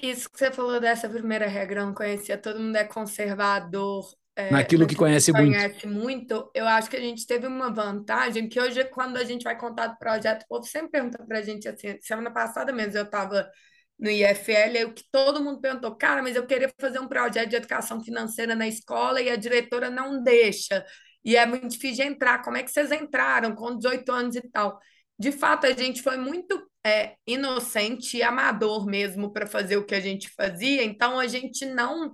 Isso 0.00 0.28
que 0.30 0.38
você 0.38 0.50
falou 0.50 0.78
dessa 0.78 1.08
primeira 1.08 1.46
regra, 1.46 1.80
eu 1.80 1.86
não 1.86 1.94
conhecia, 1.94 2.36
todo 2.36 2.60
mundo 2.60 2.76
é 2.76 2.84
conservador. 2.84 4.04
É, 4.36 4.50
Naquilo 4.50 4.86
que 4.86 4.96
conhece, 4.96 5.32
conhece 5.32 5.86
muito. 5.86 6.34
muito. 6.34 6.50
Eu 6.54 6.66
acho 6.66 6.90
que 6.90 6.96
a 6.96 7.00
gente 7.00 7.26
teve 7.26 7.46
uma 7.46 7.72
vantagem 7.72 8.48
que 8.48 8.60
hoje, 8.60 8.84
quando 8.86 9.16
a 9.16 9.24
gente 9.24 9.44
vai 9.44 9.56
contar 9.56 9.86
do 9.86 9.98
projeto, 9.98 10.42
o 10.42 10.48
povo 10.48 10.66
sempre 10.66 10.90
pergunta 10.90 11.24
para 11.24 11.38
a 11.38 11.42
gente 11.42 11.68
assim. 11.68 11.96
Semana 12.00 12.32
passada 12.32 12.72
mesmo 12.72 12.98
eu 12.98 13.04
estava 13.04 13.48
no 13.96 14.10
IFL, 14.10 14.76
aí 14.76 14.84
o 14.84 14.92
que 14.92 15.04
todo 15.10 15.42
mundo 15.42 15.60
perguntou, 15.60 15.94
cara, 15.94 16.20
mas 16.20 16.34
eu 16.34 16.44
queria 16.46 16.70
fazer 16.80 16.98
um 16.98 17.06
projeto 17.06 17.48
de 17.48 17.56
educação 17.56 18.02
financeira 18.02 18.56
na 18.56 18.66
escola 18.66 19.22
e 19.22 19.30
a 19.30 19.36
diretora 19.36 19.88
não 19.88 20.20
deixa. 20.22 20.84
E 21.24 21.36
é 21.36 21.46
muito 21.46 21.68
difícil 21.68 22.04
de 22.04 22.10
entrar. 22.10 22.42
Como 22.42 22.56
é 22.56 22.62
que 22.62 22.70
vocês 22.70 22.90
entraram 22.92 23.54
com 23.54 23.76
18 23.76 24.12
anos 24.12 24.36
e 24.36 24.42
tal? 24.50 24.78
De 25.18 25.32
fato, 25.32 25.66
a 25.66 25.72
gente 25.72 26.02
foi 26.02 26.16
muito 26.16 26.68
é, 26.84 27.16
inocente 27.26 28.16
e 28.16 28.22
amador 28.22 28.86
mesmo 28.86 29.32
para 29.32 29.46
fazer 29.46 29.76
o 29.76 29.84
que 29.84 29.94
a 29.94 30.00
gente 30.00 30.28
fazia, 30.30 30.84
então 30.84 31.18
a 31.18 31.26
gente 31.26 31.64
não 31.64 32.12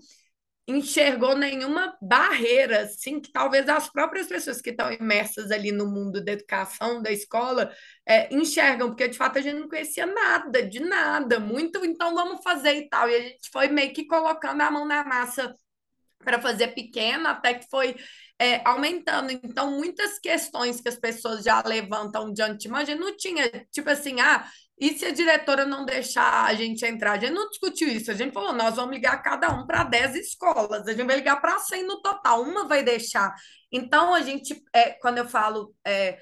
enxergou 0.69 1.37
nenhuma 1.37 1.97
barreira, 2.01 2.83
assim, 2.83 3.21
que 3.21 3.33
talvez 3.33 3.69
as 3.69 3.91
próprias 3.91 4.27
pessoas 4.29 4.61
que 4.61 4.71
estão 4.71 4.93
imersas 4.93 5.51
ali 5.51 5.73
no 5.73 5.87
mundo 5.87 6.23
da 6.25 6.33
educação, 6.33 7.03
da 7.03 7.11
escola, 7.11 7.73
é, 8.07 8.33
enxergam, 8.33 8.89
porque 8.89 9.09
de 9.09 9.17
fato 9.17 9.39
a 9.39 9.43
gente 9.43 9.59
não 9.59 9.69
conhecia 9.69 10.07
nada, 10.07 10.63
de 10.63 10.81
nada, 10.81 11.41
muito, 11.41 11.85
então 11.85 12.15
vamos 12.15 12.43
fazer 12.43 12.75
e 12.75 12.89
tal. 12.89 13.09
E 13.09 13.15
a 13.17 13.21
gente 13.21 13.51
foi 13.53 13.69
meio 13.69 13.93
que 13.93 14.07
colocando 14.07 14.61
a 14.61 14.71
mão 14.71 14.87
na 14.87 15.05
massa 15.05 15.55
para 16.19 16.41
fazer 16.41 16.69
pequeno, 16.69 17.27
até 17.27 17.55
que 17.55 17.69
foi 17.69 17.97
é, 18.41 18.63
aumentando. 18.67 19.31
Então, 19.31 19.71
muitas 19.73 20.19
questões 20.19 20.81
que 20.81 20.89
as 20.89 20.97
pessoas 20.97 21.45
já 21.45 21.63
levantam 21.65 22.33
de 22.33 22.41
antemão, 22.43 22.81
a 22.81 22.85
gente 22.85 22.99
não 22.99 23.15
tinha, 23.17 23.49
tipo 23.71 23.91
assim, 23.91 24.19
ah, 24.21 24.47
E 24.83 24.97
se 24.99 25.05
a 25.05 25.13
diretora 25.13 25.67
não 25.67 25.85
deixar 25.85 26.47
a 26.47 26.55
gente 26.55 26.87
entrar? 26.87 27.13
A 27.13 27.19
gente 27.19 27.35
não 27.35 27.51
discutiu 27.51 27.87
isso. 27.89 28.11
A 28.11 28.15
gente 28.15 28.33
falou, 28.33 28.55
nós 28.55 28.77
vamos 28.77 28.93
ligar 28.93 29.23
cada 29.23 29.51
um 29.51 29.67
para 29.67 29.85
10 29.85 30.15
escolas. 30.17 30.89
A 30.89 30.93
gente 30.93 31.07
vai 31.07 31.17
ligar 31.17 31.39
para 31.39 31.59
100 31.59 31.87
no 31.87 32.01
total. 32.01 32.43
Uma 32.43 32.67
vai 32.67 32.83
deixar. 32.83 33.35
Então, 33.71 34.15
a 34.15 34.23
gente, 34.23 34.59
é, 34.75 34.93
quando 34.93 35.19
eu 35.19 35.29
falo 35.29 35.75
é, 35.87 36.19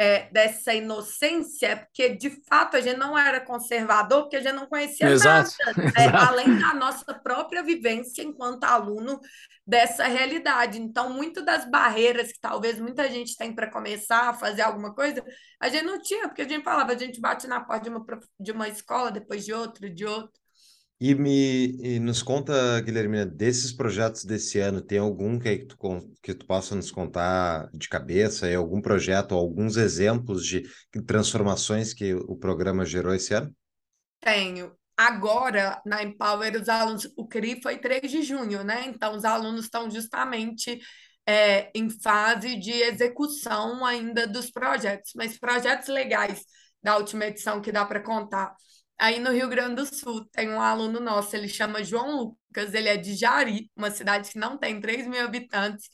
é, 0.00 0.30
dessa 0.32 0.72
inocência, 0.72 1.66
é 1.66 1.76
porque 1.76 2.16
de 2.16 2.30
fato 2.48 2.74
a 2.74 2.80
gente 2.80 2.96
não 2.96 3.18
era 3.18 3.38
conservador, 3.38 4.22
porque 4.22 4.36
a 4.36 4.40
gente 4.40 4.54
não 4.54 4.66
conhecia 4.66 5.10
Exato. 5.10 5.50
nada, 5.76 5.92
é, 5.94 6.06
além 6.08 6.58
da 6.58 6.72
nossa 6.72 7.12
própria 7.22 7.62
vivência 7.62 8.22
enquanto 8.22 8.64
aluno 8.64 9.20
dessa 9.66 10.06
realidade. 10.06 10.80
Então, 10.80 11.12
muito 11.12 11.44
das 11.44 11.70
barreiras 11.70 12.32
que 12.32 12.40
talvez 12.40 12.80
muita 12.80 13.10
gente 13.10 13.36
tem 13.36 13.54
para 13.54 13.70
começar 13.70 14.30
a 14.30 14.32
fazer 14.32 14.62
alguma 14.62 14.94
coisa, 14.94 15.22
a 15.60 15.68
gente 15.68 15.84
não 15.84 16.00
tinha, 16.00 16.28
porque 16.28 16.42
a 16.42 16.48
gente 16.48 16.64
falava, 16.64 16.92
a 16.92 16.98
gente 16.98 17.20
bate 17.20 17.46
na 17.46 17.60
porta 17.60 17.82
de 17.82 17.90
uma, 17.90 18.06
de 18.40 18.52
uma 18.52 18.68
escola, 18.70 19.10
depois 19.10 19.44
de 19.44 19.52
outra, 19.52 19.90
de 19.90 20.06
outra. 20.06 20.39
E 21.02 21.14
me 21.14 21.78
e 21.82 21.98
nos 21.98 22.22
conta, 22.22 22.78
Guilhermina, 22.82 23.24
desses 23.24 23.72
projetos 23.72 24.22
desse 24.22 24.58
ano, 24.58 24.82
tem 24.82 24.98
algum 24.98 25.38
que 25.38 25.64
tu, 25.64 25.76
que 26.22 26.34
tu 26.34 26.44
possa 26.44 26.74
nos 26.74 26.90
contar 26.90 27.70
de 27.72 27.88
cabeça, 27.88 28.50
e 28.50 28.54
algum 28.54 28.82
projeto, 28.82 29.34
alguns 29.34 29.78
exemplos 29.78 30.44
de 30.44 30.62
transformações 31.06 31.94
que 31.94 32.12
o 32.14 32.36
programa 32.36 32.84
gerou 32.84 33.14
esse 33.14 33.32
ano? 33.32 33.50
Tenho. 34.20 34.76
Agora, 34.94 35.80
na 35.86 36.02
Empower, 36.02 36.60
os 36.60 36.68
alunos, 36.68 37.10
o 37.16 37.26
CRI 37.26 37.62
foi 37.62 37.78
3 37.78 38.10
de 38.10 38.22
junho, 38.22 38.62
né? 38.62 38.84
Então, 38.86 39.16
os 39.16 39.24
alunos 39.24 39.64
estão 39.64 39.90
justamente 39.90 40.78
é, 41.26 41.70
em 41.74 41.88
fase 41.88 42.56
de 42.56 42.72
execução 42.72 43.86
ainda 43.86 44.26
dos 44.26 44.50
projetos, 44.50 45.12
mas 45.16 45.38
projetos 45.38 45.88
legais 45.88 46.44
da 46.82 46.98
última 46.98 47.24
edição 47.24 47.62
que 47.62 47.72
dá 47.72 47.86
para 47.86 48.00
contar 48.00 48.54
Aí 49.00 49.18
no 49.18 49.30
Rio 49.32 49.48
Grande 49.48 49.76
do 49.76 49.86
Sul 49.86 50.26
tem 50.26 50.50
um 50.50 50.60
aluno 50.60 51.00
nosso, 51.00 51.34
ele 51.34 51.48
chama 51.48 51.82
João 51.82 52.18
Lucas, 52.18 52.74
ele 52.74 52.88
é 52.88 52.98
de 52.98 53.14
Jari, 53.14 53.70
uma 53.74 53.90
cidade 53.90 54.30
que 54.30 54.38
não 54.38 54.58
tem 54.58 54.78
3 54.78 55.06
mil 55.06 55.24
habitantes, 55.24 55.88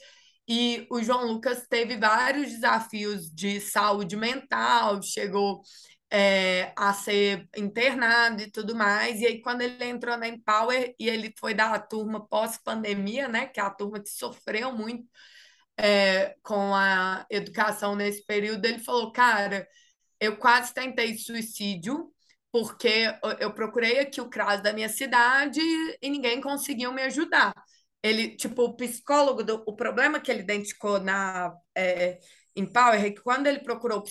e 0.49 0.87
o 0.91 1.01
João 1.03 1.25
Lucas 1.25 1.67
teve 1.69 1.97
vários 1.97 2.51
desafios 2.51 3.31
de 3.31 3.61
saúde 3.61 4.17
mental, 4.17 5.01
chegou 5.03 5.63
é, 6.11 6.73
a 6.77 6.93
ser 6.93 7.49
internado 7.57 8.43
e 8.43 8.51
tudo 8.51 8.75
mais. 8.75 9.21
E 9.21 9.27
aí, 9.27 9.41
quando 9.41 9.63
ele 9.63 9.85
entrou 9.85 10.17
na 10.17 10.29
Empower 10.29 10.95
e 10.99 11.09
ele 11.09 11.33
foi 11.39 11.55
da 11.55 11.79
turma 11.79 12.27
pós-pandemia, 12.27 13.29
né, 13.29 13.47
que 13.47 13.61
é 13.61 13.63
a 13.63 13.71
turma 13.71 14.01
que 14.01 14.11
sofreu 14.11 14.73
muito 14.73 15.05
é, 15.77 16.37
com 16.43 16.75
a 16.75 17.27
educação 17.31 17.95
nesse 17.97 18.25
período, 18.27 18.65
ele 18.67 18.79
falou: 18.81 19.13
Cara, 19.13 19.67
eu 20.21 20.37
quase 20.37 20.73
tentei 20.75 21.17
suicídio 21.19 22.13
porque 22.53 23.07
eu 23.39 23.53
procurei 23.53 23.99
aqui 24.01 24.21
o 24.21 24.29
CRAS 24.29 24.63
da 24.63 24.73
minha 24.73 24.89
cidade 24.89 25.61
e 26.01 26.09
ninguém 26.09 26.41
conseguiu 26.41 26.93
me 26.93 27.03
ajudar. 27.03 27.53
Ele, 28.03 28.37
tipo, 28.37 28.63
o 28.63 28.77
psicólogo, 28.77 29.43
do, 29.43 29.63
o 29.67 29.75
problema 29.75 30.21
que 30.21 30.31
ele 30.31 30.43
identificou 30.43 31.01
na 31.01 31.53
é, 31.77 32.19
Empower 32.55 33.05
é 33.05 33.11
que 33.11 33.21
quando 33.21 33.47
ele 33.47 33.61
procurou 33.61 34.03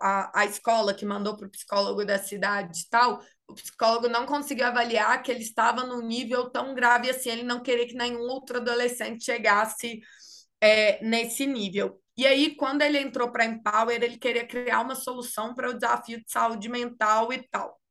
a, 0.00 0.40
a 0.40 0.44
escola 0.44 0.94
que 0.94 1.04
mandou 1.06 1.36
para 1.36 1.46
o 1.46 1.50
psicólogo 1.50 2.04
da 2.04 2.18
cidade 2.18 2.80
e 2.80 2.88
tal, 2.88 3.22
o 3.46 3.54
psicólogo 3.54 4.08
não 4.08 4.26
conseguiu 4.26 4.66
avaliar 4.66 5.22
que 5.22 5.30
ele 5.30 5.42
estava 5.42 5.84
num 5.84 6.00
nível 6.00 6.50
tão 6.50 6.74
grave 6.74 7.10
assim, 7.10 7.30
ele 7.30 7.42
não 7.44 7.62
queria 7.62 7.86
que 7.86 7.94
nenhum 7.94 8.20
outro 8.22 8.56
adolescente 8.58 9.24
chegasse 9.24 10.00
é, 10.60 11.04
nesse 11.04 11.46
nível. 11.46 12.00
E 12.16 12.26
aí, 12.26 12.56
quando 12.56 12.82
ele 12.82 12.98
entrou 12.98 13.30
para 13.30 13.44
Empower, 13.44 14.02
ele 14.02 14.18
queria 14.18 14.46
criar 14.46 14.80
uma 14.80 14.94
solução 14.94 15.54
para 15.54 15.70
o 15.70 15.74
desafio 15.74 16.18
de 16.18 16.30
saúde 16.30 16.68
mental 16.68 17.32
e 17.32 17.42
tal. 17.48 17.81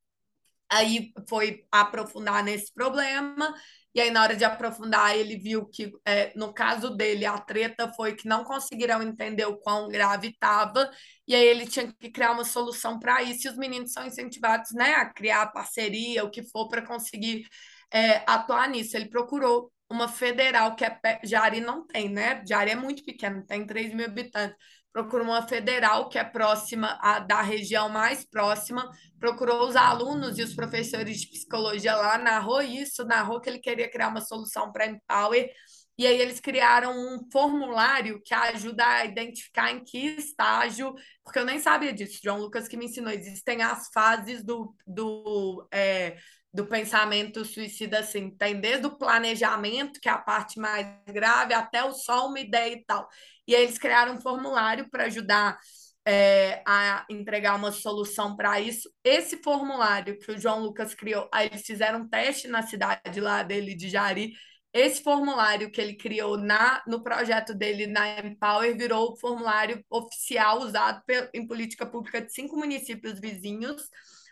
Aí 0.72 1.11
foi 1.27 1.65
aprofundar 1.72 2.43
nesse 2.43 2.73
problema, 2.73 3.53
e 3.93 3.99
aí, 3.99 4.10
na 4.10 4.23
hora 4.23 4.35
de 4.38 4.45
aprofundar, 4.45 5.18
ele 5.18 5.38
viu 5.38 5.65
que, 5.65 5.91
é, 6.06 6.31
no 6.34 6.53
caso 6.53 6.95
dele, 6.95 7.26
a 7.26 7.38
treta 7.38 7.91
foi 7.93 8.15
que 8.15 8.26
não 8.26 8.45
conseguiram 8.45 9.03
entender 9.03 9.45
o 9.45 9.57
quão 9.57 9.89
grave 9.89 10.30
estava, 10.30 10.89
e 11.27 11.35
aí 11.35 11.43
ele 11.45 11.68
tinha 11.68 11.91
que 11.91 12.10
criar 12.10 12.31
uma 12.31 12.45
solução 12.45 12.98
para 12.98 13.22
isso, 13.22 13.48
e 13.48 13.52
os 13.52 13.57
meninos 13.57 13.91
são 13.91 14.06
incentivados 14.06 14.72
né, 14.72 14.93
a 14.93 15.11
criar 15.14 15.48
parceria, 15.48 16.23
o 16.23 16.30
que 16.31 16.41
for, 16.43 16.69
para 16.69 16.81
conseguir 16.85 17.45
é, 17.93 18.23
atuar 18.26 18.69
nisso. 18.69 18.95
Ele 18.95 19.10
procurou 19.10 19.72
uma 19.89 20.07
federal, 20.07 20.73
que 20.76 20.85
é 20.85 20.99
Jari 21.23 21.60
não 21.60 21.85
tem, 21.85 22.07
né? 22.10 22.41
Jari 22.48 22.72
é 22.72 22.76
muito 22.76 23.03
pequeno, 23.03 23.45
tem 23.45 23.65
3 23.65 23.93
mil 23.93 24.06
habitantes 24.06 24.56
procurou 24.93 25.27
uma 25.27 25.47
federal 25.47 26.09
que 26.09 26.18
é 26.18 26.23
próxima 26.23 26.97
a, 27.01 27.19
da 27.19 27.41
região 27.41 27.89
mais 27.89 28.26
próxima, 28.26 28.89
procurou 29.19 29.68
os 29.68 29.76
alunos 29.76 30.38
e 30.38 30.43
os 30.43 30.53
professores 30.53 31.22
de 31.22 31.27
psicologia 31.27 31.95
lá, 31.95 32.18
narrou 32.18 32.61
isso, 32.61 33.05
narrou 33.05 33.39
que 33.39 33.49
ele 33.49 33.59
queria 33.59 33.89
criar 33.89 34.09
uma 34.09 34.22
solução 34.22 34.72
para 34.72 34.88
Empower, 34.88 35.49
e 35.97 36.07
aí 36.07 36.19
eles 36.19 36.39
criaram 36.39 36.93
um 36.93 37.30
formulário 37.31 38.22
que 38.23 38.34
ajuda 38.34 38.85
a 38.85 39.05
identificar 39.05 39.72
em 39.72 39.84
que 39.84 39.99
estágio, 40.18 40.95
porque 41.23 41.38
eu 41.38 41.45
nem 41.45 41.59
sabia 41.59 41.93
disso, 41.93 42.19
João 42.23 42.39
Lucas 42.39 42.68
que 42.68 42.76
me 42.76 42.85
ensinou, 42.85 43.11
existem 43.11 43.61
as 43.61 43.88
fases 43.93 44.43
do, 44.43 44.73
do 44.88 45.68
é, 45.72 46.18
do 46.53 46.65
pensamento 46.65 47.45
suicida, 47.45 47.99
assim, 47.99 48.30
tem 48.30 48.60
desde 48.60 48.86
o 48.88 48.98
planejamento, 48.98 49.99
que 50.02 50.10
é 50.10 50.11
a 50.11 50.18
parte 50.18 50.60
mais 50.60 50.86
grave, 51.07 51.53
até 51.53 51.84
o 51.84 51.94
só 51.94 52.28
uma 52.28 52.40
ideia 52.40 52.73
e 52.73 52.84
tal. 52.84 53.07
E 53.48 53.53
eles 53.53 53.78
criaram 53.78 54.15
um 54.15 54.22
formulário 54.22 54.90
para 54.90 55.06
ajudar 55.06 55.57
é, 56.06 56.61
a 56.68 57.06
entregar 57.10 57.56
uma 57.56 57.72
solução 57.72 58.36
para 58.36 58.60
isso. 58.60 58.90
Esse 59.03 59.38
formulário 59.41 60.18
que 60.19 60.32
o 60.32 60.38
João 60.38 60.61
Lucas 60.61 60.94
criou, 60.94 61.30
aí 61.34 61.48
eles 61.48 61.61
fizeram 61.61 62.02
um 62.02 62.10
teste 62.10 62.48
na 62.48 62.64
cidade 62.64 63.22
lá 63.22 63.44
dele 63.44 63.76
de 63.76 63.90
Jari. 63.90 64.34
Esse 64.73 65.03
formulário 65.03 65.69
que 65.72 65.82
ele 65.82 65.95
criou 65.95 66.38
na, 66.38 66.82
no 66.88 67.03
projeto 67.03 67.53
dele 67.53 67.88
na 67.88 68.19
Empower 68.19 68.76
virou 68.78 69.11
o 69.11 69.18
formulário 69.18 69.84
oficial 69.90 70.60
usado 70.61 71.02
em 71.34 71.45
política 71.45 71.86
pública 71.86 72.22
de 72.22 72.34
cinco 72.34 72.57
municípios 72.57 73.19
vizinhos 73.19 73.84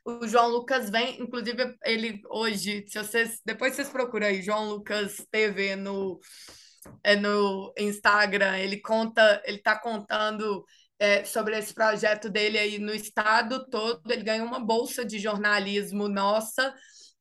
o 0.05 0.27
João 0.27 0.49
Lucas 0.49 0.89
vem, 0.89 1.21
inclusive, 1.21 1.75
ele 1.83 2.21
hoje, 2.29 2.85
se 2.87 2.97
vocês. 2.97 3.39
Depois 3.45 3.75
vocês 3.75 3.89
procuram 3.89 4.27
aí, 4.27 4.41
João 4.41 4.69
Lucas 4.69 5.25
TV 5.31 5.75
no, 5.75 6.19
é, 7.03 7.15
no 7.15 7.73
Instagram, 7.77 8.57
ele 8.57 8.81
conta, 8.81 9.41
ele 9.45 9.57
está 9.57 9.77
contando 9.77 10.65
é, 10.97 11.23
sobre 11.23 11.57
esse 11.57 11.73
projeto 11.73 12.29
dele 12.29 12.57
aí 12.57 12.79
no 12.79 12.93
estado 12.93 13.65
todo. 13.69 14.01
Ele 14.11 14.23
ganhou 14.23 14.47
uma 14.47 14.59
bolsa 14.59 15.05
de 15.05 15.19
jornalismo 15.19 16.07
nossa 16.07 16.73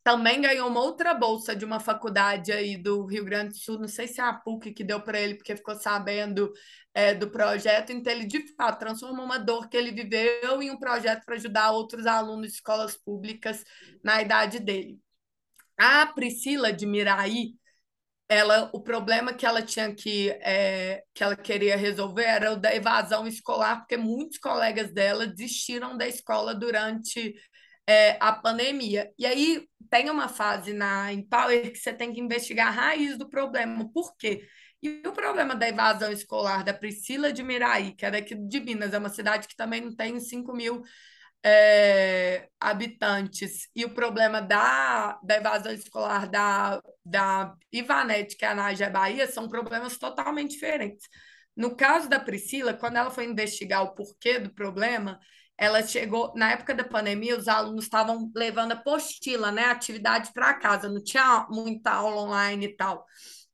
também 0.09 0.40
ganhou 0.40 0.70
uma 0.70 0.80
outra 0.80 1.12
bolsa 1.12 1.55
de 1.55 1.66
uma 1.66 1.78
faculdade 1.78 2.51
aí 2.51 2.78
do 2.78 3.05
Rio 3.05 3.26
Grande 3.26 3.51
do 3.51 3.59
Sul, 3.59 3.78
não 3.78 3.89
sei 3.89 4.09
se 4.09 4.22
é 4.22 4.24
a 4.24 4.32
PUC 4.32 4.72
que 4.72 4.82
deu 4.82 5.02
para 5.02 5.20
ele, 5.20 5.35
porque 5.35 5.55
ficou 5.55 5.74
sabendo 5.74 6.51
é, 6.94 7.12
do 7.12 7.30
projeto. 7.30 7.93
Então, 7.93 8.10
ele 8.10 8.24
de 8.24 8.55
fato 8.55 8.78
transformou 8.78 9.26
uma 9.26 9.36
dor 9.36 9.68
que 9.68 9.76
ele 9.76 9.93
viveu 9.93 10.62
em 10.62 10.70
um 10.70 10.78
projeto 10.78 11.26
para 11.26 11.35
ajudar 11.35 11.72
outros 11.72 12.06
alunos 12.06 12.48
de 12.48 12.55
escolas 12.55 12.97
públicas 12.97 13.62
na 14.02 14.22
idade 14.22 14.60
dele. 14.60 14.98
A 15.76 16.06
Priscila 16.06 16.72
de 16.72 16.86
Miraí, 16.86 17.52
ela, 18.30 18.70
o 18.72 18.80
problema 18.80 19.35
que 19.35 19.44
ela 19.44 19.60
tinha 19.60 19.94
que, 19.94 20.30
é, 20.40 21.02
que 21.12 21.22
ela 21.22 21.36
queria 21.36 21.76
resolver 21.76 22.24
era 22.24 22.52
o 22.55 22.56
da 22.56 22.74
evasão 22.74 23.26
escolar, 23.26 23.80
porque 23.80 23.98
muitos 23.98 24.39
colegas 24.39 24.90
dela 24.90 25.26
desistiram 25.26 25.98
da 25.98 26.09
escola 26.09 26.55
durante 26.55 27.35
é, 27.89 28.19
a 28.20 28.32
pandemia. 28.32 29.10
E 29.19 29.24
aí 29.24 29.66
tem 29.89 30.10
uma 30.10 30.28
fase 30.28 30.74
na 30.74 31.10
Empower 31.10 31.73
que 31.73 31.78
você 31.78 31.93
tem 31.93 32.12
que 32.12 32.20
investigar 32.20 32.69
a 32.69 32.70
raiz 32.70 33.16
do 33.16 33.28
problema. 33.31 33.90
Por 33.90 34.15
quê? 34.16 34.47
E 34.82 35.02
o 35.06 35.12
problema 35.12 35.56
da 35.56 35.69
evasão 35.69 36.12
escolar 36.12 36.62
da 36.62 36.74
Priscila 36.74 37.32
de 37.32 37.43
Miraí, 37.43 37.94
que 37.94 38.05
é 38.05 38.10
daqui 38.10 38.35
de 38.35 38.60
Minas, 38.60 38.93
é 38.93 38.98
uma 38.98 39.09
cidade 39.09 39.48
que 39.48 39.56
também 39.56 39.81
não 39.81 39.97
tem 39.97 40.20
5 40.20 40.52
mil 40.55 40.82
é, 41.43 42.48
habitantes, 42.60 43.69
e 43.74 43.85
o 43.85 43.94
problema 43.94 44.43
da, 44.43 45.19
da 45.23 45.36
evasão 45.36 45.73
escolar 45.73 46.28
da, 46.28 46.82
da 47.05 47.55
Ivanete, 47.73 48.36
que 48.36 48.44
é 48.44 48.48
a 48.48 48.55
Nádia 48.55 48.90
Bahia, 48.90 49.27
são 49.27 49.48
problemas 49.48 49.97
totalmente 49.97 50.51
diferentes. 50.52 51.09
No 51.56 51.74
caso 51.77 52.09
da 52.09 52.20
Priscila, 52.20 52.74
quando 52.74 52.97
ela 52.97 53.10
foi 53.10 53.24
investigar 53.24 53.82
o 53.82 53.94
porquê 53.94 54.39
do 54.39 54.52
problema, 54.52 55.19
ela 55.59 55.85
chegou, 55.85 56.32
na 56.36 56.52
época 56.52 56.72
da 56.72 56.85
pandemia, 56.85 57.36
os 57.36 57.48
alunos 57.48 57.85
estavam 57.85 58.30
levando 58.35 58.72
apostila, 58.72 59.51
né, 59.51 59.64
atividade 59.64 60.32
para 60.32 60.55
casa, 60.55 60.89
não 60.89 61.02
tinha 61.02 61.47
muita 61.51 61.90
aula 61.90 62.22
online 62.22 62.66
e 62.66 62.76
tal. 62.76 63.05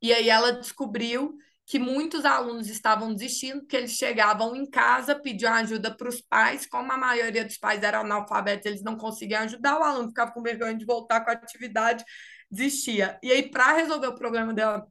E 0.02 0.12
aí 0.12 0.28
ela 0.28 0.52
descobriu 0.52 1.34
que 1.66 1.78
muitos 1.78 2.26
alunos 2.26 2.68
estavam 2.68 3.14
desistindo, 3.14 3.60
porque 3.60 3.76
eles 3.76 3.92
chegavam 3.92 4.54
em 4.54 4.68
casa, 4.68 5.14
pediam 5.18 5.54
ajuda 5.54 5.90
para 5.96 6.08
os 6.08 6.20
pais, 6.20 6.66
como 6.66 6.92
a 6.92 6.98
maioria 6.98 7.42
dos 7.42 7.56
pais 7.56 7.82
eram 7.82 8.00
analfabetos, 8.00 8.66
eles 8.66 8.82
não 8.82 8.96
conseguiam 8.98 9.42
ajudar, 9.44 9.78
o 9.78 9.82
aluno 9.82 10.08
ficava 10.08 10.30
com 10.30 10.42
vergonha 10.42 10.76
de 10.76 10.84
voltar 10.84 11.24
com 11.24 11.30
a 11.30 11.32
atividade, 11.34 12.04
desistia. 12.50 13.18
E 13.22 13.32
aí, 13.32 13.50
para 13.50 13.72
resolver 13.72 14.08
o 14.08 14.14
problema 14.14 14.52
da 14.52 14.84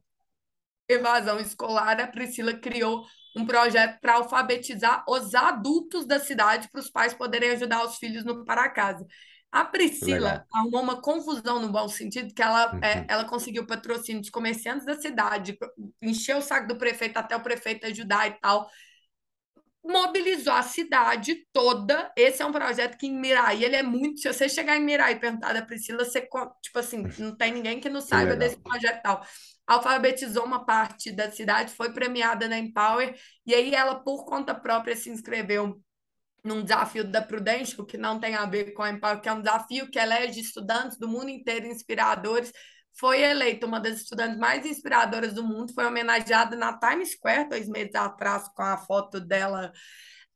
evasão 0.88 1.38
escolar, 1.38 2.00
a 2.00 2.08
Priscila 2.08 2.54
criou 2.54 3.04
um 3.34 3.44
projeto 3.44 4.00
para 4.00 4.14
alfabetizar 4.14 5.04
os 5.08 5.34
adultos 5.34 6.06
da 6.06 6.20
cidade 6.20 6.68
para 6.70 6.80
os 6.80 6.90
pais 6.90 7.12
poderem 7.12 7.50
ajudar 7.50 7.84
os 7.84 7.96
filhos 7.96 8.24
no 8.24 8.44
para 8.44 8.68
casa. 8.68 9.04
A 9.50 9.64
Priscila 9.64 10.44
arrumou 10.52 10.82
uma 10.82 11.00
confusão 11.00 11.60
no 11.60 11.70
bom 11.70 11.88
sentido, 11.88 12.34
que 12.34 12.42
ela, 12.42 12.62
é, 12.62 12.74
uhum. 12.74 12.80
é, 12.82 13.06
ela 13.08 13.24
conseguiu 13.24 13.66
patrocínio 13.66 14.20
dos 14.20 14.30
comerciantes 14.30 14.84
da 14.84 14.98
cidade, 15.00 15.56
encheu 16.02 16.38
o 16.38 16.42
saco 16.42 16.66
do 16.66 16.76
prefeito 16.76 17.16
até 17.18 17.36
o 17.36 17.42
prefeito 17.42 17.86
ajudar 17.86 18.26
e 18.26 18.32
tal. 18.40 18.68
Mobilizou 19.84 20.52
a 20.52 20.62
cidade 20.62 21.46
toda. 21.52 22.10
Esse 22.16 22.42
é 22.42 22.46
um 22.46 22.50
projeto 22.50 22.96
que 22.96 23.06
em 23.06 23.16
Mirai, 23.16 23.62
ele 23.62 23.76
é 23.76 23.82
muito. 23.82 24.20
Se 24.20 24.32
você 24.32 24.48
chegar 24.48 24.76
em 24.76 24.84
Mirai 24.84 25.12
e 25.12 25.20
perguntar 25.20 25.52
da 25.52 25.62
Priscila, 25.62 26.04
você, 26.04 26.20
tipo 26.20 26.78
assim, 26.78 27.04
não 27.18 27.36
tem 27.36 27.52
ninguém 27.52 27.78
que 27.78 27.88
não 27.88 28.00
saiba 28.00 28.34
desse 28.34 28.56
projeto 28.56 29.02
tal 29.02 29.24
alfabetizou 29.66 30.44
uma 30.44 30.64
parte 30.64 31.10
da 31.10 31.30
cidade, 31.30 31.72
foi 31.72 31.92
premiada 31.92 32.48
na 32.48 32.58
Empower, 32.58 33.14
e 33.46 33.54
aí 33.54 33.74
ela, 33.74 33.96
por 33.96 34.24
conta 34.24 34.54
própria, 34.54 34.96
se 34.96 35.10
inscreveu 35.10 35.80
num 36.44 36.62
desafio 36.62 37.04
da 37.04 37.22
Prudential, 37.22 37.86
que 37.86 37.96
não 37.96 38.20
tem 38.20 38.34
a 38.34 38.44
ver 38.44 38.72
com 38.72 38.82
a 38.82 38.90
Empower, 38.90 39.20
que 39.20 39.28
é 39.28 39.32
um 39.32 39.40
desafio 39.40 39.90
que 39.90 39.98
elege 39.98 40.40
estudantes 40.40 40.98
do 40.98 41.08
mundo 41.08 41.30
inteiro 41.30 41.66
inspiradores. 41.66 42.52
Foi 42.98 43.20
eleita 43.22 43.66
uma 43.66 43.80
das 43.80 44.02
estudantes 44.02 44.38
mais 44.38 44.64
inspiradoras 44.66 45.32
do 45.32 45.42
mundo, 45.42 45.72
foi 45.72 45.86
homenageada 45.86 46.54
na 46.54 46.78
Times 46.78 47.12
Square 47.12 47.48
dois 47.48 47.66
meses 47.66 47.94
atrás 47.94 48.46
com 48.54 48.62
a 48.62 48.76
foto 48.76 49.20
dela 49.20 49.72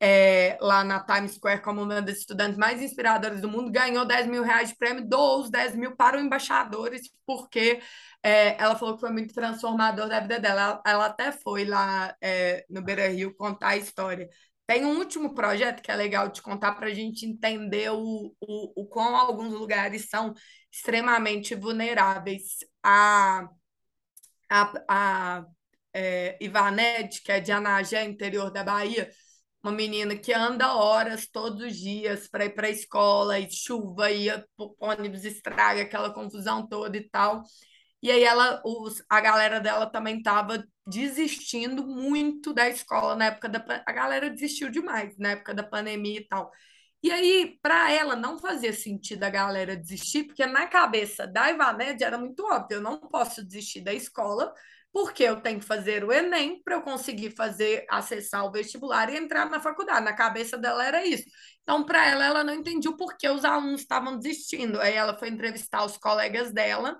é, 0.00 0.56
lá 0.60 0.84
na 0.84 1.00
Times 1.00 1.34
Square 1.34 1.62
como 1.62 1.82
uma 1.82 2.00
das 2.00 2.18
estudantes 2.18 2.56
mais 2.56 2.80
inspiradoras 2.80 3.40
do 3.40 3.48
mundo, 3.48 3.70
ganhou 3.70 4.04
10 4.04 4.26
mil 4.28 4.42
reais 4.42 4.68
de 4.70 4.76
prêmio, 4.76 5.06
doou 5.06 5.40
os 5.40 5.50
10 5.50 5.74
mil 5.74 5.96
para 5.96 6.16
os 6.16 6.22
embaixadores, 6.22 7.10
porque 7.26 7.80
é, 8.22 8.60
ela 8.62 8.76
falou 8.76 8.94
que 8.94 9.00
foi 9.00 9.10
muito 9.10 9.34
transformador 9.34 10.08
da 10.08 10.20
vida 10.20 10.38
dela. 10.40 10.60
Ela, 10.60 10.82
ela 10.86 11.06
até 11.06 11.32
foi 11.32 11.64
lá 11.64 12.14
é, 12.20 12.64
no 12.68 12.82
Beira 12.82 13.08
Rio 13.08 13.34
contar 13.36 13.68
a 13.68 13.76
história. 13.76 14.28
Tem 14.66 14.84
um 14.84 14.98
último 14.98 15.34
projeto 15.34 15.82
que 15.82 15.90
é 15.90 15.96
legal 15.96 16.28
de 16.28 16.42
contar 16.42 16.74
para 16.74 16.88
a 16.88 16.94
gente 16.94 17.24
entender 17.24 17.90
o, 17.90 18.34
o, 18.40 18.82
o 18.82 18.86
quão 18.86 19.16
alguns 19.16 19.52
lugares 19.54 20.08
são 20.10 20.34
extremamente 20.70 21.54
vulneráveis. 21.54 22.58
A, 22.82 23.48
a, 24.50 24.72
a 24.88 25.46
é, 25.92 26.36
Ivanete, 26.40 27.22
que 27.22 27.32
é 27.32 27.40
de 27.40 27.52
Anagé, 27.52 28.04
interior 28.04 28.50
da 28.50 28.62
Bahia, 28.62 29.10
uma 29.62 29.72
menina 29.72 30.16
que 30.16 30.32
anda 30.32 30.74
horas 30.74 31.26
todos 31.26 31.62
os 31.62 31.76
dias 31.76 32.28
para 32.28 32.44
ir 32.44 32.50
para 32.54 32.68
a 32.68 32.70
escola, 32.70 33.38
e 33.38 33.50
chuva, 33.50 34.10
e 34.10 34.28
ônibus 34.80 35.24
estraga 35.24 35.82
aquela 35.82 36.12
confusão 36.12 36.66
toda 36.68 36.96
e 36.96 37.08
tal. 37.08 37.42
E 38.02 38.10
aí 38.10 38.22
ela, 38.22 38.62
os, 38.64 39.02
a 39.08 39.20
galera 39.20 39.60
dela 39.60 39.86
também 39.86 40.18
estava 40.18 40.64
desistindo 40.86 41.86
muito 41.86 42.52
da 42.52 42.68
escola 42.68 43.14
na 43.16 43.26
época 43.26 43.48
da 43.48 43.82
a 43.86 43.92
galera 43.92 44.30
desistiu 44.30 44.70
demais 44.70 45.16
na 45.18 45.30
época 45.30 45.54
da 45.54 45.62
pandemia 45.62 46.20
e 46.20 46.28
tal. 46.28 46.50
E 47.02 47.10
aí, 47.12 47.58
para 47.62 47.92
ela, 47.92 48.16
não 48.16 48.38
fazia 48.38 48.72
sentido 48.72 49.22
a 49.24 49.30
galera 49.30 49.76
desistir, 49.76 50.24
porque 50.24 50.44
na 50.46 50.66
cabeça 50.66 51.26
da 51.26 51.48
Ivaned 51.50 52.02
era 52.02 52.18
muito 52.18 52.44
óbvio: 52.44 52.78
eu 52.78 52.80
não 52.82 52.98
posso 52.98 53.44
desistir 53.44 53.82
da 53.82 53.94
escola, 53.94 54.52
porque 54.92 55.22
eu 55.22 55.40
tenho 55.40 55.60
que 55.60 55.66
fazer 55.66 56.04
o 56.04 56.12
Enem 56.12 56.60
para 56.62 56.74
eu 56.76 56.82
conseguir 56.82 57.30
fazer, 57.36 57.84
acessar 57.88 58.44
o 58.44 58.50
vestibular 58.50 59.12
e 59.12 59.16
entrar 59.16 59.48
na 59.48 59.60
faculdade. 59.60 60.04
Na 60.04 60.12
cabeça 60.14 60.58
dela 60.58 60.84
era 60.84 61.04
isso. 61.06 61.24
Então, 61.62 61.84
para 61.84 62.04
ela, 62.06 62.24
ela 62.24 62.44
não 62.44 62.54
entendia 62.54 62.90
o 62.90 62.96
porquê 62.96 63.28
os 63.28 63.44
alunos 63.44 63.82
estavam 63.82 64.18
desistindo. 64.18 64.80
Aí 64.80 64.94
ela 64.94 65.16
foi 65.16 65.28
entrevistar 65.28 65.84
os 65.84 65.96
colegas 65.98 66.52
dela 66.52 66.98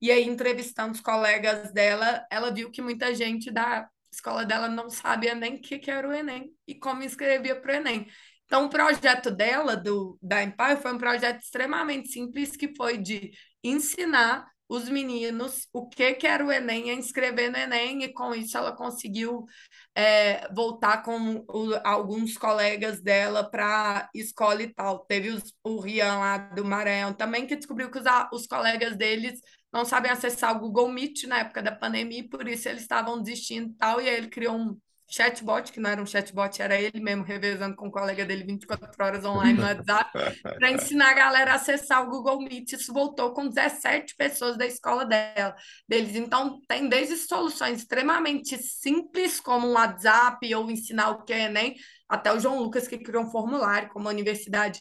e 0.00 0.10
aí, 0.10 0.24
entrevistando 0.24 0.92
os 0.92 1.00
colegas 1.00 1.72
dela, 1.72 2.26
ela 2.30 2.50
viu 2.50 2.70
que 2.70 2.82
muita 2.82 3.14
gente 3.14 3.50
da 3.50 3.88
escola 4.12 4.44
dela 4.44 4.68
não 4.68 4.88
sabia 4.88 5.34
nem 5.34 5.56
o 5.56 5.60
que, 5.60 5.78
que 5.78 5.90
era 5.90 6.08
o 6.08 6.12
Enem 6.12 6.52
e 6.66 6.74
como 6.74 7.02
inscrevia 7.02 7.60
para 7.60 7.72
o 7.72 7.76
Enem. 7.76 8.06
Então, 8.46 8.66
o 8.66 8.70
projeto 8.70 9.30
dela, 9.30 9.76
do, 9.76 10.18
da 10.22 10.42
Empire, 10.42 10.80
foi 10.80 10.92
um 10.92 10.98
projeto 10.98 11.40
extremamente 11.40 12.08
simples, 12.08 12.56
que 12.56 12.74
foi 12.76 12.98
de 12.98 13.32
ensinar 13.62 14.46
os 14.68 14.88
meninos 14.88 15.68
o 15.72 15.88
que, 15.88 16.14
que 16.14 16.26
era 16.26 16.44
o 16.44 16.50
Enem, 16.50 16.90
a 16.90 16.94
inscrever 16.94 17.50
no 17.50 17.58
Enem, 17.58 18.04
e 18.04 18.12
com 18.12 18.34
isso 18.34 18.56
ela 18.56 18.72
conseguiu 18.72 19.44
é, 19.94 20.48
voltar 20.52 21.02
com 21.02 21.44
o, 21.48 21.74
alguns 21.84 22.36
colegas 22.36 23.00
dela 23.00 23.48
para 23.48 24.08
escola 24.14 24.62
e 24.62 24.72
tal. 24.72 25.00
Teve 25.06 25.30
os, 25.30 25.54
o 25.62 25.80
Rian 25.80 26.18
lá 26.18 26.38
do 26.38 26.64
Maranhão 26.64 27.12
também, 27.12 27.46
que 27.46 27.56
descobriu 27.56 27.90
que 27.90 27.98
os, 27.98 28.04
os 28.32 28.46
colegas 28.46 28.96
deles 28.96 29.40
não 29.74 29.84
sabem 29.84 30.08
acessar 30.08 30.56
o 30.56 30.60
Google 30.60 30.88
Meet 30.88 31.24
na 31.24 31.40
época 31.40 31.60
da 31.60 31.72
pandemia, 31.72 32.20
e 32.20 32.28
por 32.28 32.46
isso 32.46 32.68
eles 32.68 32.82
estavam 32.82 33.20
desistindo 33.20 33.72
e 33.72 33.74
tal, 33.74 34.00
e 34.00 34.08
aí 34.08 34.14
ele 34.14 34.28
criou 34.28 34.54
um 34.54 34.78
chatbot, 35.10 35.72
que 35.72 35.80
não 35.80 35.90
era 35.90 36.00
um 36.00 36.06
chatbot, 36.06 36.62
era 36.62 36.80
ele 36.80 37.00
mesmo 37.00 37.24
revezando 37.24 37.74
com 37.74 37.88
o 37.88 37.90
colega 37.90 38.24
dele 38.24 38.44
24 38.44 39.04
horas 39.04 39.24
online 39.24 39.58
no 39.58 39.64
WhatsApp, 39.64 40.12
para 40.42 40.70
ensinar 40.70 41.10
a 41.10 41.14
galera 41.14 41.52
a 41.52 41.54
acessar 41.56 42.04
o 42.04 42.08
Google 42.08 42.40
Meet. 42.42 42.72
Isso 42.72 42.92
voltou 42.92 43.32
com 43.32 43.48
17 43.48 44.14
pessoas 44.14 44.56
da 44.56 44.64
escola 44.64 45.04
dela, 45.04 45.56
deles. 45.88 46.14
Então, 46.14 46.60
tem 46.68 46.88
desde 46.88 47.16
soluções 47.16 47.80
extremamente 47.80 48.56
simples, 48.58 49.40
como 49.40 49.66
um 49.66 49.72
WhatsApp 49.72 50.54
ou 50.54 50.70
ensinar 50.70 51.10
o 51.10 51.24
que 51.24 51.32
é 51.32 51.46
Enem, 51.46 51.74
até 52.08 52.32
o 52.32 52.38
João 52.38 52.60
Lucas, 52.60 52.86
que 52.86 52.98
criou 52.98 53.24
um 53.24 53.30
formulário, 53.30 53.88
como 53.88 54.08
a 54.08 54.12
Universidade 54.12 54.80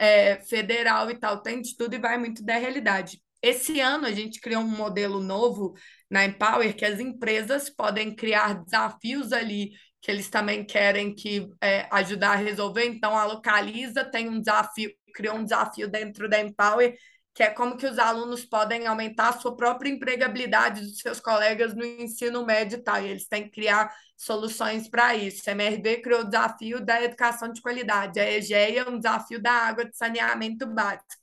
é, 0.00 0.40
Federal 0.40 1.08
e 1.12 1.16
tal. 1.16 1.40
Tem 1.40 1.62
de 1.62 1.76
tudo 1.76 1.94
e 1.94 1.98
vai 1.98 2.18
muito 2.18 2.44
da 2.44 2.56
realidade. 2.56 3.22
Esse 3.42 3.80
ano 3.80 4.06
a 4.06 4.12
gente 4.12 4.40
criou 4.40 4.62
um 4.62 4.68
modelo 4.68 5.20
novo 5.20 5.74
na 6.10 6.24
Empower 6.24 6.74
que 6.76 6.84
as 6.84 7.00
empresas 7.00 7.68
podem 7.68 8.14
criar 8.14 8.62
desafios 8.62 9.32
ali 9.32 9.72
que 10.00 10.10
eles 10.10 10.28
também 10.28 10.64
querem 10.64 11.14
que 11.14 11.48
é, 11.60 11.86
ajudar 11.92 12.32
a 12.32 12.36
resolver. 12.36 12.84
Então 12.86 13.16
a 13.16 13.24
Localiza 13.24 14.04
tem 14.04 14.28
um 14.28 14.40
desafio, 14.40 14.90
criou 15.14 15.36
um 15.36 15.44
desafio 15.44 15.88
dentro 15.88 16.28
da 16.28 16.40
Empower 16.40 16.96
que 17.34 17.42
é 17.42 17.50
como 17.50 17.76
que 17.76 17.86
os 17.86 17.98
alunos 17.98 18.44
podem 18.44 18.86
aumentar 18.86 19.30
a 19.30 19.32
sua 19.32 19.56
própria 19.56 19.88
empregabilidade 19.88 20.82
dos 20.82 20.98
seus 20.98 21.18
colegas 21.18 21.74
no 21.74 21.84
ensino 21.84 22.44
médio 22.44 22.78
e 22.78 22.82
tal. 22.82 23.02
E 23.02 23.08
eles 23.08 23.26
têm 23.26 23.44
que 23.44 23.50
criar 23.50 23.90
soluções 24.16 24.88
para 24.88 25.16
isso. 25.16 25.48
A 25.48 25.52
MRV 25.52 26.02
criou 26.02 26.20
o 26.20 26.24
desafio 26.24 26.84
da 26.84 27.02
educação 27.02 27.50
de 27.52 27.62
qualidade, 27.62 28.20
a 28.20 28.30
EGEA 28.30 28.88
um 28.88 28.98
desafio 28.98 29.40
da 29.40 29.52
água 29.52 29.84
de 29.84 29.96
saneamento 29.96 30.66
básico. 30.66 31.21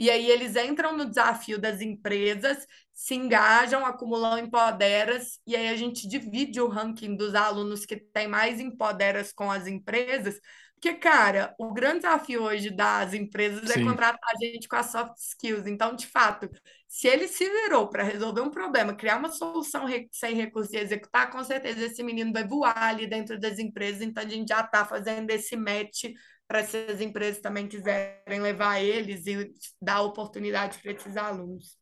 E 0.00 0.10
aí 0.10 0.30
eles 0.30 0.56
entram 0.56 0.96
no 0.96 1.04
desafio 1.04 1.60
das 1.60 1.82
empresas, 1.82 2.66
se 2.94 3.14
engajam, 3.14 3.84
acumulam 3.84 4.38
empoderas, 4.38 5.38
e 5.46 5.54
aí 5.54 5.68
a 5.68 5.76
gente 5.76 6.08
divide 6.08 6.60
o 6.60 6.68
ranking 6.68 7.14
dos 7.14 7.34
alunos 7.34 7.84
que 7.84 7.96
tem 7.96 8.26
mais 8.26 8.58
empoderas 8.60 9.30
com 9.30 9.50
as 9.50 9.66
empresas, 9.66 10.40
porque, 10.80 10.94
cara, 10.94 11.54
o 11.58 11.74
grande 11.74 11.98
desafio 11.98 12.42
hoje 12.42 12.70
das 12.70 13.12
empresas 13.12 13.68
é 13.68 13.74
Sim. 13.74 13.82
é 13.82 13.84
contratar 13.84 14.32
gente 14.40 14.66
com 14.66 14.76
as 14.76 14.86
soft 14.90 15.14
skills. 15.18 15.66
Então, 15.66 15.94
de 15.94 16.06
fato, 16.06 16.48
se 16.88 17.06
ele 17.06 17.28
se 17.28 17.44
virou 17.44 17.86
para 17.90 18.02
resolver 18.02 18.40
um 18.40 18.50
problema, 18.50 18.94
criar 18.94 19.18
uma 19.18 19.30
solução 19.30 19.84
sem 20.10 20.34
recurso 20.34 20.74
e 20.74 20.78
executar, 20.78 21.30
com 21.30 21.44
certeza 21.44 21.84
esse 21.84 22.02
menino 22.02 22.32
vai 22.32 22.48
voar 22.48 22.82
ali 22.82 23.06
dentro 23.06 23.38
das 23.38 23.58
empresas. 23.58 24.00
Então, 24.00 24.22
a 24.22 24.26
gente 24.26 24.48
já 24.48 24.62
está 24.62 24.82
fazendo 24.86 25.30
esse 25.30 25.54
match 25.54 26.04
para 26.50 26.64
se 26.64 26.78
as 26.78 27.00
empresas 27.00 27.40
também 27.40 27.68
quiserem 27.68 28.40
levar 28.40 28.82
eles 28.82 29.24
e 29.24 29.52
dar 29.80 30.02
oportunidade 30.02 30.80
para 30.82 30.90
esses 30.90 31.16
alunos. 31.16 31.76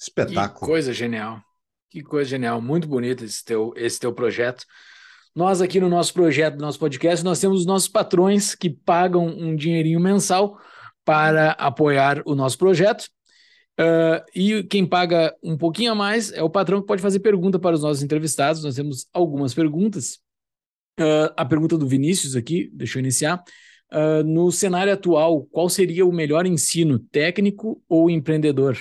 Espetáculo. 0.00 0.58
Que 0.58 0.66
coisa 0.66 0.90
genial. 0.90 1.38
Que 1.90 2.02
coisa 2.02 2.30
genial. 2.30 2.62
Muito 2.62 2.88
bonito 2.88 3.26
esse 3.26 3.44
teu, 3.44 3.74
esse 3.76 4.00
teu 4.00 4.10
projeto. 4.14 4.64
Nós 5.34 5.60
aqui 5.60 5.78
no 5.78 5.90
nosso 5.90 6.14
projeto, 6.14 6.54
no 6.54 6.62
nosso 6.62 6.78
podcast, 6.78 7.22
nós 7.22 7.40
temos 7.40 7.60
os 7.60 7.66
nossos 7.66 7.88
patrões 7.88 8.54
que 8.54 8.70
pagam 8.70 9.26
um 9.26 9.54
dinheirinho 9.54 10.00
mensal 10.00 10.58
para 11.04 11.50
apoiar 11.50 12.22
o 12.24 12.34
nosso 12.34 12.56
projeto. 12.56 13.04
Uh, 13.78 14.24
e 14.34 14.62
quem 14.62 14.86
paga 14.86 15.36
um 15.42 15.58
pouquinho 15.58 15.92
a 15.92 15.94
mais 15.94 16.32
é 16.32 16.42
o 16.42 16.48
patrão 16.48 16.80
que 16.80 16.86
pode 16.86 17.02
fazer 17.02 17.20
pergunta 17.20 17.58
para 17.58 17.76
os 17.76 17.82
nossos 17.82 18.02
entrevistados. 18.02 18.64
Nós 18.64 18.76
temos 18.76 19.06
algumas 19.12 19.52
perguntas. 19.52 20.18
Uh, 20.98 21.32
a 21.36 21.44
pergunta 21.44 21.78
do 21.78 21.86
Vinícius 21.86 22.34
aqui, 22.34 22.70
deixa 22.72 22.98
eu 22.98 23.00
iniciar. 23.00 23.42
Uh, 23.90 24.22
no 24.24 24.50
cenário 24.50 24.92
atual, 24.92 25.44
qual 25.46 25.68
seria 25.68 26.04
o 26.04 26.12
melhor 26.12 26.44
ensino, 26.44 26.98
técnico 26.98 27.82
ou 27.88 28.10
empreendedor? 28.10 28.76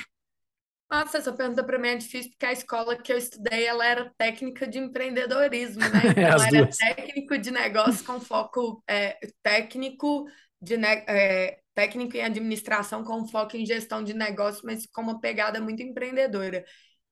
Nossa, 0.90 1.18
essa 1.18 1.34
pergunta 1.34 1.64
para 1.64 1.78
mim 1.78 1.90
é 1.90 1.96
difícil, 1.98 2.32
porque 2.32 2.46
a 2.46 2.52
escola 2.54 2.96
que 2.96 3.12
eu 3.12 3.18
estudei, 3.18 3.66
ela 3.66 3.86
era 3.86 4.12
técnica 4.18 4.66
de 4.66 4.80
empreendedorismo, 4.80 5.82
né? 5.82 5.88
Então, 6.12 6.44
era 6.44 6.64
duas. 6.64 6.78
técnico 6.78 7.38
de 7.38 7.52
negócio 7.52 8.06
com 8.06 8.20
foco 8.20 8.82
é, 8.88 9.18
técnico, 9.44 10.26
de 10.62 10.76
é, 10.76 11.60
técnico 11.76 12.16
em 12.16 12.22
administração 12.22 13.04
com 13.04 13.28
foco 13.28 13.58
em 13.58 13.66
gestão 13.66 14.04
de 14.04 14.14
negócio, 14.14 14.62
mas 14.66 14.86
com 14.88 15.02
uma 15.02 15.20
pegada 15.20 15.60
muito 15.60 15.84
empreendedora. 15.84 16.66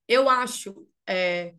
Eu 0.07 0.30
acho 0.30 0.73
é, 1.07 1.53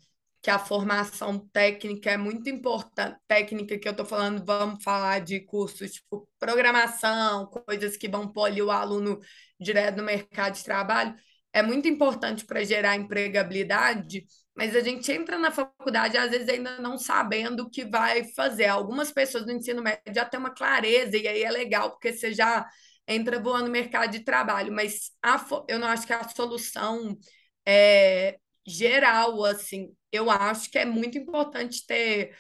que 0.47 0.51
a 0.53 0.61
formação 0.61 1.41
técnica 1.49 2.13
é 2.13 2.17
muito 2.17 2.49
importante. 2.49 3.19
Técnica 3.27 3.77
que 3.77 3.89
eu 3.89 3.91
estou 3.91 4.07
falando, 4.07 4.45
vamos 4.47 4.81
falar 4.81 5.19
de 5.19 5.41
cursos 5.41 5.95
tipo 5.95 6.29
programação, 6.39 7.47
coisas 7.67 7.97
que 7.97 8.07
vão 8.07 8.29
pôr 8.29 8.53
o 8.61 8.71
aluno 8.71 9.19
direto 9.59 9.97
no 9.97 10.05
mercado 10.05 10.55
de 10.55 10.63
trabalho. 10.63 11.17
É 11.53 11.63
muito 11.63 11.89
importante 11.89 12.45
para 12.45 12.63
gerar 12.63 12.95
empregabilidade, 12.95 14.25
mas 14.55 14.77
a 14.77 14.81
gente 14.81 15.11
entra 15.11 15.37
na 15.37 15.51
faculdade 15.51 16.17
às 16.17 16.31
vezes 16.31 16.49
ainda 16.49 16.79
não 16.79 16.97
sabendo 16.97 17.65
o 17.65 17.71
que 17.71 17.85
vai 17.85 18.23
fazer. 18.33 18.67
Algumas 18.67 19.11
pessoas 19.11 19.47
no 19.47 19.53
ensino 19.53 19.83
médio 19.83 20.15
já 20.15 20.25
têm 20.25 20.39
uma 20.39 20.55
clareza, 20.55 21.17
e 21.17 21.27
aí 21.27 21.43
é 21.43 21.51
legal, 21.51 21.91
porque 21.91 22.13
você 22.13 22.33
já 22.33 22.65
entra 23.09 23.41
voando 23.41 23.65
no 23.65 23.73
mercado 23.73 24.13
de 24.13 24.21
trabalho. 24.21 24.73
Mas 24.73 25.11
a, 25.21 25.45
eu 25.67 25.81
não 25.81 25.89
acho 25.89 26.07
que 26.07 26.13
a 26.13 26.23
solução 26.29 27.19
é 27.67 28.39
geral, 28.67 29.45
assim. 29.45 29.95
Eu 30.11 30.31
acho 30.31 30.71
que 30.71 30.79
é 30.79 30.85
muito 30.85 31.17
importante 31.19 31.87
ter 31.87 32.35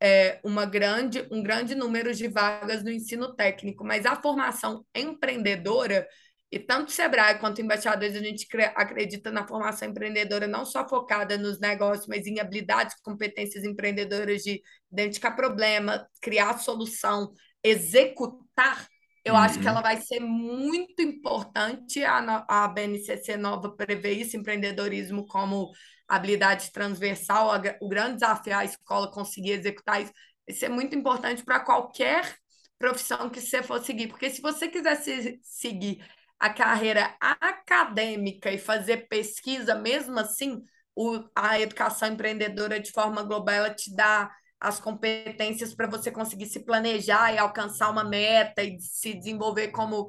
é, 0.00 0.40
uma 0.44 0.64
grande, 0.64 1.26
um 1.30 1.42
grande 1.42 1.74
número 1.74 2.14
de 2.14 2.28
vagas 2.28 2.82
no 2.82 2.90
ensino 2.90 3.34
técnico, 3.34 3.84
mas 3.84 4.06
a 4.06 4.20
formação 4.20 4.84
empreendedora, 4.94 6.06
e 6.50 6.58
tanto 6.58 6.88
o 6.88 6.92
Sebrae 6.92 7.38
quanto 7.38 7.60
embaixadores, 7.60 8.16
a 8.16 8.20
gente 8.20 8.46
acredita 8.74 9.30
na 9.30 9.46
formação 9.46 9.88
empreendedora 9.88 10.46
não 10.46 10.64
só 10.64 10.88
focada 10.88 11.38
nos 11.38 11.60
negócios, 11.60 12.08
mas 12.08 12.26
em 12.26 12.40
habilidades, 12.40 12.96
competências 13.02 13.62
empreendedoras 13.64 14.42
de 14.42 14.60
identificar 14.90 15.32
problema, 15.32 16.08
criar 16.20 16.58
solução, 16.58 17.32
executar. 17.62 18.88
Eu 19.24 19.34
uhum. 19.34 19.40
acho 19.40 19.60
que 19.60 19.68
ela 19.68 19.78
uhum. 19.78 19.82
vai 19.82 20.00
ser 20.00 20.20
muito 20.20 21.02
importante 21.02 22.02
a, 22.04 22.44
a 22.48 22.68
BNCC 22.68 23.36
nova 23.36 23.74
prever 23.76 24.12
isso, 24.12 24.36
empreendedorismo 24.36 25.26
como 25.26 25.70
habilidade 26.08 26.72
transversal, 26.72 27.50
o 27.80 27.88
grande 27.88 28.14
desafio 28.14 28.52
é 28.52 28.56
a 28.56 28.64
escola 28.64 29.10
conseguir 29.10 29.52
executar 29.52 30.02
isso, 30.02 30.12
isso 30.48 30.64
é 30.64 30.68
muito 30.68 30.96
importante 30.96 31.44
para 31.44 31.60
qualquer 31.60 32.36
profissão 32.78 33.30
que 33.30 33.40
você 33.40 33.62
for 33.62 33.80
seguir, 33.84 34.08
porque 34.08 34.30
se 34.30 34.40
você 34.40 34.66
quiser 34.66 34.96
se, 34.96 35.38
seguir 35.42 36.04
a 36.38 36.50
carreira 36.50 37.14
acadêmica 37.20 38.50
e 38.50 38.58
fazer 38.58 39.06
pesquisa, 39.08 39.74
mesmo 39.74 40.18
assim, 40.18 40.64
o, 40.96 41.22
a 41.36 41.60
educação 41.60 42.08
empreendedora 42.08 42.80
de 42.80 42.90
forma 42.90 43.22
global 43.22 43.54
ela 43.54 43.74
te 43.74 43.94
dá 43.94 44.34
as 44.60 44.78
competências 44.78 45.74
para 45.74 45.86
você 45.86 46.10
conseguir 46.10 46.46
se 46.46 46.60
planejar 46.60 47.32
e 47.32 47.38
alcançar 47.38 47.90
uma 47.90 48.04
meta 48.04 48.62
e 48.62 48.78
se 48.78 49.14
desenvolver 49.14 49.68
como 49.68 50.08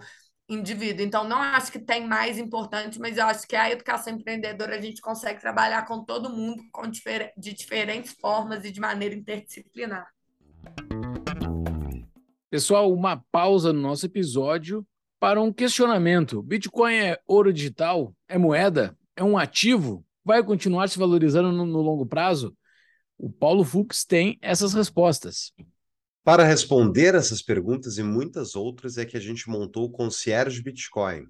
indivíduo. 0.49 1.05
Então, 1.05 1.23
não 1.23 1.37
acho 1.37 1.71
que 1.71 1.79
tem 1.79 2.05
mais 2.05 2.37
importante, 2.37 2.99
mas 2.99 3.17
eu 3.17 3.25
acho 3.25 3.47
que 3.47 3.55
a 3.55 3.71
educação 3.71 4.13
empreendedora 4.13 4.75
a 4.75 4.81
gente 4.81 5.01
consegue 5.01 5.39
trabalhar 5.39 5.85
com 5.85 6.03
todo 6.03 6.29
mundo 6.29 6.61
com 6.73 6.85
difer 6.85 7.31
de 7.37 7.53
diferentes 7.53 8.11
formas 8.19 8.65
e 8.65 8.71
de 8.71 8.81
maneira 8.81 9.15
interdisciplinar. 9.15 10.05
Pessoal, 12.49 12.91
uma 12.91 13.23
pausa 13.31 13.71
no 13.71 13.79
nosso 13.79 14.05
episódio 14.05 14.85
para 15.17 15.41
um 15.41 15.53
questionamento. 15.53 16.41
Bitcoin 16.43 16.95
é 16.95 17.19
ouro 17.25 17.53
digital? 17.53 18.13
É 18.27 18.37
moeda? 18.37 18.97
É 19.15 19.23
um 19.23 19.37
ativo? 19.37 20.05
Vai 20.25 20.43
continuar 20.43 20.89
se 20.89 20.99
valorizando 20.99 21.51
no, 21.51 21.65
no 21.65 21.79
longo 21.79 22.05
prazo? 22.05 22.53
O 23.23 23.31
Paulo 23.31 23.64
Fux 23.64 24.03
tem 24.03 24.39
essas 24.41 24.73
respostas. 24.73 25.53
Para 26.23 26.43
responder 26.43 27.14
essas 27.14 27.39
perguntas 27.39 27.99
e 27.99 28.03
muitas 28.03 28.56
outras 28.56 28.98
é 28.98 29.06
que 29.06 29.15
a 29.15 29.19
gente 29.19 29.48
montou 29.48 29.85
o 29.85 29.91
Concierge 29.91 30.60
Bitcoin. 30.64 31.27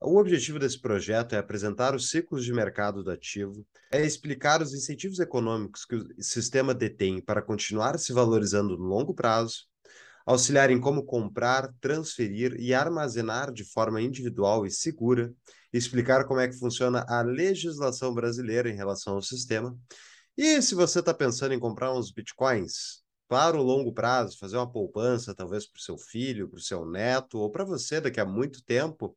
O 0.00 0.16
objetivo 0.20 0.60
desse 0.60 0.80
projeto 0.80 1.34
é 1.34 1.38
apresentar 1.38 1.92
os 1.92 2.08
ciclos 2.08 2.44
de 2.44 2.52
mercado 2.52 3.02
do 3.02 3.10
ativo, 3.10 3.66
é 3.90 4.06
explicar 4.06 4.62
os 4.62 4.72
incentivos 4.72 5.18
econômicos 5.18 5.84
que 5.84 5.96
o 5.96 6.22
sistema 6.22 6.72
detém 6.72 7.20
para 7.20 7.42
continuar 7.42 7.98
se 7.98 8.12
valorizando 8.12 8.78
no 8.78 8.84
longo 8.84 9.12
prazo, 9.12 9.64
auxiliar 10.24 10.70
em 10.70 10.80
como 10.80 11.02
comprar, 11.02 11.74
transferir 11.80 12.54
e 12.60 12.72
armazenar 12.72 13.52
de 13.52 13.64
forma 13.64 14.00
individual 14.00 14.64
e 14.64 14.70
segura, 14.70 15.34
explicar 15.72 16.26
como 16.26 16.38
é 16.38 16.46
que 16.46 16.56
funciona 16.56 17.04
a 17.08 17.22
legislação 17.22 18.14
brasileira 18.14 18.70
em 18.70 18.76
relação 18.76 19.14
ao 19.14 19.22
sistema. 19.22 19.76
E 20.36 20.60
se 20.60 20.74
você 20.74 21.00
está 21.00 21.14
pensando 21.14 21.54
em 21.54 21.60
comprar 21.60 21.92
uns 21.92 22.10
bitcoins, 22.10 23.04
para 23.28 23.56
o 23.56 23.62
longo 23.62 23.92
prazo, 23.92 24.38
fazer 24.38 24.56
uma 24.56 24.70
poupança, 24.70 25.34
talvez 25.34 25.66
para 25.66 25.78
o 25.78 25.82
seu 25.82 25.96
filho, 25.98 26.48
para 26.48 26.58
o 26.58 26.62
seu 26.62 26.84
neto, 26.84 27.38
ou 27.38 27.50
para 27.50 27.64
você 27.64 28.00
daqui 28.00 28.20
a 28.20 28.24
muito 28.24 28.62
tempo, 28.64 29.16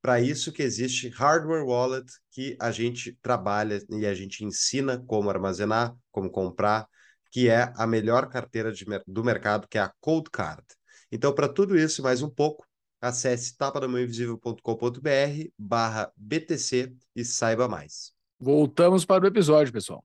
para 0.00 0.20
isso 0.20 0.52
que 0.52 0.62
existe 0.62 1.08
Hardware 1.08 1.64
Wallet, 1.64 2.06
que 2.30 2.56
a 2.60 2.70
gente 2.70 3.18
trabalha 3.22 3.80
e 3.90 4.06
a 4.06 4.14
gente 4.14 4.44
ensina 4.44 5.02
como 5.06 5.30
armazenar, 5.30 5.96
como 6.10 6.30
comprar, 6.30 6.86
que 7.30 7.48
é 7.48 7.72
a 7.76 7.86
melhor 7.86 8.28
carteira 8.28 8.72
de, 8.72 8.84
do 9.06 9.24
mercado, 9.24 9.66
que 9.66 9.78
é 9.78 9.80
a 9.80 9.92
Cold 10.00 10.30
Card. 10.30 10.64
Então, 11.10 11.34
para 11.34 11.48
tudo 11.48 11.76
isso 11.78 12.00
e 12.00 12.04
mais 12.04 12.22
um 12.22 12.30
pouco, 12.30 12.66
acesse 13.00 13.56
tapadamãoinvisível.com.br 13.56 15.48
barra 15.58 16.12
BTC 16.16 16.94
e 17.14 17.24
saiba 17.24 17.68
mais. 17.68 18.12
Voltamos 18.38 19.04
para 19.04 19.24
o 19.24 19.26
episódio, 19.26 19.72
pessoal. 19.72 20.04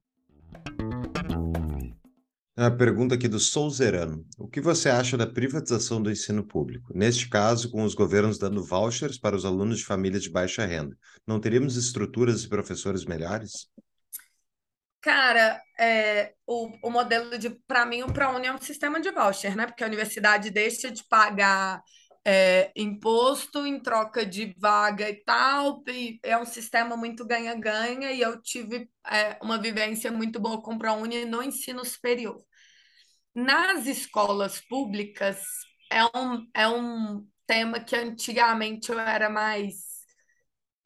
A 2.61 2.69
pergunta 2.69 3.15
aqui 3.15 3.30
do 3.30 3.40
Souzerano. 3.40 4.26
O 4.38 4.45
que 4.45 4.60
você 4.60 4.90
acha 4.90 5.15
da 5.15 5.26
privatização 5.26 6.03
do 6.03 6.11
ensino 6.11 6.45
público? 6.45 6.91
Neste 6.94 7.30
caso, 7.30 7.72
com 7.72 7.84
os 7.84 7.95
governos 7.95 8.38
dando 8.38 8.61
vouchers 8.61 9.18
para 9.18 9.34
os 9.34 9.45
alunos 9.45 9.77
de 9.77 9.86
famílias 9.86 10.23
de 10.23 10.30
baixa 10.30 10.65
renda. 10.65 10.94
Não 11.26 11.40
teríamos 11.40 11.77
estruturas 11.77 12.44
e 12.44 12.49
professores 12.49 13.06
melhores? 13.06 13.69
Cara, 14.99 15.61
é, 15.80 16.34
o, 16.45 16.69
o 16.84 16.90
modelo 16.91 17.38
de. 17.38 17.49
Para 17.65 17.86
mim, 17.86 18.03
o 18.03 18.11
ProUni 18.11 18.48
é 18.48 18.53
um 18.53 18.60
sistema 18.60 18.99
de 18.99 19.10
voucher, 19.10 19.56
né? 19.56 19.65
Porque 19.65 19.81
a 19.86 19.88
universidade 19.88 20.52
deixa 20.52 20.91
de 20.91 21.06
pagar 21.06 21.81
é, 22.26 22.72
imposto 22.76 23.66
em 23.66 23.80
troca 23.82 24.26
de 24.26 24.54
vaga 24.58 25.10
e 25.10 25.24
tal, 25.24 25.84
e 25.88 26.20
é 26.24 26.38
um 26.38 26.46
sistema 26.46 26.96
muito 26.98 27.26
ganha-ganha, 27.26 28.12
e 28.12 28.22
eu 28.22 28.41
tive 28.41 28.90
é, 29.08 29.38
uma 29.41 29.58
vivência 29.58 30.12
muito 30.12 30.40
boa 30.40 30.62
com 30.62 30.78
ProUni 30.78 31.26
no 31.26 31.41
ensino 31.41 31.84
superior. 31.86 32.44
Nas 33.34 33.86
escolas 33.86 34.60
públicas, 34.62 35.41
é 35.91 36.04
um, 36.06 36.48
é 36.54 36.68
um 36.68 37.28
tema 37.48 37.80
que 37.80 37.96
antigamente 37.96 38.91
eu 38.91 39.00
era 39.00 39.30
mais. 39.30 39.76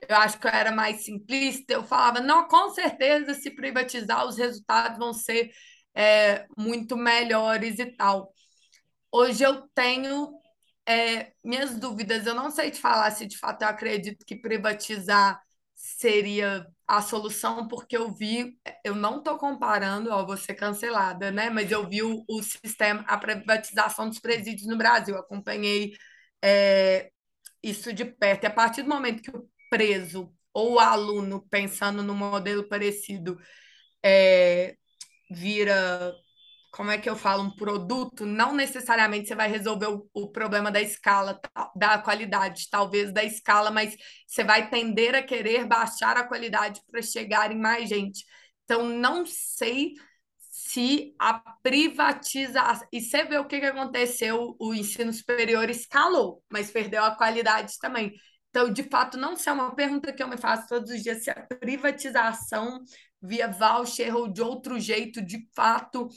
Eu 0.07 0.15
acho 0.17 0.39
que 0.39 0.47
eu 0.47 0.51
era 0.51 0.71
mais 0.71 1.03
simplista. 1.03 1.73
Eu 1.73 1.83
falava, 1.83 2.19
não, 2.19 2.47
com 2.47 2.69
certeza, 2.69 3.33
se 3.33 3.51
privatizar, 3.51 4.25
os 4.27 4.37
resultados 4.37 4.97
vão 4.97 5.13
ser 5.13 5.51
é, 5.95 6.45
muito 6.57 6.97
melhores 6.97 7.79
e 7.79 7.85
tal. 7.85 8.33
Hoje 9.11 9.43
eu 9.43 9.67
tenho 9.73 10.42
é, 10.87 11.33
minhas 11.43 11.77
dúvidas. 11.79 12.25
Eu 12.25 12.35
não 12.35 12.51
sei 12.51 12.71
te 12.71 12.79
falar 12.79 13.11
se 13.11 13.25
de 13.25 13.37
fato 13.37 13.61
eu 13.63 13.67
acredito 13.67 14.25
que 14.25 14.35
privatizar 14.35 15.41
seria 15.75 16.65
a 16.87 17.01
solução, 17.01 17.67
porque 17.67 17.97
eu 17.97 18.13
vi, 18.13 18.57
eu 18.83 18.95
não 18.95 19.17
estou 19.19 19.37
comparando, 19.37 20.11
ó, 20.11 20.25
vou 20.25 20.37
ser 20.37 20.53
cancelada, 20.55 21.31
né? 21.31 21.49
Mas 21.49 21.71
eu 21.71 21.87
vi 21.87 22.01
o, 22.03 22.23
o 22.29 22.41
sistema, 22.43 23.03
a 23.07 23.17
privatização 23.17 24.07
dos 24.09 24.19
presídios 24.19 24.67
no 24.67 24.77
Brasil, 24.77 25.17
acompanhei 25.17 25.93
é, 26.41 27.11
isso 27.61 27.93
de 27.93 28.05
perto. 28.05 28.43
E 28.43 28.47
a 28.47 28.51
partir 28.51 28.83
do 28.83 28.89
momento 28.89 29.21
que 29.23 29.31
o 29.31 29.49
preso 29.69 30.33
ou 30.53 30.73
o 30.75 30.79
aluno, 30.79 31.45
pensando 31.49 32.03
no 32.03 32.13
modelo 32.15 32.67
parecido, 32.67 33.39
é, 34.03 34.77
vira 35.31 36.13
como 36.73 36.89
é 36.89 36.97
que 36.97 37.07
eu 37.07 37.15
falo, 37.15 37.43
um 37.43 37.55
produto, 37.55 38.25
não 38.25 38.55
necessariamente 38.55 39.27
você 39.27 39.35
vai 39.35 39.47
resolver 39.47 39.85
o, 39.85 40.09
o, 40.11 40.31
problema 40.31 40.71
da 40.71 40.81
escala, 40.81 41.39
da 41.75 41.99
qualidade, 41.99 42.67
talvez 42.67 43.13
da 43.13 43.23
escala, 43.23 43.69
mas 43.69 43.95
você 44.27 44.43
vai 44.43 44.71
tender 44.71 45.13
a 45.13 45.21
querer 45.21 45.67
baixar 45.67 46.17
a 46.17 46.27
qualidade 46.27 46.81
para 46.89 46.99
chegar 47.03 47.51
em 47.51 47.59
mais 47.59 47.87
gente. 47.87 48.25
Então, 48.63 48.89
não 48.89 49.23
sei 49.23 49.93
se 50.39 51.13
a 51.19 51.35
privatização. 51.61 52.87
E 52.91 53.01
você 53.01 53.23
vê 53.23 53.37
o 53.37 53.45
que, 53.45 53.59
que 53.59 53.67
aconteceu: 53.67 54.55
o 54.59 54.73
ensino 54.73 55.13
superior 55.13 55.69
escalou, 55.69 56.43
mas 56.51 56.71
perdeu 56.71 57.03
a 57.03 57.15
qualidade 57.15 57.77
também. 57.79 58.11
Então, 58.49 58.73
de 58.73 58.81
fato, 58.83 59.15
não 59.15 59.35
sei, 59.35 59.51
é 59.51 59.53
uma 59.53 59.75
pergunta 59.75 60.11
que 60.11 60.23
eu 60.23 60.27
me 60.27 60.37
faço 60.37 60.67
todos 60.67 60.89
os 60.89 61.03
dias: 61.03 61.23
se 61.23 61.29
a 61.29 61.35
privatização 61.59 62.79
via 63.21 63.47
voucher 63.47 64.15
ou 64.15 64.27
de 64.27 64.41
outro 64.41 64.79
jeito, 64.79 65.21
de 65.21 65.47
fato, 65.55 66.09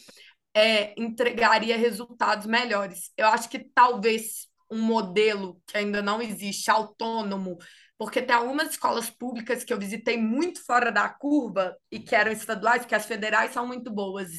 é, 0.57 0.95
entregaria 0.99 1.77
resultados 1.77 2.47
melhores. 2.47 3.13
Eu 3.15 3.27
acho 3.27 3.47
que 3.51 3.59
talvez 3.59 4.49
um 4.71 4.81
modelo 4.81 5.61
que 5.67 5.77
ainda 5.77 6.01
não 6.01 6.23
existe, 6.23 6.71
autônomo, 6.71 7.59
porque 7.99 8.23
tem 8.23 8.35
algumas 8.35 8.71
escolas 8.71 9.11
públicas 9.11 9.63
que 9.63 9.73
eu 9.73 9.79
visitei 9.79 10.17
muito 10.17 10.65
fora 10.65 10.91
da 10.91 11.11
curva 11.11 11.77
e 11.93 12.01
que 12.01 12.15
eram 12.15 12.33
estaduais, 12.33 12.81
porque 12.81 12.95
as 12.95 13.05
federais 13.05 13.53
são 13.53 13.67
muito 13.67 13.91
boas 13.91 14.31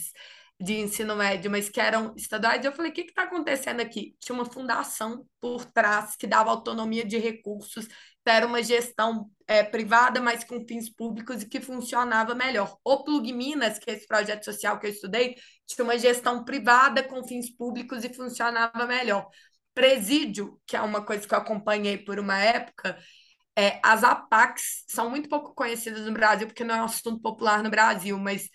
de 0.60 0.80
ensino 0.80 1.16
médio, 1.16 1.52
mas 1.52 1.70
que 1.70 1.80
eram 1.80 2.16
estaduais. 2.18 2.66
Eu 2.66 2.72
falei: 2.72 2.90
o 2.90 2.94
que 2.96 3.02
está 3.02 3.24
acontecendo 3.24 3.80
aqui? 3.80 4.16
Tinha 4.20 4.36
uma 4.36 4.46
fundação 4.46 5.24
por 5.40 5.66
trás 5.66 6.16
que 6.16 6.26
dava 6.26 6.50
autonomia 6.50 7.06
de 7.06 7.20
recursos, 7.20 7.88
era 8.30 8.46
uma 8.46 8.62
gestão 8.64 9.30
é, 9.48 9.64
privada, 9.64 10.22
mas 10.22 10.44
com 10.44 10.66
fins 10.68 10.90
públicos 10.90 11.42
e 11.42 11.48
que 11.48 11.62
funcionava 11.62 12.36
melhor. 12.36 12.78
O 12.84 13.04
Plug 13.04 13.32
Minas, 13.34 13.80
que 13.80 13.90
é 13.90 13.94
esse 13.94 14.08
projeto 14.08 14.44
social 14.44 14.80
que 14.80 14.88
eu 14.88 14.92
estudei, 14.92 15.36
tinha 15.66 15.84
uma 15.84 15.98
gestão 15.98 16.44
privada 16.44 17.04
com 17.04 17.24
fins 17.24 17.50
públicos 17.50 18.04
e 18.04 18.14
funcionava 18.14 18.86
melhor. 18.86 19.28
Presídio, 19.74 20.60
que 20.66 20.76
é 20.76 20.82
uma 20.82 21.04
coisa 21.04 21.28
que 21.28 21.34
eu 21.34 21.38
acompanhei 21.38 21.98
por 21.98 22.20
uma 22.20 22.38
época, 22.38 22.98
é, 23.58 23.80
as 23.84 24.04
APACs 24.04 24.84
são 24.88 25.10
muito 25.10 25.28
pouco 25.28 25.54
conhecidas 25.56 26.06
no 26.06 26.14
Brasil, 26.14 26.48
porque 26.48 26.64
não 26.64 26.76
é 26.76 26.82
um 26.82 26.86
assunto 26.86 27.20
popular 27.20 27.64
no 27.64 27.70
Brasil, 27.72 28.18
mas 28.20 28.50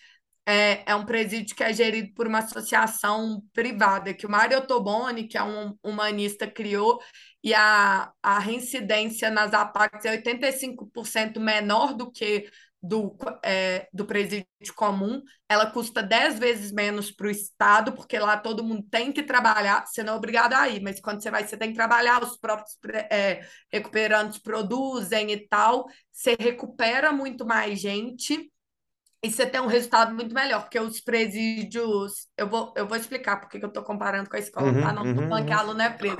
é, 0.47 0.91
é 0.91 0.95
um 0.95 1.05
presídio 1.05 1.55
que 1.57 1.63
é 1.63 1.73
gerido 1.73 2.13
por 2.15 2.27
uma 2.27 2.39
associação 2.39 3.43
privada, 3.53 4.15
que 4.15 4.27
o 4.27 4.31
Mário 4.31 4.65
Toboni, 4.67 5.27
que 5.29 5.39
é 5.39 5.43
um 5.43 5.77
humanista, 5.83 6.47
criou, 6.47 7.01
e 7.43 7.53
a, 7.55 8.13
a 8.23 8.39
reincidência 8.39 9.31
nas 9.31 9.53
APACs 9.53 10.05
é 10.05 10.17
85% 10.17 11.41
menor 11.41 11.95
do 11.95 12.11
que 12.11 12.49
do, 12.83 13.17
é, 13.45 13.89
do 13.93 14.05
presídio 14.05 14.47
comum, 14.75 15.23
ela 15.49 15.71
custa 15.71 16.03
10 16.03 16.39
vezes 16.39 16.73
menos 16.73 17.13
para 17.13 17.29
o 17.29 17.31
Estado, 17.31 17.93
porque 17.93 18.19
lá 18.19 18.37
todo 18.37 18.65
mundo 18.65 18.85
tem 18.91 19.13
que 19.13 19.23
trabalhar, 19.23 19.87
você 19.87 20.03
não 20.03 20.15
é 20.15 20.17
obrigado 20.17 20.55
a 20.55 20.69
ir, 20.69 20.83
mas 20.83 21.01
quando 21.01 21.23
você 21.23 21.31
vai, 21.31 21.47
você 21.47 21.57
tem 21.57 21.69
que 21.69 21.77
trabalhar, 21.77 22.23
os 22.23 22.37
próprios 22.37 22.77
é, 23.09 23.47
recuperantes 23.71 24.41
produzem 24.41 25.31
e 25.31 25.49
tal, 25.49 25.87
você 26.11 26.37
recupera 26.39 27.13
muito 27.13 27.47
mais 27.47 27.79
gente 27.79 28.51
e 29.25 29.31
você 29.31 29.47
tem 29.47 29.61
um 29.61 29.67
resultado 29.67 30.13
muito 30.13 30.35
melhor, 30.35 30.63
porque 30.63 30.81
os 30.81 31.01
presídios. 31.01 32.27
Eu 32.37 32.49
vou, 32.49 32.75
eu 32.77 32.89
vou 32.89 32.97
explicar 32.97 33.37
porque 33.37 33.59
que 33.59 33.65
eu 33.65 33.69
estou 33.69 33.85
comparando 33.85 34.29
com 34.29 34.35
a 34.35 34.41
escola, 34.41 34.67
uhum, 34.67 34.83
tá? 34.83 34.93
Não 34.93 35.07
estou 35.07 35.23
uhum, 35.23 35.29
falando 35.29 35.47
que 35.47 35.53
uhum. 35.53 35.59
aluna 35.61 35.85
é 35.85 35.91
preso. 35.91 36.17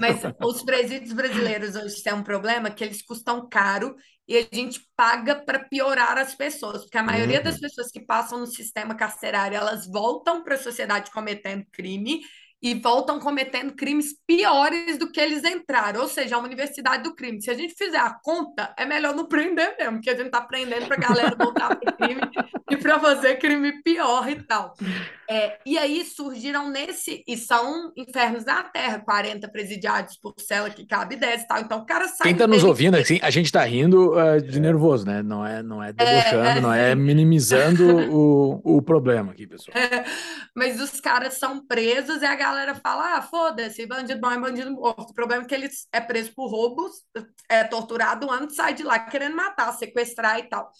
Mas 0.00 0.22
os 0.42 0.62
presídios 0.62 1.12
brasileiros 1.12 1.76
hoje 1.76 2.02
têm 2.02 2.14
um 2.14 2.22
problema 2.22 2.70
que 2.70 2.82
eles 2.82 3.02
custam 3.02 3.46
caro 3.46 3.94
e 4.26 4.38
a 4.38 4.46
gente 4.50 4.80
paga 4.96 5.34
para 5.34 5.58
piorar 5.64 6.16
as 6.16 6.34
pessoas, 6.34 6.82
porque 6.82 6.96
a 6.96 7.02
maioria 7.02 7.38
uhum. 7.38 7.44
das 7.44 7.60
pessoas 7.60 7.90
que 7.90 8.00
passam 8.00 8.38
no 8.38 8.46
sistema 8.46 8.94
carcerário 8.94 9.58
elas 9.58 9.86
voltam 9.86 10.42
para 10.42 10.54
a 10.54 10.58
sociedade 10.58 11.10
cometendo 11.10 11.66
crime 11.70 12.20
e 12.62 12.74
voltam 12.74 13.18
cometendo 13.18 13.72
crimes 13.72 14.14
piores 14.26 14.98
do 14.98 15.10
que 15.10 15.18
eles 15.18 15.42
entraram, 15.44 16.02
ou 16.02 16.08
seja, 16.08 16.36
a 16.36 16.38
universidade 16.38 17.02
do 17.02 17.14
crime. 17.14 17.40
Se 17.40 17.50
a 17.50 17.54
gente 17.54 17.74
fizer 17.74 17.98
a 17.98 18.10
conta, 18.22 18.74
é 18.76 18.84
melhor 18.84 19.14
não 19.14 19.26
prender 19.26 19.76
mesmo, 19.78 19.94
porque 19.94 20.10
a 20.10 20.16
gente 20.16 20.26
está 20.26 20.42
prendendo 20.42 20.86
para 20.86 20.96
a 20.96 21.00
galera 21.00 21.36
voltar 21.36 21.74
para 21.76 21.90
o 21.90 21.96
crime 21.96 22.20
e 22.70 22.76
para 22.76 23.00
fazer 23.00 23.36
crime 23.36 23.82
pior 23.82 24.28
e 24.28 24.42
tal. 24.42 24.74
É, 25.28 25.58
e 25.64 25.78
aí 25.78 26.04
surgiram 26.04 26.68
nesse, 26.68 27.24
e 27.26 27.36
são 27.36 27.92
infernos 27.96 28.44
na 28.44 28.62
Terra, 28.64 28.98
40 28.98 29.48
presidiários 29.48 30.18
por 30.18 30.34
cela 30.38 30.68
que 30.68 30.84
cabe 30.84 31.16
10 31.16 31.42
e 31.42 31.46
tal. 31.46 31.60
Então 31.60 31.78
o 31.78 31.86
cara 31.86 32.08
sai. 32.08 32.24
Quem 32.24 32.32
está 32.32 32.46
nos 32.46 32.64
ouvindo, 32.64 32.96
assim, 32.96 33.18
a 33.22 33.30
gente 33.30 33.46
está 33.46 33.64
rindo 33.64 34.12
uh, 34.12 34.40
de 34.42 34.60
nervoso, 34.60 35.06
né? 35.06 35.22
Não 35.22 35.46
é, 35.46 35.62
não 35.62 35.82
é 35.82 35.92
debochando, 35.92 36.46
é, 36.46 36.60
não 36.60 36.72
é 36.72 36.94
minimizando 36.94 38.12
o, 38.12 38.60
o 38.64 38.82
problema 38.82 39.32
aqui, 39.32 39.46
pessoal. 39.46 39.76
É, 39.78 40.04
mas 40.54 40.80
os 40.80 41.00
caras 41.00 41.34
são 41.34 41.64
presos 41.64 42.22
e 42.22 42.26
a 42.26 42.34
galera 42.34 42.49
galera 42.50 42.74
fala: 42.74 43.16
ah, 43.16 43.22
foda-se, 43.22 43.86
bandido 43.86 44.20
bom 44.20 44.30
é 44.30 44.38
bandido 44.38 44.70
morto. 44.72 45.10
O 45.10 45.14
problema 45.14 45.44
é 45.44 45.46
que 45.46 45.54
ele 45.54 45.68
é 45.92 46.00
preso 46.00 46.34
por 46.34 46.48
roubos, 46.48 47.04
é 47.48 47.64
torturado 47.64 48.30
antes, 48.30 48.56
sai 48.56 48.74
de 48.74 48.82
lá 48.82 48.98
querendo 48.98 49.36
matar, 49.36 49.72
sequestrar 49.72 50.38
e 50.38 50.44
tal. 50.44 50.70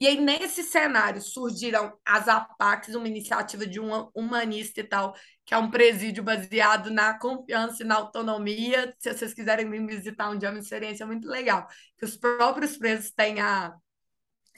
E 0.00 0.06
aí, 0.06 0.20
nesse 0.20 0.62
cenário, 0.62 1.20
surgiram 1.20 1.92
as 2.06 2.28
APACs, 2.28 2.94
uma 2.94 3.08
iniciativa 3.08 3.66
de 3.66 3.80
um 3.80 4.08
humanista 4.14 4.80
e 4.80 4.84
tal, 4.84 5.12
que 5.44 5.52
é 5.52 5.58
um 5.58 5.70
presídio 5.70 6.22
baseado 6.22 6.88
na 6.88 7.18
confiança 7.18 7.82
e 7.82 7.86
na 7.86 7.96
autonomia. 7.96 8.94
Se 8.98 9.12
vocês 9.12 9.34
quiserem 9.34 9.66
me 9.66 9.84
visitar 9.84 10.30
um 10.30 10.38
dia, 10.38 10.50
é 10.50 10.52
uma 10.52 10.60
experiência 10.60 11.04
muito 11.04 11.26
legal. 11.28 11.66
Que 11.96 12.04
os 12.04 12.16
próprios 12.16 12.76
presos 12.76 13.10
têm 13.10 13.40
a 13.40 13.74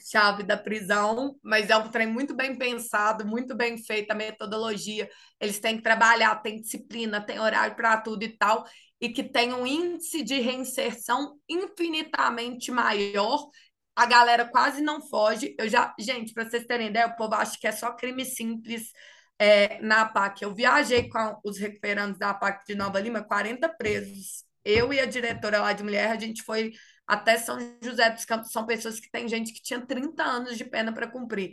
chave 0.09 0.43
da 0.43 0.57
prisão, 0.57 1.35
mas 1.43 1.69
é 1.69 1.77
um 1.77 1.89
trem 1.89 2.07
muito 2.07 2.35
bem 2.35 2.57
pensado, 2.57 3.25
muito 3.25 3.55
bem 3.55 3.77
feito, 3.77 4.11
a 4.11 4.15
metodologia. 4.15 5.09
Eles 5.39 5.59
têm 5.59 5.77
que 5.77 5.83
trabalhar, 5.83 6.35
tem 6.41 6.61
disciplina, 6.61 7.21
tem 7.21 7.39
horário 7.39 7.75
para 7.75 7.97
tudo 7.97 8.23
e 8.23 8.37
tal, 8.37 8.65
e 8.99 9.09
que 9.09 9.23
tem 9.23 9.53
um 9.53 9.65
índice 9.65 10.23
de 10.23 10.39
reinserção 10.39 11.37
infinitamente 11.49 12.71
maior. 12.71 13.49
A 13.95 14.05
galera 14.05 14.45
quase 14.45 14.81
não 14.81 15.01
foge. 15.01 15.55
Eu 15.59 15.67
já, 15.67 15.93
gente, 15.99 16.33
para 16.33 16.49
vocês 16.49 16.65
terem 16.65 16.87
ideia, 16.87 17.07
o 17.07 17.15
povo 17.15 17.35
acha 17.35 17.57
que 17.59 17.67
é 17.67 17.71
só 17.71 17.91
crime 17.91 18.25
simples 18.25 18.91
é, 19.39 19.81
na 19.81 20.01
APAC. 20.01 20.43
Eu 20.43 20.53
viajei 20.53 21.09
com 21.09 21.39
os 21.43 21.57
recuperandos 21.57 22.19
da 22.19 22.29
APAC 22.29 22.65
de 22.65 22.75
Nova 22.75 22.99
Lima, 22.99 23.23
40 23.23 23.67
presos. 23.69 24.43
Eu 24.63 24.93
e 24.93 24.99
a 24.99 25.05
diretora 25.05 25.61
lá 25.61 25.73
de 25.73 25.83
mulher, 25.83 26.11
a 26.11 26.19
gente 26.19 26.43
foi 26.43 26.71
até 27.07 27.37
São 27.37 27.57
José 27.81 28.09
dos 28.09 28.25
Campos, 28.25 28.51
são 28.51 28.65
pessoas 28.65 28.99
que 28.99 29.09
têm 29.11 29.27
gente 29.27 29.53
que 29.53 29.61
tinha 29.61 29.85
30 29.85 30.23
anos 30.23 30.57
de 30.57 30.63
pena 30.63 30.93
para 30.93 31.07
cumprir. 31.07 31.51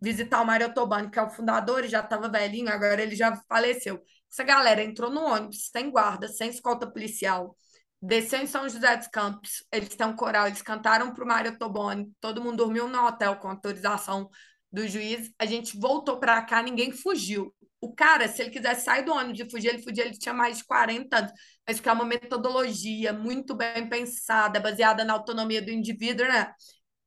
Visitar 0.00 0.40
o 0.40 0.46
Mário 0.46 0.68
Ottobani, 0.68 1.10
que 1.10 1.18
é 1.18 1.22
o 1.22 1.30
fundador, 1.30 1.86
já 1.86 2.00
estava 2.00 2.28
velhinho, 2.28 2.70
agora 2.70 3.02
ele 3.02 3.14
já 3.14 3.36
faleceu. 3.48 4.02
Essa 4.30 4.44
galera 4.44 4.82
entrou 4.82 5.10
no 5.10 5.22
ônibus 5.22 5.68
sem 5.70 5.90
guarda, 5.90 6.28
sem 6.28 6.50
escolta 6.50 6.90
policial, 6.90 7.56
desceu 8.00 8.40
em 8.40 8.46
São 8.46 8.68
José 8.68 8.96
dos 8.96 9.08
Campos, 9.08 9.64
eles 9.72 9.94
têm 9.94 10.06
um 10.06 10.16
coral, 10.16 10.46
eles 10.46 10.62
cantaram 10.62 11.12
para 11.12 11.24
o 11.24 11.26
Mário 11.26 11.52
Ottobani, 11.52 12.10
todo 12.20 12.42
mundo 12.42 12.56
dormiu 12.58 12.88
no 12.88 13.06
hotel 13.06 13.36
com 13.36 13.48
autorização 13.48 14.30
do 14.72 14.86
juiz, 14.86 15.30
a 15.38 15.46
gente 15.46 15.78
voltou 15.78 16.18
para 16.18 16.40
cá, 16.42 16.62
ninguém 16.62 16.92
fugiu. 16.92 17.54
O 17.80 17.94
cara, 17.94 18.28
se 18.28 18.42
ele 18.42 18.50
quisesse 18.50 18.84
sair 18.84 19.04
do 19.04 19.12
ônibus 19.12 19.40
e 19.40 19.50
fugir, 19.50 19.68
ele 19.68 19.82
fugia, 19.82 20.04
ele 20.04 20.18
tinha 20.18 20.34
mais 20.34 20.58
de 20.58 20.64
40 20.64 21.16
anos. 21.16 21.32
Mas 21.66 21.80
que 21.80 21.88
é 21.88 21.92
uma 21.92 22.04
metodologia 22.04 23.12
muito 23.12 23.54
bem 23.54 23.88
pensada, 23.88 24.60
baseada 24.60 25.04
na 25.04 25.14
autonomia 25.14 25.62
do 25.62 25.70
indivíduo, 25.70 26.26
né? 26.26 26.52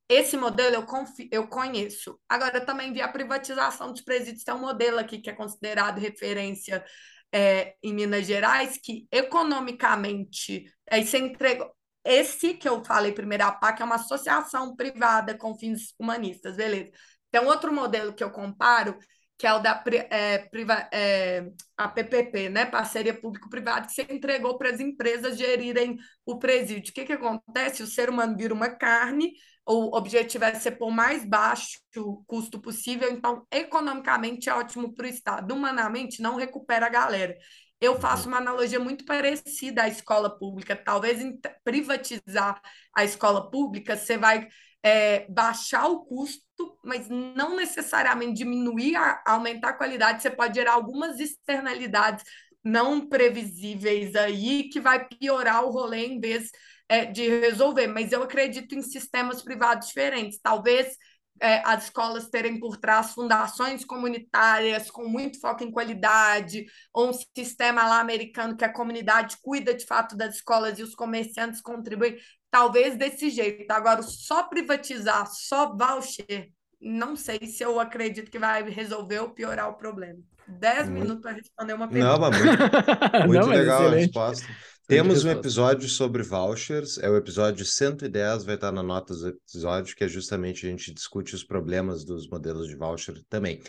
Esse 0.08 0.36
modelo 0.36 0.74
eu, 0.76 0.84
confio, 0.84 1.28
eu 1.32 1.48
conheço. 1.48 2.18
Agora, 2.28 2.58
eu 2.58 2.66
também 2.66 2.92
vi 2.92 3.00
a 3.00 3.08
privatização 3.08 3.92
dos 3.92 4.02
presídios, 4.02 4.44
tem 4.44 4.54
um 4.54 4.60
modelo 4.60 4.98
aqui 4.98 5.18
que 5.18 5.30
é 5.30 5.32
considerado 5.32 5.98
referência 5.98 6.84
é, 7.32 7.74
em 7.82 7.94
Minas 7.94 8.26
Gerais, 8.26 8.78
que 8.82 9.06
economicamente, 9.10 10.64
aí 10.90 11.06
você 11.06 11.18
entregou. 11.18 11.74
Esse 12.04 12.52
que 12.54 12.68
eu 12.68 12.84
falei 12.84 13.12
primeiro, 13.12 13.44
a 13.44 13.52
PAC, 13.52 13.80
é 13.80 13.84
uma 13.84 13.94
associação 13.94 14.76
privada 14.76 15.36
com 15.36 15.56
fins 15.58 15.94
humanistas, 15.98 16.56
beleza. 16.56 16.90
Tem 17.34 17.42
um 17.42 17.48
outro 17.48 17.72
modelo 17.72 18.12
que 18.14 18.22
eu 18.22 18.30
comparo, 18.30 18.96
que 19.36 19.44
é 19.44 19.52
o 19.52 19.58
da 19.58 19.82
é, 20.08 20.38
priva, 20.38 20.88
é, 20.92 21.44
a 21.76 21.88
PPP, 21.88 22.48
né? 22.48 22.64
Parceria 22.64 23.12
Público-Privada, 23.12 23.88
que 23.88 23.92
você 23.92 24.06
entregou 24.08 24.56
para 24.56 24.70
as 24.70 24.78
empresas 24.78 25.36
gerirem 25.36 25.96
o 26.24 26.38
presídio. 26.38 26.92
O 26.92 26.94
que, 26.94 27.04
que 27.04 27.12
acontece? 27.12 27.82
O 27.82 27.88
ser 27.88 28.08
humano 28.08 28.36
vira 28.36 28.54
uma 28.54 28.68
carne, 28.68 29.32
o 29.66 29.96
objetivo 29.96 30.44
é 30.44 30.54
ser 30.54 30.78
por 30.78 30.92
mais 30.92 31.24
baixo 31.24 31.80
custo 32.24 32.60
possível, 32.60 33.10
então, 33.10 33.44
economicamente 33.50 34.48
é 34.48 34.54
ótimo 34.54 34.94
para 34.94 35.06
o 35.06 35.08
Estado. 35.08 35.52
Humanamente, 35.52 36.22
não 36.22 36.36
recupera 36.36 36.86
a 36.86 36.88
galera. 36.88 37.36
Eu 37.80 37.98
faço 37.98 38.28
uma 38.28 38.36
analogia 38.36 38.78
muito 38.78 39.04
parecida 39.04 39.82
à 39.82 39.88
escola 39.88 40.30
pública. 40.38 40.76
Talvez 40.76 41.20
privatizar 41.64 42.62
a 42.94 43.02
escola 43.04 43.50
pública, 43.50 43.96
você 43.96 44.16
vai 44.16 44.46
é, 44.84 45.26
baixar 45.28 45.88
o 45.88 46.04
custo, 46.04 46.43
mas 46.84 47.08
não 47.08 47.56
necessariamente 47.56 48.34
diminuir, 48.34 48.94
aumentar 49.26 49.70
a 49.70 49.74
qualidade. 49.74 50.22
Você 50.22 50.30
pode 50.30 50.54
gerar 50.54 50.72
algumas 50.72 51.18
externalidades 51.18 52.24
não 52.62 53.06
previsíveis 53.08 54.14
aí 54.16 54.68
que 54.70 54.80
vai 54.80 55.06
piorar 55.06 55.64
o 55.64 55.70
rolê 55.70 56.06
em 56.06 56.20
vez 56.20 56.50
é, 56.88 57.04
de 57.04 57.28
resolver. 57.40 57.86
Mas 57.86 58.12
eu 58.12 58.22
acredito 58.22 58.74
em 58.74 58.82
sistemas 58.82 59.42
privados 59.42 59.88
diferentes. 59.88 60.38
Talvez 60.42 60.96
é, 61.40 61.62
as 61.64 61.84
escolas 61.84 62.28
terem 62.28 62.58
por 62.58 62.76
trás 62.76 63.12
fundações 63.12 63.84
comunitárias 63.84 64.90
com 64.90 65.06
muito 65.06 65.40
foco 65.40 65.64
em 65.64 65.70
qualidade, 65.70 66.64
ou 66.92 67.10
um 67.10 67.12
sistema 67.12 67.86
lá 67.86 68.00
americano 68.00 68.56
que 68.56 68.64
a 68.64 68.72
comunidade 68.72 69.36
cuida 69.42 69.74
de 69.74 69.84
fato 69.84 70.16
das 70.16 70.36
escolas 70.36 70.78
e 70.78 70.82
os 70.82 70.94
comerciantes 70.94 71.60
contribuem. 71.60 72.16
Talvez 72.54 72.96
desse 72.96 73.30
jeito. 73.30 73.68
Agora, 73.72 74.00
só 74.00 74.44
privatizar, 74.44 75.26
só 75.26 75.74
voucher, 75.74 76.50
não 76.80 77.16
sei 77.16 77.40
se 77.48 77.64
eu 77.64 77.80
acredito 77.80 78.30
que 78.30 78.38
vai 78.38 78.62
resolver 78.70 79.18
ou 79.18 79.30
piorar 79.30 79.70
o 79.70 79.74
problema. 79.74 80.20
Dez 80.46 80.88
muito... 80.88 81.02
minutos 81.02 81.20
para 81.20 81.32
responder 81.32 81.72
uma 81.72 81.88
pergunta. 81.88 82.12
Não, 82.12 82.20
mas 82.20 82.38
muito, 82.38 83.26
muito 83.26 83.40
não, 83.40 83.48
legal 83.48 83.88
a 83.88 83.90
resposta. 83.90 84.46
Temos 84.86 85.24
um 85.24 85.30
episódio 85.30 85.88
sobre 85.88 86.22
vouchers, 86.22 86.96
é 86.98 87.10
o 87.10 87.16
episódio 87.16 87.66
110, 87.66 88.44
vai 88.44 88.54
estar 88.54 88.70
na 88.70 88.84
nota 88.84 89.12
do 89.16 89.30
episódio, 89.30 89.96
que 89.96 90.04
é 90.04 90.08
justamente 90.08 90.64
a 90.64 90.70
gente 90.70 90.94
discute 90.94 91.34
os 91.34 91.42
problemas 91.42 92.04
dos 92.04 92.28
modelos 92.28 92.68
de 92.68 92.76
voucher 92.76 93.20
também. 93.28 93.60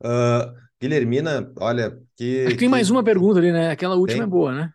Uh, 0.00 0.54
Guilhermina, 0.80 1.52
olha, 1.58 1.98
que. 2.14 2.42
Acho 2.42 2.54
que 2.54 2.60
tem 2.60 2.68
mais 2.68 2.88
uma 2.88 3.02
pergunta 3.02 3.40
ali, 3.40 3.50
né? 3.50 3.72
Aquela 3.72 3.96
última 3.96 4.18
tem? 4.18 4.22
é 4.22 4.30
boa, 4.30 4.54
né? 4.54 4.70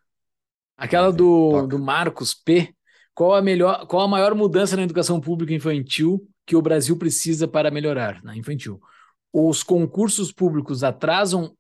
Aquela 0.76 1.14
do, 1.14 1.66
do 1.66 1.80
Marcos 1.80 2.34
P. 2.34 2.76
Qual 3.14 3.34
a 3.36 3.42
melhor, 3.42 3.86
qual 3.88 4.04
a 4.04 4.08
maior 4.08 4.34
mudança 4.34 4.76
na 4.76 4.84
educação 4.84 5.22
pública 5.22 5.54
infantil 5.54 6.28
que 6.46 6.56
o 6.56 6.62
Brasil 6.62 6.98
precisa 6.98 7.48
para 7.48 7.72
melhorar 7.72 8.24
na 8.24 8.36
infantil? 8.36 8.82
Os 9.32 9.64
concursos 9.64 10.32
públicos 10.32 10.84
atrasam 10.84 11.56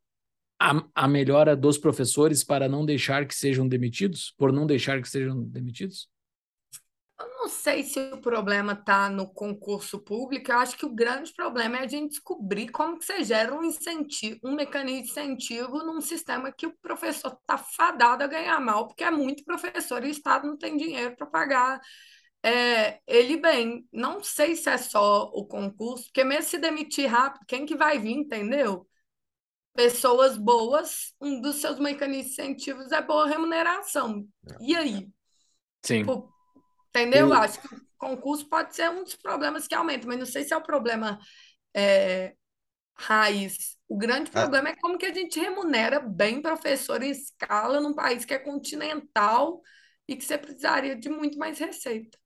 a, 0.60 0.84
a 0.96 1.08
melhora 1.08 1.56
dos 1.56 1.78
professores 1.78 2.44
para 2.44 2.68
não 2.68 2.86
deixar 2.86 3.28
que 3.28 3.36
sejam 3.36 3.68
demitidos? 3.68 4.34
Por 4.38 4.52
não 4.52 4.66
deixar 4.66 5.02
que 5.02 5.10
sejam 5.10 5.44
demitidos? 5.44 6.08
Eu 7.19 7.27
não 7.30 7.48
sei 7.48 7.84
se 7.84 7.99
o 8.11 8.19
problema 8.19 8.73
está 8.73 9.10
no 9.10 9.31
concurso 9.31 9.99
público, 9.99 10.52
eu 10.52 10.57
acho 10.57 10.76
que 10.76 10.85
o 10.85 10.94
grande 10.94 11.31
problema 11.34 11.77
é 11.77 11.81
a 11.81 11.88
gente 11.88 12.11
descobrir 12.11 12.69
como 12.69 12.98
que 12.98 13.06
você 13.06 13.23
gera 13.23 13.53
um 13.53 13.64
incentivo, 13.64 14.40
um 14.44 14.56
mecanismo 14.56 15.03
de 15.03 15.10
incentivo 15.11 15.84
num 15.84 16.02
sistema 16.02 16.52
que 16.52 16.65
o 16.65 16.76
professor 16.81 17.38
está 17.40 17.57
fadado 17.57 18.23
a 18.23 18.27
ganhar 18.27 18.60
mal, 18.60 18.88
porque 18.88 19.03
é 19.03 19.11
muito 19.11 19.44
professor 19.44 20.03
e 20.03 20.07
o 20.07 20.11
Estado 20.11 20.48
não 20.48 20.57
tem 20.57 20.76
dinheiro 20.76 21.15
para 21.15 21.27
pagar 21.27 21.80
é, 22.44 22.99
ele 23.07 23.38
bem. 23.38 23.88
Não 23.91 24.23
sei 24.23 24.56
se 24.56 24.69
é 24.69 24.77
só 24.77 25.26
o 25.34 25.45
concurso, 25.45 26.06
porque 26.06 26.23
mesmo 26.23 26.49
se 26.49 26.57
demitir 26.57 27.10
rápido, 27.10 27.45
quem 27.48 27.65
que 27.65 27.76
vai 27.76 27.99
vir, 27.99 28.11
entendeu? 28.11 28.88
pessoas 29.73 30.38
boas, 30.38 31.14
um 31.19 31.41
dos 31.41 31.56
seus 31.57 31.80
mecanismos 31.80 32.34
incentivos 32.34 32.91
é 32.91 33.02
boa 33.02 33.27
remuneração. 33.27 34.27
É. 34.48 34.57
E 34.61 34.76
aí? 34.76 35.10
Sim. 35.81 36.06
Entendeu? 36.95 37.30
O... 37.30 37.34
Acho 37.34 37.60
que 37.60 37.76
o 37.76 37.82
concurso 37.98 38.48
pode 38.48 38.76
ser 38.76 38.90
um 38.90 39.03
dos 39.03 39.15
problemas 39.15 39.68
que 39.68 39.74
aumenta, 39.74 40.06
mas 40.06 40.20
não 40.20 40.26
sei 40.26 40.44
se 40.44 40.53
é 40.53 40.57
o 40.57 40.61
problema 40.61 41.20
é, 41.76 42.36
raiz. 42.95 43.78
O 43.88 43.98
grande 43.98 44.30
ah. 44.34 44.41
problema 44.41 44.70
é 44.70 44.76
como 44.76 44.98
que 44.98 45.06
a 45.06 45.14
gente 45.14 45.40
remunera 45.40 45.99
bem 45.99 46.41
professor 46.41 47.02
em 47.02 47.11
escala 47.11 47.82
num 47.82 47.94
país 47.94 48.26
que 48.26 48.34
é 48.34 48.40
continental 48.40 49.61
e 50.07 50.15
que 50.15 50.24
você 50.24 50.38
precisaria 50.38 50.95
de 50.95 51.10
muito 51.10 51.38
mais 51.38 51.60
receita. 51.60 52.18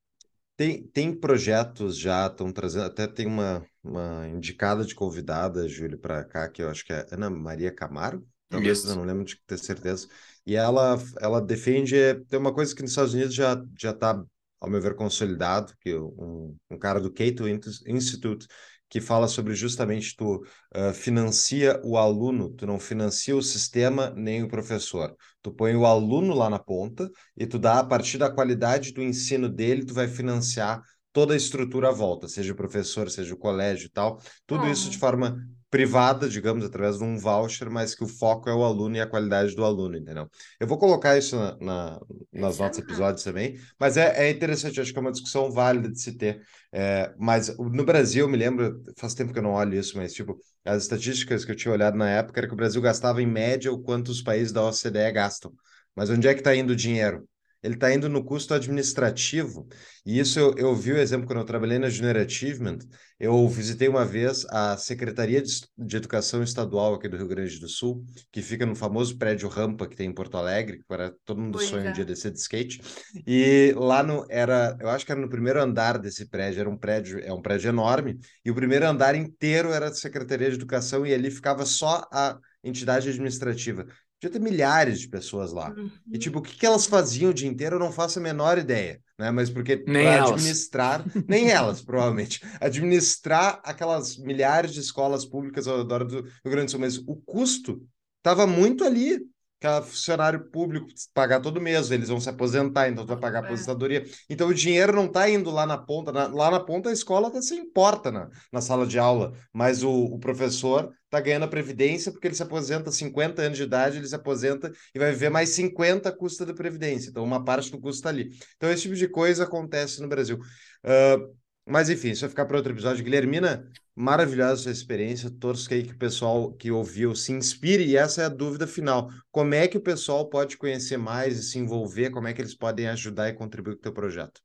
Tem, 0.55 0.87
tem 0.87 1.13
projetos 1.13 1.97
já, 1.97 2.25
estão 2.25 2.51
trazendo, 2.51 2.85
até 2.85 3.05
tem 3.05 3.27
uma, 3.27 3.63
uma 3.83 4.27
indicada 4.27 4.83
de 4.83 4.95
convidada, 4.95 5.67
Júlio, 5.69 5.99
para 5.99 6.23
cá, 6.23 6.49
que 6.49 6.63
eu 6.63 6.69
acho 6.69 6.83
que 6.83 6.91
é 6.91 7.05
Ana 7.11 7.29
Maria 7.29 7.71
Camargo, 7.71 8.27
talvez, 8.49 8.83
eu 8.83 8.95
não 8.95 9.03
lembro 9.03 9.23
de 9.23 9.39
ter 9.45 9.59
certeza. 9.59 10.07
E 10.47 10.55
ela, 10.55 10.97
ela 11.21 11.39
defende, 11.39 11.95
tem 12.27 12.39
uma 12.39 12.51
coisa 12.51 12.73
que 12.73 12.81
nos 12.81 12.89
Estados 12.89 13.13
Unidos 13.13 13.35
já 13.35 13.63
já 13.77 13.91
está, 13.91 14.23
ao 14.59 14.69
meu 14.69 14.81
ver, 14.81 14.95
consolidado, 14.95 15.73
que 15.79 15.95
um, 15.95 16.55
um 16.69 16.77
cara 16.77 16.99
do 16.99 17.11
Cato 17.11 17.47
Institute 17.47 18.47
que 18.89 19.01
fala 19.01 19.27
sobre 19.27 19.53
justamente 19.53 20.15
tu 20.15 20.43
uh, 20.75 20.93
financia 20.93 21.79
o 21.83 21.97
aluno, 21.97 22.49
tu 22.51 22.65
não 22.65 22.79
financia 22.79 23.35
o 23.35 23.41
sistema 23.41 24.13
nem 24.15 24.43
o 24.43 24.47
professor. 24.47 25.15
Tu 25.41 25.51
põe 25.51 25.75
o 25.75 25.85
aluno 25.85 26.33
lá 26.33 26.49
na 26.49 26.59
ponta 26.59 27.09
e 27.35 27.45
tu 27.45 27.59
dá 27.59 27.79
a 27.79 27.83
partir 27.83 28.17
da 28.17 28.31
qualidade 28.31 28.93
do 28.93 29.01
ensino 29.01 29.49
dele, 29.49 29.85
tu 29.85 29.93
vai 29.93 30.07
financiar 30.07 30.81
toda 31.11 31.33
a 31.33 31.37
estrutura 31.37 31.89
à 31.89 31.91
volta, 31.91 32.27
seja 32.27 32.53
o 32.53 32.55
professor, 32.55 33.09
seja 33.09 33.33
o 33.33 33.37
colégio 33.37 33.87
e 33.87 33.89
tal, 33.89 34.21
tudo 34.45 34.67
isso 34.67 34.89
de 34.89 34.97
forma 34.97 35.37
privada, 35.69 36.29
digamos, 36.29 36.63
através 36.63 36.97
de 36.97 37.03
um 37.03 37.17
voucher, 37.17 37.69
mas 37.69 37.93
que 37.93 38.03
o 38.03 38.07
foco 38.07 38.49
é 38.49 38.53
o 38.55 38.63
aluno 38.63 38.95
e 38.95 39.01
a 39.01 39.07
qualidade 39.07 39.55
do 39.55 39.65
aluno, 39.65 39.97
entendeu? 39.97 40.29
Eu 40.59 40.67
vou 40.67 40.77
colocar 40.77 41.17
isso 41.17 41.35
na, 41.35 41.57
na 41.59 41.99
nas 42.31 42.57
notas 42.59 42.79
episódios 42.79 43.23
também, 43.23 43.59
mas 43.79 43.97
é, 43.97 44.27
é 44.27 44.29
interessante, 44.29 44.79
acho 44.79 44.91
que 44.93 44.97
é 44.97 45.01
uma 45.01 45.11
discussão 45.11 45.51
válida 45.51 45.89
de 45.89 45.99
se 45.99 46.13
ter. 46.13 46.41
É, 46.71 47.13
mas 47.17 47.55
no 47.57 47.83
Brasil, 47.83 48.25
eu 48.25 48.29
me 48.29 48.37
lembro, 48.37 48.81
faz 48.97 49.13
tempo 49.13 49.33
que 49.33 49.39
eu 49.39 49.43
não 49.43 49.53
olho 49.53 49.73
isso, 49.75 49.97
mas 49.97 50.13
tipo, 50.13 50.39
as 50.63 50.83
estatísticas 50.83 51.43
que 51.43 51.51
eu 51.51 51.55
tinha 51.55 51.73
olhado 51.73 51.97
na 51.97 52.09
época 52.09 52.39
era 52.39 52.47
que 52.47 52.53
o 52.53 52.57
Brasil 52.57 52.81
gastava 52.81 53.21
em 53.21 53.25
média 53.27 53.71
o 53.71 53.81
quanto 53.81 54.09
os 54.09 54.21
países 54.21 54.51
da 54.53 54.63
OCDE 54.63 55.11
gastam. 55.11 55.53
Mas 55.95 56.09
onde 56.09 56.27
é 56.27 56.33
que 56.33 56.39
está 56.41 56.55
indo 56.55 56.73
o 56.73 56.75
dinheiro? 56.75 57.27
Ele 57.63 57.73
está 57.73 57.93
indo 57.93 58.07
no 58.07 58.23
custo 58.23 58.53
administrativo. 58.53 59.67
E 60.05 60.19
isso 60.19 60.39
eu, 60.39 60.53
eu 60.57 60.75
vi 60.75 60.93
o 60.93 60.97
exemplo 60.97 61.25
quando 61.25 61.39
eu 61.39 61.45
trabalhei 61.45 61.79
na 61.79 61.89
Junior 61.89 62.17
Achievement. 62.17 62.79
Eu 63.19 63.47
visitei 63.49 63.87
uma 63.87 64.05
vez 64.05 64.45
a 64.49 64.77
Secretaria 64.77 65.41
de, 65.41 65.97
Educação 65.97 66.43
Estadual 66.43 66.93
aqui 66.93 67.09
do 67.09 67.17
Rio 67.17 67.27
Grande 67.27 67.59
do 67.59 67.67
Sul, 67.67 68.05
que 68.31 68.41
fica 68.41 68.65
no 68.65 68.75
famoso 68.75 69.17
prédio 69.17 69.49
Rampa 69.49 69.87
que 69.87 69.95
tem 69.95 70.07
em 70.07 70.13
Porto 70.13 70.37
Alegre, 70.37 70.77
que 70.77 70.85
para 70.87 71.11
todo 71.25 71.41
mundo 71.41 71.57
pois 71.57 71.67
sonha 71.67 71.87
é. 71.87 71.89
um 71.89 71.93
dia 71.93 72.05
descer 72.05 72.31
de 72.31 72.39
skate. 72.39 72.79
E 73.25 73.73
lá 73.75 74.03
no 74.03 74.25
era, 74.29 74.77
eu 74.79 74.89
acho 74.89 75.05
que 75.05 75.11
era 75.11 75.19
no 75.19 75.29
primeiro 75.29 75.59
andar 75.59 75.97
desse 75.97 76.29
prédio, 76.29 76.59
era 76.59 76.69
um 76.69 76.77
prédio, 76.77 77.19
é 77.19 77.33
um 77.33 77.41
prédio 77.41 77.69
enorme, 77.69 78.19
e 78.45 78.51
o 78.51 78.55
primeiro 78.55 78.85
andar 78.85 79.15
inteiro 79.15 79.71
era 79.71 79.87
a 79.87 79.93
Secretaria 79.93 80.49
de 80.49 80.55
Educação 80.55 81.05
e 81.05 81.13
ali 81.13 81.31
ficava 81.31 81.65
só 81.65 82.07
a 82.13 82.37
entidade 82.63 83.09
administrativa. 83.09 83.87
Podia 84.19 84.39
ter 84.39 84.43
milhares 84.43 84.99
de 84.99 85.07
pessoas 85.07 85.51
lá. 85.51 85.69
Uhum. 85.69 85.91
E, 86.11 86.17
tipo, 86.17 86.39
o 86.39 86.41
que, 86.41 86.55
que 86.55 86.65
elas 86.65 86.87
faziam 86.87 87.29
o 87.29 87.33
dia 87.33 87.47
inteiro, 87.47 87.75
eu 87.75 87.79
não 87.79 87.91
faço 87.91 88.17
a 88.17 88.21
menor 88.21 88.57
ideia, 88.57 88.99
né? 89.17 89.29
Mas 89.29 89.49
porque 89.49 89.77
para 89.77 90.25
administrar, 90.25 91.05
nem 91.27 91.51
elas, 91.51 91.83
provavelmente, 91.83 92.41
administrar 92.59 93.61
aquelas 93.63 94.17
milhares 94.17 94.73
de 94.73 94.79
escolas 94.79 95.23
públicas 95.23 95.67
ao 95.67 95.77
redor 95.77 96.03
do 96.03 96.21
Rio 96.21 96.31
Grande 96.45 96.65
do 96.65 96.71
Sul, 96.71 96.79
mas 96.79 96.97
o 96.97 97.15
custo 97.17 97.87
estava 98.17 98.47
muito 98.47 98.83
ali 98.83 99.21
que 99.59 99.81
funcionário 99.81 100.51
público 100.51 100.87
pagar 101.13 101.39
todo 101.39 101.59
mês, 101.59 101.89
eles 101.89 102.09
vão 102.09 102.19
se 102.19 102.29
aposentar, 102.29 102.89
então 102.89 103.05
tu 103.05 103.09
vai 103.09 103.19
pagar 103.19 103.39
a 103.39 103.41
é. 103.43 103.45
aposentadoria. 103.45 104.05
Então 104.29 104.47
o 104.49 104.53
dinheiro 104.53 104.93
não 104.93 105.05
está 105.05 105.27
indo 105.29 105.49
lá 105.49 105.65
na 105.65 105.77
ponta, 105.77 106.11
na, 106.11 106.27
lá 106.27 106.51
na 106.51 106.59
ponta 106.59 106.89
a 106.89 106.93
escola 106.93 107.29
está 107.29 107.41
sem 107.41 107.69
porta 107.71 108.11
na, 108.11 108.29
na 108.51 108.61
sala 108.61 108.85
de 108.85 108.99
aula, 108.99 109.33
mas 109.51 109.83
o, 109.83 109.91
o 109.91 110.19
professor 110.19 110.93
está 111.05 111.19
ganhando 111.19 111.43
a 111.43 111.47
previdência 111.47 112.11
porque 112.11 112.27
ele 112.27 112.35
se 112.35 112.43
aposenta 112.43 112.91
50 112.91 113.41
anos 113.41 113.57
de 113.57 113.63
idade, 113.63 113.97
ele 113.97 114.07
se 114.07 114.15
aposenta 114.15 114.71
e 114.93 114.99
vai 114.99 115.11
viver 115.11 115.29
mais 115.29 115.49
50 115.49 116.11
custa 116.11 116.45
da 116.45 116.53
previdência. 116.53 117.09
Então 117.09 117.23
uma 117.23 117.43
parte 117.43 117.71
do 117.71 117.79
custo 117.79 117.97
está 117.99 118.09
ali. 118.09 118.29
Então 118.57 118.69
esse 118.69 118.83
tipo 118.83 118.95
de 118.95 119.07
coisa 119.07 119.45
acontece 119.45 120.01
no 120.01 120.07
Brasil. 120.07 120.37
Uh, 120.85 121.35
mas 121.67 121.89
enfim, 121.89 122.09
isso 122.11 122.21
vai 122.21 122.29
ficar 122.29 122.45
para 122.45 122.57
outro 122.57 122.71
episódio. 122.71 123.03
Guilhermina, 123.03 123.69
maravilhosa 123.95 124.61
essa 124.61 124.71
experiência. 124.71 125.29
Torço 125.29 125.67
que, 125.67 125.83
que 125.83 125.93
o 125.93 125.97
pessoal 125.97 126.53
que 126.53 126.71
ouviu 126.71 127.15
se 127.15 127.31
inspire. 127.31 127.85
E 127.85 127.97
essa 127.97 128.21
é 128.21 128.25
a 128.25 128.29
dúvida 128.29 128.65
final. 128.65 129.09
Como 129.31 129.53
é 129.53 129.67
que 129.67 129.77
o 129.77 129.81
pessoal 129.81 130.29
pode 130.29 130.57
conhecer 130.57 130.97
mais 130.97 131.37
e 131.37 131.43
se 131.43 131.59
envolver? 131.59 132.09
Como 132.09 132.27
é 132.27 132.33
que 132.33 132.41
eles 132.41 132.55
podem 132.55 132.87
ajudar 132.87 133.29
e 133.29 133.33
contribuir 133.33 133.73
com 133.73 133.79
o 133.79 133.83
teu 133.83 133.93
projeto? 133.93 134.41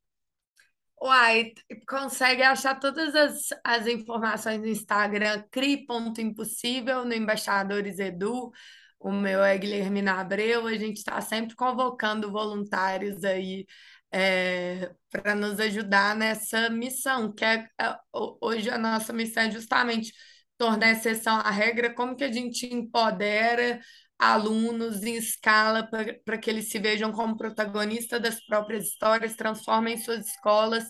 Uai, 1.01 1.51
consegue 1.87 2.43
achar 2.43 2.79
todas 2.79 3.13
as, 3.13 3.49
as 3.63 3.87
informações 3.87 4.59
no 4.59 4.67
Instagram, 4.67 5.43
cri.impossível, 5.51 7.03
no 7.03 7.13
Embaixadores 7.13 7.99
Edu. 7.99 8.51
O 8.99 9.11
meu 9.11 9.43
é 9.43 9.57
Guilhermina 9.57 10.13
Abreu. 10.13 10.65
A 10.65 10.77
gente 10.77 10.97
está 10.97 11.19
sempre 11.19 11.55
convocando 11.55 12.31
voluntários 12.31 13.23
aí 13.25 13.65
é, 14.13 14.91
para 15.09 15.33
nos 15.33 15.59
ajudar 15.59 16.15
nessa 16.15 16.69
missão, 16.69 17.33
que 17.33 17.43
é, 17.43 17.67
é 17.81 17.97
hoje 18.39 18.69
a 18.69 18.77
nossa 18.77 19.11
missão 19.11 19.43
é 19.43 19.51
justamente 19.51 20.13
tornar 20.55 20.87
a 20.87 20.91
exceção 20.91 21.37
a 21.37 21.49
regra, 21.49 21.91
como 21.93 22.15
que 22.15 22.23
a 22.23 22.31
gente 22.31 22.71
empodera 22.71 23.79
alunos 24.19 25.01
em 25.01 25.15
escala 25.15 25.89
para 26.23 26.37
que 26.37 26.49
eles 26.49 26.69
se 26.69 26.77
vejam 26.77 27.11
como 27.11 27.35
protagonistas 27.35 28.21
das 28.21 28.45
próprias 28.45 28.85
histórias, 28.85 29.35
transformem 29.35 29.97
suas 29.97 30.27
escolas 30.27 30.87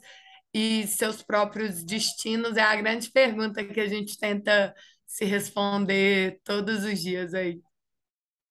e 0.53 0.85
seus 0.87 1.23
próprios 1.23 1.81
destinos? 1.81 2.57
É 2.57 2.61
a 2.61 2.75
grande 2.75 3.09
pergunta 3.09 3.63
que 3.63 3.79
a 3.79 3.87
gente 3.87 4.19
tenta 4.19 4.75
se 5.05 5.23
responder 5.23 6.41
todos 6.43 6.83
os 6.83 6.99
dias 6.99 7.33
aí. 7.33 7.61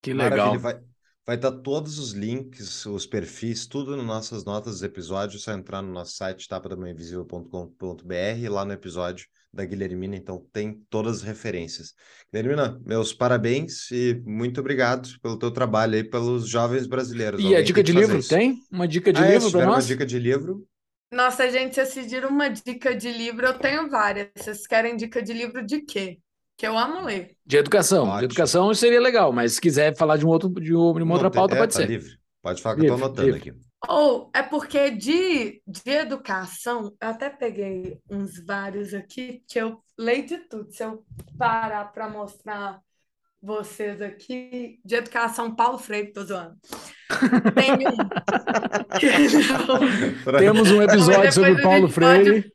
Que 0.01 0.15
legal. 0.15 0.59
Vai, 0.59 0.81
Vai 1.25 1.37
estar 1.37 1.53
todos 1.53 2.01
os 2.01 2.13
links, 2.13 2.85
os 2.85 3.07
perfis, 3.07 3.67
tudo 3.67 3.97
nas 3.97 4.05
nossas 4.05 4.45
notas 4.45 4.75
dos 4.75 4.83
episódios. 4.83 5.43
É 5.43 5.45
só 5.45 5.53
entrar 5.53 5.81
no 5.81 5.93
nosso 5.93 6.17
site 6.17 6.49
tapadamainvisível.com.br 6.49 8.51
lá 8.51 8.65
no 8.65 8.73
episódio 8.73 9.27
da 9.53 9.65
Guilhermina, 9.65 10.17
então 10.17 10.45
tem 10.53 10.83
todas 10.89 11.19
as 11.19 11.23
referências. 11.23 11.95
Guilhermina, 12.33 12.81
meus 12.85 13.13
parabéns 13.13 13.91
e 13.91 14.21
muito 14.25 14.61
obrigado 14.61 15.09
pelo 15.21 15.39
teu 15.39 15.51
trabalho 15.51 15.95
aí 15.95 16.03
pelos 16.03 16.49
jovens 16.49 16.87
brasileiros. 16.87 17.41
E 17.41 17.45
Alguém 17.45 17.59
a 17.59 17.63
dica 17.63 17.83
de 17.83 17.93
livro, 17.93 18.19
isso. 18.19 18.31
tem? 18.31 18.59
Uma 18.71 18.89
dica 18.89 19.13
de 19.13 19.23
ah, 19.23 19.29
livro 19.29 19.49
é, 19.49 19.51
para 19.51 19.67
nós? 19.67 19.85
uma 19.85 19.89
dica 19.89 20.07
de 20.07 20.19
livro. 20.19 20.67
Nossa, 21.13 21.51
gente, 21.51 21.75
se 21.75 21.83
decidir 21.83 22.25
uma 22.25 22.49
dica 22.49 22.97
de 22.97 23.13
livro, 23.13 23.47
eu 23.47 23.59
tenho 23.59 23.91
várias. 23.91 24.29
Vocês 24.35 24.67
querem 24.67 24.97
dica 24.97 25.23
de 25.23 25.35
livro 25.35 25.65
de 25.65 25.83
quê? 25.83 26.19
Que 26.57 26.67
eu 26.67 26.77
amo 26.79 27.05
ler. 27.05 27.37
De 27.45 27.57
educação. 27.57 28.05
Ótimo. 28.05 28.19
De 28.19 28.25
educação 28.27 28.75
seria 28.75 29.01
legal, 29.01 29.33
mas 29.33 29.55
se 29.55 29.61
quiser 29.61 29.97
falar 29.97 30.17
de, 30.17 30.27
um 30.27 30.29
outro, 30.29 30.49
de 30.49 30.73
uma 30.75 31.15
outra 31.15 31.31
pauta, 31.31 31.55
é, 31.55 31.59
pode 31.59 31.73
tá 31.73 31.81
ser. 31.81 31.89
Livre. 31.89 32.19
Pode 32.43 32.61
falar 32.63 32.75
que 32.77 32.83
livre, 32.83 32.93
eu 32.93 32.97
estou 32.97 33.07
anotando 33.09 33.33
livre. 33.33 33.51
aqui. 33.51 33.61
Ou 33.89 34.31
é 34.33 34.43
porque 34.43 34.91
de, 34.91 35.61
de 35.67 35.91
educação, 35.91 36.95
eu 37.01 37.09
até 37.09 37.29
peguei 37.29 37.99
uns 38.09 38.45
vários 38.45 38.95
aqui, 38.95 39.43
que 39.49 39.59
eu 39.59 39.79
leio 39.99 40.25
de 40.25 40.39
tudo. 40.39 40.71
Se 40.71 40.85
eu 40.85 41.05
parar 41.37 41.93
para 41.93 42.09
mostrar 42.09 42.81
vocês 43.43 44.01
aqui, 44.01 44.79
de 44.85 44.95
educação, 44.95 45.53
Paulo 45.53 45.79
Freire, 45.79 46.13
tô 46.13 46.25
zoando. 46.25 46.57
Tem 47.55 47.73
um. 47.73 47.97
Temos 50.39 50.71
um 50.71 50.81
episódio 50.81 51.33
sobre 51.33 51.61
Paulo 51.61 51.89
Freire. 51.89 52.53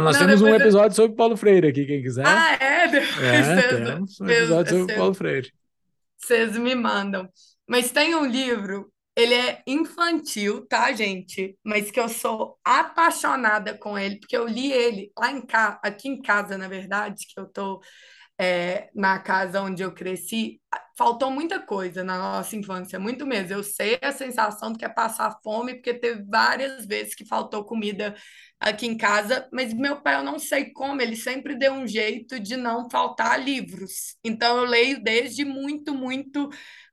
Nós 0.00 0.18
não, 0.18 0.26
temos 0.26 0.42
um 0.42 0.54
episódio 0.54 0.92
eu... 0.92 0.96
sobre 0.96 1.16
Paulo 1.16 1.36
Freire 1.36 1.68
aqui, 1.68 1.84
quem 1.84 2.00
quiser. 2.00 2.26
Ah, 2.26 2.54
é? 2.54 2.88
Depois 2.88 3.48
é, 3.48 3.68
temos 3.68 4.20
um 4.20 4.28
episódio 4.28 4.78
sobre 4.78 4.94
Paulo 4.94 5.14
Freire. 5.14 5.52
Vocês 6.16 6.56
me 6.56 6.74
mandam. 6.74 7.28
Mas 7.68 7.90
tem 7.90 8.14
um 8.14 8.24
livro, 8.24 8.90
ele 9.14 9.34
é 9.34 9.62
infantil, 9.66 10.66
tá, 10.66 10.92
gente? 10.92 11.56
Mas 11.62 11.90
que 11.90 12.00
eu 12.00 12.08
sou 12.08 12.58
apaixonada 12.64 13.76
com 13.76 13.98
ele, 13.98 14.18
porque 14.18 14.36
eu 14.36 14.46
li 14.46 14.72
ele 14.72 15.12
lá 15.18 15.30
em 15.30 15.42
casa, 15.42 15.78
aqui 15.82 16.08
em 16.08 16.22
casa, 16.22 16.56
na 16.56 16.68
verdade, 16.68 17.26
que 17.26 17.38
eu 17.38 17.46
tô 17.46 17.82
é, 18.38 18.88
na 18.94 19.18
casa 19.18 19.60
onde 19.60 19.82
eu 19.82 19.92
cresci, 19.92 20.60
faltou 20.96 21.30
muita 21.30 21.60
coisa 21.60 22.02
na 22.02 22.18
nossa 22.18 22.56
infância, 22.56 22.98
muito 22.98 23.26
mesmo. 23.26 23.52
Eu 23.52 23.62
sei 23.62 23.98
a 24.02 24.10
sensação 24.10 24.72
do 24.72 24.78
que 24.78 24.84
é 24.84 24.88
passar 24.88 25.38
fome, 25.42 25.74
porque 25.74 25.94
teve 25.94 26.24
várias 26.24 26.86
vezes 26.86 27.14
que 27.14 27.26
faltou 27.26 27.64
comida 27.64 28.14
aqui 28.62 28.86
em 28.86 28.96
casa, 28.96 29.48
mas 29.52 29.74
meu 29.74 30.00
pai, 30.02 30.16
eu 30.16 30.24
não 30.24 30.38
sei 30.38 30.72
como, 30.72 31.00
ele 31.02 31.16
sempre 31.16 31.56
deu 31.56 31.72
um 31.72 31.86
jeito 31.86 32.38
de 32.40 32.56
não 32.56 32.88
faltar 32.90 33.40
livros. 33.42 34.16
Então 34.24 34.58
eu 34.58 34.64
leio 34.64 35.02
desde 35.02 35.44
muito, 35.44 35.94
muito, 35.94 36.48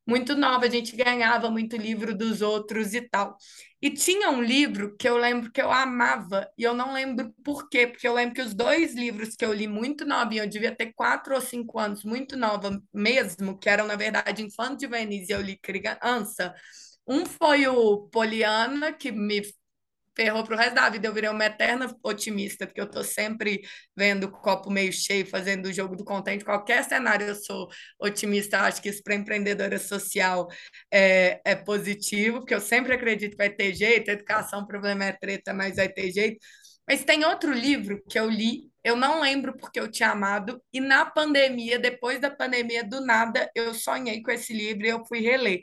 muito 0.07 0.35
nova. 0.35 0.65
A 0.65 0.69
gente 0.69 0.95
ganhava 0.95 1.49
muito 1.51 1.77
livro 1.77 2.15
dos 2.17 2.41
outros 2.41 2.93
e 2.93 3.01
tal. 3.01 3.37
E 3.81 3.89
tinha 3.91 4.29
um 4.29 4.41
livro 4.41 4.95
que 4.97 5.07
eu 5.07 5.17
lembro 5.17 5.51
que 5.51 5.61
eu 5.61 5.71
amava, 5.71 6.49
e 6.57 6.63
eu 6.63 6.73
não 6.73 6.93
lembro 6.93 7.33
por 7.43 7.69
quê, 7.69 7.87
porque 7.87 8.07
eu 8.07 8.13
lembro 8.13 8.35
que 8.35 8.41
os 8.41 8.53
dois 8.53 8.93
livros 8.93 9.35
que 9.35 9.45
eu 9.45 9.53
li 9.53 9.67
muito 9.67 10.05
novinha, 10.05 10.43
eu 10.43 10.49
devia 10.49 10.75
ter 10.75 10.91
quatro 10.93 11.33
ou 11.35 11.39
cinco 11.41 11.79
anos, 11.79 12.03
muito 12.03 12.35
nova 12.35 12.77
mesmo, 12.93 13.57
que 13.57 13.69
eram, 13.69 13.87
na 13.87 13.95
verdade, 13.95 14.43
Infante 14.43 14.79
de 14.79 14.87
Venise, 14.87 15.31
eu 15.31 15.41
li 15.41 15.57
criança, 15.57 16.53
Um 17.07 17.25
foi 17.25 17.67
o 17.67 18.07
Poliana, 18.09 18.93
que 18.93 19.11
me 19.11 19.41
ferrou 20.19 20.43
para 20.43 20.55
o 20.55 20.57
resto 20.57 20.75
da 20.75 20.89
vida. 20.89 21.07
Eu 21.07 21.13
virei 21.13 21.29
uma 21.29 21.45
eterna 21.45 21.95
otimista, 22.03 22.67
porque 22.67 22.81
eu 22.81 22.85
estou 22.85 23.05
sempre 23.05 23.61
vendo 23.95 24.25
o 24.25 24.31
copo 24.31 24.69
meio 24.69 24.91
cheio, 24.91 25.25
fazendo 25.25 25.67
o 25.67 25.73
jogo 25.73 25.95
do 25.95 26.03
contente. 26.03 26.43
Qualquer 26.43 26.83
cenário 26.83 27.27
eu 27.27 27.35
sou 27.35 27.69
otimista. 27.97 28.59
Acho 28.59 28.81
que 28.81 28.89
isso 28.89 29.01
para 29.01 29.15
empreendedora 29.15 29.79
social 29.79 30.49
é, 30.91 31.39
é 31.45 31.55
positivo, 31.55 32.39
porque 32.39 32.53
eu 32.53 32.59
sempre 32.59 32.93
acredito 32.93 33.31
que 33.31 33.37
vai 33.37 33.49
ter 33.49 33.73
jeito. 33.73 34.11
Educação, 34.11 34.65
problema 34.65 35.05
é 35.05 35.13
treta, 35.13 35.53
mas 35.53 35.77
vai 35.77 35.87
ter 35.87 36.11
jeito. 36.11 36.37
Mas 36.85 37.05
tem 37.05 37.23
outro 37.23 37.53
livro 37.53 38.03
que 38.09 38.19
eu 38.19 38.29
li, 38.29 38.69
eu 38.83 38.95
não 38.97 39.21
lembro 39.21 39.55
porque 39.55 39.79
eu 39.79 39.89
tinha 39.89 40.09
amado, 40.09 40.61
e 40.73 40.79
na 40.81 41.05
pandemia, 41.05 41.77
depois 41.79 42.19
da 42.19 42.31
pandemia, 42.31 42.83
do 42.83 42.99
nada, 43.05 43.49
eu 43.55 43.73
sonhei 43.73 44.21
com 44.23 44.31
esse 44.31 44.53
livro 44.53 44.85
e 44.85 44.89
eu 44.89 45.05
fui 45.05 45.19
reler. 45.21 45.61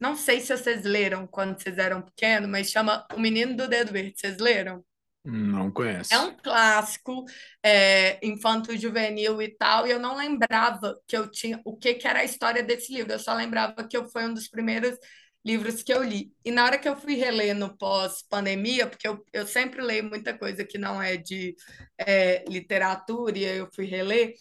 Não 0.00 0.16
sei 0.16 0.40
se 0.40 0.56
vocês 0.56 0.84
leram 0.84 1.26
quando 1.26 1.60
vocês 1.60 1.76
eram 1.78 2.02
pequenos, 2.02 2.48
mas 2.48 2.70
chama 2.70 3.06
O 3.14 3.18
Menino 3.20 3.56
do 3.56 3.68
Dedo 3.68 3.92
Verde. 3.92 4.14
Vocês 4.16 4.38
leram? 4.38 4.84
Não 5.24 5.70
conheço. 5.70 6.14
É 6.14 6.18
um 6.18 6.34
clássico, 6.34 7.24
é, 7.62 8.24
infanto-juvenil 8.26 9.42
e 9.42 9.48
tal, 9.48 9.86
e 9.86 9.90
eu 9.90 9.98
não 9.98 10.16
lembrava 10.16 10.98
que 11.06 11.16
eu 11.16 11.30
tinha 11.30 11.60
o 11.64 11.76
que, 11.76 11.94
que 11.94 12.06
era 12.08 12.20
a 12.20 12.24
história 12.24 12.62
desse 12.62 12.92
livro. 12.94 13.12
Eu 13.12 13.18
só 13.18 13.34
lembrava 13.34 13.86
que 13.86 13.96
eu 13.96 14.08
foi 14.08 14.24
um 14.24 14.32
dos 14.32 14.48
primeiros 14.48 14.96
livros 15.44 15.82
que 15.82 15.92
eu 15.92 16.02
li. 16.02 16.32
E 16.44 16.50
na 16.50 16.64
hora 16.64 16.78
que 16.78 16.88
eu 16.88 16.96
fui 16.96 17.14
reler 17.14 17.54
no 17.54 17.76
pós-pandemia, 17.76 18.86
porque 18.86 19.06
eu, 19.06 19.24
eu 19.32 19.46
sempre 19.46 19.82
leio 19.82 20.04
muita 20.04 20.36
coisa 20.36 20.64
que 20.64 20.78
não 20.78 21.00
é 21.00 21.16
de 21.16 21.54
é, 21.98 22.44
literatura, 22.48 23.38
e 23.38 23.44
eu 23.44 23.68
fui 23.74 23.86
reler, 23.86 24.34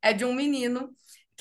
é 0.00 0.12
de 0.12 0.24
um 0.24 0.34
menino 0.34 0.90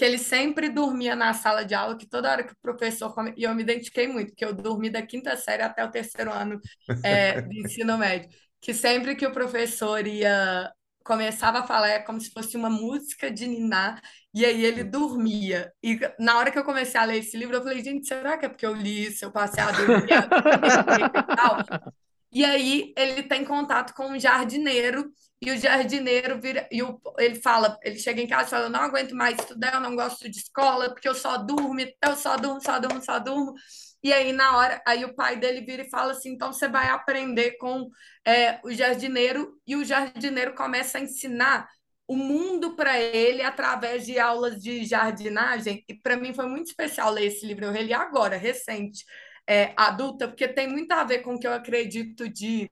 que 0.01 0.05
ele 0.05 0.17
sempre 0.17 0.67
dormia 0.67 1.15
na 1.15 1.31
sala 1.31 1.63
de 1.63 1.75
aula, 1.75 1.95
que 1.95 2.07
toda 2.07 2.31
hora 2.31 2.43
que 2.43 2.53
o 2.53 2.57
professor... 2.59 3.13
E 3.37 3.43
eu 3.43 3.53
me 3.53 3.61
identifiquei 3.61 4.07
muito, 4.07 4.29
porque 4.29 4.43
eu 4.43 4.51
dormi 4.51 4.89
da 4.89 5.03
quinta 5.03 5.37
série 5.37 5.61
até 5.61 5.85
o 5.85 5.91
terceiro 5.91 6.33
ano 6.33 6.59
é, 7.03 7.39
de 7.39 7.59
ensino 7.61 7.99
médio. 7.99 8.27
Que 8.59 8.73
sempre 8.73 9.15
que 9.15 9.27
o 9.27 9.31
professor 9.31 10.07
ia 10.07 10.71
começava 11.03 11.59
a 11.59 11.67
falar 11.67 11.89
é 11.89 11.99
como 11.99 12.19
se 12.19 12.31
fosse 12.31 12.57
uma 12.57 12.69
música 12.69 13.29
de 13.29 13.45
niná 13.45 14.01
e 14.33 14.43
aí 14.43 14.65
ele 14.65 14.83
dormia. 14.83 15.71
E 15.83 15.99
na 16.17 16.39
hora 16.39 16.49
que 16.49 16.57
eu 16.57 16.63
comecei 16.63 16.99
a 16.99 17.05
ler 17.05 17.19
esse 17.19 17.37
livro, 17.37 17.57
eu 17.57 17.61
falei, 17.61 17.83
gente, 17.83 18.07
será 18.07 18.39
que 18.39 18.47
é 18.47 18.49
porque 18.49 18.65
eu 18.65 18.73
li 18.73 19.05
isso, 19.05 19.23
eu 19.23 19.31
passei 19.31 19.61
a 19.61 19.71
dormir? 19.71 20.09
e 22.33 22.43
aí 22.43 22.91
ele 22.97 23.21
tem 23.21 23.45
contato 23.45 23.93
com 23.93 24.07
um 24.07 24.19
jardineiro 24.19 25.11
e 25.41 25.51
o 25.51 25.57
jardineiro 25.57 26.39
vira 26.39 26.68
e 26.72 26.84
o, 26.84 27.01
ele 27.18 27.35
fala, 27.35 27.77
ele 27.81 27.97
chega 27.97 28.22
em 28.22 28.27
casa 28.27 28.47
e 28.47 28.49
fala, 28.51 28.65
eu 28.65 28.69
não 28.69 28.81
aguento 28.81 29.15
mais 29.15 29.39
estudar, 29.39 29.73
eu 29.73 29.80
não 29.80 29.95
gosto 29.95 30.30
de 30.30 30.38
escola, 30.38 30.89
porque 30.91 31.09
eu 31.09 31.15
só 31.15 31.38
durmo, 31.38 31.80
eu 31.80 32.15
só 32.15 32.38
durmo, 32.38 32.61
só 32.61 32.80
durmo, 32.80 33.01
só 33.03 33.19
durmo. 33.19 33.53
E 34.03 34.11
aí, 34.13 34.31
na 34.34 34.57
hora, 34.57 34.81
aí 34.85 35.05
o 35.05 35.15
pai 35.15 35.38
dele 35.38 35.61
vira 35.61 35.84
e 35.84 35.89
fala 35.89 36.11
assim: 36.11 36.31
então 36.31 36.51
você 36.53 36.68
vai 36.68 36.89
aprender 36.89 37.57
com 37.57 37.89
é, 38.26 38.59
o 38.63 38.72
jardineiro, 38.72 39.59
e 39.65 39.76
o 39.76 39.84
jardineiro 39.85 40.53
começa 40.55 40.97
a 40.97 41.01
ensinar 41.01 41.68
o 42.07 42.15
mundo 42.15 42.76
para 42.76 42.99
ele 42.99 43.41
através 43.41 44.05
de 44.05 44.19
aulas 44.19 44.61
de 44.61 44.85
jardinagem. 44.85 45.84
E 45.88 45.93
para 45.95 46.18
mim 46.18 46.34
foi 46.34 46.45
muito 46.45 46.68
especial 46.68 47.11
ler 47.11 47.26
esse 47.27 47.45
livro. 47.45 47.65
Eu 47.65 47.72
reli 47.72 47.93
agora, 47.93 48.38
recente, 48.38 49.05
é, 49.51 49.73
adulta, 49.75 50.29
porque 50.29 50.47
tem 50.47 50.65
muito 50.65 50.93
a 50.93 51.03
ver 51.03 51.19
com 51.19 51.35
o 51.35 51.39
que 51.39 51.45
eu 51.45 51.51
acredito 51.53 52.29
de 52.29 52.71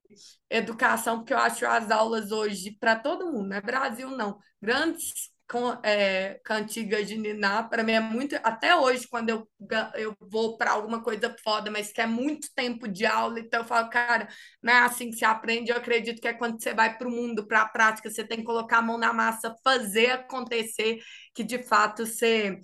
educação, 0.50 1.18
porque 1.18 1.34
eu 1.34 1.38
acho 1.38 1.66
as 1.66 1.92
aulas 1.92 2.32
hoje 2.32 2.72
para 2.80 2.96
todo 2.96 3.26
mundo, 3.34 3.50
não 3.50 3.58
é 3.58 3.62
Brasil, 3.62 4.10
não. 4.12 4.40
Grandes 4.62 5.30
com, 5.50 5.78
é, 5.84 6.40
cantigas 6.42 7.06
de 7.06 7.18
Niná, 7.18 7.64
para 7.64 7.84
mim 7.84 7.92
é 7.92 8.00
muito. 8.00 8.34
Até 8.44 8.74
hoje, 8.78 9.06
quando 9.10 9.30
eu, 9.30 9.50
eu 9.96 10.16
vou 10.22 10.58
para 10.58 10.72
alguma 10.72 11.04
coisa 11.04 11.36
foda, 11.44 11.70
mas 11.70 11.92
que 11.92 12.00
é 12.00 12.08
muito 12.08 12.48
tempo 12.56 12.88
de 12.88 13.06
aula, 13.06 13.42
então 13.42 13.60
eu 13.62 13.68
falo, 13.68 13.90
cara, 13.90 14.30
não 14.64 14.72
é 14.72 14.80
assim 14.80 15.10
que 15.10 15.18
se 15.18 15.26
aprende. 15.26 15.72
Eu 15.72 15.78
acredito 15.78 16.22
que 16.22 16.30
é 16.30 16.34
quando 16.34 16.62
você 16.62 16.74
vai 16.74 16.98
para 16.98 17.10
o 17.10 17.12
mundo, 17.12 17.46
para 17.46 17.64
a 17.64 17.68
prática, 17.70 18.10
você 18.10 18.24
tem 18.24 18.38
que 18.38 18.46
colocar 18.46 18.78
a 18.78 18.82
mão 18.82 18.98
na 18.98 19.12
massa, 19.12 19.54
fazer 19.66 20.12
acontecer, 20.12 21.00
que 21.34 21.44
de 21.44 21.62
fato 21.62 22.06
você 22.06 22.58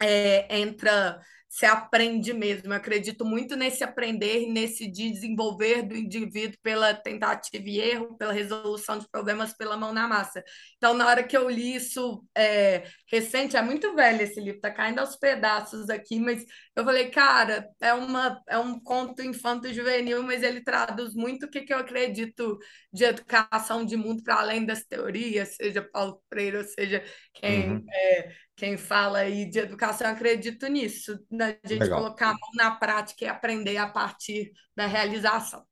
é, 0.00 0.58
entra 0.58 1.20
se 1.52 1.66
aprende 1.66 2.32
mesmo. 2.32 2.72
Eu 2.72 2.76
acredito 2.78 3.26
muito 3.26 3.54
nesse 3.56 3.84
aprender, 3.84 4.46
nesse 4.46 4.90
desenvolver 4.90 5.82
do 5.82 5.94
indivíduo 5.94 6.56
pela 6.62 6.94
tentativa 6.94 7.62
e 7.68 7.78
erro, 7.78 8.16
pela 8.16 8.32
resolução 8.32 8.98
de 8.98 9.06
problemas 9.06 9.52
pela 9.52 9.76
mão 9.76 9.92
na 9.92 10.08
massa. 10.08 10.42
Então, 10.78 10.94
na 10.94 11.06
hora 11.06 11.22
que 11.22 11.36
eu 11.36 11.50
li 11.50 11.74
isso 11.74 12.26
é, 12.34 12.84
recente, 13.06 13.54
é 13.54 13.60
muito 13.60 13.94
velho 13.94 14.22
esse 14.22 14.40
livro, 14.40 14.62
tá 14.62 14.70
caindo 14.70 15.00
aos 15.00 15.14
pedaços 15.14 15.90
aqui, 15.90 16.18
mas 16.18 16.42
eu 16.74 16.86
falei, 16.86 17.10
cara, 17.10 17.68
é, 17.82 17.92
uma, 17.92 18.42
é 18.48 18.56
um 18.56 18.80
conto 18.80 19.20
infanto-juvenil, 19.20 20.22
mas 20.22 20.42
ele 20.42 20.62
traduz 20.62 21.12
muito 21.14 21.44
o 21.44 21.50
que, 21.50 21.60
que 21.60 21.74
eu 21.74 21.78
acredito 21.78 22.58
de 22.90 23.04
educação 23.04 23.84
de 23.84 23.94
mundo 23.94 24.22
para 24.22 24.36
além 24.36 24.64
das 24.64 24.84
teorias, 24.84 25.54
seja 25.56 25.82
Paulo 25.82 26.18
Freire, 26.30 26.56
ou 26.56 26.64
seja 26.64 27.04
quem 27.34 27.72
uhum. 27.72 27.84
é, 27.90 28.32
quem 28.62 28.76
fala 28.76 29.18
aí 29.18 29.44
de 29.44 29.58
educação, 29.58 30.06
eu 30.06 30.12
acredito 30.12 30.68
nisso, 30.68 31.18
da 31.28 31.48
gente 31.48 31.80
Legal. 31.80 31.98
colocar 31.98 32.28
a 32.28 32.32
mão 32.32 32.50
na 32.54 32.70
prática 32.70 33.24
e 33.24 33.28
aprender 33.28 33.76
a 33.76 33.88
partir 33.88 34.52
da 34.76 34.86
realização. 34.86 35.64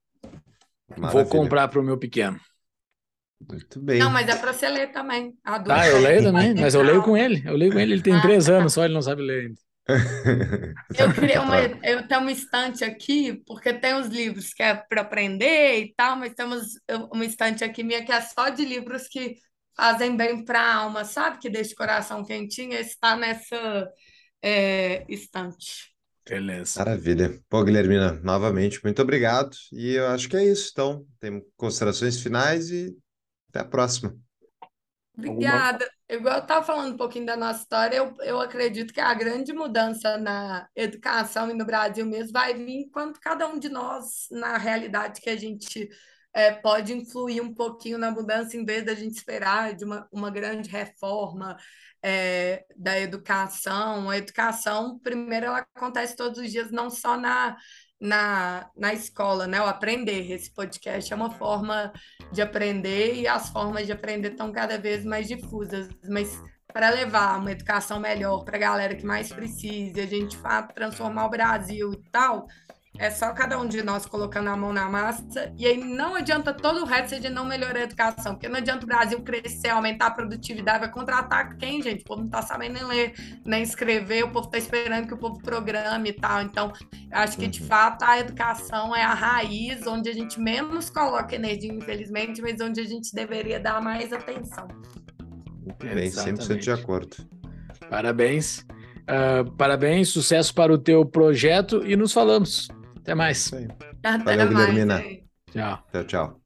Maravilha. 0.99 1.12
Vou 1.12 1.25
comprar 1.25 1.69
para 1.69 1.79
o 1.79 1.85
meu 1.85 1.97
pequeno. 1.97 2.41
Muito 3.49 3.81
bem. 3.81 4.01
Não, 4.01 4.11
mas 4.11 4.29
é 4.29 4.35
para 4.35 4.53
você 4.53 4.69
ler 4.69 4.91
também. 4.91 5.39
Adulto. 5.45 5.71
Ah, 5.71 5.87
eu 5.87 6.01
leio 6.01 6.25
também, 6.25 6.53
mas 6.61 6.75
eu 6.75 6.83
leio 6.83 7.01
com 7.01 7.17
ele. 7.17 7.41
Eu 7.47 7.57
leio 7.57 7.73
com 7.73 7.79
ele, 7.79 7.93
ele 7.93 8.03
tem 8.03 8.17
ah, 8.17 8.23
três 8.23 8.47
tá. 8.47 8.55
anos 8.55 8.73
só, 8.73 8.85
ele 8.85 8.95
não 8.95 9.03
sabe 9.03 9.23
ler 9.23 9.43
ainda. 9.43 9.61
Eu 10.99 11.12
criei 11.15 11.39
uma, 11.39 11.59
eu 11.83 12.07
tenho 12.07 12.21
uma 12.21 12.31
estante 12.31 12.85
aqui, 12.85 13.43
porque 13.45 13.73
tem 13.73 13.95
os 13.95 14.07
livros 14.07 14.53
que 14.53 14.62
é 14.62 14.75
para 14.75 15.01
aprender 15.01 15.81
e 15.81 15.95
tal, 15.97 16.17
mas 16.17 16.33
temos 16.33 16.75
uma 17.12 17.25
estante 17.25 17.65
aqui 17.65 17.83
minha 17.83 18.05
que 18.05 18.12
é 18.12 18.21
só 18.21 18.51
de 18.51 18.65
livros 18.65 19.09
que 19.09 19.37
fazem 19.75 20.17
bem 20.17 20.45
para 20.45 20.61
a 20.61 20.75
alma, 20.77 21.05
sabe? 21.05 21.39
Que 21.39 21.51
deixa 21.51 21.73
o 21.73 21.77
coração 21.77 22.25
quentinho, 22.25 22.75
está 22.75 23.17
nessa 23.17 23.91
é, 24.43 25.05
estante. 25.09 25.91
Beleza. 26.29 26.79
Maravilha. 26.79 27.41
Pô, 27.49 27.65
Guilhermina, 27.65 28.13
novamente, 28.23 28.81
muito 28.85 29.03
obrigado. 29.03 29.57
E 29.73 29.95
eu 29.95 30.09
acho 30.09 30.29
que 30.29 30.37
é 30.37 30.45
isso. 30.45 30.71
Então, 30.73 31.05
tem 31.19 31.43
considerações 31.57 32.21
finais 32.21 32.71
e 32.71 32.97
até 33.49 33.61
a 33.61 33.65
próxima. 33.65 34.17
Obrigada. 35.17 35.85
Alguma... 35.85 36.01
Igual 36.11 36.35
eu 36.37 36.43
estava 36.43 36.67
falando 36.67 36.95
um 36.95 36.97
pouquinho 36.97 37.27
da 37.27 37.37
nossa 37.37 37.61
história, 37.61 37.97
eu, 37.97 38.17
eu 38.21 38.41
acredito 38.41 38.93
que 38.93 39.01
a 39.01 39.15
grande 39.15 39.53
mudança 39.53 40.19
na 40.19 40.69
educação 40.75 41.49
e 41.51 41.55
no 41.55 41.65
Brasil 41.65 42.05
mesmo 42.05 42.33
vai 42.33 42.53
vir 42.53 42.91
quando 42.93 43.21
cada 43.21 43.47
um 43.47 43.59
de 43.59 43.69
nós, 43.69 44.27
na 44.31 44.59
realidade 44.59 45.21
que 45.21 45.31
a 45.31 45.37
gente 45.37 45.89
é, 46.32 46.52
pode 46.52 46.93
influir 46.93 47.40
um 47.40 47.52
pouquinho 47.52 47.98
na 47.98 48.11
mudança, 48.11 48.57
em 48.57 48.65
vez 48.65 48.85
da 48.85 48.94
gente 48.94 49.16
esperar 49.16 49.74
de 49.74 49.85
uma, 49.85 50.09
uma 50.12 50.31
grande 50.31 50.69
reforma 50.69 51.57
é, 52.02 52.65
da 52.77 52.98
educação. 52.98 54.09
A 54.09 54.16
educação, 54.16 54.98
primeiro, 54.98 55.47
ela 55.47 55.66
acontece 55.74 56.16
todos 56.16 56.39
os 56.39 56.51
dias, 56.51 56.70
não 56.70 56.89
só 56.89 57.16
na, 57.16 57.57
na, 58.01 58.70
na 58.77 58.94
escola, 58.94 59.47
né? 59.47 59.61
O 59.61 59.66
aprender. 59.66 60.31
Esse 60.32 60.52
podcast 60.52 61.12
é 61.12 61.16
uma 61.16 61.31
forma 61.31 61.93
de 62.32 62.40
aprender 62.40 63.15
e 63.16 63.28
as 63.28 63.51
formas 63.51 63.86
de 63.86 63.93
aprender 63.93 64.32
estão 64.32 64.52
cada 64.52 64.78
vez 64.78 65.05
mais 65.05 65.28
difusas, 65.28 65.89
mas 66.09 66.40
para 66.73 66.90
levar 66.90 67.39
uma 67.39 67.51
educação 67.51 67.98
melhor 67.98 68.44
para 68.44 68.57
a 68.57 68.61
galera 68.61 68.94
que 68.94 69.05
mais 69.05 69.32
precisa, 69.32 70.02
a 70.02 70.07
gente 70.07 70.39
transformar 70.74 71.27
o 71.27 71.31
Brasil 71.31 71.93
e 71.93 72.11
tal, 72.11 72.47
é 72.99 73.11
só 73.11 73.33
cada 73.33 73.59
um 73.59 73.67
de 73.67 73.83
nós 73.83 74.05
colocando 74.05 74.49
a 74.49 74.57
mão 74.57 74.73
na 74.73 74.89
massa. 74.89 75.53
E 75.57 75.67
aí 75.67 75.79
não 75.79 76.17
adianta 76.17 76.53
todo 76.53 76.83
o 76.83 76.85
resto 76.85 77.11
se 77.11 77.15
a 77.15 77.21
gente 77.21 77.33
não 77.33 77.47
melhorar 77.47 77.79
a 77.79 77.83
educação. 77.85 78.35
Porque 78.35 78.49
não 78.49 78.59
adianta 78.59 78.85
o 78.85 78.87
Brasil 78.87 79.21
crescer, 79.23 79.69
aumentar 79.69 80.09
a 80.09 80.11
produtividade, 80.11 80.81
vai 80.81 80.91
contratar 80.91 81.57
quem, 81.57 81.81
gente? 81.81 82.03
O 82.03 82.05
povo 82.05 82.21
não 82.21 82.27
está 82.27 82.43
sabendo 82.43 82.75
nem 82.75 82.85
ler, 82.85 83.41
nem 83.45 83.62
escrever, 83.62 84.25
o 84.25 84.31
povo 84.31 84.47
está 84.47 84.59
esperando 84.59 85.07
que 85.07 85.15
o 85.15 85.17
povo 85.17 85.41
programe 85.41 86.11
e 86.11 86.12
tal. 86.12 86.43
Então, 86.43 86.73
acho 87.11 87.39
que 87.39 87.47
de 87.47 87.62
uhum. 87.62 87.69
fato 87.69 88.03
a 88.03 88.19
educação 88.19 88.95
é 88.95 89.03
a 89.03 89.15
raiz 89.15 89.87
onde 89.87 90.11
a 90.11 90.12
gente 90.12 90.39
menos 90.41 90.91
coloca 90.91 91.35
energia, 91.35 91.73
infelizmente, 91.73 92.43
mas 92.43 92.61
onde 92.61 92.81
a 92.81 92.85
gente 92.85 93.15
deveria 93.15 93.59
dar 93.61 93.81
mais 93.81 94.12
atenção. 94.12 94.69
Bem, 95.79 96.11
100% 96.11 96.59
de 96.59 96.71
acordo. 96.71 97.17
Parabéns. 97.89 98.67
Uh, 99.09 99.51
parabéns, 99.53 100.11
sucesso 100.11 100.55
para 100.55 100.73
o 100.73 100.79
teu 100.79 101.05
projeto 101.05 101.85
e 101.85 101.97
nos 101.97 102.12
falamos. 102.12 102.69
Até 103.03 103.15
mais. 103.15 103.51
Até 104.03 104.37
Valeu, 104.37 104.51
mais. 104.51 104.75
Guilhermina. 104.75 105.03
Tchau. 105.53 105.79
Tchau, 105.93 106.05
tchau. 106.05 106.40